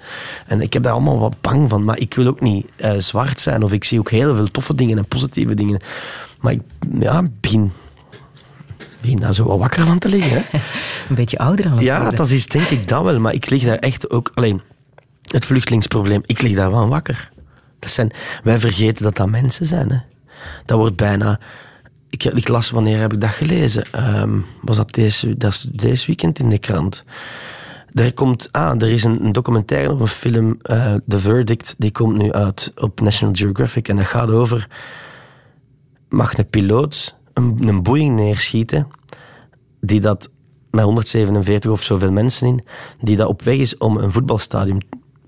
En 0.46 0.60
ik 0.60 0.72
heb 0.72 0.82
daar 0.82 0.92
allemaal 0.92 1.18
wat 1.18 1.40
bang 1.40 1.68
van, 1.68 1.84
maar 1.84 1.98
ik 1.98 2.14
wil 2.14 2.26
ook 2.26 2.40
niet 2.40 2.66
uh, 2.84 2.92
zwart 2.98 3.40
zijn. 3.40 3.62
Of 3.62 3.72
ik 3.72 3.84
zie 3.84 3.98
ook 3.98 4.10
heel 4.10 4.34
veel 4.34 4.50
toffe 4.50 4.74
dingen 4.74 4.98
en 4.98 5.06
positieve 5.06 5.54
dingen. 5.54 5.80
Maar 6.40 6.52
ik 6.52 6.60
ja, 6.98 7.22
begin, 7.40 7.72
begin 9.04 9.20
daar 9.20 9.34
zo 9.34 9.44
wat 9.44 9.58
wakker 9.58 9.86
van 9.86 9.98
te 9.98 10.08
liggen. 10.08 10.30
Hè. 10.30 10.58
Een 11.08 11.14
beetje 11.14 11.38
ouder 11.38 11.66
aan 11.66 11.72
het 11.72 11.80
ja, 11.80 12.10
dat 12.10 12.30
is 12.30 12.46
denk 12.46 12.66
ik 12.66 12.88
dat 12.88 13.02
wel. 13.02 13.20
Maar 13.20 13.34
ik 13.34 13.50
lig 13.50 13.64
daar 13.64 13.78
echt 13.78 14.10
ook... 14.10 14.30
Alleen, 14.34 14.60
het 15.22 15.44
vluchtelingsprobleem, 15.44 16.22
ik 16.26 16.42
lig 16.42 16.54
daar 16.54 16.70
wel 16.70 16.88
wakker. 16.88 17.30
Dat 17.78 17.90
zijn, 17.90 18.12
wij 18.42 18.58
vergeten 18.58 19.04
dat 19.04 19.16
dat 19.16 19.28
mensen 19.28 19.66
zijn. 19.66 19.90
Hè. 19.90 19.98
Dat 20.64 20.78
wordt 20.78 20.96
bijna... 20.96 21.40
Ik, 22.10 22.24
ik 22.24 22.48
las, 22.48 22.70
wanneer 22.70 23.00
heb 23.00 23.12
ik 23.12 23.20
dat 23.20 23.30
gelezen? 23.30 23.84
Ehm, 23.92 24.38
was 24.60 24.76
dat 24.76 24.94
deze, 24.94 25.36
dat 25.36 25.52
is 25.52 25.68
deze 25.72 26.06
weekend 26.06 26.38
in 26.38 26.48
de 26.48 26.58
krant. 26.58 27.04
Er, 27.92 28.12
komt, 28.12 28.48
ah, 28.52 28.82
er 28.82 28.90
is 28.90 29.04
een, 29.04 29.32
documentaire 29.32 29.92
of 29.92 30.00
een 30.00 30.06
film, 30.06 30.58
uh, 30.62 30.94
The 31.08 31.18
Verdict, 31.18 31.74
die 31.78 31.90
komt 31.90 32.16
nu 32.16 32.32
uit 32.32 32.72
op 32.76 33.00
National 33.00 33.34
Geographic. 33.34 33.88
En 33.88 33.96
dat 33.96 34.06
gaat 34.06 34.30
over... 34.30 34.68
Mag 36.08 36.38
een 36.38 36.48
piloot 36.48 37.14
een, 37.34 37.68
een 37.68 37.82
Boeing 37.82 38.14
neerschieten 38.14 38.88
die 39.80 40.00
dat 40.00 40.30
met 40.70 40.84
147 40.84 41.70
of 41.70 41.82
zoveel 41.82 42.12
mensen 42.12 42.46
in, 42.46 42.64
die 43.00 43.16
dat 43.16 43.28
op 43.28 43.42
weg 43.42 43.56
is 43.56 43.76
om 43.76 43.96
een 43.96 44.12
voetbalstadion 44.12 44.82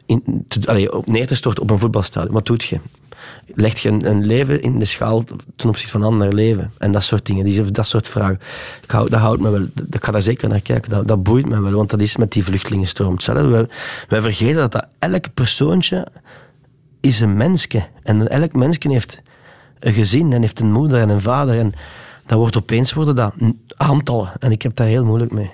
in, 0.06 0.46
op 0.90 1.06
neer 1.06 1.26
te 1.26 1.34
storten 1.34 1.62
op 1.62 1.70
een 1.70 1.78
voetbalstadion. 1.78 2.32
Wat 2.32 2.46
doet 2.46 2.64
je? 2.64 2.80
Leg 3.54 3.78
je 3.78 3.88
een, 3.88 4.26
leven 4.26 4.62
in 4.62 4.78
de 4.78 4.84
schaal 4.84 5.24
ten 5.56 5.68
opzichte 5.68 5.92
van 5.92 6.02
een 6.02 6.06
ander 6.06 6.34
leven? 6.34 6.72
En 6.78 6.92
dat 6.92 7.02
soort 7.02 7.26
dingen, 7.26 7.44
die, 7.44 7.70
dat 7.70 7.86
soort 7.86 8.08
vragen. 8.08 8.40
Ik 8.82 8.90
hou, 8.90 9.10
dat 9.10 9.20
houdt 9.20 9.40
me 9.40 9.50
wel, 9.50 9.66
ik 9.90 10.04
ga 10.04 10.12
daar 10.12 10.22
zeker 10.22 10.48
naar 10.48 10.60
kijken, 10.60 10.90
dat, 10.90 11.08
dat 11.08 11.22
boeit 11.22 11.46
me 11.46 11.60
wel, 11.60 11.72
want 11.72 11.90
dat 11.90 12.00
is 12.00 12.16
met 12.16 12.32
die 12.32 12.44
vluchtelingenstroom 12.44 13.12
hetzelfde. 13.12 13.68
Wij 14.08 14.22
vergeten 14.22 14.56
dat, 14.56 14.72
dat 14.72 14.86
elk 14.98 15.34
persoontje 15.34 16.06
is 17.00 17.20
een 17.20 17.36
mensje. 17.36 17.86
En 18.02 18.28
elk 18.28 18.52
mensje 18.52 18.90
heeft 18.90 19.22
een 19.78 19.92
gezin 19.92 20.32
en 20.32 20.40
heeft 20.40 20.60
een 20.60 20.72
moeder 20.72 21.00
en 21.00 21.08
een 21.08 21.20
vader. 21.20 21.58
En 21.58 21.72
dat 22.26 22.38
wordt 22.38 22.56
opeens 22.56 22.92
worden 22.92 23.14
dat 23.14 23.34
aantallen. 23.76 24.32
En 24.38 24.50
ik 24.50 24.62
heb 24.62 24.76
daar 24.76 24.86
heel 24.86 25.04
moeilijk 25.04 25.32
mee. 25.32 25.50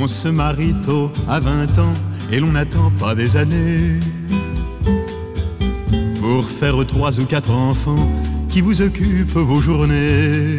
On 0.00 0.08
se 0.08 0.32
marie 0.32 0.74
tôt 0.84 1.10
à 1.28 1.40
20 1.40 1.78
ans 1.78 1.98
et 2.30 2.40
l'on 2.40 2.52
n'attend 2.52 2.92
pas 2.98 3.14
des 3.16 3.36
années 3.36 3.98
pour 6.20 6.44
faire 6.44 6.86
trois 6.86 7.18
ou 7.18 7.24
quatre 7.24 7.50
enfants 7.50 8.08
qui 8.48 8.60
vous 8.60 8.80
occupent 8.80 9.36
vos 9.36 9.60
journées. 9.60 10.58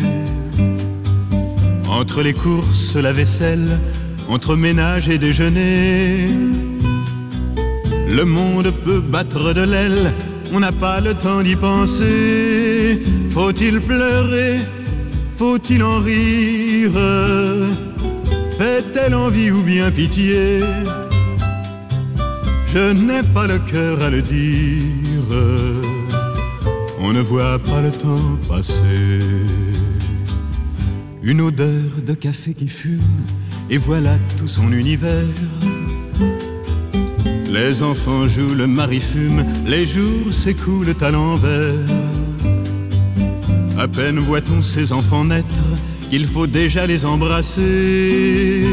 Entre 1.90 2.22
les 2.22 2.34
courses, 2.34 2.96
la 2.96 3.14
vaisselle, 3.14 3.80
entre 4.28 4.56
ménage 4.56 5.10
et 5.10 5.18
déjeuner. 5.18 6.28
Le 8.10 8.24
monde 8.24 8.72
peut 8.86 9.00
battre 9.00 9.54
de 9.54 9.62
l'aile, 9.62 10.12
on 10.54 10.60
n'a 10.60 10.72
pas 10.72 11.02
le 11.02 11.14
temps 11.14 11.42
d'y 11.42 11.56
penser. 11.56 13.04
Faut-il 13.30 13.80
pleurer? 13.82 14.60
Faut-il 15.38 15.84
en 15.84 16.00
rire? 16.00 17.00
Fait-elle 18.58 19.14
envie 19.14 19.52
ou 19.52 19.62
bien 19.62 19.92
pitié? 19.92 20.60
Je 22.74 22.94
n'ai 22.94 23.24
pas 23.34 23.48
le 23.48 23.60
cœur 23.60 24.02
à 24.02 24.10
le 24.10 24.22
dire. 24.22 25.30
On 27.00 27.12
ne 27.12 27.22
voit 27.22 27.60
pas 27.60 27.82
le 27.82 27.92
temps 27.92 28.38
passer. 28.48 28.82
Une 31.22 31.42
odeur 31.42 31.92
de 32.06 32.14
café 32.14 32.54
qui 32.54 32.68
fume, 32.68 33.00
et 33.70 33.78
voilà 33.78 34.18
tout 34.38 34.48
son 34.48 34.72
univers 34.72 35.26
Les 37.52 37.82
enfants 37.82 38.28
jouent, 38.28 38.56
le 38.56 38.68
mari 38.68 39.02
fume, 39.02 39.44
les 39.66 39.86
jours 39.86 40.32
s'écoulent 40.32 40.96
à 41.02 41.12
l'envers. 41.12 41.74
À 43.78 43.88
peine 43.88 44.20
voit-on 44.20 44.62
ces 44.62 44.92
enfants 44.92 45.26
naître 45.26 45.64
qu'il 46.10 46.28
faut 46.28 46.48
déjà 46.48 46.88
les 46.88 47.06
embrasser. 47.06 48.66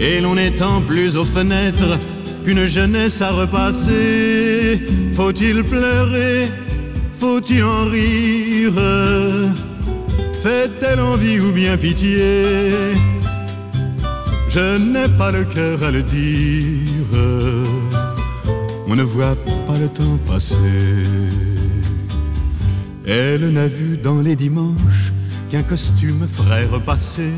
Et 0.00 0.20
l'on 0.20 0.36
étend 0.36 0.80
plus 0.82 1.16
aux 1.16 1.24
fenêtres 1.24 1.98
qu'une 2.44 2.66
jeunesse 2.66 3.20
à 3.20 3.30
repasser. 3.30 4.80
Faut-il 5.14 5.64
pleurer? 5.64 6.48
Faut-il 7.18 7.64
en 7.64 7.84
rire? 7.86 8.74
Fait-elle 10.42 11.00
envie 11.00 11.40
ou 11.40 11.50
bien 11.50 11.76
pitié? 11.76 12.94
Je 14.56 14.78
n'ai 14.78 15.06
pas 15.18 15.30
le 15.32 15.44
cœur 15.44 15.82
à 15.82 15.90
le 15.90 16.02
dire. 16.02 17.12
On 18.88 18.96
ne 18.96 19.02
voit 19.02 19.36
pas 19.66 19.78
le 19.78 19.86
temps 19.88 20.18
passer. 20.26 20.56
Elle 23.06 23.50
n'a 23.50 23.68
vu 23.68 23.98
dans 23.98 24.22
les 24.22 24.34
dimanches 24.34 25.12
qu'un 25.50 25.62
costume 25.62 26.26
ferait 26.26 26.64
repasser 26.64 27.32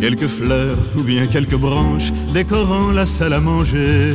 quelques 0.00 0.28
fleurs 0.28 0.78
ou 0.96 1.02
bien 1.02 1.26
quelques 1.26 1.56
branches 1.56 2.12
décorant 2.32 2.92
la 2.92 3.04
salle 3.04 3.32
à 3.32 3.40
manger. 3.40 4.10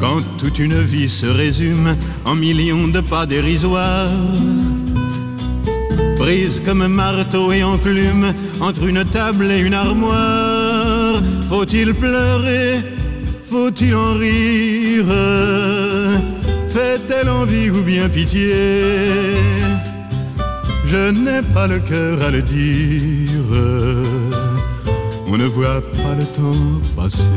Quand 0.00 0.22
toute 0.38 0.58
une 0.58 0.82
vie 0.82 1.08
se 1.08 1.26
résume 1.26 1.94
en 2.24 2.34
millions 2.34 2.88
de 2.88 3.00
pas 3.00 3.26
dérisoires, 3.26 4.10
prise 6.18 6.60
comme 6.64 6.86
marteau 6.88 7.52
et 7.52 7.62
enclume 7.62 8.34
entre 8.60 8.84
une 8.84 9.04
table 9.04 9.50
et 9.50 9.60
une 9.60 9.74
armoire, 9.74 11.22
faut-il 11.48 11.94
pleurer, 11.94 12.80
faut-il 13.50 13.94
en 13.94 14.14
rire? 14.14 15.06
Fait-elle 16.68 17.28
envie 17.28 17.70
ou 17.70 17.82
bien 17.82 18.08
pitié? 18.08 18.52
Je 20.86 21.10
n'ai 21.10 21.42
pas 21.54 21.66
le 21.66 21.78
cœur 21.80 22.22
à 22.22 22.30
le 22.30 22.42
dire. 22.42 23.50
On 25.26 25.36
ne 25.36 25.44
voit 25.44 25.82
pas 26.02 26.14
le 26.18 26.24
temps 26.24 26.80
passer. 26.96 27.28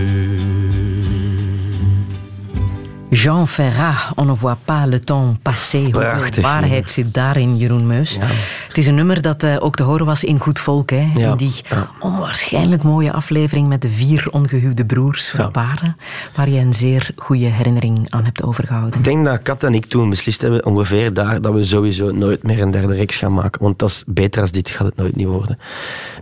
Jean 3.13 3.47
Ferrat, 3.47 3.95
On 4.15 4.25
ne 4.25 4.35
voit 4.35 4.57
pas 4.65 4.85
le 4.85 4.99
temps 4.99 5.35
passer. 5.41 5.83
Hoeveel 5.83 6.41
waarheid 6.41 6.91
zit 6.91 7.13
daarin, 7.13 7.57
Jeroen 7.57 7.87
Meus. 7.87 8.19
Het 8.67 8.77
is 8.77 8.87
een 8.87 8.95
nummer 8.95 9.21
dat 9.21 9.43
uh, 9.43 9.55
ook 9.59 9.75
te 9.75 9.83
horen 9.83 10.05
was 10.05 10.23
in 10.23 10.39
Goed 10.39 10.59
Volk. 10.59 10.89
Hè? 10.89 11.11
In 11.13 11.35
die 11.37 11.53
onwaarschijnlijk 11.99 12.83
mooie 12.83 13.11
aflevering 13.11 13.67
met 13.67 13.81
de 13.81 13.89
vier 13.89 14.27
ongehuwde 14.31 14.85
broers 14.85 15.29
Verparen. 15.29 15.97
Waar 16.35 16.49
je 16.49 16.59
een 16.59 16.73
zeer 16.73 17.11
goede 17.15 17.45
herinnering 17.45 18.07
aan 18.09 18.23
hebt 18.23 18.43
overgehouden. 18.43 18.99
Ik 18.99 19.03
denk 19.03 19.25
dat 19.25 19.41
Kat 19.41 19.63
en 19.63 19.73
ik 19.73 19.85
toen 19.85 20.09
beslist 20.09 20.41
hebben, 20.41 20.65
ongeveer 20.65 21.13
daar, 21.13 21.41
dat 21.41 21.53
we 21.53 21.63
sowieso 21.63 22.11
nooit 22.11 22.43
meer 22.43 22.61
een 22.61 22.71
derde 22.71 22.93
reeks 22.93 23.15
gaan 23.15 23.33
maken. 23.33 23.61
Want 23.61 23.79
dat 23.79 23.89
is 23.89 24.03
beter 24.07 24.41
als 24.41 24.51
dit 24.51 24.69
gaat 24.69 24.87
het 24.87 24.95
nooit 24.95 25.15
niet 25.15 25.27
worden. 25.27 25.59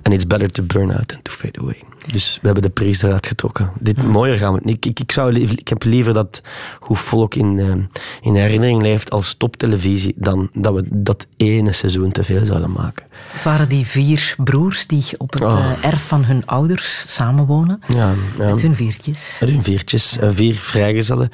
And 0.04 0.14
it's 0.14 0.28
better 0.28 0.52
to 0.52 0.64
burn 0.64 0.92
out 0.96 1.08
than 1.08 1.22
to 1.22 1.32
fade 1.32 1.60
away. 1.60 1.84
Dus 2.12 2.38
we 2.42 2.46
hebben 2.46 2.64
de 2.64 2.70
prijs 2.70 3.02
eruit 3.02 3.28
getrokken. 3.28 3.72
Dit 3.80 4.04
mooier 4.04 4.38
gaan 4.38 4.54
we 4.54 4.62
ik, 4.64 4.86
ik, 4.86 5.00
ik, 5.00 5.12
zou, 5.12 5.34
ik 5.36 5.68
heb 5.68 5.84
liever 5.84 6.14
dat 6.14 6.42
Goed 6.80 7.00
Volk 7.00 7.36
in, 7.36 7.58
uh, 7.58 7.74
in 8.22 8.36
herinnering 8.36 8.82
leeft 8.82 9.12
als 9.12 9.36
toptelevisie 9.38 10.14
dan 10.16 10.50
dat 10.54 10.74
we 10.74 10.84
dat 10.90 11.28
ene 11.38 11.74
seizoen 11.74 12.12
te 12.12 12.24
veel 12.24 12.46
zouden 12.46 12.72
maken. 12.72 13.06
Het 13.32 13.44
waren 13.44 13.70
die 13.70 13.86
vier 13.86 14.36
broers 14.44 14.88
die 14.88 15.04
op 15.18 15.34
het 15.34 15.44
oh. 15.44 15.60
uh, 15.60 15.86
erf 15.86 16.08
van 16.08 16.24
hun 16.24 16.46
ouders 16.46 17.04
samenwonen. 17.08 17.82
Ja, 17.88 18.14
ja. 18.38 18.50
Met 18.54 18.62
hun 18.62 18.76
viertjes. 18.76 19.38
Met 19.40 19.50
hun 19.50 19.64
viertjes. 19.64 20.18
Uh, 20.24 20.30
vier 20.32 20.56
vrijgezellen. 20.56 21.30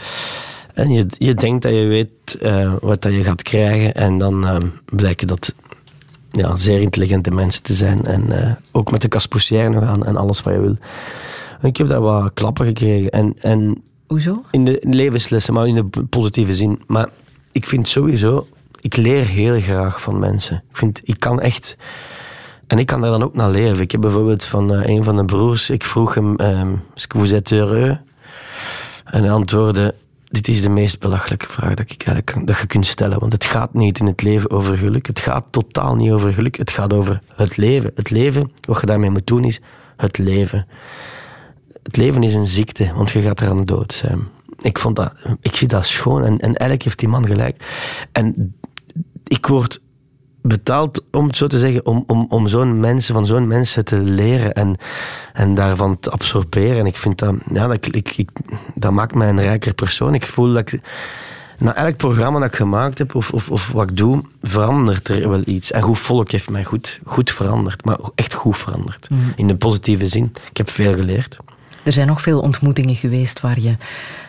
En 0.74 0.92
je, 0.92 1.06
je 1.18 1.34
denkt 1.34 1.62
dat 1.62 1.72
je 1.72 1.86
weet 1.86 2.38
wat 2.82 3.02
dat 3.02 3.14
je 3.14 3.24
gaat 3.24 3.42
krijgen 3.42 3.94
en 3.94 4.18
dan 4.18 4.72
blijkt 4.86 5.28
dat 5.28 5.54
ja, 6.36 6.56
zeer 6.56 6.82
intelligente 6.82 7.32
mensen 7.32 7.64
te 7.64 7.74
zijn. 7.74 8.06
En 8.06 8.26
uh, 8.30 8.52
ook 8.72 8.92
met 8.92 9.02
de 9.02 9.08
caspoussière 9.08 9.70
nog 9.70 9.84
aan 9.84 10.06
en 10.06 10.18
alles 10.18 10.42
wat 10.42 10.54
je 10.54 10.60
wil. 10.60 10.76
En 11.62 11.68
ik 11.68 11.78
heb 11.78 11.88
daar 11.88 12.02
wat 12.02 12.34
klappen 12.34 12.66
gekregen. 12.66 13.10
En, 13.10 13.34
en 13.40 13.84
Hoezo? 14.08 14.44
In 14.52 14.66
de 14.66 14.78
levenslessen, 14.82 15.54
maar 15.54 15.68
in 15.68 15.76
de 15.76 16.04
positieve 16.04 16.56
zin. 16.56 16.82
Maar 16.88 17.10
ik 17.52 17.66
vind 17.66 17.88
sowieso, 17.88 18.48
ik 18.82 18.96
leer 18.96 19.26
heel 19.26 19.62
graag 19.62 20.02
van 20.02 20.20
mensen. 20.20 20.64
Ik, 20.70 20.78
vind, 20.78 21.02
ik 21.04 21.20
kan 21.20 21.42
echt. 21.42 21.78
En 22.68 22.80
ik 22.80 22.86
kan 22.86 23.02
daar 23.02 23.12
dan 23.12 23.24
ook 23.24 23.36
naar 23.36 23.50
leven. 23.50 23.80
Ik 23.80 23.92
heb 23.92 24.02
bijvoorbeeld 24.02 24.46
van 24.46 24.74
uh, 24.74 24.86
een 24.86 25.04
van 25.04 25.16
de 25.16 25.26
broers, 25.26 25.70
ik 25.70 25.84
vroeg 25.84 26.14
hem: 26.14 26.40
um, 26.40 26.84
vous 26.96 27.32
êtes 27.32 27.50
heureux? 27.50 28.00
En 29.06 29.22
hij 29.22 29.32
antwoordde: 29.32 29.96
dit 30.30 30.48
is 30.48 30.62
de 30.62 30.70
meest 30.70 31.00
belachelijke 31.00 31.50
vraag 31.50 31.74
dat, 31.74 31.92
ik 31.92 32.04
eigenlijk, 32.06 32.48
dat 32.48 32.58
je 32.58 32.68
kunt 32.68 32.86
stellen. 32.86 33.20
Want 33.20 33.34
het 33.34 33.46
gaat 33.46 33.74
niet 33.74 34.00
in 34.00 34.06
het 34.06 34.22
leven 34.22 34.52
over 34.52 34.78
geluk. 34.78 35.08
Het 35.08 35.20
gaat 35.20 35.46
totaal 35.50 35.96
niet 35.96 36.12
over 36.12 36.34
geluk. 36.34 36.58
Het 36.58 36.72
gaat 36.72 36.94
over 36.94 37.22
het 37.36 37.58
leven. 37.58 37.92
Het 37.96 38.10
leven, 38.10 38.52
wat 38.62 38.80
je 38.80 38.86
daarmee 38.86 39.10
moet 39.10 39.28
doen, 39.28 39.44
is 39.44 39.60
het 39.98 40.18
leven. 40.18 40.68
Het 41.86 41.98
leven 41.98 42.24
is 42.24 42.34
een 42.34 42.48
ziekte, 42.48 42.92
want 42.96 43.12
je 43.12 43.22
gaat 43.22 43.42
eraan 43.42 43.66
dood 43.66 43.94
zijn. 43.94 44.28
Ik, 44.62 44.78
vond 44.78 44.96
dat, 44.96 45.14
ik 45.42 45.56
vind 45.56 45.72
dat 45.72 45.86
schoon 45.86 46.24
en, 46.24 46.40
en 46.40 46.42
eigenlijk 46.42 46.84
heeft 46.84 47.00
die 47.00 47.08
man 47.08 47.26
gelijk. 47.28 47.64
En 48.12 48.56
ik 49.24 49.46
word 49.46 49.82
betaald, 50.42 51.04
om 51.12 51.28
het 51.28 51.38
zo 51.38 51.48
te 51.48 51.60
zeggen, 51.60 51.86
om, 51.86 52.04
om, 52.08 52.26
om 52.30 52.48
zo'n 52.48 52.80
mensen, 52.80 53.14
van 53.14 53.26
zo'n 53.26 53.48
mensen 53.48 53.86
te 53.86 54.02
leren 54.02 54.54
en, 54.54 54.78
en 55.34 55.56
daarvan 55.56 56.00
te 56.00 56.10
absorberen. 56.10 56.78
En 56.78 56.86
ik 56.86 56.96
vind 56.96 57.18
dat, 57.18 57.36
ja, 57.54 57.68
dat, 57.68 57.86
ik, 57.92 58.18
ik, 58.18 58.30
dat 58.76 58.92
maakt 58.92 59.16
mij 59.16 59.30
een 59.30 59.42
rijker 59.42 59.74
persoon. 59.74 60.14
Ik 60.14 60.28
voel 60.28 60.54
dat 60.54 60.72
ik, 60.72 60.82
na 61.58 61.76
elk 61.76 61.98
programma 61.98 62.40
dat 62.40 62.48
ik 62.48 62.56
gemaakt 62.56 62.98
heb 62.98 63.16
of, 63.16 63.32
of, 63.32 63.50
of 63.50 63.72
wat 63.72 63.90
ik 63.90 63.98
doe, 63.98 64.24
verandert 64.42 65.08
er 65.08 65.30
wel 65.30 65.42
iets. 65.46 65.72
En 65.72 65.82
Goed 65.82 66.00
Volk 66.00 66.32
heeft 66.32 66.50
mij 66.50 66.64
goed, 66.64 67.00
goed 67.06 67.32
veranderd, 67.32 67.86
maar 67.86 67.98
echt 68.16 68.34
goed 68.34 68.58
veranderd. 68.58 69.10
Mm. 69.10 69.34
In 69.36 69.48
de 69.48 69.56
positieve 69.56 70.08
zin. 70.08 70.34
Ik 70.50 70.58
heb 70.58 70.70
veel 70.70 70.94
geleerd. 70.94 71.38
Er 71.86 71.92
zijn 71.92 72.08
nog 72.08 72.22
veel 72.22 72.40
ontmoetingen 72.40 72.96
geweest 72.96 73.42
waar 73.42 73.60
je 73.60 73.76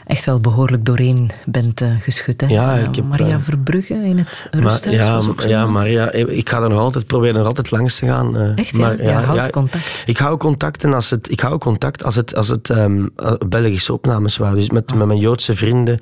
echt 0.06 0.24
wel 0.24 0.40
behoorlijk 0.40 0.84
doorheen 0.84 1.30
bent 1.44 1.80
uh, 1.80 1.88
geschud. 2.00 2.40
Hè? 2.40 2.46
Ja, 2.46 2.74
ik 2.74 2.94
heb, 2.94 3.04
Maria 3.04 3.36
uh, 3.36 3.42
Verbrugge 3.42 3.94
in 3.94 4.18
het 4.18 4.46
rusthuis 4.50 4.96
ja, 4.96 5.14
was 5.14 5.28
ook 5.28 5.42
Ja, 5.42 5.66
Maria, 5.66 6.12
ik 6.12 6.48
ga 6.48 6.62
er 6.62 6.68
nog 6.68 6.78
altijd 6.78 7.06
proberen 7.06 7.34
nog 7.34 7.46
altijd 7.46 7.70
langs 7.70 7.98
te 7.98 8.06
gaan. 8.06 8.36
Uh, 8.36 8.58
echt, 8.58 8.72
maar, 8.72 9.02
ja? 9.02 9.20
ja, 9.20 9.34
ja 9.34 9.48
contact? 9.50 10.02
Ik 10.06 10.18
hou 10.18 10.36
contact 10.36 10.84
en 10.84 10.94
als 10.94 11.10
het, 11.10 11.30
ik 11.30 11.40
hou 11.40 11.58
contact 11.58 12.04
als 12.04 12.14
het, 12.14 12.36
als 12.36 12.48
het 12.48 12.68
um, 12.68 13.10
Belgische 13.48 13.92
opnames 13.92 14.36
waren. 14.36 14.56
Dus 14.56 14.70
met, 14.70 14.94
met 14.94 15.06
mijn 15.06 15.18
Joodse 15.18 15.54
vrienden... 15.54 15.98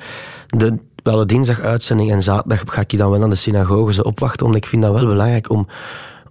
De, 0.49 0.79
wel 1.03 1.17
de 1.17 1.27
dinsdag 1.27 1.61
uitzending 1.61 2.13
en 2.13 2.23
zaterdag 2.23 2.63
ga 2.67 2.81
ik 2.81 2.99
dan 2.99 3.11
wel 3.11 3.19
naar 3.19 3.29
de 3.29 3.35
synagoge 3.35 3.93
ze 3.93 4.05
opwachten, 4.05 4.47
omdat 4.47 4.63
ik 4.63 4.69
vind 4.69 4.83
dat 4.83 4.93
wel 4.93 5.07
belangrijk 5.07 5.51
om 5.51 5.67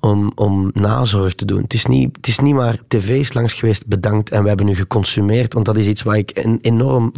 om, 0.04 0.32
om 0.36 0.72
nazorg 0.74 1.34
te 1.36 1.46
doen. 1.46 1.62
Het 1.62 1.74
is, 1.74 1.86
niet, 1.86 2.16
het 2.16 2.28
is 2.28 2.40
niet 2.40 2.54
maar 2.54 2.78
tv 2.88 3.20
is 3.20 3.34
langs 3.34 3.54
geweest, 3.54 3.88
bedankt 3.88 4.30
en 4.30 4.42
we 4.42 4.48
hebben 4.48 4.66
nu 4.66 4.76
geconsumeerd, 4.76 5.54
want 5.54 5.66
dat 5.66 5.78
is 5.78 5.88
iets 5.88 6.04
waar 6.04 6.18
ik 6.18 6.32
een 6.34 6.60
enorm 6.62 7.12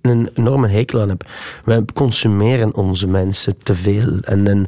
een 0.00 0.28
enorme 0.34 0.68
hekel 0.68 1.00
aan 1.00 1.08
heb. 1.08 1.28
Wij 1.64 1.84
consumeren 1.94 2.74
onze 2.74 3.06
mensen 3.06 3.58
te 3.62 3.74
veel. 3.74 4.18
En, 4.20 4.46
en 4.46 4.66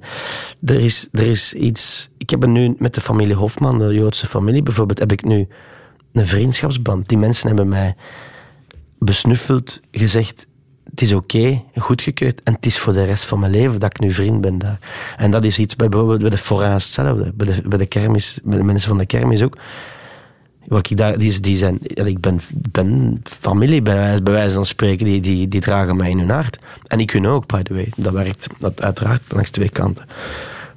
er, 0.64 0.80
is, 0.80 1.08
er 1.12 1.26
is 1.26 1.54
iets... 1.54 2.10
Ik 2.16 2.30
heb 2.30 2.46
nu 2.46 2.74
met 2.78 2.94
de 2.94 3.00
familie 3.00 3.34
Hofman, 3.34 3.78
de 3.78 3.94
Joodse 3.94 4.26
familie 4.26 4.62
bijvoorbeeld, 4.62 4.98
heb 4.98 5.12
ik 5.12 5.24
nu 5.24 5.48
een 6.12 6.26
vriendschapsband. 6.26 7.08
Die 7.08 7.18
mensen 7.18 7.46
hebben 7.46 7.68
mij 7.68 7.96
besnuffeld, 8.98 9.80
gezegd 9.90 10.46
het 10.90 11.00
is 11.00 11.12
oké, 11.12 11.36
okay, 11.36 11.64
goedgekeurd. 11.76 12.42
En 12.42 12.52
het 12.52 12.66
is 12.66 12.78
voor 12.78 12.92
de 12.92 13.04
rest 13.04 13.24
van 13.24 13.40
mijn 13.40 13.52
leven 13.52 13.80
dat 13.80 13.90
ik 13.90 14.00
nu 14.00 14.12
vriend 14.12 14.40
ben 14.40 14.58
daar. 14.58 14.78
En 15.16 15.30
dat 15.30 15.44
is 15.44 15.58
iets 15.58 15.76
bij, 15.76 15.88
bijvoorbeeld 15.88 16.20
bij 16.20 16.30
de 16.30 16.38
Fora's 16.38 16.84
hetzelfde. 16.84 17.32
Bij 17.34 17.46
de, 17.46 17.68
bij 17.68 17.78
de 17.78 17.86
kermis, 17.86 18.38
bij 18.42 18.58
de 18.58 18.64
mensen 18.64 18.88
van 18.88 18.98
de 18.98 19.06
kermis 19.06 19.42
ook. 19.42 19.56
Wat 20.66 20.90
ik 20.90 20.96
daar, 20.96 21.18
die, 21.18 21.40
die 21.40 21.56
zijn, 21.56 21.78
ik 21.82 22.20
ben, 22.20 22.40
ben 22.70 23.20
familie 23.22 23.82
bij, 23.82 24.22
bij 24.22 24.32
wijze 24.32 24.54
van 24.54 24.66
spreken, 24.66 25.04
die, 25.04 25.20
die, 25.20 25.48
die 25.48 25.60
dragen 25.60 25.96
mij 25.96 26.10
in 26.10 26.18
hun 26.18 26.30
hart. 26.30 26.58
En 26.86 27.00
ik 27.00 27.10
hun 27.10 27.26
ook, 27.26 27.46
by 27.46 27.62
the 27.62 27.74
way. 27.74 27.92
Dat 27.96 28.12
werkt 28.12 28.48
dat 28.58 28.82
uiteraard 28.82 29.22
langs 29.28 29.50
twee 29.50 29.68
kanten. 29.68 30.06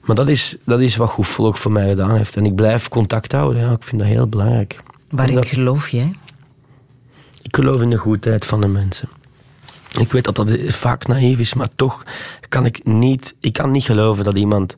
Maar 0.03 0.15
dat 0.15 0.30
is, 0.30 0.57
dat 0.64 0.80
is 0.80 0.95
wat 0.95 1.10
goed 1.10 1.27
volk 1.27 1.57
voor 1.57 1.72
mij 1.72 1.90
gedaan 1.90 2.15
heeft. 2.15 2.36
En 2.36 2.45
ik 2.45 2.56
blijf 2.56 2.90
contact 2.90 3.31
houden. 3.31 3.61
Ja, 3.61 3.72
ik 3.72 3.84
vind 3.84 4.02
dat 4.02 4.10
heel 4.10 4.27
belangrijk. 4.27 4.81
Waarin 5.10 5.45
geloof 5.45 5.90
jij? 5.90 6.11
Ik 7.41 7.56
geloof 7.56 7.81
in 7.81 7.90
de 7.90 7.98
goedheid 7.98 8.45
van 8.45 8.61
de 8.61 8.68
mensen. 8.68 9.10
Ik 9.97 10.11
weet 10.11 10.23
dat 10.23 10.35
dat 10.35 10.51
vaak 10.67 11.07
naïef 11.07 11.39
is, 11.39 11.53
maar 11.53 11.69
toch 11.75 12.03
kan 12.49 12.65
ik 12.65 12.85
niet, 12.85 13.35
ik 13.39 13.53
kan 13.53 13.71
niet 13.71 13.83
geloven 13.83 14.23
dat 14.23 14.37
iemand 14.37 14.75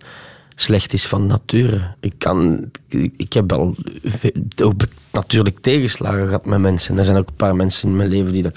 slecht 0.55 0.93
is 0.93 1.07
van 1.07 1.25
nature. 1.25 1.95
Ik, 1.99 2.13
kan, 2.17 2.69
ik 3.17 3.33
heb 3.33 3.53
ook 3.53 3.75
natuurlijk 5.11 5.59
tegenslagen 5.59 6.25
gehad 6.25 6.45
met 6.45 6.59
mensen. 6.59 6.97
Er 6.97 7.05
zijn 7.05 7.17
ook 7.17 7.27
een 7.27 7.35
paar 7.35 7.55
mensen 7.55 7.89
in 7.89 7.95
mijn 7.95 8.09
leven 8.09 8.31
die 8.31 8.45
ik 8.45 8.55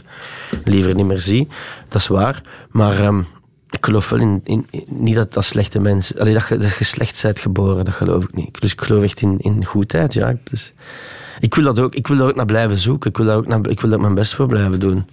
liever 0.65 0.95
niet 0.95 1.07
meer 1.07 1.21
zie. 1.21 1.49
Dat 1.89 2.01
is 2.01 2.07
waar. 2.07 2.43
Maar 2.71 3.05
um, 3.05 3.27
ik 3.71 3.85
geloof 3.85 4.09
wel 4.09 4.41
in, 4.45 4.67
niet 4.89 5.15
dat 5.15 5.33
dat 5.33 5.45
slechte 5.45 5.81
mensen... 5.81 6.19
Allee, 6.19 6.35
dat, 6.35 6.49
je, 6.49 6.57
dat 6.57 6.77
je 6.77 6.85
slecht 6.85 7.23
bent 7.23 7.39
geboren, 7.39 7.85
dat 7.85 7.95
geloof 7.95 8.25
ik 8.25 8.35
niet. 8.35 8.61
Dus 8.61 8.73
ik 8.73 8.81
geloof 8.81 9.03
echt 9.03 9.21
in, 9.21 9.39
in 9.39 9.65
goedheid, 9.65 10.15
ja. 10.15 10.37
Dus, 10.45 10.73
ik 11.41 11.55
wil 11.55 11.65
dat 11.65 11.79
ook, 11.79 11.95
ik 11.95 12.07
wil 12.07 12.17
daar 12.17 12.29
ook 12.29 12.37
naar 12.37 12.47
blijven 12.47 12.77
zoeken. 12.77 13.11
Ik 13.11 13.17
wil 13.17 13.27
daar 13.27 13.37
ook, 13.37 13.47
naar, 13.47 13.69
ik 13.69 13.81
wil 13.81 13.99
mijn 13.99 14.15
best 14.15 14.35
voor 14.35 14.47
blijven 14.47 14.81
doen. 14.81 15.07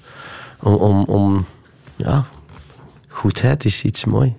Om, 0.62 0.74
om, 0.74 1.04
om 1.04 1.46
ja, 1.96 2.26
goedheid 3.08 3.66
is 3.66 3.84
iets 3.84 4.06
mooi. 4.06 4.36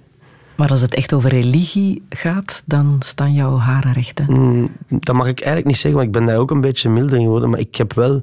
Maar 0.57 0.71
als 0.71 0.81
het 0.81 0.95
echt 0.95 1.15
over 1.15 1.31
religie 1.31 2.03
gaat, 2.09 2.63
dan 2.67 2.97
staan 3.05 3.33
jouw 3.33 3.57
haren 3.57 3.93
recht. 3.93 4.19
Hè? 4.19 4.25
Mm, 4.25 4.71
dat 4.89 5.15
mag 5.15 5.27
ik 5.27 5.39
eigenlijk 5.39 5.67
niet 5.67 5.77
zeggen, 5.77 6.01
want 6.01 6.07
ik 6.07 6.13
ben 6.13 6.27
daar 6.27 6.37
ook 6.39 6.51
een 6.51 6.61
beetje 6.61 6.89
milder 6.91 7.19
in 7.19 7.25
geworden. 7.25 7.51
Maar 7.51 7.59
ik 7.59 7.77
heb 7.77 7.93
wel 7.93 8.23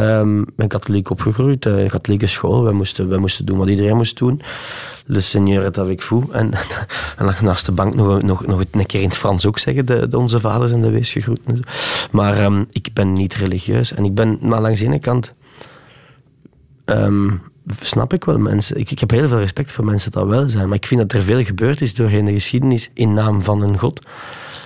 Um, 0.00 0.44
ben 0.56 0.68
katholiek 0.68 1.10
opgegroeid, 1.10 1.64
uh, 1.64 1.82
een 1.82 1.88
katholieke 1.88 2.26
school. 2.26 2.62
Wij 2.62 2.72
moesten, 2.72 3.08
wij 3.08 3.18
moesten 3.18 3.44
doen 3.44 3.58
wat 3.58 3.68
iedereen 3.68 3.96
moest 3.96 4.18
doen. 4.18 4.40
Le 5.06 5.20
Seigneur 5.20 5.64
est 5.64 5.78
avec 5.78 6.02
vous. 6.02 6.24
En, 6.30 6.50
en 7.16 7.34
naast 7.40 7.66
de 7.66 7.72
bank 7.72 7.94
nog, 7.94 8.22
nog, 8.22 8.46
nog 8.46 8.62
een 8.70 8.86
keer 8.86 9.02
in 9.02 9.08
het 9.08 9.16
Frans 9.16 9.46
ook 9.46 9.58
zeggen, 9.58 9.86
de, 9.86 10.08
de 10.08 10.18
onze 10.18 10.40
vaders 10.40 10.72
en 10.72 10.80
de 10.80 10.90
wees 10.90 11.12
gegroet. 11.12 11.40
Maar 12.10 12.44
um, 12.44 12.66
ik 12.72 12.90
ben 12.92 13.12
niet 13.12 13.34
religieus. 13.34 13.92
En 13.92 14.04
ik 14.04 14.14
ben, 14.14 14.38
maar 14.40 14.60
langs 14.60 14.80
de 14.80 14.86
ene 14.86 14.98
kant... 14.98 15.34
Um, 16.86 17.42
snap 17.80 18.12
ik 18.12 18.24
wel 18.24 18.38
mensen. 18.38 18.76
Ik, 18.76 18.90
ik 18.90 18.98
heb 18.98 19.10
heel 19.10 19.28
veel 19.28 19.38
respect 19.38 19.72
voor 19.72 19.84
mensen 19.84 20.10
dat 20.10 20.26
wel 20.26 20.48
zijn. 20.48 20.68
Maar 20.68 20.76
ik 20.76 20.86
vind 20.86 21.00
dat 21.00 21.12
er 21.12 21.22
veel 21.22 21.44
gebeurd 21.44 21.80
is 21.80 21.94
doorheen 21.94 22.24
de 22.24 22.32
geschiedenis 22.32 22.90
in 22.94 23.12
naam 23.12 23.42
van 23.42 23.62
een 23.62 23.78
God. 23.78 24.00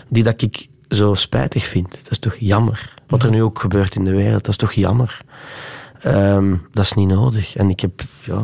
Die 0.09 0.23
dat 0.23 0.43
ik 0.43 0.69
zo 0.89 1.15
spijtig 1.15 1.65
vind. 1.65 1.91
Dat 1.91 2.11
is 2.11 2.19
toch 2.19 2.37
jammer. 2.39 2.95
Wat 3.07 3.23
er 3.23 3.31
nu 3.31 3.43
ook 3.43 3.59
gebeurt 3.59 3.95
in 3.95 4.05
de 4.05 4.15
wereld, 4.15 4.45
dat 4.45 4.49
is 4.49 4.57
toch 4.57 4.73
jammer. 4.73 5.21
Um, 6.07 6.67
dat 6.73 6.85
is 6.85 6.93
niet 6.93 7.09
nodig. 7.09 7.57
En 7.57 7.71
ik 7.71 7.81
heb, 7.81 8.03
ja, 8.25 8.43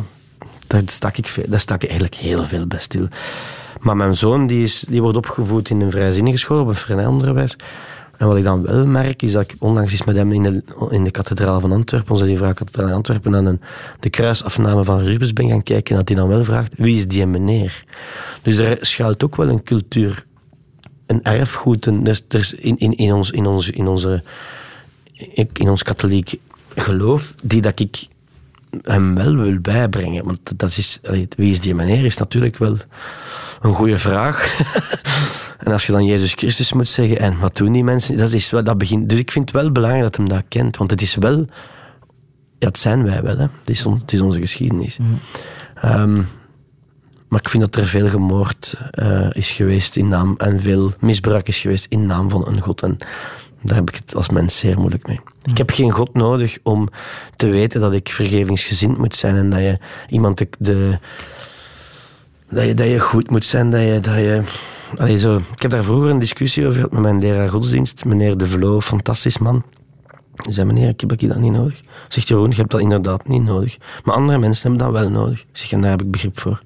daar 0.67 0.81
stak 0.85 1.17
ik, 1.17 1.33
daar 1.47 1.59
stak 1.59 1.83
ik 1.83 1.89
eigenlijk 1.89 2.21
heel 2.21 2.45
veel 2.45 2.67
bij 2.67 2.79
stil. 2.79 3.07
Maar 3.79 3.95
mijn 3.95 4.15
zoon 4.15 4.47
die, 4.47 4.63
is, 4.63 4.85
die 4.87 5.01
wordt 5.01 5.17
opgevoed 5.17 5.69
in 5.69 5.81
een 5.81 5.91
vrijzinnige 5.91 6.37
school, 6.37 6.61
op 6.61 6.67
een 6.67 6.75
vrij 6.75 7.05
onderwijs. 7.05 7.55
En 8.17 8.27
wat 8.27 8.37
ik 8.37 8.43
dan 8.43 8.61
wel 8.61 8.85
merk, 8.85 9.21
is 9.21 9.31
dat 9.31 9.43
ik 9.43 9.55
onlangs 9.59 9.91
eens 9.91 10.03
met 10.03 10.15
hem 10.15 10.31
in 10.31 10.43
de, 10.43 10.63
in 10.89 11.03
de 11.03 11.11
kathedraal 11.11 11.59
van 11.59 11.71
Antwerpen, 11.71 12.11
onze 12.11 12.25
lieve 12.25 12.43
kathedraal 12.53 12.87
in 12.87 12.93
Antwerpen, 12.93 13.35
aan 13.35 13.45
een, 13.45 13.61
de 13.99 14.09
kruisafname 14.09 14.83
van 14.83 14.99
Rubens 14.99 15.33
ben 15.33 15.49
gaan 15.49 15.63
kijken. 15.63 15.91
En 15.91 15.97
dat 15.97 16.07
hij 16.07 16.17
dan 16.17 16.27
wel 16.27 16.43
vraagt, 16.43 16.73
wie 16.77 16.95
is 16.95 17.07
die 17.07 17.25
meneer? 17.25 17.83
Dus 18.41 18.57
er 18.57 18.77
schuilt 18.81 19.23
ook 19.23 19.35
wel 19.35 19.49
een 19.49 19.63
cultuur, 19.63 20.25
een 21.05 21.23
erfgoed. 21.23 21.85
Een, 21.85 22.03
dus, 22.03 22.23
er 22.27 22.53
in, 22.57 22.77
in, 22.77 22.95
in, 22.95 23.13
ons, 23.13 23.31
in, 23.31 23.45
onze, 23.45 23.71
in, 23.71 23.87
onze, 23.87 24.23
in 25.53 25.69
ons 25.69 25.83
katholiek 25.83 26.39
geloof, 26.75 27.35
die 27.43 27.61
dat 27.61 27.79
ik 27.79 28.07
hem 28.81 29.15
wel 29.15 29.35
wil 29.35 29.59
bijbrengen. 29.59 30.25
Want 30.25 30.59
dat 30.59 30.77
is, 30.77 30.99
wie 31.35 31.51
is 31.51 31.59
die 31.59 31.75
meneer, 31.75 32.05
is 32.05 32.17
natuurlijk 32.17 32.57
wel 32.57 32.77
een 33.61 33.73
goede 33.73 33.99
vraag. 33.99 34.59
en 35.63 35.71
als 35.71 35.85
je 35.85 35.91
dan 35.91 36.05
Jezus 36.05 36.33
Christus 36.33 36.73
moet 36.73 36.87
zeggen, 36.87 37.19
en 37.19 37.39
wat 37.39 37.57
doen 37.57 37.71
die 37.71 37.83
mensen? 37.83 38.17
Dat 38.17 38.31
is 38.31 38.49
wel, 38.49 38.63
dat 38.63 38.77
begint, 38.77 39.09
dus 39.09 39.19
ik 39.19 39.31
vind 39.31 39.51
het 39.51 39.61
wel 39.61 39.71
belangrijk 39.71 40.03
dat 40.03 40.15
hem 40.15 40.29
dat 40.29 40.43
kent. 40.47 40.77
Want 40.77 40.91
het 40.91 41.01
is 41.01 41.15
wel, 41.15 41.45
ja, 42.59 42.67
het 42.67 42.79
zijn 42.79 43.03
wij 43.03 43.23
wel, 43.23 43.37
hè. 43.37 43.47
Het, 43.59 43.69
is 43.69 43.83
het 43.83 44.13
is 44.13 44.21
onze 44.21 44.39
geschiedenis. 44.39 44.97
Mm. 44.97 45.19
Ehm, 45.75 46.21
maar 47.27 47.39
ik 47.39 47.49
vind 47.49 47.63
dat 47.63 47.75
er 47.75 47.87
veel 47.87 48.09
gemoord 48.09 48.77
uh, 48.99 49.29
is 49.31 49.51
geweest 49.51 49.95
in 49.95 50.07
naam, 50.07 50.35
en 50.37 50.59
veel 50.59 50.93
misbruik 50.99 51.47
is 51.47 51.59
geweest 51.59 51.85
in 51.89 52.05
naam 52.05 52.29
van 52.29 52.47
een 52.47 52.61
God. 52.61 52.81
En 52.83 52.97
daar 53.61 53.75
heb 53.75 53.89
ik 53.89 53.95
het 53.95 54.15
als 54.15 54.29
mens 54.29 54.57
zeer 54.57 54.79
moeilijk 54.79 55.07
mee. 55.07 55.19
Ik 55.47 55.57
heb 55.57 55.69
geen 55.71 55.91
God 55.91 56.13
nodig 56.13 56.57
om 56.63 56.87
te 57.35 57.49
weten 57.49 57.81
dat 57.81 57.93
ik 57.93 58.09
vergevingsgezind 58.09 58.97
moet 58.97 59.15
zijn 59.15 59.35
en 59.35 59.49
dat 59.49 59.59
je 59.59 59.77
iemand 60.09 60.45
de, 60.59 60.97
dat 62.49 62.65
je, 62.65 62.73
dat 62.73 62.87
je 62.87 62.99
goed 62.99 63.29
moet 63.29 63.45
zijn, 63.45 63.69
dat 63.69 63.81
je... 63.81 63.99
Dat 64.01 64.15
je 64.15 64.43
allee, 64.97 65.19
zo. 65.19 65.37
Ik 65.55 65.61
heb 65.61 65.71
daar 65.71 65.83
vroeger 65.83 66.09
een 66.09 66.19
discussie 66.19 66.63
over 66.63 66.75
gehad 66.75 66.91
met 66.91 67.01
mijn 67.01 67.19
leraar 67.19 67.49
godsdienst, 67.49 68.05
meneer 68.05 68.37
De 68.37 68.47
Vlo, 68.47 68.81
fantastisch 68.81 69.37
man. 69.37 69.63
Hij 70.35 70.53
zei, 70.53 70.67
meneer, 70.67 70.89
ik 70.89 70.99
heb 70.99 71.09
dat 71.19 71.39
niet 71.39 71.51
nodig. 71.51 71.81
Zegt 72.07 72.27
Jeroen, 72.27 72.49
je 72.49 72.55
hebt 72.55 72.71
dat 72.71 72.81
inderdaad 72.81 73.27
niet 73.27 73.43
nodig. 73.43 73.77
Maar 74.03 74.15
andere 74.15 74.37
mensen 74.37 74.69
hebben 74.69 74.91
dat 74.91 75.01
wel 75.01 75.09
nodig. 75.09 75.45
Zeg, 75.51 75.71
en 75.71 75.81
daar 75.81 75.89
heb 75.89 76.01
ik 76.01 76.11
begrip 76.11 76.39
voor. 76.39 76.61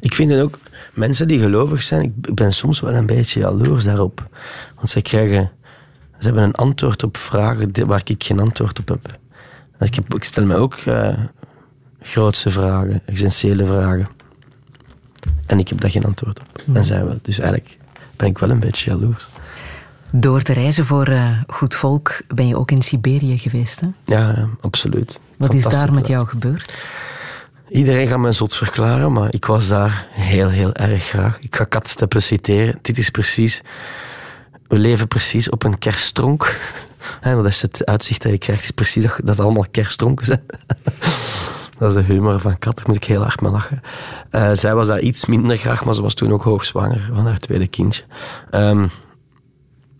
Ik 0.00 0.14
vind 0.14 0.30
het 0.30 0.40
ook, 0.40 0.58
mensen 0.94 1.28
die 1.28 1.38
gelovig 1.38 1.82
zijn, 1.82 2.02
ik 2.02 2.34
ben 2.34 2.52
soms 2.52 2.80
wel 2.80 2.94
een 2.94 3.06
beetje 3.06 3.40
jaloers 3.40 3.84
daarop. 3.84 4.28
Want 4.74 4.90
zij 4.90 5.02
krijgen 5.02 5.50
ze 6.24 6.30
hebben 6.30 6.48
een 6.48 6.54
antwoord 6.54 7.02
op 7.02 7.16
vragen 7.16 7.86
waar 7.86 8.00
ik 8.04 8.24
geen 8.24 8.40
antwoord 8.40 8.78
op 8.78 8.88
heb. 8.88 9.18
Ik, 9.78 9.94
heb, 9.94 10.14
ik 10.14 10.24
stel 10.24 10.44
me 10.44 10.56
ook 10.56 10.76
uh, 10.88 11.18
grootse 12.00 12.50
vragen, 12.50 13.02
essentiële 13.06 13.66
vragen. 13.66 14.08
En 15.46 15.58
ik 15.58 15.68
heb 15.68 15.80
daar 15.80 15.90
geen 15.90 16.04
antwoord 16.04 16.40
op. 16.40 16.76
En 16.76 16.84
zij 16.84 17.04
wel. 17.04 17.18
Dus 17.22 17.38
eigenlijk 17.38 17.78
ben 18.16 18.28
ik 18.28 18.38
wel 18.38 18.50
een 18.50 18.60
beetje 18.60 18.90
jaloers. 18.90 19.26
Door 20.12 20.42
te 20.42 20.52
reizen 20.52 20.86
voor 20.86 21.08
uh, 21.08 21.38
goed 21.46 21.74
volk 21.74 22.20
ben 22.34 22.46
je 22.46 22.56
ook 22.56 22.70
in 22.70 22.82
Siberië 22.82 23.38
geweest, 23.38 23.80
hè? 23.80 23.88
Ja, 24.04 24.48
absoluut. 24.60 25.20
Wat 25.36 25.54
is 25.54 25.64
daar 25.64 25.92
met 25.92 26.06
jou 26.06 26.26
gebeurd? 26.26 26.84
Iedereen 27.68 28.06
gaat 28.06 28.18
mij 28.18 28.32
zot 28.32 28.56
verklaren, 28.56 29.12
maar 29.12 29.34
ik 29.34 29.44
was 29.44 29.68
daar 29.68 30.06
heel, 30.10 30.48
heel 30.48 30.72
erg 30.72 31.04
graag. 31.04 31.38
Ik 31.38 31.56
ga 31.56 31.64
Katsteppen 31.64 32.22
citeren. 32.22 32.78
Dit 32.82 32.98
is 32.98 33.10
precies 33.10 33.62
we 34.68 34.78
leven 34.78 35.08
precies 35.08 35.50
op 35.50 35.64
een 35.64 35.78
kerststronk. 35.78 36.60
dat 37.22 37.46
is 37.46 37.62
het 37.62 37.86
uitzicht 37.86 38.22
dat 38.22 38.32
je 38.32 38.38
krijgt, 38.38 38.62
is 38.62 38.70
precies 38.70 39.06
dat, 39.24 39.40
allemaal 39.40 39.66
kerststronken 39.70 40.26
zijn. 40.26 40.44
dat 41.78 41.88
is 41.88 41.94
de 41.94 42.12
humor 42.12 42.40
van 42.40 42.58
Kat, 42.58 42.76
daar 42.76 42.86
moet 42.86 42.96
ik 42.96 43.04
heel 43.04 43.22
hard 43.22 43.40
mee 43.40 43.50
lachen. 43.50 43.82
Uh, 44.30 44.50
zij 44.52 44.74
was 44.74 44.86
daar 44.86 45.00
iets 45.00 45.26
minder 45.26 45.56
graag, 45.56 45.84
maar 45.84 45.94
ze 45.94 46.02
was 46.02 46.14
toen 46.14 46.32
ook 46.32 46.42
hoogzwanger 46.42 47.10
van 47.14 47.26
haar 47.26 47.38
tweede 47.38 47.66
kindje. 47.66 48.02
Um, 48.50 48.90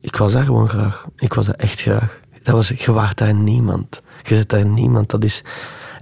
ik 0.04 0.16
was 0.16 0.32
daar 0.32 0.44
gewoon 0.44 0.68
graag. 0.68 1.06
Ik 1.16 1.34
was 1.34 1.46
daar 1.46 1.54
echt 1.54 1.80
graag. 1.80 2.20
Dat 2.42 2.54
was, 2.54 2.68
je 2.68 2.92
waart 2.92 3.18
daar 3.18 3.34
niemand. 3.34 4.02
Je 4.22 4.34
zit 4.34 4.48
daar 4.48 4.64
niemand. 4.64 5.10
Dat 5.10 5.24
is 5.24 5.42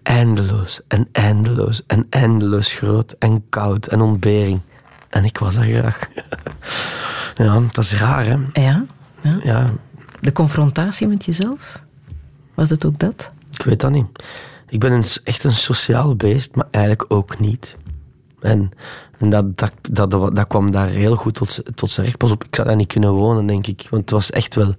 eindeloos 0.02 0.80
en 0.88 1.08
eindeloos 1.12 1.82
en 1.86 2.06
eindeloos 2.10 2.74
groot 2.74 3.14
en 3.18 3.48
koud 3.48 3.86
en 3.86 4.00
ontbering. 4.00 4.60
En 5.08 5.24
ik 5.24 5.38
was 5.38 5.54
daar 5.54 5.64
graag. 5.64 5.98
Ja, 7.34 7.60
dat 7.72 7.84
is 7.84 7.94
raar, 7.94 8.26
hè? 8.26 8.36
Ja, 8.62 8.84
ja. 9.22 9.38
ja. 9.42 9.70
De 10.20 10.32
confrontatie 10.32 11.06
met 11.06 11.24
jezelf? 11.24 11.80
Was 12.54 12.70
het 12.70 12.84
ook 12.84 12.98
dat? 12.98 13.30
Ik 13.52 13.62
weet 13.62 13.80
dat 13.80 13.90
niet. 13.90 14.06
Ik 14.68 14.80
ben 14.80 14.92
een, 14.92 15.04
echt 15.24 15.44
een 15.44 15.52
sociaal 15.52 16.16
beest, 16.16 16.54
maar 16.54 16.66
eigenlijk 16.70 17.04
ook 17.08 17.38
niet. 17.38 17.76
En, 18.40 18.70
en 19.18 19.30
dat, 19.30 19.58
dat, 19.58 19.72
dat, 19.90 20.10
dat, 20.10 20.46
kwam 20.46 20.70
daar 20.70 20.86
heel 20.86 21.16
goed 21.16 21.34
tot, 21.34 21.76
tot 21.76 21.90
zijn 21.90 22.06
recht. 22.06 22.18
Pas 22.18 22.30
op, 22.30 22.44
ik 22.44 22.54
zou 22.54 22.68
daar 22.68 22.76
niet 22.76 22.92
kunnen 22.92 23.10
wonen, 23.10 23.46
denk 23.46 23.66
ik. 23.66 23.86
Want 23.90 24.02
het 24.02 24.10
was 24.10 24.30
echt 24.30 24.54
wel, 24.54 24.74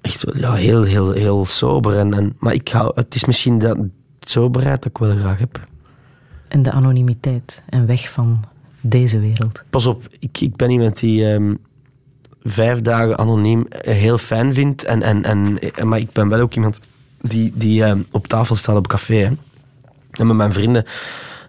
echt 0.00 0.22
wel 0.22 0.36
ja, 0.36 0.54
heel, 0.54 0.82
heel, 0.82 1.10
heel 1.10 1.44
sober. 1.44 1.98
En, 1.98 2.14
en, 2.14 2.36
maar 2.38 2.54
ik 2.54 2.68
hou, 2.68 2.92
het 2.94 3.14
is 3.14 3.24
misschien 3.24 3.58
dat 3.58 3.78
soberheid 4.20 4.82
dat 4.82 4.90
ik 4.90 4.98
wel 4.98 5.16
graag 5.16 5.38
heb. 5.38 5.66
En 6.48 6.62
de 6.62 6.72
anonimiteit 6.72 7.62
en 7.68 7.86
weg 7.86 8.10
van 8.10 8.44
deze 8.80 9.20
wereld? 9.20 9.62
Pas 9.70 9.86
op, 9.86 10.02
ik, 10.18 10.40
ik 10.40 10.56
ben 10.56 10.70
iemand 10.70 11.00
die 11.00 11.32
ehm, 11.32 11.54
vijf 12.42 12.80
dagen 12.80 13.18
anoniem 13.18 13.66
heel 13.70 14.18
fijn 14.18 14.54
vindt. 14.54 14.84
En, 14.84 15.02
en, 15.02 15.24
en, 15.24 15.88
maar 15.88 15.98
ik 15.98 16.12
ben 16.12 16.28
wel 16.28 16.40
ook 16.40 16.54
iemand 16.54 16.78
die, 17.20 17.52
die 17.54 17.84
ehm, 17.84 18.00
op 18.10 18.26
tafel 18.26 18.56
staat 18.56 18.76
op 18.76 18.86
café. 18.86 19.36
En 20.10 20.26
met 20.26 20.36
mijn 20.36 20.52
vrienden 20.52 20.84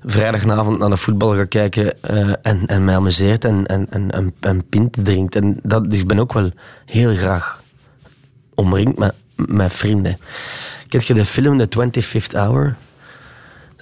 vrijdagavond 0.04 0.80
naar 0.80 0.90
de 0.90 0.98
voetbal 0.98 1.36
gaat 1.36 1.48
kijken 1.48 1.94
uh, 2.12 2.34
en, 2.42 2.66
en 2.66 2.86
mij 2.86 2.96
amuseert 2.96 3.46
en, 3.46 3.66
en, 3.66 3.88
en, 3.90 4.34
en, 4.40 4.70
pint 4.70 4.98
drinkt. 5.04 5.36
En 5.36 5.60
dat, 5.64 5.90
dus 5.90 6.00
ik 6.00 6.08
ben 6.08 6.20
ook 6.20 6.34
wel 6.34 6.52
heel 6.86 7.16
graag 7.16 7.64
omringd 8.54 8.98
met, 8.98 9.14
met 9.36 9.72
vrienden. 9.72 10.18
Kent 10.88 11.08
je 11.08 11.14
de 11.14 11.26
film 11.26 11.68
The 11.68 11.90
25th 11.90 12.32
Hour? 12.32 12.76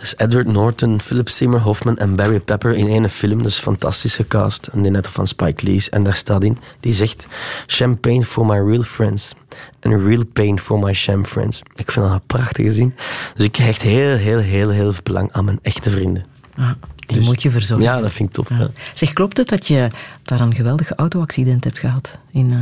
Is 0.01 0.15
Edward 0.17 0.47
Norton, 0.47 1.01
Philip 1.01 1.29
Seymour 1.29 1.61
Hoffman 1.61 1.97
en 1.97 2.15
Barry 2.15 2.39
Pepper 2.39 2.75
in 2.75 2.87
één 2.87 3.09
film. 3.09 3.37
Dat 3.37 3.47
is 3.47 3.57
een 3.57 3.63
fantastische 3.63 4.27
cast. 4.27 4.67
En 4.67 4.81
die 4.81 4.91
net 4.91 5.07
van 5.07 5.27
Spike 5.27 5.65
Lee's. 5.65 5.89
En 5.89 6.03
daar 6.03 6.15
staat 6.15 6.43
in, 6.43 6.57
die 6.79 6.93
zegt... 6.93 7.27
Champagne 7.67 8.25
for 8.25 8.45
my 8.45 8.59
real 8.59 8.83
friends. 8.83 9.33
And 9.81 10.01
real 10.01 10.25
pain 10.33 10.59
for 10.59 10.79
my 10.79 10.93
sham 10.93 11.25
friends. 11.25 11.61
Ik 11.75 11.91
vind 11.91 12.05
dat 12.05 12.13
een 12.13 12.25
prachtige 12.25 12.71
zin. 12.71 12.95
Dus 13.35 13.45
ik 13.45 13.55
hecht 13.55 13.81
heel, 13.81 14.15
heel, 14.15 14.39
heel, 14.39 14.69
heel 14.69 14.91
veel 14.93 15.03
belang 15.03 15.31
aan 15.31 15.45
mijn 15.45 15.59
echte 15.61 15.89
vrienden. 15.89 16.23
Ah, 16.55 16.71
die 16.95 17.17
dus, 17.17 17.25
moet 17.25 17.41
je 17.41 17.49
verzorgen. 17.49 17.85
Ja, 17.85 18.01
dat 18.01 18.11
vind 18.11 18.29
ik 18.29 18.35
tof. 18.35 18.49
Ja. 18.49 18.69
Zeg, 18.93 19.13
klopt 19.13 19.37
het 19.37 19.49
dat 19.49 19.67
je 19.67 19.87
daar 20.23 20.39
een 20.39 20.55
geweldig 20.55 20.91
auto-accident 20.91 21.63
hebt 21.63 21.79
gehad 21.79 22.17
in 22.31 22.51
uh, 22.51 22.57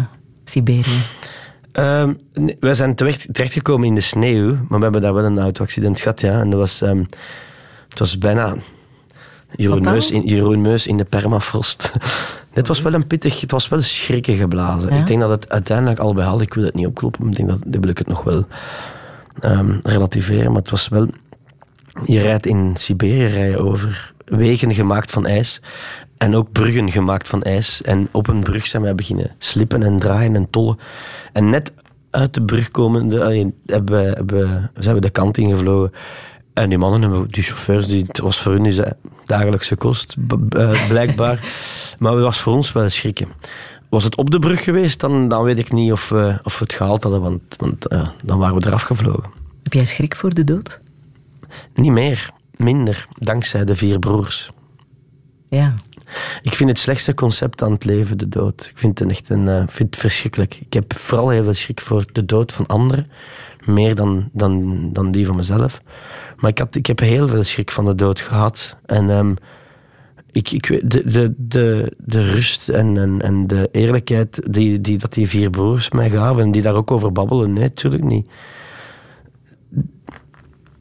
Siberië? 0.45 1.01
Um, 1.79 2.19
wij 2.59 2.73
zijn 2.73 2.95
terecht, 2.95 3.27
terechtgekomen 3.31 3.87
in 3.87 3.95
de 3.95 4.01
sneeuw, 4.01 4.57
maar 4.67 4.77
we 4.77 4.83
hebben 4.83 5.01
daar 5.01 5.13
wel 5.13 5.23
een 5.23 5.39
auto-accident 5.39 5.99
gehad, 5.99 6.21
ja. 6.21 6.39
En 6.39 6.49
dat 6.49 6.59
was, 6.59 6.81
um, 6.81 7.07
het 7.89 7.99
was 7.99 8.17
bijna 8.17 8.55
Jeroen 9.55 9.81
Meus, 9.81 10.11
in, 10.11 10.21
Jeroen 10.21 10.61
Meus 10.61 10.87
in 10.87 10.97
de 10.97 11.05
permafrost. 11.05 11.91
Het 12.53 12.67
was 12.67 12.81
wel 12.81 12.93
een 12.93 13.07
pittig, 13.07 13.41
het 13.41 13.51
was 13.51 13.67
wel 13.67 13.81
schrikken 13.81 14.35
geblazen. 14.35 14.91
Ik 14.91 15.07
denk 15.07 15.19
dat 15.19 15.29
het 15.29 15.49
uiteindelijk 15.49 15.99
al 15.99 16.13
bij 16.13 16.25
had, 16.25 16.41
ik 16.41 16.53
wil 16.53 16.63
het 16.63 16.73
niet 16.73 16.87
opkloppen, 16.87 17.27
ik 17.27 17.35
denk 17.35 17.49
dat, 17.49 17.59
dat 17.65 17.81
wil 17.81 17.89
ik 17.89 17.97
het 17.97 18.07
nog 18.07 18.23
wel 18.23 18.45
um, 19.43 19.79
relativeren, 19.81 20.51
maar 20.51 20.61
het 20.61 20.69
was 20.69 20.87
wel, 20.87 21.07
je 22.05 22.21
rijdt 22.21 22.45
in 22.45 22.73
Siberië 22.77 23.25
rijden 23.25 23.59
over 23.59 24.13
wegen 24.25 24.73
gemaakt 24.73 25.11
van 25.11 25.25
ijs 25.25 25.61
en 26.17 26.35
ook 26.35 26.51
bruggen 26.51 26.91
gemaakt 26.91 27.27
van 27.27 27.41
ijs. 27.41 27.81
En 27.81 28.07
op 28.11 28.27
een 28.27 28.43
brug 28.43 28.67
zijn 28.67 28.83
wij 28.83 28.95
beginnen 28.95 29.35
slippen 29.37 29.83
en 29.83 29.99
draaien 29.99 30.35
en 30.35 30.49
tollen. 30.49 30.79
En 31.33 31.49
net 31.49 31.73
uit 32.09 32.33
de 32.33 32.41
brug 32.41 32.71
komende 32.71 33.51
hebben, 33.65 34.01
we, 34.01 34.13
hebben, 34.15 34.71
zijn 34.79 34.95
we 34.95 35.01
de 35.01 35.09
kant 35.09 35.37
ingevlogen. 35.37 35.91
En 36.53 36.69
die 36.69 36.77
mannen, 36.77 37.27
die 37.29 37.43
chauffeurs, 37.43 37.87
die, 37.87 38.03
het 38.07 38.19
was 38.19 38.41
voor 38.41 38.51
hun 38.51 38.65
is 38.65 38.79
dagelijkse 39.25 39.75
kost, 39.75 40.15
eh, 40.49 40.87
blijkbaar. 40.87 41.39
maar 41.99 42.13
het 42.13 42.23
was 42.23 42.39
voor 42.39 42.53
ons 42.53 42.71
wel 42.71 42.89
schrikken. 42.89 43.27
Was 43.89 44.03
het 44.03 44.15
op 44.15 44.31
de 44.31 44.39
brug 44.39 44.63
geweest, 44.63 44.99
dan, 44.99 45.27
dan 45.27 45.43
weet 45.43 45.57
ik 45.59 45.71
niet 45.71 45.91
of, 45.91 46.09
we, 46.09 46.39
of 46.43 46.59
we 46.59 46.63
het 46.63 46.73
gehaald 46.73 47.03
hadden, 47.03 47.21
want, 47.21 47.41
want 47.57 47.93
uh, 47.93 48.07
dan 48.23 48.39
waren 48.39 48.55
we 48.55 48.67
eraf 48.67 48.81
gevlogen. 48.81 49.31
Heb 49.63 49.73
jij 49.73 49.85
schrik 49.85 50.15
voor 50.15 50.33
de 50.33 50.43
dood? 50.43 50.79
Niet 51.73 51.91
meer, 51.91 52.29
minder, 52.55 53.07
dankzij 53.13 53.65
de 53.65 53.75
vier 53.75 53.99
broers. 53.99 54.51
Ja. 55.47 55.75
Ik 56.41 56.55
vind 56.55 56.69
het 56.69 56.79
slechtste 56.79 57.13
concept 57.13 57.61
aan 57.61 57.71
het 57.71 57.85
leven 57.85 58.17
de 58.17 58.29
dood. 58.29 58.67
Ik 58.71 58.77
vind 58.77 58.99
het 58.99 59.11
echt 59.11 59.29
een, 59.29 59.47
uh, 59.47 59.63
vind 59.67 59.89
het 59.89 59.97
verschrikkelijk. 59.97 60.59
Ik 60.59 60.73
heb 60.73 60.97
vooral 60.97 61.29
heel 61.29 61.43
veel 61.43 61.53
schrik 61.53 61.81
voor 61.81 62.05
de 62.11 62.25
dood 62.25 62.51
van 62.51 62.65
anderen. 62.65 63.07
Meer 63.65 63.95
dan, 63.95 64.29
dan, 64.33 64.89
dan 64.93 65.11
die 65.11 65.25
van 65.25 65.35
mezelf. 65.35 65.81
Maar 66.37 66.49
ik, 66.49 66.57
had, 66.57 66.75
ik 66.75 66.85
heb 66.85 66.99
heel 66.99 67.27
veel 67.27 67.43
schrik 67.43 67.71
van 67.71 67.85
de 67.85 67.95
dood 67.95 68.19
gehad. 68.19 68.75
En 68.85 69.09
um, 69.09 69.35
ik, 70.31 70.51
ik, 70.51 70.89
de, 70.89 71.07
de, 71.07 71.33
de, 71.37 71.91
de 71.97 72.21
rust 72.21 72.69
en, 72.69 72.97
en, 72.97 73.21
en 73.21 73.47
de 73.47 73.69
eerlijkheid 73.71 74.53
die, 74.53 74.81
die, 74.81 74.97
dat 74.97 75.13
die 75.13 75.29
vier 75.29 75.49
broers 75.49 75.89
mij 75.89 76.09
gaven, 76.09 76.43
en 76.43 76.51
die 76.51 76.61
daar 76.61 76.75
ook 76.75 76.91
over 76.91 77.11
babbelen, 77.11 77.53
nee, 77.53 77.63
natuurlijk 77.63 78.03
niet. 78.03 78.27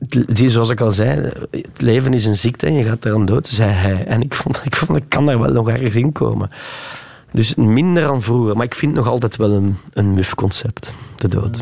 Die, 0.09 0.51
zoals 0.51 0.69
ik 0.69 0.81
al 0.81 0.93
zei, 0.93 1.33
het 1.51 1.81
leven 1.81 2.15
is 2.15 2.27
een 2.27 2.37
ziekte 2.37 2.67
en 2.67 2.75
je 2.75 2.85
gaat 2.85 3.05
eraan 3.05 3.27
dood, 3.27 3.47
zei 3.47 3.71
hij. 3.71 4.05
En 4.07 4.23
ik 4.23 4.35
vond, 4.35 4.61
ik 4.65 4.77
vond, 4.77 4.99
ik 4.99 5.09
kan 5.09 5.27
daar 5.27 5.41
wel 5.41 5.53
nog 5.53 5.69
ergens 5.69 5.95
in 5.95 6.13
komen. 6.13 6.51
Dus 7.33 7.55
minder 7.55 8.03
dan 8.03 8.23
vroeger, 8.23 8.57
maar 8.57 8.67
ik 8.67 8.75
vind 8.75 8.95
nog 8.95 9.09
altijd 9.09 9.37
wel 9.37 9.51
een, 9.51 9.77
een 9.93 10.15
muf 10.15 10.35
concept, 10.35 10.95
de 11.17 11.29
dood. 11.29 11.61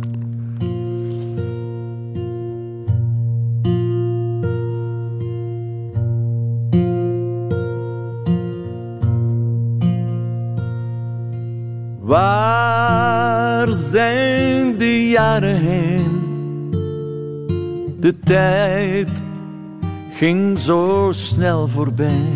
Waar 12.01 13.69
zijn 13.69 14.79
de 14.79 15.09
jaren 15.09 15.61
heen? 15.61 16.22
Tijd 18.25 19.23
ging 20.13 20.59
zo 20.59 21.09
snel 21.13 21.69
voorbij. 21.69 22.33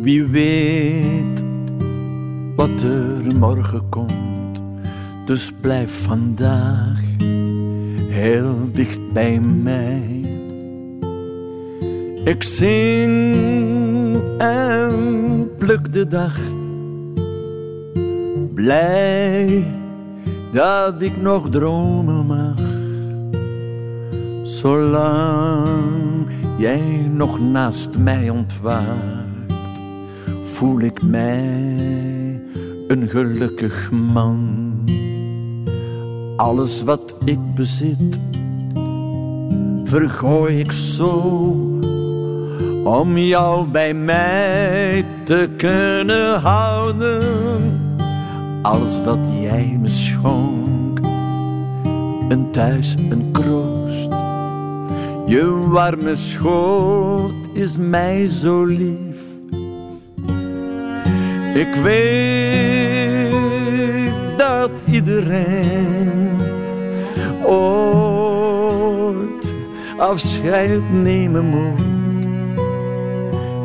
Wie 0.00 0.24
weet 0.24 1.44
wat 2.56 2.82
er 2.82 3.36
morgen 3.36 3.88
komt. 3.88 4.62
Dus 5.26 5.52
blijf 5.60 6.02
vandaag 6.02 7.00
heel 8.10 8.72
dicht 8.72 9.12
bij 9.12 9.40
mij. 9.40 10.02
Ik 12.24 12.42
zing 12.42 13.36
en 14.38 15.50
pluk 15.58 15.92
de 15.92 16.06
dag 16.08 16.38
blij 18.54 19.66
dat 20.52 21.02
ik 21.02 21.22
nog 21.22 21.50
dromen 21.50 22.26
mag. 22.26 22.67
Zolang 24.58 26.26
jij 26.58 27.10
nog 27.12 27.40
naast 27.40 27.98
mij 27.98 28.30
ontwaakt, 28.30 29.52
voel 30.44 30.80
ik 30.80 31.02
mij 31.02 32.42
een 32.88 33.08
gelukkig 33.08 33.90
man. 33.90 34.72
Alles 36.36 36.82
wat 36.82 37.14
ik 37.24 37.54
bezit, 37.54 38.20
vergooi 39.84 40.58
ik 40.58 40.72
zo 40.72 41.10
om 42.84 43.18
jou 43.18 43.68
bij 43.68 43.94
mij 43.94 45.04
te 45.24 45.48
kunnen 45.56 46.40
houden 46.40 47.80
als 48.62 49.04
dat 49.04 49.30
jij 49.40 49.78
me 49.80 49.88
schonk. 49.88 50.98
Een 52.28 52.50
thuis, 52.50 52.94
een 53.10 53.28
kroost. 53.32 53.77
Je 55.28 55.68
warme 55.68 56.14
schoot 56.14 57.48
is 57.52 57.76
mij 57.76 58.26
zo 58.26 58.64
lief. 58.64 59.22
Ik 61.54 61.74
weet 61.82 63.32
dat 64.36 64.70
iedereen 64.86 66.30
ooit 67.44 68.18
afscheid 69.96 70.92
nemen 70.92 71.44
moet. 71.44 71.82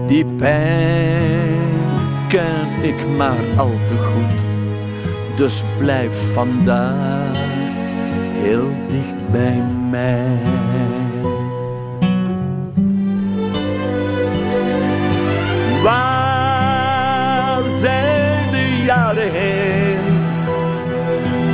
Die 0.08 0.26
pijn 0.26 1.70
ken 2.28 2.68
ik 2.82 3.08
maar 3.18 3.58
al 3.58 3.72
te 3.88 3.98
goed 3.98 4.52
dus 5.36 5.64
blijf 5.78 6.34
vandaag 6.34 7.38
heel 8.44 8.70
dicht 8.88 9.32
bij 9.32 9.64
mij. 9.92 10.73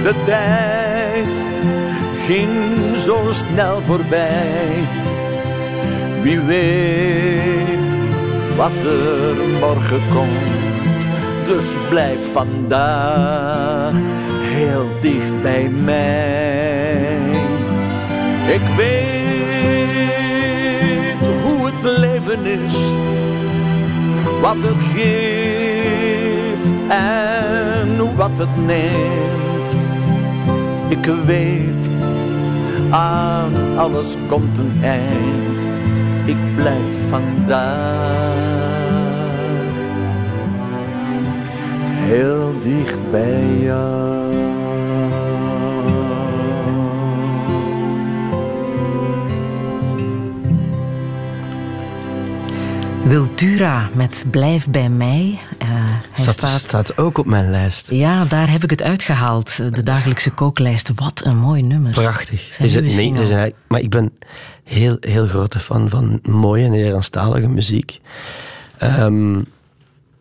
De 0.09 0.23
tijd 0.25 1.27
ging 2.25 2.97
zo 2.97 3.27
snel 3.31 3.81
voorbij. 3.81 4.87
Wie 6.21 6.39
weet 6.39 7.97
wat 8.55 8.71
er 8.71 9.35
morgen 9.59 10.01
komt 10.09 10.59
dus 11.49 11.73
blijf 11.89 12.31
vandaag 12.31 13.93
heel 14.41 14.85
dicht 15.01 15.41
bij 15.41 15.69
mij. 15.69 17.29
Ik 18.47 18.61
weet 18.77 19.57
hoe 21.43 21.65
het 21.65 21.83
leven 21.97 22.45
is, 22.45 22.77
wat 24.41 24.55
het 24.59 24.81
geeft 24.95 26.73
en 26.87 28.15
wat 28.15 28.37
het 28.37 28.65
neemt. 28.65 29.68
Ik 31.01 31.05
weet, 31.25 31.89
aan 32.89 33.77
alles 33.77 34.15
komt 34.27 34.57
een 34.57 34.83
eind. 34.83 35.67
Ik 36.25 36.55
blijf 36.55 37.07
vandaag 37.07 38.59
heel 42.09 42.59
dicht 42.59 43.11
bij 43.11 43.57
jou. 43.59 44.19
Wiltura 53.03 53.89
met 53.93 54.25
Blijf 54.31 54.67
bij 54.67 54.89
mij. 54.89 55.39
Hij 56.23 56.33
staat, 56.33 56.49
staat, 56.49 56.61
staat, 56.61 56.97
ook 56.97 57.17
op 57.17 57.25
mijn 57.25 57.49
lijst. 57.49 57.91
Ja, 57.91 58.25
daar 58.25 58.51
heb 58.51 58.63
ik 58.63 58.69
het 58.69 58.83
uitgehaald. 58.83 59.55
De 59.55 59.83
dagelijkse 59.83 60.29
kooklijst. 60.29 60.91
Wat 60.95 61.21
een 61.25 61.37
mooi 61.37 61.61
nummer. 61.61 61.91
Prachtig. 61.91 62.59
Is 62.59 62.73
het, 62.73 62.83
nee, 62.83 63.13
hij, 63.13 63.53
maar 63.67 63.79
ik 63.79 63.89
ben 63.89 64.11
heel, 64.63 64.97
heel 64.99 65.27
grote 65.27 65.59
fan 65.59 65.89
van 65.89 66.19
mooie 66.23 66.67
Nederlandstalige 66.67 67.47
muziek. 67.47 68.01
Um, 68.83 69.45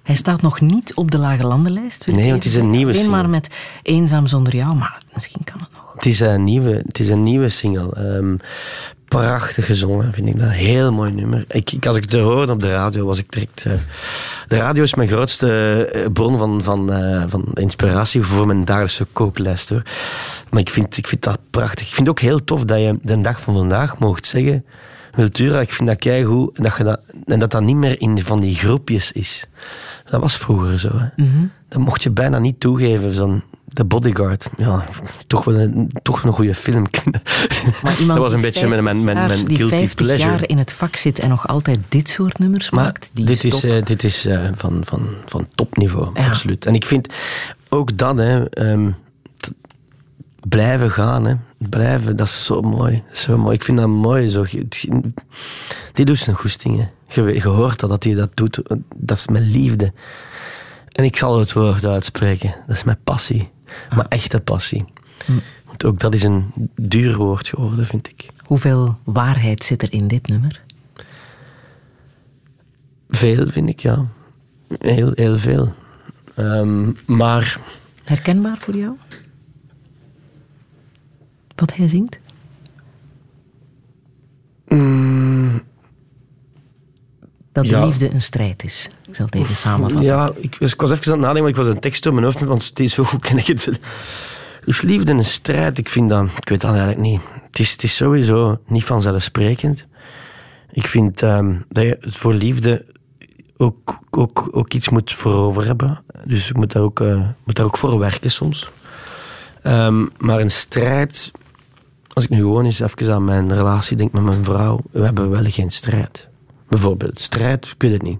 hij 0.03 0.17
staat 0.17 0.43
nog 0.43 0.61
niet 0.61 0.95
op 0.95 1.11
de 1.11 1.19
Lage 1.19 1.45
Landenlijst. 1.45 2.07
Nee, 2.07 2.31
want 2.31 2.45
het 2.45 2.53
is 2.53 2.55
een 2.55 2.71
nieuwe 2.71 2.93
single. 2.93 3.09
Alleen 3.09 3.21
maar 3.21 3.31
met 3.31 3.49
Eenzaam 3.83 4.27
zonder 4.27 4.57
jou, 4.57 4.77
maar 4.77 5.03
misschien 5.15 5.45
kan 5.45 5.61
het 5.61 5.69
nog. 5.73 5.93
Het 5.95 6.07
is 6.07 6.21
een 6.21 6.45
nieuwe, 6.45 6.83
het 6.87 6.99
is 6.99 7.09
een 7.09 7.23
nieuwe 7.23 7.49
single. 7.49 8.17
Um, 8.17 8.41
prachtig 9.09 9.67
gezongen, 9.67 10.13
vind 10.13 10.29
ik 10.29 10.39
dat. 10.39 10.51
Heel 10.51 10.93
mooi 10.93 11.13
nummer. 11.13 11.45
Ik, 11.49 11.87
als 11.87 11.97
ik 11.97 12.03
het 12.03 12.13
hoorde 12.13 12.53
op 12.53 12.61
de 12.61 12.71
radio, 12.71 13.07
was 13.07 13.19
ik 13.19 13.33
direct... 13.33 13.65
Uh, 13.67 13.73
de 14.49 14.57
radio 14.57 14.83
is 14.83 14.95
mijn 14.95 15.09
grootste 15.09 15.85
eh, 15.93 16.07
bron 16.13 16.39
van, 16.39 16.63
van, 16.63 16.93
uh, 16.93 17.25
van 17.27 17.45
inspiratie 17.55 18.23
voor 18.23 18.47
mijn 18.47 18.65
dagelijkse 18.65 19.07
kooklijst. 19.13 19.69
Hoor. 19.69 19.83
Maar 20.51 20.61
ik 20.61 20.71
vind, 20.71 20.97
ik 20.97 21.07
vind 21.07 21.23
dat 21.23 21.39
prachtig. 21.51 21.87
Ik 21.87 21.95
vind 21.95 22.07
het 22.07 22.09
ook 22.09 22.21
heel 22.21 22.45
tof 22.45 22.65
dat 22.65 22.79
je 22.79 22.99
de 23.03 23.21
dag 23.21 23.41
van 23.41 23.55
vandaag 23.55 23.99
mocht 23.99 24.27
zeggen... 24.27 24.65
Wiltura, 25.11 25.61
ik 25.61 25.73
vind 25.73 25.89
dat 25.89 25.99
keigoed 25.99 26.57
en 26.57 26.63
dat, 26.63 26.77
je 26.77 26.85
dat, 26.85 27.01
en 27.25 27.39
dat 27.39 27.51
dat 27.51 27.63
niet 27.63 27.77
meer 27.77 28.01
in 28.01 28.23
van 28.23 28.41
die 28.41 28.55
groepjes 28.55 29.13
is. 29.13 29.47
Dat 30.11 30.21
was 30.21 30.37
vroeger 30.37 30.79
zo. 30.79 30.91
Hè. 30.93 31.25
Mm 31.25 31.51
Dat 31.69 31.81
mocht 31.81 32.03
je 32.03 32.11
bijna 32.11 32.39
niet 32.39 32.61
toegeven. 32.61 33.13
Zo'n 33.13 33.43
The 33.73 33.85
Bodyguard. 33.85 34.49
Ja, 34.57 34.85
toch 35.27 35.45
wel 35.45 35.55
een, 35.55 35.91
toch 36.03 36.23
een 36.23 36.33
goede 36.33 36.55
film. 36.55 36.87
Maar 37.83 38.07
dat 38.07 38.19
was 38.19 38.33
een 38.33 38.41
beetje 38.41 38.69
mijn, 38.69 38.85
mijn, 38.85 39.05
mijn, 39.05 39.27
mijn 39.27 39.45
die 39.45 39.67
50 39.67 40.17
jaar 40.17 40.49
in 40.49 40.59
het 40.59 40.73
vak 40.73 40.97
zit 40.97 41.19
en 41.19 41.29
nog 41.29 41.49
altijd 41.49 41.79
dit 41.89 42.09
soort 42.09 42.39
nummers 42.39 42.71
maakt. 42.71 43.11
Die 43.13 43.25
dit, 43.25 43.45
is, 43.45 43.65
uh, 43.65 43.83
dit 43.83 44.05
is 44.05 44.27
uh, 44.27 44.49
van, 44.55 44.81
van, 44.85 45.07
van 45.27 45.49
topniveau, 45.55 46.15
absoluut. 46.15 46.67
En 46.67 46.75
ik 46.75 46.87
vind 46.87 47.09
ook 47.69 47.99
dat, 47.99 48.19
hè, 48.19 48.69
um, 48.71 48.97
blijven 50.49 50.91
gaan. 50.91 51.27
Hè. 51.27 51.35
Blijven, 51.59 52.17
dat 52.17 52.27
is 52.27 52.45
zo 52.45 52.61
mooi. 52.61 53.03
Zo 53.13 53.39
mooi. 53.39 53.55
Ik 53.55 53.63
vind 53.63 53.79
dat 53.79 53.89
mooi. 53.89 54.29
Zo. 54.29 54.45
Die 55.93 56.05
doet 56.05 56.19
zijn 56.19 56.37
goestingen. 56.37 56.91
Je, 57.09 57.35
je 57.35 57.49
hoort 57.49 57.81
dat, 57.81 57.91
dat 57.91 58.05
hij 58.05 58.15
dat 58.15 58.31
doet. 58.35 58.61
Dat 58.97 59.17
is 59.17 59.29
mijn 59.29 59.51
liefde. 59.51 59.93
En 60.93 61.05
ik 61.05 61.17
zal 61.17 61.39
het 61.39 61.53
woord 61.53 61.85
uitspreken. 61.85 62.55
Dat 62.67 62.77
is 62.77 62.85
mijn 62.85 62.99
passie. 63.05 63.51
Mijn 63.95 64.09
echte 64.09 64.41
passie. 64.41 64.85
Want 65.65 65.85
ook 65.85 66.01
dat 66.01 66.15
is 66.15 66.23
een 66.23 66.53
duur 66.75 67.17
woord 67.17 67.49
geworden, 67.49 67.87
vind 67.87 68.09
ik. 68.09 68.29
Hoeveel 68.45 68.99
waarheid 69.05 69.65
zit 69.65 69.83
er 69.83 69.93
in 69.93 70.09
dit 70.09 70.29
nummer? 70.29 70.63
Veel, 73.09 73.49
vind 73.49 73.69
ik, 73.69 73.81
ja. 73.81 74.07
Heel, 74.79 75.13
heel 75.15 75.39
veel. 75.39 75.75
Um, 76.37 76.97
maar... 77.07 77.61
Herkenbaar 78.05 78.59
voor 78.59 78.77
jou? 78.77 78.97
Wat 81.55 81.77
hij 81.77 81.89
zingt? 81.89 82.19
Mm, 84.69 85.38
dat 87.63 87.81
de 87.81 87.87
liefde 87.87 88.15
een 88.15 88.23
strijd 88.23 88.65
is. 88.65 88.89
Ik 89.09 89.15
zal 89.15 89.25
het 89.25 89.35
even 89.35 89.57
samenvatten. 89.57 90.03
Ja, 90.03 90.33
ik, 90.41 90.57
ik 90.59 90.81
was 90.81 90.91
even 90.91 91.05
aan 91.05 91.13
het 91.13 91.21
nadenken, 91.21 91.41
maar 91.43 91.51
ik 91.51 91.57
was 91.57 91.67
een 91.67 91.81
tekst 91.81 92.03
door 92.03 92.13
mijn 92.13 92.25
hoofd, 92.25 92.41
want 92.41 92.65
het 92.65 92.81
is 92.81 92.95
zo 92.95 93.05
goed 93.05 93.21
ken 93.27 93.39
ik 93.39 93.47
het. 93.47 93.81
Is 94.65 94.81
liefde 94.81 95.13
een 95.13 95.25
strijd? 95.25 95.79
Ik 95.79 95.89
vind 95.89 96.09
dat, 96.09 96.29
ik 96.37 96.49
weet 96.49 96.61
dat 96.61 96.71
eigenlijk 96.71 97.01
niet. 97.01 97.21
Het 97.47 97.59
is, 97.59 97.73
het 97.73 97.83
is 97.83 97.97
sowieso 97.97 98.61
niet 98.67 98.85
vanzelfsprekend. 98.85 99.87
Ik 100.73 100.87
vind 100.87 101.23
um, 101.23 101.65
dat 101.69 101.85
je 101.85 101.99
voor 102.01 102.35
liefde 102.35 102.85
ook, 103.57 103.99
ook, 104.11 104.49
ook 104.51 104.73
iets 104.73 104.89
moet 104.89 105.13
voor 105.13 105.33
over 105.33 105.65
hebben. 105.65 106.03
Dus 106.25 106.51
ik 106.51 106.57
moet 106.57 106.73
daar 106.73 106.83
ook, 106.83 107.01
uh, 107.01 107.29
moet 107.45 107.57
daar 107.57 107.67
ook 107.67 107.79
voor 107.79 107.99
werken 107.99 108.31
soms. 108.31 108.69
Um, 109.63 110.11
maar 110.19 110.41
een 110.41 110.51
strijd, 110.51 111.33
als 112.13 112.25
ik 112.25 112.31
nu 112.31 112.39
gewoon 112.39 112.65
eens 112.65 112.81
even 112.81 113.15
aan 113.15 113.25
mijn 113.25 113.55
relatie 113.55 113.97
denk 113.97 114.13
met 114.13 114.23
mijn 114.23 114.45
vrouw, 114.45 114.81
we 114.91 115.05
hebben 115.05 115.31
wel 115.31 115.45
geen 115.45 115.71
strijd. 115.71 116.29
Bijvoorbeeld, 116.69 117.21
strijd, 117.21 117.67
ik 117.67 117.83
weet 117.83 117.93
het 117.93 118.03
niet. 118.03 118.19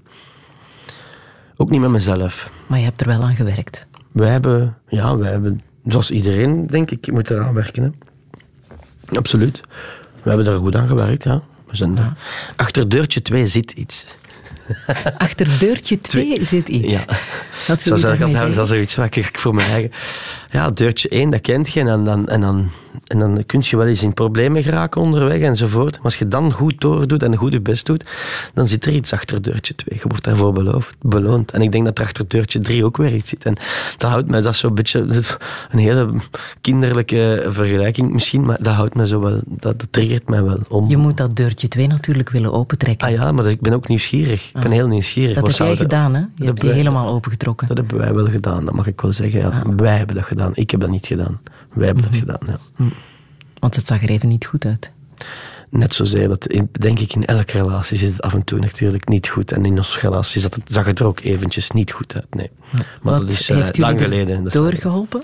Ook 1.57 1.71
niet 1.71 1.81
met 1.81 1.91
mezelf. 1.91 2.51
Maar 2.67 2.79
je 2.79 2.85
hebt 2.85 3.01
er 3.01 3.07
wel 3.07 3.23
aan 3.23 3.37
gewerkt. 3.37 3.87
Wij 4.13 4.31
hebben, 4.31 4.77
ja, 4.89 5.17
wij 5.17 5.31
hebben, 5.31 5.63
zoals 5.87 6.11
iedereen, 6.11 6.67
denk 6.67 6.91
ik, 6.91 7.13
moet 7.13 7.31
eraan 7.31 7.55
werken. 7.55 7.83
Hè. 7.83 7.91
Absoluut. 9.17 9.61
We 10.23 10.29
hebben 10.29 10.45
daar 10.45 10.59
goed 10.59 10.77
aan 10.77 10.89
gewerkt, 10.89 11.25
ja. 11.25 11.43
We 11.67 11.77
zijn 11.77 11.95
ja. 11.95 12.17
Achter 12.57 12.89
deurtje 12.89 13.23
2 13.23 13.47
zit 13.47 13.71
iets. 13.71 14.07
Achter 15.19 15.59
deurtje 15.59 16.01
2 16.01 16.45
zit 16.45 16.69
iets. 16.69 16.93
Ja. 16.93 17.05
Wat 17.67 17.83
wil 17.83 17.97
Zo 17.97 18.17
dat, 18.17 18.55
dat 18.55 18.69
zoiets 18.69 18.95
wat 18.95 19.17
ik 19.17 19.39
voor 19.39 19.55
mijn 19.55 19.71
eigen... 19.71 19.91
Ja, 20.51 20.71
deurtje 20.71 21.09
1, 21.09 21.31
dat 21.31 21.41
kent 21.41 21.69
je. 21.69 21.81
En 21.81 22.05
dan, 22.05 22.29
en, 22.29 22.41
dan, 22.41 22.71
en 23.07 23.19
dan 23.19 23.47
kun 23.47 23.61
je 23.65 23.77
wel 23.77 23.87
eens 23.87 24.03
in 24.03 24.13
problemen 24.13 24.63
geraken 24.63 25.01
onderweg 25.01 25.41
enzovoort. 25.41 25.95
Maar 25.97 26.05
als 26.05 26.17
je 26.17 26.29
dan 26.29 26.53
goed 26.53 26.81
doordoet 26.81 27.23
en 27.23 27.37
goed 27.37 27.53
je 27.53 27.61
best 27.61 27.87
doet, 27.87 28.05
dan 28.55 28.69
zit 28.69 28.87
er 28.87 28.93
iets 28.93 29.13
achter 29.13 29.43
deurtje 29.43 29.75
2. 29.75 29.99
Je 30.03 30.09
wordt 30.09 30.25
daarvoor 30.25 30.53
beloofd, 30.53 30.97
beloond. 31.01 31.53
En 31.53 31.63
ik 31.63 31.73
denk 31.73 31.85
dat 31.85 31.99
er 31.99 32.05
achter 32.05 32.29
deurtje 32.29 32.61
3 32.61 32.85
ook 32.85 32.97
weer 32.97 33.15
iets 33.15 33.29
zit. 33.29 33.45
En 33.45 33.57
dat 33.97 34.11
houdt 34.11 34.29
mij, 34.29 34.41
dat 34.41 34.53
is 34.53 34.59
zo'n 34.59 34.75
beetje 34.75 35.07
een 35.71 35.79
hele 35.79 36.09
kinderlijke 36.61 37.47
vergelijking 37.49 38.13
misschien, 38.13 38.45
maar 38.45 38.57
dat 38.61 38.75
houdt 38.75 38.95
mij 38.95 39.07
zo 39.07 39.21
wel, 39.21 39.41
dat, 39.47 39.87
triggert 39.91 40.29
mij 40.29 40.43
wel 40.43 40.59
om. 40.69 40.89
Je 40.89 40.97
moet 40.97 41.17
dat 41.17 41.37
deurtje 41.37 41.69
2 41.69 41.87
natuurlijk 41.87 42.31
willen 42.31 42.53
opentrekken. 42.53 43.09
Ah 43.09 43.15
ja, 43.15 43.33
maar 43.33 43.47
ik 43.47 43.61
ben 43.61 43.73
ook 43.73 43.89
nieuwsgierig. 43.89 44.47
Ik 44.47 44.53
ben 44.53 44.65
ah. 44.65 44.73
heel 44.73 44.89
nieuwsgierig. 44.89 45.35
Dat 45.35 45.47
heb 45.47 45.57
jij 45.57 45.77
gedaan, 45.77 46.15
hè? 46.15 46.23
Je 46.35 46.45
hebt 46.45 46.61
die 46.61 46.71
helemaal 46.71 47.09
opengetrokken. 47.09 47.69
Dat 47.69 47.77
hebben 47.77 47.99
wij 47.99 48.15
wel 48.15 48.27
gedaan, 48.27 48.65
dat 48.65 48.75
mag 48.75 48.87
ik 48.87 49.01
wel 49.01 49.13
zeggen. 49.13 49.41
Ja. 49.41 49.49
Ah. 49.49 49.63
Wij 49.77 49.97
hebben 49.97 50.17
dat 50.17 50.25
gedaan. 50.25 50.37
Ik 50.55 50.71
heb 50.71 50.81
dat 50.81 50.91
niet 50.91 51.07
gedaan. 51.07 51.41
Wij 51.73 51.87
hebben 51.87 52.05
dat 52.05 52.13
mhm. 52.13 52.21
gedaan, 52.21 52.41
ja. 52.47 52.59
Mhm. 52.77 52.91
Want 53.59 53.75
het 53.75 53.87
zag 53.87 54.03
er 54.03 54.09
even 54.09 54.29
niet 54.29 54.47
goed 54.47 54.65
uit. 54.65 54.93
Net 55.71 55.95
zozeer, 55.95 56.29
dat 56.29 56.47
denk 56.81 56.99
ik 56.99 57.13
in 57.15 57.25
elke 57.25 57.53
relatie 57.53 57.97
zit 57.97 58.13
het 58.13 58.23
af 58.23 58.35
en 58.35 58.45
toe 58.45 58.59
natuurlijk 58.59 59.09
niet 59.09 59.29
goed. 59.29 59.53
En 59.53 59.65
in 59.65 59.77
onze 59.77 60.01
relatie 60.01 60.41
zag 60.41 60.55
het, 60.55 60.63
zag 60.67 60.87
het 60.87 60.99
er 60.99 61.07
ook 61.07 61.21
eventjes 61.21 61.71
niet 61.71 61.93
goed 61.93 62.15
uit, 62.15 62.35
nee. 62.35 62.51
Maar 62.73 62.85
Wat 63.03 63.21
dat 63.21 63.29
is 63.31 63.51
uh, 63.51 63.69
lang 63.73 64.01
geleden. 64.01 64.45
doorgeholpen? 64.45 65.23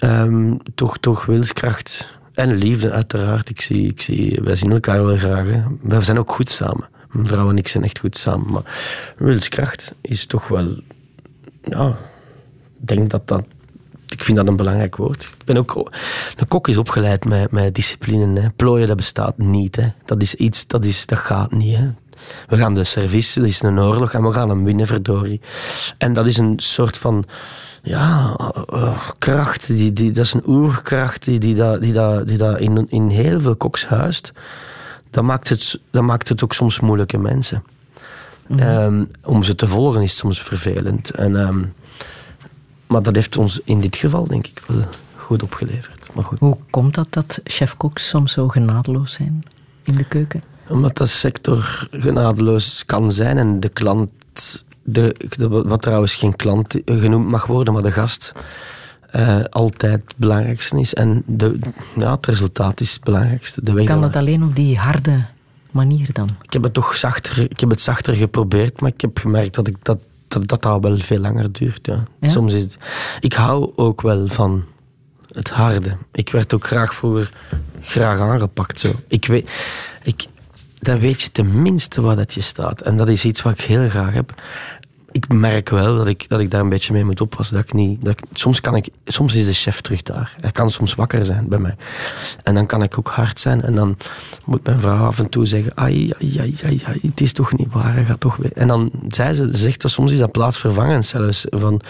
Um, 0.00 0.58
toch, 0.74 0.98
toch 0.98 1.24
wilskracht 1.24 2.08
en 2.32 2.54
liefde, 2.54 2.90
uiteraard. 2.90 3.48
Ik 3.48 3.60
zie, 3.60 3.88
ik 3.88 4.00
zie, 4.00 4.40
wij 4.42 4.56
zien 4.56 4.72
elkaar 4.72 5.06
wel 5.06 5.16
graag. 5.16 5.46
Hè. 5.46 5.62
We 5.82 6.02
zijn 6.02 6.18
ook 6.18 6.32
goed 6.32 6.50
samen. 6.50 6.88
Mijn 7.10 7.28
vrouw 7.28 7.50
en 7.50 7.58
ik 7.58 7.68
zijn 7.68 7.84
echt 7.84 7.98
goed 7.98 8.16
samen. 8.16 8.50
Maar 8.50 8.62
wilskracht 9.16 9.94
is 10.00 10.26
toch 10.26 10.48
wel... 10.48 10.80
Ja, 11.62 11.96
denk 12.78 13.10
dat 13.10 13.28
dat 13.28 13.44
ik 14.08 14.24
vind 14.24 14.36
dat 14.36 14.48
een 14.48 14.56
belangrijk 14.56 14.96
woord. 14.96 15.22
Ik 15.22 15.44
ben 15.44 15.56
ook, 15.56 15.90
een 16.36 16.48
kok 16.48 16.68
is 16.68 16.76
opgeleid 16.76 17.24
met, 17.24 17.50
met 17.50 17.74
discipline. 17.74 18.40
Hè. 18.40 18.50
Plooien, 18.50 18.88
dat 18.88 18.96
bestaat 18.96 19.38
niet. 19.38 19.76
Hè. 19.76 19.88
Dat 20.04 20.22
is 20.22 20.34
iets, 20.34 20.66
dat, 20.66 20.84
is, 20.84 21.06
dat 21.06 21.18
gaat 21.18 21.52
niet. 21.52 21.76
Hè. 21.76 21.90
We 22.48 22.56
gaan 22.56 22.74
de 22.74 22.84
service, 22.84 23.40
dat 23.40 23.48
is 23.48 23.62
een 23.62 23.80
oorlog 23.80 24.12
en 24.12 24.22
we 24.22 24.32
gaan 24.32 24.48
hem 24.48 24.64
winnen, 24.64 24.86
verdorie. 24.86 25.40
En 25.98 26.12
dat 26.12 26.26
is 26.26 26.36
een 26.36 26.54
soort 26.56 26.98
van 26.98 27.24
ja, 27.82 28.36
uh, 28.72 28.98
kracht, 29.18 29.66
die, 29.66 29.92
die, 29.92 30.10
dat 30.10 30.24
is 30.24 30.32
een 30.32 30.48
oerkracht 30.48 31.24
die, 31.24 31.38
die, 31.38 31.54
dat, 31.54 31.80
die, 31.80 31.92
dat, 31.92 32.26
die 32.26 32.36
dat 32.36 32.60
in, 32.60 32.86
in 32.88 33.08
heel 33.08 33.40
veel 33.40 33.56
koks 33.56 33.86
huist. 33.86 34.32
Dat 35.10 35.24
maakt, 35.24 35.48
het, 35.48 35.80
dat 35.90 36.02
maakt 36.02 36.28
het 36.28 36.44
ook 36.44 36.52
soms 36.52 36.80
moeilijke 36.80 37.18
mensen. 37.18 37.64
Mm 38.46 38.58
-hmm. 38.58 39.08
om 39.24 39.42
ze 39.42 39.54
te 39.54 39.66
volgen 39.66 40.02
is 40.02 40.16
soms 40.16 40.42
vervelend. 40.42 41.10
En 41.10 41.34
um, 41.34 41.72
maar 42.86 43.02
dat 43.02 43.14
heeft 43.14 43.36
ons 43.36 43.60
in 43.64 43.80
dit 43.80 43.96
geval, 43.96 44.24
denk 44.24 44.46
ik, 44.46 44.62
wel 44.66 44.84
goed 45.16 45.42
opgeleverd. 45.42 46.08
Maar 46.14 46.24
goed. 46.24 46.38
Hoe 46.38 46.56
komt 46.70 46.94
dat 46.94 47.06
dat 47.10 47.40
chefkoks 47.44 48.08
soms 48.08 48.32
zo 48.32 48.48
genadeloos 48.48 49.12
zijn 49.12 49.42
in 49.82 49.94
de 49.94 50.04
keuken? 50.04 50.42
Omdat 50.68 50.96
de 50.96 51.06
sector 51.06 51.88
genadeloos 51.90 52.84
kan 52.84 53.12
zijn 53.12 53.38
en 53.38 53.60
de 53.60 53.68
klant, 53.68 54.10
de, 54.82 55.14
wat 55.66 55.82
trouwens 55.82 56.14
geen 56.14 56.36
klant 56.36 56.76
genoemd 56.84 57.28
mag 57.28 57.46
worden, 57.46 57.74
maar 57.74 57.82
de 57.82 57.90
gast 57.90 58.32
uh, 59.16 59.44
altijd 59.50 59.92
het 59.92 60.14
belangrijkste 60.16 60.80
is. 60.80 60.94
En 60.94 61.22
de, 61.26 61.58
ja, 61.96 62.14
het 62.14 62.26
resultaat 62.26 62.80
is 62.80 62.92
het 62.92 63.04
belangrijkste. 63.04 63.60
De 63.64 63.84
kan 63.84 64.00
dat 64.00 64.16
alleen 64.16 64.42
op 64.42 64.56
die 64.56 64.78
harde 64.78 65.24
manier 65.70 66.12
dan? 66.12 66.28
Ik 66.42 66.52
heb 66.52 66.62
het 66.62 66.72
toch 66.72 66.96
zachter, 66.96 67.50
ik 67.50 67.60
heb 67.60 67.70
het 67.70 67.80
zachter 67.80 68.14
geprobeerd, 68.14 68.80
maar 68.80 68.90
ik 68.90 69.00
heb 69.00 69.18
gemerkt 69.18 69.54
dat 69.54 69.66
ik 69.66 69.76
dat 69.82 69.98
dat, 70.28 70.48
dat 70.48 70.62
dat 70.62 70.82
wel 70.82 70.98
veel 70.98 71.18
langer 71.18 71.52
duurt. 71.52 71.86
Ja. 71.86 72.02
Soms 72.20 72.54
is 72.54 72.62
het, 72.62 72.76
ik 73.20 73.32
hou 73.32 73.72
ook 73.76 74.02
wel 74.02 74.26
van 74.26 74.64
het 75.32 75.50
harde. 75.50 75.96
Ik 76.12 76.30
werd 76.30 76.54
ook 76.54 76.66
graag 76.66 76.94
vroeger 76.94 77.32
graag 77.80 78.20
aangepakt. 78.20 78.80
Zo. 78.80 78.92
Ik 79.08 79.26
weet, 79.26 79.50
ik, 80.02 80.26
dan 80.78 80.98
weet 80.98 81.22
je 81.22 81.32
tenminste 81.32 82.00
waar 82.00 82.16
dat 82.16 82.34
je 82.34 82.40
staat. 82.40 82.80
En 82.80 82.96
dat 82.96 83.08
is 83.08 83.24
iets 83.24 83.42
wat 83.42 83.52
ik 83.52 83.60
heel 83.60 83.88
graag 83.88 84.12
heb 84.12 84.34
ik 85.16 85.28
merk 85.28 85.68
wel 85.68 85.96
dat 85.96 86.06
ik, 86.06 86.28
dat 86.28 86.40
ik 86.40 86.50
daar 86.50 86.60
een 86.60 86.68
beetje 86.68 86.92
mee 86.92 87.04
moet 87.04 87.20
oppassen. 87.20 87.56
Dat 87.56 87.64
ik 87.64 87.72
niet, 87.72 88.04
dat 88.04 88.22
soms, 88.32 88.60
kan 88.60 88.76
ik, 88.76 88.88
soms 89.04 89.34
is 89.34 89.44
de 89.44 89.52
chef 89.52 89.80
terug 89.80 90.02
daar. 90.02 90.36
Hij 90.40 90.52
kan 90.52 90.70
soms 90.70 90.94
wakker 90.94 91.26
zijn 91.26 91.48
bij 91.48 91.58
mij. 91.58 91.76
En 92.42 92.54
dan 92.54 92.66
kan 92.66 92.82
ik 92.82 92.98
ook 92.98 93.08
hard 93.08 93.40
zijn. 93.40 93.62
En 93.62 93.74
dan 93.74 93.96
moet 94.44 94.66
mijn 94.66 94.80
vrouw 94.80 95.06
af 95.06 95.18
en 95.18 95.28
toe 95.28 95.46
zeggen: 95.46 95.72
ai, 95.74 96.12
ai, 96.20 96.38
ai, 96.38 96.82
ai, 96.84 96.98
het 97.02 97.20
is 97.20 97.32
toch 97.32 97.56
niet 97.56 97.72
waar. 97.72 98.04
Gaat 98.04 98.20
toch 98.20 98.36
weer. 98.36 98.52
En 98.52 98.68
dan 98.68 98.90
zei 99.08 99.34
ze, 99.34 99.48
zegt 99.50 99.82
dat 99.82 99.90
soms 99.90 100.12
is 100.12 100.18
dat 100.18 100.32
plaatsvervangend 100.32 101.06
zelfs. 101.06 101.46
Van, 101.48 101.80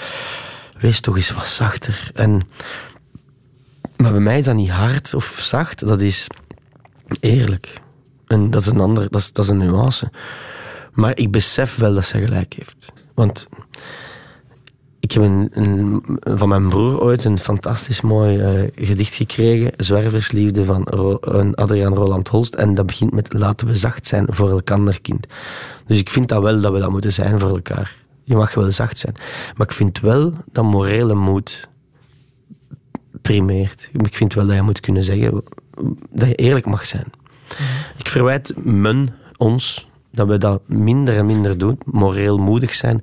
wees 0.81 1.01
toch 1.01 1.17
eens 1.17 1.33
wat 1.33 1.47
zachter. 1.47 2.11
En, 2.15 2.43
maar 3.97 4.13
bij 4.13 4.21
mij 4.21 4.39
is 4.39 4.45
dat 4.45 4.55
niet 4.55 4.71
hard 4.71 5.15
of 5.15 5.25
zacht. 5.25 5.87
Dat 5.87 6.01
is 6.01 6.27
eerlijk. 7.21 7.81
En 8.27 8.51
dat 8.51 8.61
is 8.61 8.67
een 8.67 8.81
ander, 8.81 9.11
dat 9.11 9.21
is, 9.21 9.33
dat 9.33 9.45
is 9.45 9.51
een 9.51 9.59
nuance. 9.59 10.11
Maar 10.93 11.17
ik 11.17 11.31
besef 11.31 11.77
wel 11.77 11.95
dat 11.95 12.07
ze 12.07 12.21
gelijk 12.21 12.55
heeft. 12.55 12.95
Want 13.17 13.49
ik 15.01 15.13
heb 15.13 15.23
een, 15.23 16.03
van 16.21 16.49
mijn 16.49 16.69
broer 16.69 17.01
ooit 17.01 17.25
een 17.25 17.39
fantastisch 17.39 18.01
mooi 18.01 18.39
uh, 18.39 18.69
gedicht 18.75 19.15
gekregen. 19.15 19.73
Zwerversliefde 19.77 20.65
van 20.65 20.83
Ro, 20.83 21.19
Adriaan 21.55 21.95
Roland 21.95 22.29
Holst. 22.29 22.55
En 22.55 22.75
dat 22.75 22.87
begint 22.87 23.13
met 23.13 23.33
laten 23.33 23.67
we 23.67 23.75
zacht 23.75 24.07
zijn 24.07 24.27
voor 24.29 24.51
elkaar 24.51 25.01
kind. 25.01 25.27
Dus 25.87 25.99
ik 25.99 26.11
vind 26.11 26.29
dat 26.29 26.43
wel 26.43 26.61
dat 26.61 26.73
we 26.73 26.79
dat 26.79 26.91
moeten 26.91 27.13
zijn 27.13 27.39
voor 27.39 27.49
elkaar. 27.49 27.95
Je 28.25 28.37
mag 28.37 28.55
wel 28.55 28.73
zacht 28.73 28.99
zijn. 28.99 29.15
Maar 29.57 29.67
ik 29.67 29.73
vind 29.73 30.01
wel 30.01 30.33
dat 30.53 30.65
morele 30.65 31.15
moed 31.15 31.69
primeert. 33.23 33.91
Ik 33.93 34.17
vind 34.17 34.35
wel 34.35 34.47
dat 34.47 34.57
je 34.57 34.63
moet 34.63 34.81
kunnen 34.81 35.05
zeggen 35.05 35.43
dat 36.11 36.29
je 36.29 36.35
eerlijk 36.35 36.67
mag 36.67 36.87
zijn. 36.87 37.07
Mhm. 37.49 37.63
Ik 37.97 38.09
verwijt 38.09 38.65
men, 38.65 39.15
ons, 39.37 39.89
dat 40.17 40.27
we 40.27 40.39
dat 40.39 40.61
minder 40.67 41.17
en 41.17 41.27
minder 41.27 41.59
doen, 41.59 41.79
moreel 41.85 42.39
moedig 42.39 42.75
zijn. 42.75 43.03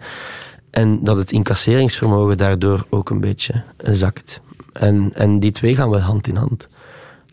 En 0.70 1.04
dat 1.04 1.18
het 1.18 1.32
incasseringsvermogen 1.32 2.38
daardoor 2.38 2.86
ook 2.90 3.10
een 3.10 3.20
beetje 3.20 3.64
zakt. 3.78 4.42
En, 4.74 5.10
en 5.14 5.40
die 5.40 5.52
twee 5.52 5.76
gaan 5.76 5.90
wel 5.90 6.00
hand 6.00 6.28
in 6.28 6.36
hand. 6.36 6.68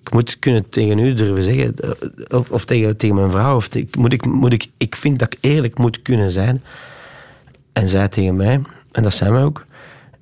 Ik 0.00 0.12
moet 0.12 0.38
kunnen 0.38 0.68
tegen 0.68 0.98
u 0.98 1.14
durven 1.14 1.42
zeggen, 1.42 1.74
eh, 1.76 2.38
of, 2.38 2.50
of 2.50 2.64
tegen, 2.64 2.96
tegen 2.96 3.16
mijn 3.16 3.30
vrouw, 3.30 3.56
of 3.56 3.68
moet 3.98 4.12
ik, 4.12 4.26
moet 4.26 4.52
ik, 4.52 4.66
ik 4.76 4.96
vind 4.96 5.18
dat 5.18 5.32
ik 5.32 5.38
eerlijk 5.40 5.78
moet 5.78 6.02
kunnen 6.02 6.30
zijn. 6.30 6.62
En 7.72 7.88
zij 7.88 8.08
tegen 8.08 8.36
mij, 8.36 8.60
en 8.92 9.02
dat 9.02 9.14
zijn 9.14 9.32
we 9.32 9.40
ook. 9.40 9.66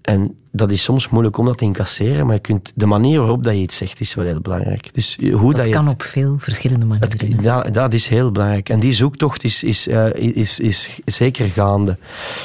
En 0.09 0.37
dat 0.53 0.71
is 0.71 0.83
soms 0.83 1.09
moeilijk 1.09 1.37
om 1.37 1.45
dat 1.45 1.59
te 1.59 1.65
incasseren, 1.65 2.27
maar 2.27 2.35
je 2.35 2.41
kunt, 2.41 2.73
de 2.75 2.87
manier 2.87 3.19
waarop 3.19 3.45
dat 3.45 3.53
je 3.53 3.61
iets 3.61 3.77
zegt 3.77 4.01
is 4.01 4.15
wel 4.15 4.25
heel 4.25 4.41
belangrijk. 4.41 4.95
Dus 4.95 5.19
hoe 5.33 5.55
dat, 5.55 5.65
dat 5.65 5.73
kan 5.73 5.89
op 5.89 6.03
veel 6.03 6.37
verschillende 6.39 6.87
manieren. 6.87 7.43
dat, 7.43 7.75
dat 7.75 7.93
is 7.93 8.09
heel 8.09 8.33
belangrijk. 8.33 8.69
En 8.69 8.81
die 8.81 8.93
zoektocht 8.93 9.45
is, 9.45 9.63
is, 9.63 9.89
uh, 9.89 10.15
is, 10.15 10.61
is, 10.61 11.01
zeker 11.05 11.49
gaande. 11.49 11.99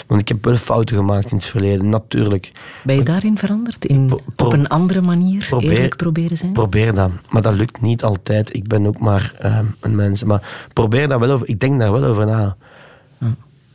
Want 0.08 0.22
ik 0.22 0.28
heb 0.28 0.46
wel 0.46 0.56
fouten 0.56 0.96
gemaakt 0.96 1.32
in 1.32 1.38
het 1.38 1.46
verleden, 1.46 1.90
natuurlijk. 1.90 2.52
Ben 2.84 2.96
je 2.96 3.04
daarin 3.04 3.38
veranderd? 3.38 3.86
In, 3.86 4.20
op 4.36 4.54
een 4.54 4.68
andere 4.68 5.02
manier 5.02 5.46
probeer, 5.50 5.72
eerlijk 5.72 5.96
proberen 5.96 6.38
zijn? 6.38 6.54
Probeer 6.54 6.94
dat. 6.94 7.12
Maar 7.30 7.42
dat 7.42 7.54
lukt 7.54 7.82
niet 7.82 8.04
altijd. 8.04 8.56
Ik 8.56 8.68
ben 8.68 8.88
ook 8.88 9.00
maar 9.00 9.34
uh, 9.46 9.60
een 9.80 9.96
mens. 9.96 10.24
Maar 10.24 10.68
probeer 10.74 11.08
dat 11.08 11.20
wel 11.20 11.32
over. 11.32 11.50
Ik 11.50 11.60
denk 11.60 11.80
daar 11.80 11.92
wel 11.92 12.04
over 12.04 12.26
na. 12.26 12.56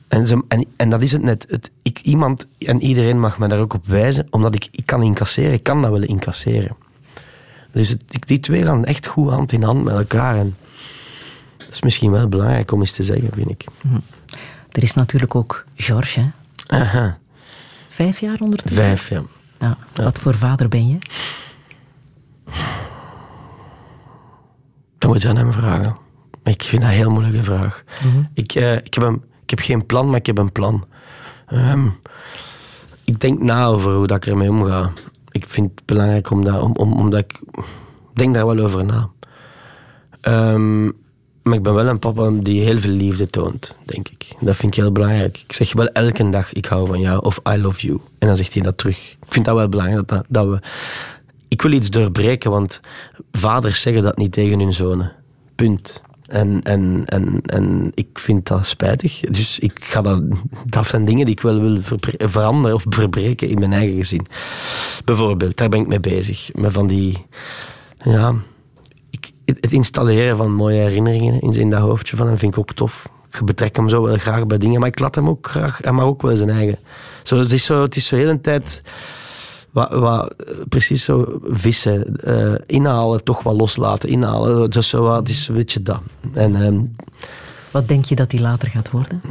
En, 0.08 0.26
ze, 0.26 0.44
en, 0.48 0.64
en 0.76 0.90
dat 0.90 1.02
is 1.02 1.12
het 1.12 1.22
net. 1.22 1.46
Het, 1.48 1.70
ik, 1.82 2.00
iemand 2.00 2.46
en 2.58 2.82
iedereen 2.82 3.20
mag 3.20 3.38
me 3.38 3.48
daar 3.48 3.58
ook 3.58 3.74
op 3.74 3.86
wijzen, 3.86 4.26
omdat 4.30 4.54
ik, 4.54 4.68
ik 4.70 4.86
kan 4.86 5.02
incasseren. 5.02 5.52
Ik 5.52 5.62
kan 5.62 5.82
dat 5.82 5.90
wel 5.90 6.02
incasseren. 6.02 6.76
Dus 7.72 7.88
het, 7.88 8.02
die 8.26 8.40
twee 8.40 8.62
gaan 8.62 8.84
echt 8.84 9.06
goed 9.06 9.30
hand 9.30 9.52
in 9.52 9.62
hand 9.62 9.84
met 9.84 9.94
elkaar. 9.94 10.36
En 10.36 10.56
dat 11.56 11.68
is 11.70 11.82
misschien 11.82 12.10
wel 12.10 12.28
belangrijk 12.28 12.72
om 12.72 12.80
eens 12.80 12.92
te 12.92 13.02
zeggen, 13.02 13.30
vind 13.34 13.50
ik. 13.50 13.64
Hm. 13.80 13.94
Er 14.70 14.82
is 14.82 14.94
natuurlijk 14.94 15.34
ook 15.34 15.64
George, 15.74 16.20
hè? 16.20 16.30
Aha. 16.66 17.18
Vijf 17.88 18.20
jaar 18.20 18.36
ondertussen? 18.40 18.82
Vijf, 18.82 19.08
ja. 19.08 19.22
ja. 19.60 19.78
Wat 19.94 20.18
voor 20.18 20.34
vader 20.34 20.68
ben 20.68 20.88
je? 20.88 20.98
Dat 24.98 25.10
moet 25.10 25.22
je 25.22 25.28
aan 25.28 25.36
hem 25.36 25.52
vragen. 25.52 25.96
Ik 26.44 26.62
vind 26.62 26.82
dat 26.82 26.90
een 26.90 26.96
heel 26.96 27.10
moeilijke 27.10 27.42
vraag. 27.42 27.84
Mhm. 28.04 28.22
ik, 28.34 28.54
uh, 28.54 28.74
ik 28.74 28.94
heb 28.94 29.02
hem 29.02 29.22
ik 29.48 29.58
heb 29.58 29.66
geen 29.66 29.86
plan, 29.86 30.06
maar 30.06 30.18
ik 30.18 30.26
heb 30.26 30.38
een 30.38 30.52
plan. 30.52 30.84
Ehm, 31.46 31.86
ik 33.04 33.20
denk 33.20 33.40
na 33.40 33.66
over 33.66 33.92
hoe 33.92 34.06
dat 34.06 34.16
ik 34.16 34.26
ermee 34.26 34.50
omga. 34.50 34.92
Ik 35.30 35.46
vind 35.46 35.70
het 35.74 35.84
belangrijk 35.84 36.30
om 36.30 36.44
dat, 36.44 36.62
om, 36.62 36.72
om, 36.76 36.92
omdat 36.92 37.20
ik 37.20 37.40
denk 38.14 38.34
daar 38.34 38.46
wel 38.46 38.58
over 38.58 38.84
na. 38.84 39.08
Um, 40.22 40.96
maar 41.42 41.56
ik 41.56 41.62
ben 41.62 41.74
wel 41.74 41.86
een 41.86 41.98
papa 41.98 42.30
die 42.30 42.62
heel 42.62 42.78
veel 42.80 42.90
liefde 42.90 43.26
toont, 43.26 43.74
denk 43.84 44.08
ik. 44.08 44.34
Dat 44.40 44.56
vind 44.56 44.76
ik 44.76 44.82
heel 44.82 44.92
belangrijk. 44.92 45.42
Ik 45.46 45.52
zeg 45.52 45.72
wel 45.72 45.86
elke 45.86 46.28
dag, 46.28 46.52
ik 46.52 46.66
hou 46.66 46.86
van 46.86 47.00
jou 47.00 47.24
of 47.24 47.40
I 47.48 47.56
love 47.56 47.86
you. 47.86 48.00
En 48.18 48.26
dan 48.26 48.36
zegt 48.36 48.54
hij 48.54 48.62
dat 48.62 48.78
terug. 48.78 49.10
Ik 49.10 49.32
vind 49.32 49.44
dat 49.44 49.54
wel 49.54 49.68
belangrijk, 49.68 50.08
dat, 50.08 50.24
dat 50.28 50.46
we... 50.46 50.58
Ik 51.48 51.62
wil 51.62 51.72
iets 51.72 51.90
doorbreken, 51.90 52.50
want 52.50 52.80
vaders 53.32 53.80
zeggen 53.80 54.02
dat 54.02 54.16
niet 54.16 54.32
tegen 54.32 54.58
hun 54.58 54.72
zonen. 54.72 55.12
Punt. 55.54 56.02
En, 56.28 56.62
en, 56.62 57.02
en, 57.06 57.40
en 57.46 57.92
ik 57.94 58.18
vind 58.18 58.46
dat 58.46 58.66
spijtig. 58.66 59.20
Dus 59.20 59.58
ik 59.58 59.84
ga 59.84 60.00
dat, 60.00 60.22
dat 60.64 60.86
zijn 60.86 61.04
dingen 61.04 61.24
die 61.24 61.34
ik 61.34 61.40
wel 61.40 61.60
wil 61.60 61.78
veranderen 62.18 62.76
of 62.76 62.84
verbreken 62.88 63.48
in 63.48 63.58
mijn 63.58 63.72
eigen 63.72 63.96
gezin. 63.96 64.26
Bijvoorbeeld, 65.04 65.56
daar 65.56 65.68
ben 65.68 65.80
ik 65.80 65.86
mee 65.86 66.00
bezig. 66.00 66.50
Met 66.54 66.72
van 66.72 66.86
die, 66.86 67.26
ja, 67.98 68.34
het 69.44 69.72
installeren 69.72 70.36
van 70.36 70.54
mooie 70.54 70.80
herinneringen 70.80 71.40
in 71.40 71.70
dat 71.70 71.80
hoofdje 71.80 72.16
van 72.16 72.26
hem 72.26 72.38
vind 72.38 72.52
ik 72.52 72.58
ook 72.58 72.72
tof. 72.72 73.08
Ik 73.32 73.44
betrek 73.44 73.76
hem 73.76 73.88
zo 73.88 74.02
wel 74.02 74.16
graag 74.16 74.46
bij 74.46 74.58
dingen, 74.58 74.80
maar 74.80 74.88
ik 74.88 74.98
laat 74.98 75.14
hem 75.14 75.28
ook 75.28 75.48
graag, 75.48 75.78
hij 75.82 75.92
mag 75.92 76.04
ook 76.04 76.22
wel 76.22 76.36
zijn 76.36 76.50
eigen. 76.50 76.78
Zo, 77.22 77.38
het 77.38 77.52
is 77.52 77.64
zo, 77.64 77.82
het 77.82 77.96
is 77.96 78.06
zo 78.06 78.16
heel 78.16 78.28
een 78.28 78.40
tijd 78.40 78.82
wat, 79.78 79.92
wat, 79.92 80.34
precies 80.68 81.04
zo 81.04 81.40
vissen, 81.42 82.16
uh, 82.24 82.54
inhalen, 82.66 83.24
toch 83.24 83.42
wat 83.42 83.56
loslaten, 83.56 84.08
inhalen. 84.08 84.70
Dus 84.70 84.88
zo 84.88 85.02
wat, 85.02 85.28
is 85.28 85.48
een 85.48 85.54
beetje 85.54 85.82
dat. 85.82 86.00
En, 86.32 86.54
um, 86.54 86.96
wat 87.70 87.88
denk 87.88 88.04
je 88.04 88.14
dat 88.14 88.32
hij 88.32 88.40
later 88.40 88.68
gaat 88.68 88.90
worden? 88.90 89.22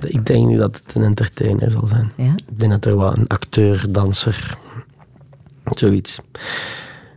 Ik 0.00 0.26
denk 0.26 0.56
dat 0.56 0.82
het 0.84 0.94
een 0.94 1.02
entertainer 1.02 1.70
zal 1.70 1.86
zijn. 1.86 2.12
Ja? 2.14 2.32
Ik 2.46 2.58
denk 2.58 2.70
dat 2.70 2.84
er 2.84 2.94
wat 2.94 3.16
een 3.16 3.26
acteur, 3.26 3.84
danser, 3.88 4.58
zoiets. 5.74 6.18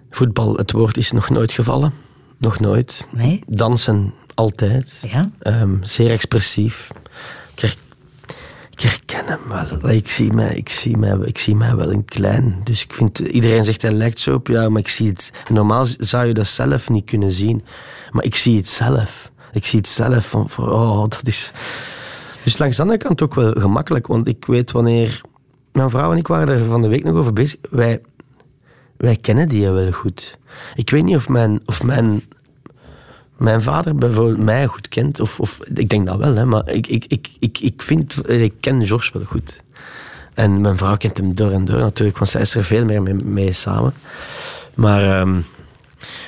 Voetbal, 0.10 0.56
het 0.56 0.72
woord 0.72 0.98
is 0.98 1.12
nog 1.12 1.30
nooit 1.30 1.52
gevallen. 1.52 1.94
Nog 2.38 2.60
nooit. 2.60 3.06
Nee? 3.12 3.44
Dansen, 3.48 4.14
altijd. 4.34 4.94
Ja? 5.02 5.32
Um, 5.44 5.80
zeer 5.84 6.10
expressief. 6.10 6.90
Ik 7.56 7.76
ik 8.80 8.90
herken 8.90 9.26
hem 9.28 9.40
wel. 9.82 9.90
Ik 9.90 10.10
zie, 10.10 10.34
mij, 10.34 10.56
ik, 10.56 10.70
zie 10.70 10.98
mij, 10.98 11.18
ik 11.24 11.38
zie 11.38 11.56
mij 11.56 11.76
wel 11.76 11.92
een 11.92 12.06
klein. 12.06 12.62
Dus 12.64 12.84
ik 12.84 12.94
vind, 12.94 13.20
iedereen 13.20 13.66
zegt 13.66 13.82
hij 13.82 13.92
lijkt 13.92 14.20
zo 14.20 14.34
op 14.34 14.48
jou, 14.48 14.70
maar 14.70 14.82
ik 14.82 14.88
zie 14.88 15.08
het. 15.08 15.32
Normaal 15.50 15.86
zou 15.98 16.26
je 16.26 16.34
dat 16.34 16.48
zelf 16.48 16.90
niet 16.90 17.06
kunnen 17.06 17.32
zien. 17.32 17.64
Maar 18.12 18.24
ik 18.24 18.36
zie 18.36 18.58
het 18.58 18.70
zelf. 18.70 19.32
Ik 19.52 19.66
zie 19.66 19.80
het 19.80 19.88
zelf 19.88 20.30
van, 20.30 20.50
van 20.50 20.70
oh, 20.70 21.02
dat 21.02 21.28
is... 21.28 21.52
Dus 22.44 22.58
langs 22.58 22.76
de 22.76 22.82
andere 22.82 23.00
kant 23.00 23.22
ook 23.22 23.36
wel 23.36 23.52
gemakkelijk, 23.52 24.08
want 24.08 24.28
ik 24.28 24.46
weet 24.46 24.72
wanneer... 24.72 25.22
Mijn 25.72 25.90
vrouw 25.90 26.12
en 26.12 26.18
ik 26.18 26.28
waren 26.28 26.60
er 26.60 26.66
van 26.66 26.82
de 26.82 26.88
week 26.88 27.04
nog 27.04 27.16
over 27.16 27.34
bezig. 27.34 27.60
Wij, 27.70 28.02
wij 28.98 29.16
kennen 29.16 29.50
die 29.50 29.70
wel 29.70 29.92
goed. 29.92 30.38
Ik 30.76 30.90
weet 30.90 31.04
niet 31.04 31.16
of 31.16 31.30
mijn, 31.30 31.62
of 31.66 31.84
mijn 31.84 32.24
mijn 33.40 33.62
vader 33.62 33.96
bijvoorbeeld 33.96 34.38
mij 34.38 34.66
goed 34.66 34.88
kent, 34.88 35.20
of, 35.20 35.40
of 35.40 35.60
ik 35.74 35.90
denk 35.90 36.08
dat 36.08 36.18
wel, 36.18 36.36
hè, 36.36 36.46
maar 36.46 36.70
ik, 36.70 36.88
ik, 36.88 37.06
ik, 37.08 37.30
ik, 37.40 37.60
ik 37.60 37.82
vind, 37.82 38.30
ik 38.30 38.54
ken 38.60 38.86
George 38.86 39.12
wel 39.14 39.24
goed. 39.28 39.64
En 40.34 40.62
mijn 40.62 40.78
vrouw 40.78 40.98
kent 40.98 41.18
hem 41.18 41.36
door 41.36 41.52
en 41.52 41.66
door 41.66 41.80
natuurlijk, 41.80 42.18
want 42.18 42.30
zij 42.30 42.42
is 42.42 42.56
er 42.56 42.64
veel 42.64 42.86
meer 42.86 43.16
mee, 43.26 43.54
samen. 43.54 43.94
Maar 44.74 45.20
um, 45.20 45.46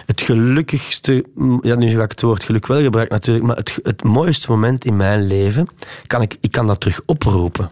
het 0.06 0.22
gelukkigste, 0.22 1.26
ja, 1.62 1.76
nu 1.76 1.90
ga 1.90 2.04
ik 2.04 2.12
het 2.12 2.22
woord 2.22 2.44
geluk 2.44 2.68
wel 2.68 2.82
gebruiken 2.82 3.16
natuurlijk, 3.16 3.46
maar 3.46 3.56
het, 3.56 3.80
het 3.84 4.04
mooiste 4.04 4.52
moment 4.52 4.86
in 4.86 4.96
mijn 4.96 5.28
leven, 5.28 5.68
kan 6.08 6.22
ik, 6.22 6.38
ik 6.42 6.52
kan 6.52 6.68
dat 6.68 6.80
terug 6.80 7.02
oproepen. 7.06 7.72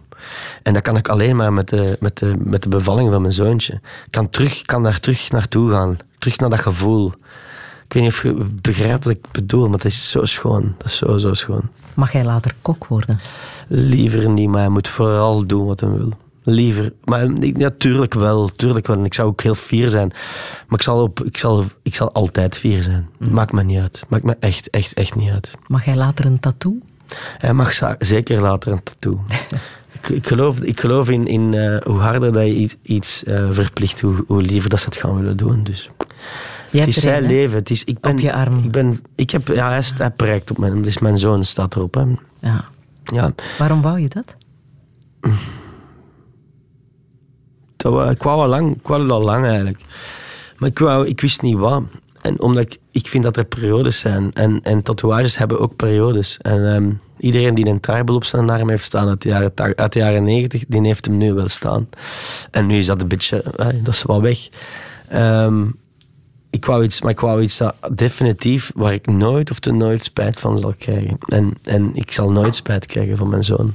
En 0.62 0.72
dat 0.72 0.82
kan 0.82 0.96
ik 0.96 1.08
alleen 1.08 1.36
maar 1.36 1.52
met 1.52 1.68
de, 1.68 1.96
met 2.00 2.18
de, 2.18 2.34
met 2.38 2.62
de 2.62 2.68
bevalling 2.68 3.10
van 3.10 3.20
mijn 3.20 3.34
zoontje. 3.34 3.72
Ik 3.72 4.10
kan, 4.10 4.30
terug, 4.30 4.62
kan 4.62 4.82
daar 4.82 5.00
terug 5.00 5.30
naartoe 5.30 5.70
gaan, 5.70 5.96
terug 6.18 6.38
naar 6.38 6.50
dat 6.50 6.60
gevoel. 6.60 7.12
Ik 7.90 7.96
weet 7.96 8.04
niet 8.04 8.12
of 8.12 8.22
je 8.22 8.32
begrijpt 8.60 9.04
wat 9.04 9.14
ik 9.14 9.30
bedoel, 9.30 9.64
maar 9.64 9.76
het 9.76 9.84
is 9.84 10.10
zo 10.10 10.24
schoon. 10.24 10.74
Dat 10.78 10.86
is 10.86 10.96
zo, 10.96 11.16
zo 11.16 11.34
schoon. 11.34 11.62
Mag 11.94 12.12
jij 12.12 12.24
later 12.24 12.54
kok 12.62 12.86
worden? 12.86 13.20
Liever 13.68 14.28
niet, 14.28 14.48
maar 14.48 14.60
hij 14.60 14.68
moet 14.68 14.88
vooral 14.88 15.46
doen 15.46 15.66
wat 15.66 15.80
hij 15.80 15.90
wil. 15.90 16.12
Liever. 16.42 16.92
Maar 17.04 17.28
ja, 17.56 17.70
tuurlijk 17.78 18.14
wel. 18.14 18.48
Tuurlijk 18.48 18.86
wel. 18.86 18.96
En 18.96 19.04
ik 19.04 19.14
zou 19.14 19.28
ook 19.28 19.42
heel 19.42 19.54
fier 19.54 19.88
zijn. 19.88 20.08
Maar 20.68 20.78
ik 20.78 20.82
zal, 20.82 21.02
op, 21.02 21.24
ik 21.24 21.36
zal, 21.36 21.64
ik 21.82 21.94
zal 21.94 22.12
altijd 22.12 22.56
fier 22.56 22.82
zijn. 22.82 23.08
Mm. 23.18 23.32
Maakt 23.32 23.52
me 23.52 23.62
niet 23.62 23.78
uit. 23.78 24.04
Maakt 24.08 24.24
me 24.24 24.36
echt, 24.40 24.70
echt, 24.70 24.94
echt 24.94 25.14
niet 25.14 25.30
uit. 25.30 25.50
Mag 25.66 25.84
jij 25.84 25.96
later 25.96 26.26
een 26.26 26.40
tattoo? 26.40 26.78
Hij 27.38 27.52
mag 27.52 27.72
zeker 27.98 28.40
later 28.40 28.72
een 28.72 28.82
tattoo. 28.82 29.24
ik, 30.00 30.08
ik, 30.08 30.26
geloof, 30.26 30.60
ik 30.60 30.80
geloof 30.80 31.10
in, 31.10 31.26
in 31.26 31.52
uh, 31.52 31.76
hoe 31.82 31.98
harder 31.98 32.32
dat 32.32 32.46
je 32.46 32.70
iets 32.82 33.24
uh, 33.24 33.46
verplicht, 33.50 34.00
hoe, 34.00 34.24
hoe 34.26 34.42
liever 34.42 34.70
dat 34.70 34.80
ze 34.80 34.84
het 34.84 34.96
gaan 34.96 35.16
willen 35.16 35.36
doen. 35.36 35.62
Dus 35.62 35.90
het 36.78 36.88
is 36.88 36.96
zijn 36.96 37.22
leven. 37.22 37.58
Het 37.58 37.70
is, 37.70 37.84
ik 37.84 38.00
ben, 38.00 38.12
op 38.12 38.18
je 38.18 38.32
arm. 38.32 38.58
Ik, 38.58 38.70
ben, 38.70 39.02
ik 39.14 39.30
heb, 39.30 39.48
ja, 39.48 39.68
hij, 39.68 39.82
hij 39.96 40.10
prijkt 40.10 40.50
op 40.50 40.58
mijn 40.58 40.82
Dus 40.82 40.98
mijn 40.98 41.18
zoon 41.18 41.44
staat 41.44 41.76
erop. 41.76 41.94
Hè. 41.94 42.04
Ja. 42.40 42.64
ja. 43.04 43.32
Waarom 43.58 43.82
wou 43.82 44.00
je 44.00 44.08
dat? 44.08 44.36
dat 47.76 48.10
ik 48.10 48.22
wou 48.22 48.40
al 48.40 48.48
lang, 48.48 48.76
ik 48.76 48.86
wou 48.86 49.10
al 49.10 49.22
lang 49.22 49.44
eigenlijk. 49.46 49.78
Maar 50.58 50.68
ik, 50.68 50.78
wou, 50.78 51.06
ik 51.06 51.20
wist 51.20 51.42
niet 51.42 51.56
wat. 51.56 51.82
En 52.20 52.40
omdat 52.40 52.62
ik, 52.62 52.78
ik 52.90 53.08
vind 53.08 53.24
dat 53.24 53.36
er 53.36 53.44
periodes 53.44 53.98
zijn. 53.98 54.32
En, 54.32 54.60
en 54.62 54.82
tatoeages 54.82 55.38
hebben 55.38 55.60
ook 55.60 55.76
periodes. 55.76 56.38
En 56.38 56.60
um, 56.60 57.00
iedereen 57.18 57.54
die 57.54 57.66
een 57.66 57.80
tribal 57.80 58.14
op 58.14 58.24
zijn 58.24 58.50
arm 58.50 58.68
heeft 58.68 58.84
staan 58.84 59.08
uit 59.08 59.22
de 59.22 59.28
jaren, 59.28 59.52
uit 59.54 59.92
de 59.92 59.98
jaren 59.98 60.24
90, 60.24 60.64
die 60.68 60.86
heeft 60.86 61.06
hem 61.06 61.16
nu 61.16 61.32
wel 61.32 61.48
staan. 61.48 61.88
En 62.50 62.66
nu 62.66 62.78
is 62.78 62.86
dat 62.86 63.00
een 63.00 63.08
beetje, 63.08 63.44
dat 63.82 63.94
is 63.94 64.02
wel 64.02 64.22
weg. 64.22 64.48
Um, 65.12 65.78
ik 66.50 66.64
wou 66.64 66.84
iets, 66.84 67.00
maar 67.02 67.10
ik 67.10 67.20
wou 67.20 67.42
iets 67.42 67.58
dat 67.58 67.74
definitief 67.92 68.70
waar 68.74 68.92
ik 68.92 69.06
nooit 69.06 69.50
of 69.50 69.58
te 69.58 69.72
nooit 69.72 70.04
spijt 70.04 70.40
van 70.40 70.58
zal 70.58 70.74
krijgen. 70.78 71.18
En, 71.26 71.54
en 71.62 71.90
ik 71.94 72.12
zal 72.12 72.30
nooit 72.30 72.54
spijt 72.54 72.86
krijgen 72.86 73.16
van 73.16 73.28
mijn 73.28 73.44
zoon. 73.44 73.74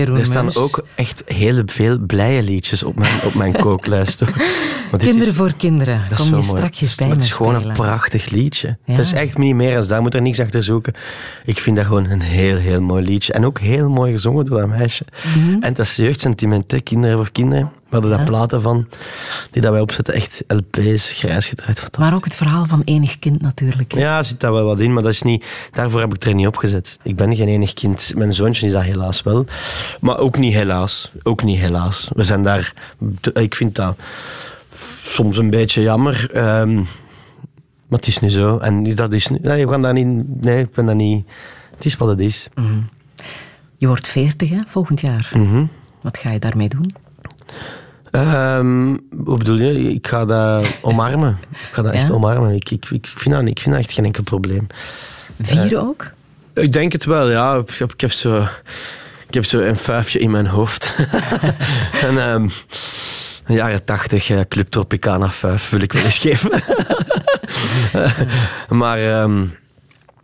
Jeroen 0.00 0.18
er 0.18 0.26
staan 0.26 0.56
ook 0.56 0.84
echt 0.94 1.22
heel 1.26 1.62
veel 1.66 1.98
blije 1.98 2.42
liedjes 2.42 2.82
op 2.84 2.98
mijn, 2.98 3.14
op 3.24 3.34
mijn 3.34 3.52
kooklijst. 3.66 4.22
Kinderen 4.98 5.28
is- 5.28 5.34
voor 5.34 5.52
kinderen. 5.56 6.02
Dat 6.08 6.18
Kom 6.18 6.26
je 6.26 6.32
mooi. 6.32 6.44
strakjes 6.44 6.94
bij 6.94 7.08
Het 7.08 7.22
is 7.22 7.32
gewoon 7.32 7.54
spelen. 7.54 7.70
een 7.70 7.76
prachtig 7.82 8.30
liedje. 8.30 8.76
Ja. 8.84 8.92
Het 8.94 9.04
is 9.04 9.12
echt 9.12 9.38
niet 9.38 9.54
meer 9.54 9.76
als 9.76 9.88
daar. 9.88 10.02
moet 10.02 10.14
er 10.14 10.22
niks 10.22 10.40
achter 10.40 10.62
zoeken. 10.62 10.94
Ik 11.44 11.60
vind 11.60 11.76
dat 11.76 11.86
gewoon 11.86 12.10
een 12.10 12.20
heel, 12.20 12.56
heel 12.56 12.80
mooi 12.82 13.04
liedje. 13.04 13.32
En 13.32 13.46
ook 13.46 13.58
heel 13.58 13.88
mooi 13.88 14.12
gezongen 14.12 14.44
door 14.44 14.60
dat 14.60 14.68
meisje. 14.68 15.04
Mhm. 15.36 15.62
En 15.62 15.74
dat 15.74 15.86
is 15.86 15.96
jeugdsentiment, 15.96 16.70
hè. 16.70 16.80
kinderen 16.80 17.16
voor 17.16 17.30
kinderen. 17.32 17.64
We 17.64 17.96
hadden 17.96 18.10
daar 18.10 18.20
Ja. 18.20 18.26
platen 18.26 18.60
van, 18.60 18.86
die 19.60 19.70
dat 19.70 19.72
wij 19.72 19.80
opzetten. 19.80 20.14
Echt 20.14 20.44
LP's, 20.46 21.12
grijs 21.12 21.46
gedraaid. 21.46 21.98
Maar 21.98 22.14
ook 22.14 22.24
het 22.24 22.34
verhaal 22.34 22.66
van 22.66 22.82
enig 22.84 23.18
kind 23.18 23.42
natuurlijk. 23.42 23.94
Ja, 23.94 24.18
er 24.18 24.24
zit 24.24 24.40
daar 24.40 24.52
wel 24.52 24.64
wat 24.64 24.80
in, 24.80 24.92
maar 24.92 25.02
dat 25.02 25.12
is 25.12 25.22
niet, 25.22 25.44
daarvoor 25.72 26.00
heb 26.00 26.14
ik 26.14 26.24
er 26.24 26.34
niet 26.34 26.46
op 26.46 26.56
gezet. 26.56 26.98
Ik 27.02 27.16
ben 27.16 27.36
geen 27.36 27.48
enig 27.48 27.72
kind. 27.72 28.12
Mijn 28.14 28.34
zoontje 28.34 28.66
is 28.66 28.72
dat 28.72 28.82
helaas 28.82 29.22
wel. 29.22 29.44
Maar 30.00 30.18
ook 30.18 30.38
niet 30.38 30.54
helaas. 30.54 31.12
Ook 31.22 31.42
niet 31.42 31.58
helaas. 31.58 32.10
We 32.14 32.24
zijn 32.24 32.42
daar... 32.42 32.72
Ik 33.32 33.54
vind 33.54 33.74
dat 33.74 33.98
soms 35.02 35.38
een 35.38 35.50
beetje 35.50 35.82
jammer. 35.82 36.30
ehm, 36.32 36.74
maar 36.74 37.98
het 37.98 38.06
is 38.06 38.18
niet 38.18 38.32
zo. 38.32 38.58
En 38.58 38.94
dat 38.94 39.12
is. 39.12 39.28
Nee, 39.28 39.66
we 39.66 39.72
gaan 39.72 39.82
daar 39.82 39.92
niet... 39.92 40.42
Nee, 40.42 40.62
ik 40.62 40.72
ben 40.72 40.86
dat 40.86 40.94
niet... 40.94 41.26
Het 41.74 41.84
is 41.84 41.96
wat 41.96 42.08
het 42.08 42.20
is. 42.20 42.48
Mhm. 42.54 42.80
Je 43.76 43.86
wordt 43.86 44.08
veertig, 44.08 44.48
hè, 44.48 44.58
volgend 44.66 45.00
jaar. 45.00 45.30
Mhm. 45.34 45.64
Wat 46.02 46.18
ga 46.18 46.30
je 46.30 46.38
daarmee 46.38 46.68
doen? 46.68 46.90
Ehm, 48.10 48.96
hoe 49.24 49.36
bedoel 49.36 49.58
je? 49.58 49.92
Ik 49.94 50.06
ga 50.06 50.24
dat 50.24 50.66
omarmen. 50.80 51.38
Ik 51.50 51.72
ga 51.72 51.82
dat 51.82 51.92
echt 51.92 52.10
omarmen. 52.10 52.54
Ik, 52.54 52.70
ik, 52.70 52.90
ik, 52.90 53.06
vind 53.06 53.34
dat, 53.34 53.46
ik 53.46 53.60
vind 53.60 53.74
dat 53.74 53.84
echt 53.84 53.92
geen 53.92 54.04
enkel 54.04 54.22
probleem. 54.22 54.66
Vieren 55.40 55.82
ook? 55.82 56.10
Ik 56.54 56.72
denk 56.72 56.92
het 56.92 57.04
wel, 57.04 57.30
ja. 57.30 57.56
Ik 57.56 57.74
heb, 57.78 57.92
ik 57.92 58.00
heb 58.00 58.12
zo, 58.12 58.46
ik 59.28 59.34
heb 59.34 59.44
zo 59.44 59.58
een 59.58 59.76
vijfje 59.76 60.18
in 60.18 60.30
mijn 60.30 60.46
hoofd. 60.46 60.94
en 62.06 62.18
ehm 62.18 62.48
een 63.50 63.56
jaren 63.56 63.84
tachtig 63.84 64.30
eh, 64.30 64.40
Club 64.48 64.70
Tropicana 64.70 65.30
5 65.30 65.68
wil 65.68 65.80
ik 65.80 65.92
wel 65.92 66.04
eens 66.04 66.18
geven. 66.18 66.50
maar 68.78 68.98
ehm, 68.98 69.46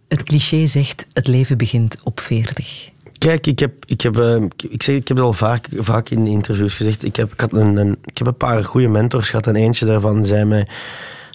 Het 0.08 0.22
cliché 0.22 0.66
zegt, 0.66 1.06
het 1.12 1.26
leven 1.26 1.58
begint 1.58 1.96
op 2.02 2.20
veertig. 2.20 2.88
Kijk, 3.18 3.46
ik 3.46 3.58
heb, 3.58 3.72
ik, 3.86 4.00
heb, 4.00 4.18
eh, 4.18 4.42
ik, 4.70 4.82
zeg, 4.82 4.96
ik 4.96 5.08
heb 5.08 5.16
het 5.16 5.26
al 5.26 5.32
vaak, 5.32 5.68
vaak 5.76 6.08
in 6.08 6.26
interviews 6.26 6.74
gezegd. 6.74 7.04
Ik 7.04 7.16
heb, 7.16 7.32
ik, 7.32 7.40
had 7.40 7.52
een, 7.52 7.76
een, 7.76 7.98
ik 8.04 8.18
heb 8.18 8.26
een 8.26 8.36
paar 8.36 8.64
goede 8.64 8.88
mentors 8.88 9.30
gehad. 9.30 9.46
En 9.46 9.56
eentje 9.56 9.86
daarvan 9.86 10.26
zei 10.26 10.44
mij... 10.44 10.66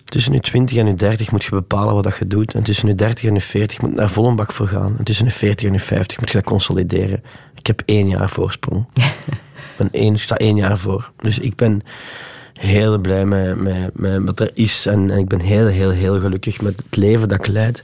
Tussen 0.06 0.34
je 0.34 0.40
20 0.40 0.78
en 0.78 0.88
je 0.88 0.94
30 0.94 1.32
moet 1.32 1.44
je 1.44 1.50
bepalen 1.50 1.94
wat 1.94 2.04
dat 2.04 2.18
je 2.18 2.28
doet. 2.28 2.54
En 2.54 2.64
tussen 2.64 2.88
je 2.88 2.96
30 2.96 3.26
en 3.26 3.34
je 3.34 3.42
40 3.42 3.82
moet 3.82 3.90
je 3.90 3.96
daar 3.96 4.10
vol 4.10 4.28
een 4.28 4.36
bak 4.36 4.52
voor 4.52 4.68
gaan. 4.68 4.96
En 4.98 5.04
tussen 5.04 5.26
je 5.26 5.32
40 5.32 5.68
en 5.68 5.74
je 5.74 5.80
50 5.80 6.20
moet 6.20 6.32
je 6.32 6.38
dat 6.38 6.46
consolideren. 6.46 7.24
Ik 7.56 7.68
heb 7.68 7.82
één 7.86 8.10
jaar 8.10 8.30
voorsprong. 8.30 8.86
ben 9.78 9.90
één, 9.92 10.14
ik 10.14 10.20
sta 10.20 10.38
één 10.38 10.56
jaar 10.56 10.78
voor. 10.78 11.12
Dus 11.18 11.40
ik 11.40 11.56
ben 11.56 11.82
heel 12.54 12.98
blij 12.98 13.26
met, 13.26 13.62
met, 13.62 14.00
met 14.00 14.24
wat 14.24 14.40
er 14.40 14.52
is. 14.54 14.86
En, 14.86 15.12
en 15.12 15.18
ik 15.18 15.28
ben 15.28 15.42
heel, 15.42 15.68
heel, 15.68 15.90
heel 15.90 16.20
gelukkig 16.20 16.62
met 16.62 16.78
het 16.86 16.96
leven 16.96 17.28
dat 17.28 17.40
ik 17.40 17.48
leid. 17.48 17.84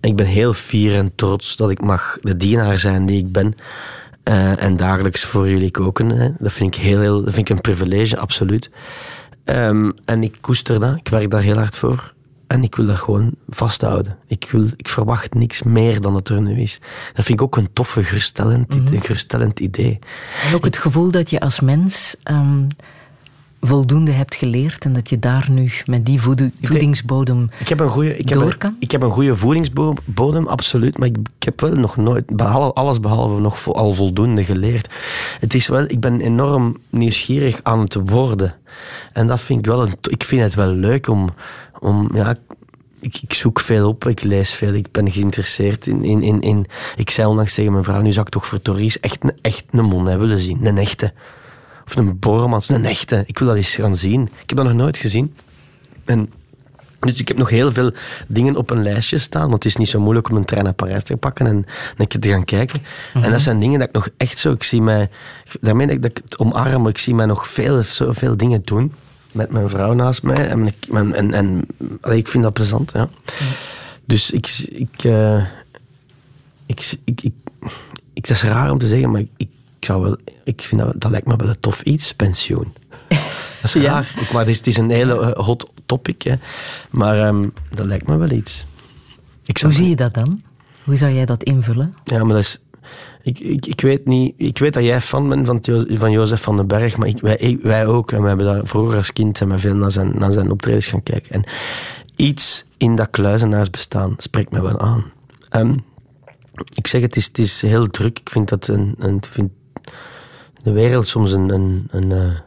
Ik 0.00 0.16
ben 0.16 0.26
heel 0.26 0.52
fier 0.52 0.94
en 0.94 1.14
trots 1.14 1.56
dat 1.56 1.70
ik 1.70 1.80
mag 1.80 2.18
de 2.22 2.36
dienaar 2.36 2.78
zijn 2.78 3.06
die 3.06 3.18
ik 3.18 3.32
ben. 3.32 3.54
Eh, 4.22 4.62
en 4.62 4.76
dagelijks 4.76 5.24
voor 5.24 5.48
jullie 5.48 5.70
koken. 5.70 6.10
Hè. 6.10 6.30
Dat, 6.38 6.52
vind 6.52 6.74
ik 6.74 6.82
heel, 6.82 7.00
heel, 7.00 7.24
dat 7.24 7.34
vind 7.34 7.48
ik 7.48 7.56
een 7.56 7.62
privilege, 7.62 8.18
absoluut. 8.18 8.70
Ehm, 9.44 9.90
en 10.04 10.22
ik 10.22 10.36
koester 10.40 10.80
dat. 10.80 10.96
Ik 10.96 11.08
werk 11.08 11.30
daar 11.30 11.40
heel 11.40 11.56
hard 11.56 11.76
voor. 11.76 12.12
En 12.46 12.62
ik 12.62 12.74
wil 12.74 12.86
dat 12.86 12.98
gewoon 12.98 13.34
vasthouden. 13.48 14.18
Ik, 14.26 14.48
wil, 14.50 14.66
ik 14.76 14.88
verwacht 14.88 15.34
niks 15.34 15.62
meer 15.62 16.00
dan 16.00 16.14
het 16.14 16.28
er 16.28 16.42
nu 16.42 16.60
is. 16.60 16.80
Dat 17.14 17.24
vind 17.24 17.40
ik 17.40 17.44
ook 17.44 17.56
een 17.56 17.72
toffe, 17.72 18.02
geruststellend, 18.04 18.74
een 18.74 19.00
geruststellend 19.00 19.60
idee. 19.60 19.98
En 20.48 20.54
ook 20.54 20.64
het 20.64 20.78
gevoel 20.78 21.10
dat 21.10 21.30
je 21.30 21.40
als 21.40 21.60
mens 21.60 22.16
ehm, 22.22 22.66
voldoende 23.60 24.10
hebt 24.10 24.34
geleerd 24.34 24.84
en 24.84 24.92
dat 24.92 25.08
je 25.08 25.18
daar 25.18 25.46
nu 25.50 25.70
met 25.86 26.06
die 26.06 26.20
voedingsbodem 26.20 27.50
Ik 27.58 27.68
heb 27.68 27.80
een 27.80 27.88
goede, 27.88 28.16
ik 28.18 28.28
heb 28.28 28.38
door 28.38 28.50
een, 28.50 28.58
kan. 28.58 28.76
ik 28.78 28.90
heb 28.90 29.02
een 29.02 29.10
goede 29.10 29.36
voedingsbodem, 29.36 30.46
absoluut. 30.46 30.98
Maar 30.98 31.08
ik, 31.08 31.16
ik 31.38 31.44
heb 31.44 31.60
wel 31.60 31.72
nog 31.72 31.96
nooit, 31.96 32.36
behalve, 32.36 32.74
alles 32.74 33.00
behalve 33.00 33.40
nog 33.40 33.60
vo- 33.60 33.72
al 33.72 33.92
voldoende 33.92 34.44
geleerd. 34.44 34.94
Het 35.40 35.54
is 35.54 35.68
wel, 35.68 35.82
ik 35.86 36.00
ben 36.00 36.20
enorm 36.20 36.76
nieuwsgierig 36.90 37.60
aan 37.62 37.80
het 37.80 37.96
worden. 38.04 38.54
En 39.12 39.26
dat 39.26 39.40
vind 39.40 39.58
ik 39.58 39.66
wel, 39.66 39.82
een, 39.82 39.96
ik 40.10 40.24
vind 40.24 40.42
het 40.42 40.54
wel 40.54 40.70
leuk 40.72 41.08
om, 41.08 41.28
om 41.78 42.10
ja, 42.14 42.36
ik, 43.00 43.18
ik 43.22 43.34
zoek 43.34 43.60
veel 43.60 43.88
op, 43.88 44.06
ik 44.08 44.22
lees 44.22 44.50
veel, 44.50 44.72
ik 44.74 44.90
ben 44.90 45.10
geïnteresseerd 45.10 45.86
in, 45.86 46.04
in, 46.04 46.22
in, 46.22 46.40
in... 46.40 46.66
Ik 46.96 47.10
zei 47.10 47.28
onlangs 47.28 47.54
tegen 47.54 47.72
mijn 47.72 47.84
vrouw, 47.84 48.00
nu 48.00 48.12
zou 48.12 48.26
ik 48.26 48.32
toch 48.32 48.46
voor 48.46 48.62
Tories 48.62 49.00
echt 49.00 49.24
een, 49.24 49.32
echt 49.42 49.64
een 49.70 49.84
mon 49.84 50.18
willen 50.18 50.40
zien, 50.40 50.66
een 50.66 50.78
echte. 50.78 51.12
Of 51.90 51.96
een 51.96 52.18
Bormans, 52.18 52.68
een 52.68 52.84
echte. 52.84 53.22
Ik 53.26 53.38
wil 53.38 53.48
dat 53.48 53.56
eens 53.56 53.74
gaan 53.74 53.96
zien. 53.96 54.22
Ik 54.22 54.48
heb 54.48 54.56
dat 54.56 54.66
nog 54.66 54.74
nooit 54.74 54.96
gezien. 54.96 55.34
En 56.04 56.32
dus 56.98 57.20
ik 57.20 57.28
heb 57.28 57.36
nog 57.36 57.50
heel 57.50 57.72
veel 57.72 57.92
dingen 58.28 58.56
op 58.56 58.70
een 58.70 58.82
lijstje 58.82 59.18
staan. 59.18 59.42
Want 59.42 59.52
het 59.52 59.64
is 59.64 59.76
niet 59.76 59.88
zo 59.88 60.00
moeilijk 60.00 60.28
om 60.28 60.36
een 60.36 60.44
trein 60.44 60.64
naar 60.64 60.72
Parijs 60.72 61.02
te 61.02 61.16
pakken 61.16 61.46
en 61.46 61.66
een 61.96 62.06
keer 62.06 62.20
te 62.20 62.28
gaan 62.28 62.44
kijken. 62.44 62.82
En 63.14 63.30
dat 63.30 63.40
zijn 63.40 63.60
dingen 63.60 63.78
dat 63.78 63.88
ik 63.88 63.94
nog 63.94 64.08
echt 64.16 64.38
zo... 64.38 64.52
Ik 64.52 64.62
zie 64.62 64.82
mij... 64.82 65.10
Daarmee 65.60 65.86
dat 65.86 65.96
ik, 65.96 66.02
dat 66.02 66.10
ik 66.10 66.22
het 66.24 66.38
omarm. 66.38 66.86
Ik 66.86 66.98
zie 66.98 67.14
mij 67.14 67.26
nog 67.26 67.48
veel, 67.48 67.82
zoveel 67.82 68.36
dingen 68.36 68.62
doen. 68.64 68.92
Met 69.32 69.50
mijn 69.52 69.68
vrouw 69.68 69.92
naast 69.92 70.22
mij. 70.22 70.48
En, 70.48 70.66
ik, 70.66 70.86
en, 70.92 71.14
en, 71.14 71.34
en 71.34 71.66
ik 72.10 72.28
vind 72.28 72.42
dat 72.42 72.52
plezant, 72.52 72.92
ja. 72.94 73.08
Dus 74.04 74.30
ik... 74.30 74.66
ik, 74.70 75.04
eh, 75.04 75.44
ik, 76.66 76.92
ik, 77.04 77.20
ik, 77.22 77.32
ik, 78.12 78.26
dat 78.26 78.36
is 78.36 78.42
raar 78.42 78.70
om 78.70 78.78
te 78.78 78.86
zeggen, 78.86 79.10
maar 79.10 79.22
ik, 79.36 79.48
ik, 79.80 79.86
zou 79.86 80.02
wel... 80.02 80.16
Ik 80.44 80.62
vind 80.62 80.80
dat, 80.80 80.92
dat 80.96 81.10
lijkt 81.10 81.26
me 81.26 81.36
wel 81.36 81.48
een 81.48 81.60
tof 81.60 81.82
iets, 81.82 82.14
pensioen. 82.14 82.72
Dat 83.62 83.74
is. 83.74 83.74
Ik, 83.74 84.32
maar 84.32 84.40
het 84.40 84.48
is, 84.48 84.56
het 84.56 84.66
is 84.66 84.76
een 84.76 84.90
hele 84.90 85.20
eh, 85.20 85.44
hot 85.44 85.70
topic. 85.86 86.22
Hè. 86.22 86.34
Maar 86.90 87.18
ehm, 87.18 87.48
dat 87.74 87.86
lijkt 87.86 88.06
me 88.06 88.16
wel 88.16 88.30
iets. 88.30 88.66
Ik 89.44 89.58
Hoe 89.58 89.72
zie 89.72 89.88
je 89.88 89.96
dat 89.96 90.14
dan? 90.14 90.40
Hoe 90.84 90.96
zou 90.96 91.12
jij 91.12 91.26
dat 91.26 91.42
invullen? 91.42 91.94
Ja, 92.04 92.24
maar 92.24 92.34
dat 92.34 92.42
is... 92.42 92.60
Ik, 93.22 93.38
ik, 93.38 93.66
ik, 93.66 93.80
weet 93.80 94.06
niet, 94.06 94.34
ik 94.36 94.58
weet 94.58 94.72
dat 94.72 94.82
jij 94.82 95.00
fan 95.00 95.28
bent 95.28 95.46
van, 95.46 95.60
van 95.88 96.10
Jozef 96.10 96.42
van 96.42 96.56
den 96.56 96.66
Berg, 96.66 96.96
maar 96.96 97.08
ik, 97.08 97.20
wij, 97.20 97.58
wij 97.62 97.86
ook. 97.86 98.12
En 98.12 98.22
we 98.22 98.28
hebben 98.28 98.46
daar 98.46 98.66
vroeger 98.66 98.96
als 98.96 99.12
kind 99.12 99.36
zijn 99.36 99.50
we 99.50 99.58
veel 99.58 99.74
naar 99.74 99.90
zijn, 99.90 100.12
naar 100.18 100.32
zijn 100.32 100.50
optredens 100.50 100.86
gaan 100.86 101.02
kijken. 101.02 101.30
En 101.30 101.44
iets 102.16 102.64
in 102.76 102.96
dat 102.96 103.10
kluizenaarsbestaan 103.10 104.14
spreekt 104.16 104.50
mij 104.50 104.62
wel 104.62 104.80
aan. 104.80 105.04
Ehm, 105.48 105.76
ik 106.74 106.86
zeg 106.86 107.00
het 107.00 107.16
is, 107.16 107.26
het 107.26 107.38
is 107.38 107.62
heel 107.62 107.90
druk. 107.90 108.18
Ik 108.18 108.30
vind 108.30 108.48
dat 108.48 108.66
een, 108.66 108.94
een 108.98 109.22
vind 109.30 109.50
de 110.62 110.72
wereld 110.72 111.06
soms 111.06 111.32
een, 111.32 111.54
een, 111.54 111.88
een 111.90 112.10
uh, 112.10 112.38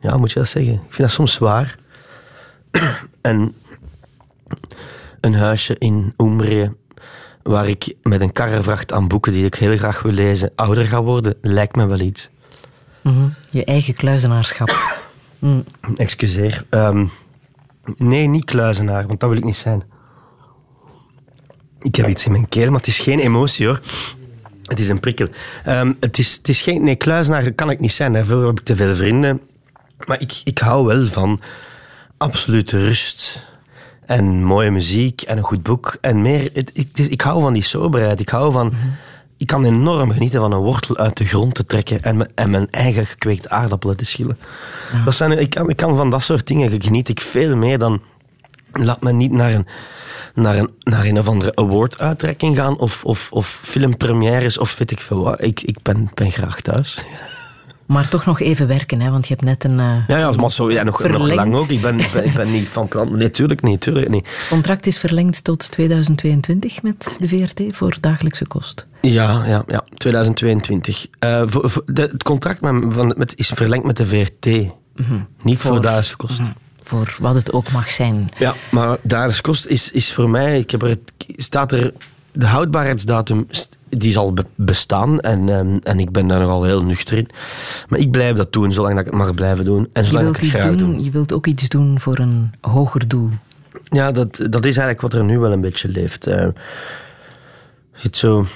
ja, 0.00 0.16
moet 0.16 0.32
je 0.32 0.38
dat 0.38 0.48
zeggen? 0.48 0.72
Ik 0.72 0.80
vind 0.80 0.98
dat 0.98 1.10
soms 1.10 1.32
zwaar. 1.32 1.78
en 3.20 3.54
een 5.20 5.34
huisje 5.34 5.76
in 5.78 6.14
Umbrië 6.16 6.72
waar 7.42 7.68
ik 7.68 7.94
met 8.02 8.20
een 8.20 8.32
karrevracht 8.32 8.92
aan 8.92 9.08
boeken 9.08 9.32
die 9.32 9.44
ik 9.44 9.54
heel 9.54 9.76
graag 9.76 10.02
wil 10.02 10.12
lezen 10.12 10.52
ouder 10.54 10.86
ga 10.86 11.02
worden, 11.02 11.34
lijkt 11.40 11.76
me 11.76 11.86
wel 11.86 12.00
iets. 12.00 12.30
Mm 13.02 13.34
Je 13.50 13.64
eigen 13.64 13.94
kluizenaarschap. 13.94 14.98
Mm. 15.38 15.64
Excuseer. 15.96 16.64
Um, 16.70 17.10
nee, 17.96 18.26
niet 18.26 18.44
kluizenaar, 18.44 19.06
want 19.06 19.20
dat 19.20 19.28
wil 19.28 19.38
ik 19.38 19.44
niet 19.44 19.56
zijn. 19.56 19.82
Ik 21.80 21.94
heb 21.94 22.06
iets 22.06 22.26
in 22.26 22.32
mijn 22.32 22.48
keel, 22.48 22.70
maar 22.70 22.78
het 22.78 22.86
is 22.86 22.98
geen 22.98 23.18
emotie 23.18 23.66
hoor. 23.66 23.80
Het 24.68 24.80
is 24.80 24.88
een 24.88 25.00
prikkel. 25.00 25.28
Um, 25.66 25.96
het, 26.00 26.18
is, 26.18 26.36
het 26.36 26.48
is 26.48 26.60
geen... 26.60 26.84
Nee, 26.84 26.96
kluizenaar 26.96 27.52
kan 27.52 27.70
ik 27.70 27.80
niet 27.80 27.92
zijn. 27.92 28.12
Daarvoor 28.12 28.46
heb 28.46 28.60
ik 28.60 28.64
te 28.64 28.76
veel 28.76 28.96
vrienden. 28.96 29.40
Maar 30.06 30.20
ik, 30.20 30.40
ik 30.44 30.58
hou 30.58 30.86
wel 30.86 31.06
van 31.06 31.40
absolute 32.16 32.78
rust. 32.78 33.46
En 34.06 34.44
mooie 34.44 34.70
muziek 34.70 35.22
en 35.22 35.36
een 35.36 35.42
goed 35.42 35.62
boek. 35.62 35.96
En 36.00 36.22
meer... 36.22 36.50
Het, 36.52 36.70
ik, 36.72 36.98
ik 36.98 37.20
hou 37.20 37.40
van 37.40 37.52
die 37.52 37.62
soberheid. 37.62 38.20
Ik 38.20 38.28
hou 38.28 38.52
van... 38.52 38.72
Ik 39.36 39.46
kan 39.46 39.64
enorm 39.64 40.10
genieten 40.10 40.40
van 40.40 40.52
een 40.52 40.58
wortel 40.58 40.96
uit 40.96 41.16
de 41.16 41.24
grond 41.24 41.54
te 41.54 41.64
trekken 41.64 42.02
en, 42.02 42.34
en 42.34 42.50
mijn 42.50 42.70
eigen 42.70 43.06
gekweekt 43.06 43.48
aardappelen 43.48 43.96
te 43.96 44.04
schillen. 44.04 44.38
Dat 45.04 45.14
zijn, 45.14 45.32
ik, 45.32 45.50
kan, 45.50 45.70
ik 45.70 45.76
kan 45.76 45.96
van 45.96 46.10
dat 46.10 46.22
soort 46.22 46.46
dingen 46.46 46.82
geniet 46.82 47.08
ik 47.08 47.20
veel 47.20 47.56
meer 47.56 47.78
dan... 47.78 48.00
Laat 48.84 49.02
me 49.02 49.12
niet 49.12 49.32
naar 49.32 49.52
een 49.52 49.66
naar 50.38 50.56
een, 50.56 50.70
naar 50.82 51.04
een 51.04 51.18
of 51.18 51.28
andere 51.28 51.54
award-uitreiking 51.54 52.56
gaan 52.56 52.78
of, 52.78 53.04
of, 53.04 53.28
of 53.32 53.58
filmpremières 53.62 54.58
of 54.58 54.78
weet 54.78 54.90
ik 54.90 55.00
veel 55.00 55.22
wat. 55.22 55.44
Ik, 55.44 55.62
ik 55.62 55.82
ben, 55.82 56.10
ben 56.14 56.32
graag 56.32 56.60
thuis. 56.60 56.98
Maar 57.86 58.08
toch 58.08 58.26
nog 58.26 58.40
even 58.40 58.66
werken, 58.66 59.00
hè? 59.00 59.10
want 59.10 59.28
je 59.28 59.34
hebt 59.34 59.46
net 59.46 59.64
een. 59.64 59.78
Uh, 59.78 60.08
ja, 60.08 60.18
ja, 60.18 60.30
maar 60.30 60.50
zo, 60.50 60.70
ja, 60.70 60.82
nog, 60.82 61.08
nog 61.08 61.32
lang 61.32 61.54
ook. 61.54 61.68
Ik 61.68 61.80
ben, 61.80 61.98
ik 61.98 62.32
ben, 62.34 62.50
niet 62.50 62.68
van 62.68 62.88
plan. 62.88 63.16
Nee, 63.16 63.30
tuurlijk 63.30 63.62
niet, 63.62 63.80
tuurlijk 63.80 64.08
niet. 64.08 64.26
Het 64.26 64.48
contract 64.48 64.86
is 64.86 64.98
verlengd 64.98 65.44
tot 65.44 65.70
2022 65.70 66.82
met 66.82 67.16
de 67.18 67.28
VRT 67.28 67.62
voor 67.76 67.96
dagelijkse 68.00 68.46
kost. 68.46 68.86
Ja, 69.00 69.46
ja, 69.46 69.62
ja 69.66 69.84
2022. 69.94 71.06
Uh, 71.20 71.40
eh, 71.40 71.48
voor, 71.48 71.70
voor 71.70 71.82
de, 71.86 72.02
het 72.02 72.22
contract 72.22 72.60
met, 72.60 72.94
van, 72.94 73.14
met, 73.16 73.38
is 73.38 73.48
verlengd 73.48 73.86
met 73.86 73.96
de 73.96 74.06
VRT. 74.06 74.46
Mm 74.46 74.72
-hmm. 74.94 75.26
Niet 75.42 75.58
voor, 75.58 75.70
voor 75.70 75.82
dagelijkse 75.82 76.16
kost. 76.16 76.38
Mm 76.38 76.44
-hmm 76.44 76.67
voor 76.88 77.16
wat 77.20 77.34
het 77.34 77.52
ook 77.52 77.70
mag 77.70 77.90
zijn. 77.90 78.28
Ja, 78.38 78.54
maar 78.70 78.98
dagelijks 79.02 79.40
kost 79.40 79.66
is, 79.66 79.90
is 79.90 80.12
voor 80.12 80.30
mij, 80.30 80.58
ik 80.58 80.70
heb 80.70 80.82
er, 80.82 80.98
staat 81.36 81.72
er, 81.72 81.92
de 82.32 82.46
houdbaarheidsdatum 82.46 83.46
die 83.88 84.12
zal 84.12 84.34
bestaan 84.54 85.20
en, 85.20 85.48
um, 85.48 85.80
en 85.82 85.98
ik 85.98 86.12
ben 86.12 86.28
daar 86.28 86.40
nogal 86.40 86.64
heel 86.64 86.84
nuchter 86.84 87.16
in. 87.16 87.28
Maar 87.88 87.98
ik 87.98 88.10
blijf 88.10 88.36
dat 88.36 88.52
doen, 88.52 88.72
zolang 88.72 88.94
dat 88.94 89.06
ik 89.06 89.10
het 89.10 89.20
mag 89.20 89.34
blijven 89.34 89.64
doen. 89.64 89.88
En 89.92 90.06
zolang 90.06 90.28
ik 90.28 90.36
het 90.36 90.50
graag 90.50 90.76
doen, 90.76 90.92
doe. 90.94 91.04
Je 91.04 91.10
wilt 91.10 91.32
ook 91.32 91.46
iets 91.46 91.68
doen 91.68 92.00
voor 92.00 92.18
een 92.18 92.50
hoger 92.60 93.08
doel. 93.08 93.28
Ja, 93.84 94.12
dat, 94.12 94.36
dat 94.36 94.64
is 94.64 94.76
eigenlijk 94.76 95.00
wat 95.00 95.14
er 95.14 95.24
nu 95.24 95.38
wel 95.38 95.52
een 95.52 95.60
beetje 95.60 95.88
leeft. 95.88 96.28
Uh, 96.28 96.46
zo, 98.10 98.46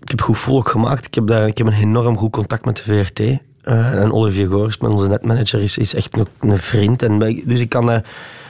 ik 0.00 0.08
heb 0.08 0.20
goed 0.20 0.38
volk 0.38 0.68
gemaakt. 0.68 1.06
Ik 1.06 1.14
heb, 1.14 1.26
daar, 1.26 1.46
ik 1.46 1.58
heb 1.58 1.66
een 1.66 1.72
enorm 1.72 2.16
goed 2.16 2.30
contact 2.30 2.64
met 2.64 2.76
de 2.76 2.82
VRT. 2.82 3.40
Uh, 3.64 4.02
en 4.02 4.12
Olivier 4.12 4.48
mijn 4.48 4.92
onze 4.92 5.06
netmanager, 5.06 5.60
is, 5.60 5.78
is 5.78 5.94
echt 5.94 6.18
een, 6.40 6.58
vriend. 6.58 7.02
En, 7.02 7.18
dus 7.44 7.60
ik 7.60 7.68
kan, 7.68 7.86
daar, 7.86 8.04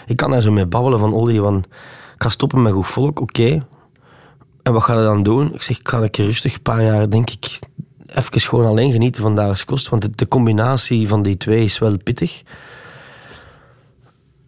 ik 0.06 0.16
kan 0.16 0.30
daar 0.30 0.42
zo 0.42 0.52
mee 0.52 0.66
babbelen 0.66 0.98
van 0.98 1.12
Olly, 1.12 1.36
ik 1.36 2.22
ga 2.22 2.28
stoppen 2.28 2.62
met 2.62 2.72
goed 2.72 2.86
volk, 2.86 3.20
oké. 3.20 3.66
En 4.62 4.72
wat 4.72 4.82
ga 4.82 4.94
je 4.94 5.02
dan 5.02 5.22
doen? 5.22 5.54
Ik 5.54 5.62
zeg, 5.62 5.78
ik 5.78 5.88
ga 5.88 5.98
een 5.98 6.10
keer 6.10 6.24
rustig 6.24 6.54
een 6.54 6.62
paar 6.62 6.82
jaar, 6.82 7.10
denk 7.10 7.30
ik, 7.30 7.58
even 8.06 8.40
gewoon 8.40 8.66
alleen 8.66 8.92
genieten 8.92 9.22
van 9.22 9.34
dagelijks 9.34 9.64
kost. 9.64 9.88
Want 9.88 10.18
de, 10.18 10.28
combinatie 10.28 11.08
van 11.08 11.22
die 11.22 11.36
twee 11.36 11.64
is 11.64 11.78
wel 11.78 11.98
pittig. 11.98 12.42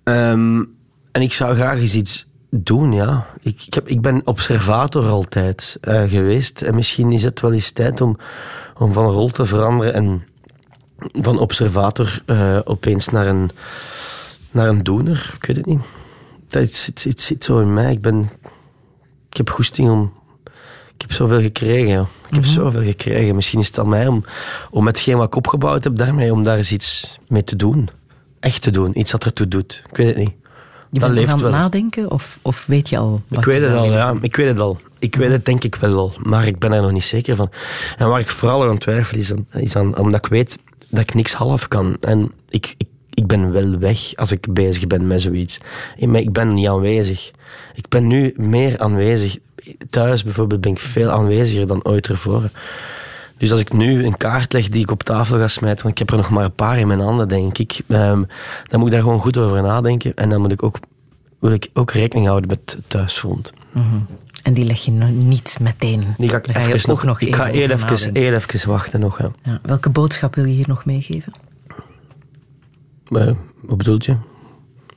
Um, 0.04 0.74
en 1.12 1.22
ik 1.22 1.32
zou 1.32 1.54
graag 1.54 1.78
eens 1.78 1.94
iets 1.94 2.26
doen, 2.50 2.92
ja. 2.92 3.26
Ik, 3.40 3.62
ik, 3.66 3.74
heb, 3.74 3.88
ik 3.88 4.00
ben 4.00 4.22
observator 4.24 5.08
altijd 5.08 5.78
uh, 5.88 6.02
geweest. 6.02 6.62
En 6.62 6.74
misschien 6.74 7.12
is 7.12 7.22
het 7.22 7.40
wel 7.40 7.52
eens 7.52 7.70
tijd 7.70 8.00
om, 8.00 8.16
om 8.78 8.92
van 8.92 9.06
rol 9.06 9.30
te 9.30 9.44
veranderen 9.44 9.94
en 9.94 10.22
van 11.12 11.38
observator 11.38 12.22
uh, 12.26 12.58
opeens 12.64 13.08
naar 13.08 13.26
een, 13.26 13.50
naar 14.50 14.68
een 14.68 14.82
doener. 14.82 15.34
Ik 15.36 15.46
weet 15.46 15.56
het 15.56 15.66
niet. 15.66 15.80
Dat 16.48 16.70
zit, 16.70 17.04
het 17.04 17.20
zit 17.20 17.44
zo 17.44 17.60
in 17.60 17.74
mij. 17.74 17.92
Ik, 17.92 18.00
ben, 18.00 18.30
ik 19.30 19.36
heb 19.36 19.50
goesting 19.50 19.90
om... 19.90 20.12
Ik 20.94 21.00
heb 21.00 21.12
zoveel 21.12 21.40
gekregen. 21.40 22.00
Ik 22.00 22.06
heb 22.20 22.30
mm 22.30 22.42
-hmm. 22.42 22.52
zoveel 22.52 22.82
gekregen. 22.82 23.34
Misschien 23.34 23.60
is 23.60 23.66
het 23.66 23.78
aan 23.78 23.88
mij 23.88 24.06
om, 24.06 24.24
om 24.70 24.86
hetgeen 24.86 25.16
wat 25.16 25.26
ik 25.26 25.34
opgebouwd 25.34 25.84
heb, 25.84 25.96
daarmee, 25.96 26.32
om 26.32 26.42
daar 26.42 26.56
eens 26.56 26.72
iets 26.72 27.18
mee 27.28 27.44
te 27.44 27.56
doen. 27.56 27.88
Echt 28.40 28.62
te 28.62 28.70
doen. 28.70 28.98
Iets 28.98 29.10
dat 29.10 29.24
ertoe 29.24 29.48
doet. 29.48 29.82
Ik 29.90 29.96
weet 29.96 30.06
het 30.06 30.16
niet. 30.16 30.32
Je 30.90 31.00
dat 31.00 31.14
bent 31.14 31.28
aan 31.28 31.42
het 31.42 31.50
nadenken 31.50 32.10
of, 32.10 32.38
of 32.42 32.66
weet 32.66 32.88
je 32.88 32.98
al 32.98 33.22
wat 33.28 33.38
Ik 33.38 33.44
weet 33.44 33.62
het 33.62 33.74
al, 33.74 33.92
ja. 33.92 34.14
Ik 34.20 34.36
weet 34.36 34.48
het 34.48 34.58
al. 34.58 34.78
Ik 34.98 35.16
weet 35.16 35.30
het 35.30 35.44
denk 35.44 35.64
ik 35.64 35.74
wel 35.74 35.98
al. 35.98 36.14
Maar 36.22 36.46
ik 36.46 36.58
ben 36.58 36.72
er 36.72 36.82
nog 36.82 36.92
niet 36.92 37.04
zeker 37.04 37.36
van. 37.36 37.50
En 37.96 38.08
waar 38.08 38.20
ik 38.20 38.28
vooral 38.28 38.68
aan 38.68 38.78
twijfel 38.78 39.18
is, 39.18 39.32
aan, 39.32 39.46
is 39.52 39.76
aan, 39.76 39.98
omdat 39.98 40.24
ik 40.24 40.30
weet 40.30 40.58
dat 40.94 41.02
ik 41.02 41.14
niks 41.14 41.32
half 41.32 41.68
kan. 41.68 41.96
En 42.00 42.32
ik, 42.48 42.74
ik, 42.76 42.88
ik 43.14 43.26
ben 43.26 43.52
wel 43.52 43.78
weg 43.78 44.14
als 44.14 44.32
ik 44.32 44.52
bezig 44.54 44.86
ben 44.86 45.06
met 45.06 45.20
zoiets. 45.20 45.58
Maar 46.00 46.20
ik 46.20 46.32
ben 46.32 46.54
niet 46.54 46.68
aanwezig. 46.68 47.30
Ik 47.74 47.88
ben 47.88 48.06
nu 48.06 48.34
meer 48.36 48.78
aanwezig. 48.78 49.38
Thuis 49.90 50.24
bijvoorbeeld 50.24 50.60
ben 50.60 50.70
ik 50.70 50.78
veel 50.78 51.10
aanweziger 51.10 51.66
dan 51.66 51.84
ooit 51.84 52.08
ervoor. 52.08 52.50
Dus 53.36 53.50
als 53.50 53.60
ik 53.60 53.72
nu 53.72 54.04
een 54.04 54.16
kaart 54.16 54.52
leg 54.52 54.68
die 54.68 54.82
ik 54.82 54.90
op 54.90 55.02
tafel 55.02 55.38
ga 55.38 55.48
smijten, 55.48 55.82
want 55.82 55.94
ik 55.94 55.98
heb 55.98 56.10
er 56.10 56.16
nog 56.16 56.30
maar 56.30 56.44
een 56.44 56.54
paar 56.54 56.78
in 56.78 56.86
mijn 56.86 57.00
handen, 57.00 57.28
denk 57.28 57.58
ik, 57.58 57.80
um, 57.88 58.26
dan 58.68 58.78
moet 58.78 58.88
ik 58.88 58.94
daar 58.94 59.02
gewoon 59.02 59.20
goed 59.20 59.36
over 59.36 59.62
nadenken. 59.62 60.14
En 60.14 60.28
dan 60.28 60.40
moet 60.40 60.52
ik 60.52 60.62
ook, 60.62 60.78
wil 61.38 61.52
ik 61.52 61.70
ook 61.72 61.90
rekening 61.90 62.26
houden 62.26 62.48
met 62.48 62.74
het 62.76 62.90
thuisfront. 62.90 63.52
-hmm. 63.72 64.06
En 64.44 64.54
die 64.54 64.64
leg 64.64 64.84
je 64.84 64.90
niet 64.90 65.56
meteen. 65.60 66.04
Die 66.18 66.28
ga 66.28 66.36
ik, 66.36 66.46
ga 66.50 66.60
even 66.60 66.88
nog, 66.88 67.04
nog 67.04 67.20
ik 67.20 67.34
ga 67.34 67.44
heel 67.44 67.70
even, 67.70 68.14
heel 68.16 68.32
even 68.32 68.68
wachten 68.68 69.00
nog. 69.00 69.18
Ja. 69.18 69.30
Ja, 69.42 69.60
welke 69.62 69.90
boodschap 69.90 70.34
wil 70.34 70.44
je 70.44 70.52
hier 70.52 70.68
nog 70.68 70.84
meegeven? 70.84 71.32
Uh, 73.08 73.32
wat 73.60 73.76
bedoelt 73.76 74.04
je? 74.04 74.16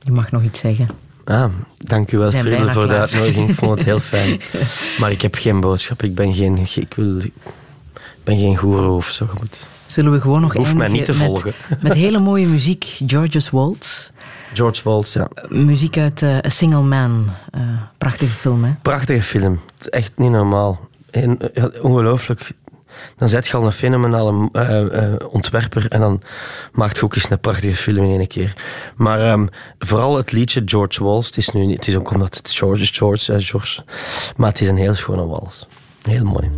Je 0.00 0.12
mag 0.12 0.30
nog 0.30 0.42
iets 0.42 0.60
zeggen. 0.60 0.88
Ah, 1.24 1.52
dank 1.78 2.12
u 2.12 2.18
wel, 2.18 2.30
Friedel, 2.30 2.68
voor 2.68 2.84
klaar. 2.84 2.88
de 2.88 2.94
uitnodiging. 2.94 3.48
Ik 3.48 3.54
vond 3.54 3.78
het 3.78 3.84
heel 3.84 4.00
fijn. 4.00 4.40
maar 5.00 5.10
ik 5.10 5.22
heb 5.22 5.34
geen 5.34 5.60
boodschap. 5.60 6.02
Ik 6.02 6.14
ben 6.14 6.34
geen, 6.34 6.58
ik 6.74 6.94
wil, 6.94 7.18
ik 7.18 7.32
ben 8.24 8.38
geen 8.38 8.56
goeroe 8.56 8.96
of 8.96 9.06
zo. 9.06 9.28
Zullen 9.86 10.12
we 10.12 10.20
gewoon 10.20 10.40
nog 10.40 10.52
Hoef 10.52 10.74
mij 10.74 10.88
niet 10.88 11.04
te 11.04 11.14
volgen. 11.14 11.52
Met, 11.68 11.82
met 11.82 11.94
hele 12.04 12.18
mooie 12.18 12.46
muziek. 12.46 12.96
George's 13.06 13.50
Waltz. 13.50 14.10
George 14.54 14.82
Waltz, 14.84 15.14
ja. 15.14 15.28
Muziek 15.48 15.98
uit 15.98 16.22
uh, 16.22 16.36
A 16.36 16.48
Single 16.48 16.82
Man. 16.82 17.30
Uh, 17.54 17.62
prachtige 17.98 18.32
film, 18.32 18.64
hè? 18.64 18.72
Prachtige 18.82 19.22
film. 19.22 19.60
Echt 19.90 20.18
niet 20.18 20.30
normaal. 20.30 20.88
En, 21.10 21.38
uh, 21.54 21.64
ongelooflijk. 21.82 22.52
Dan 23.16 23.28
zet 23.28 23.46
je 23.46 23.56
al 23.56 23.66
een 23.66 23.72
fenomenale 23.72 24.48
uh, 24.52 25.28
ontwerper 25.28 25.88
en 25.88 26.00
dan 26.00 26.22
maakt 26.72 26.96
je 26.96 27.02
ook 27.02 27.14
eens 27.14 27.30
een 27.30 27.40
prachtige 27.40 27.76
film 27.76 28.04
in 28.04 28.18
één 28.18 28.28
keer. 28.28 28.52
Maar 28.96 29.32
um, 29.32 29.48
vooral 29.78 30.16
het 30.16 30.32
liedje 30.32 30.62
George 30.64 31.04
Waltz. 31.04 31.26
Het 31.26 31.36
is, 31.36 31.48
nu, 31.48 31.72
het 31.72 31.86
is 31.86 31.96
ook 31.96 32.10
omdat 32.10 32.36
het 32.36 32.50
George 32.50 32.82
is, 32.82 32.90
George, 32.90 33.40
George. 33.40 33.82
Maar 34.36 34.50
het 34.50 34.60
is 34.60 34.68
een 34.68 34.76
heel 34.76 34.94
schone 34.94 35.26
wals. 35.26 35.66
Heel 36.02 36.24
mooi. 36.24 36.50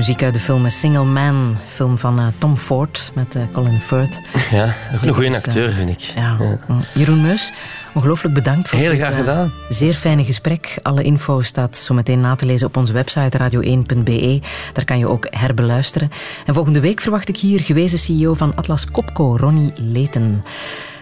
Muziek 0.00 0.22
uit 0.22 0.34
de 0.34 0.40
film 0.40 0.64
A 0.64 0.68
Single 0.68 1.04
Man. 1.04 1.56
Film 1.66 1.98
van 1.98 2.18
uh, 2.18 2.26
Tom 2.38 2.56
Ford 2.56 3.12
met 3.14 3.34
uh, 3.34 3.42
Colin 3.52 3.80
Firth. 3.80 4.18
Ja, 4.50 4.64
dat 4.90 5.02
is 5.02 5.02
een 5.02 5.14
goede 5.14 5.36
acteur, 5.36 5.72
vind 5.72 5.90
ik. 5.90 6.00
Ja. 6.00 6.36
ja. 6.40 6.58
Jeroen 6.94 7.20
Meus, 7.22 7.52
ongelooflijk 7.94 8.34
bedankt 8.34 8.68
voor 8.68 8.78
Heel 8.78 8.90
dit 8.90 9.00
graag 9.00 9.16
gedaan. 9.16 9.52
zeer 9.68 9.94
fijne 9.94 10.24
gesprek. 10.24 10.78
Alle 10.82 11.02
info 11.02 11.40
staat 11.40 11.76
zo 11.76 11.94
meteen 11.94 12.20
na 12.20 12.34
te 12.34 12.46
lezen 12.46 12.66
op 12.66 12.76
onze 12.76 12.92
website 12.92 13.38
radio1.be. 13.38 14.40
Daar 14.72 14.84
kan 14.84 14.98
je 14.98 15.08
ook 15.08 15.26
herbeluisteren. 15.30 16.10
En 16.46 16.54
volgende 16.54 16.80
week 16.80 17.00
verwacht 17.00 17.28
ik 17.28 17.36
hier 17.36 17.60
gewezen 17.60 17.98
CEO 17.98 18.34
van 18.34 18.54
Atlas 18.54 18.90
Copco, 18.90 19.36
Ronnie 19.36 19.72
Leten. 19.74 20.44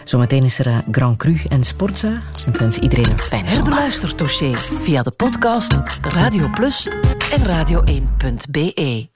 Zometeen 0.05 0.45
is 0.45 0.59
er 0.59 0.85
Grand 0.91 1.17
Cru 1.17 1.41
en 1.49 1.65
Sportza. 1.65 2.23
Ik 2.47 2.57
wens 2.57 2.79
iedereen 2.79 3.11
een 3.11 3.19
fijne 3.19 3.49
Herbeluister 3.49 4.17
dossier 4.17 4.57
via 4.57 5.03
de 5.03 5.11
podcast 5.11 5.81
Radio 6.03 6.49
Plus 6.55 6.89
en 7.31 7.45
radio1.be. 7.45 9.07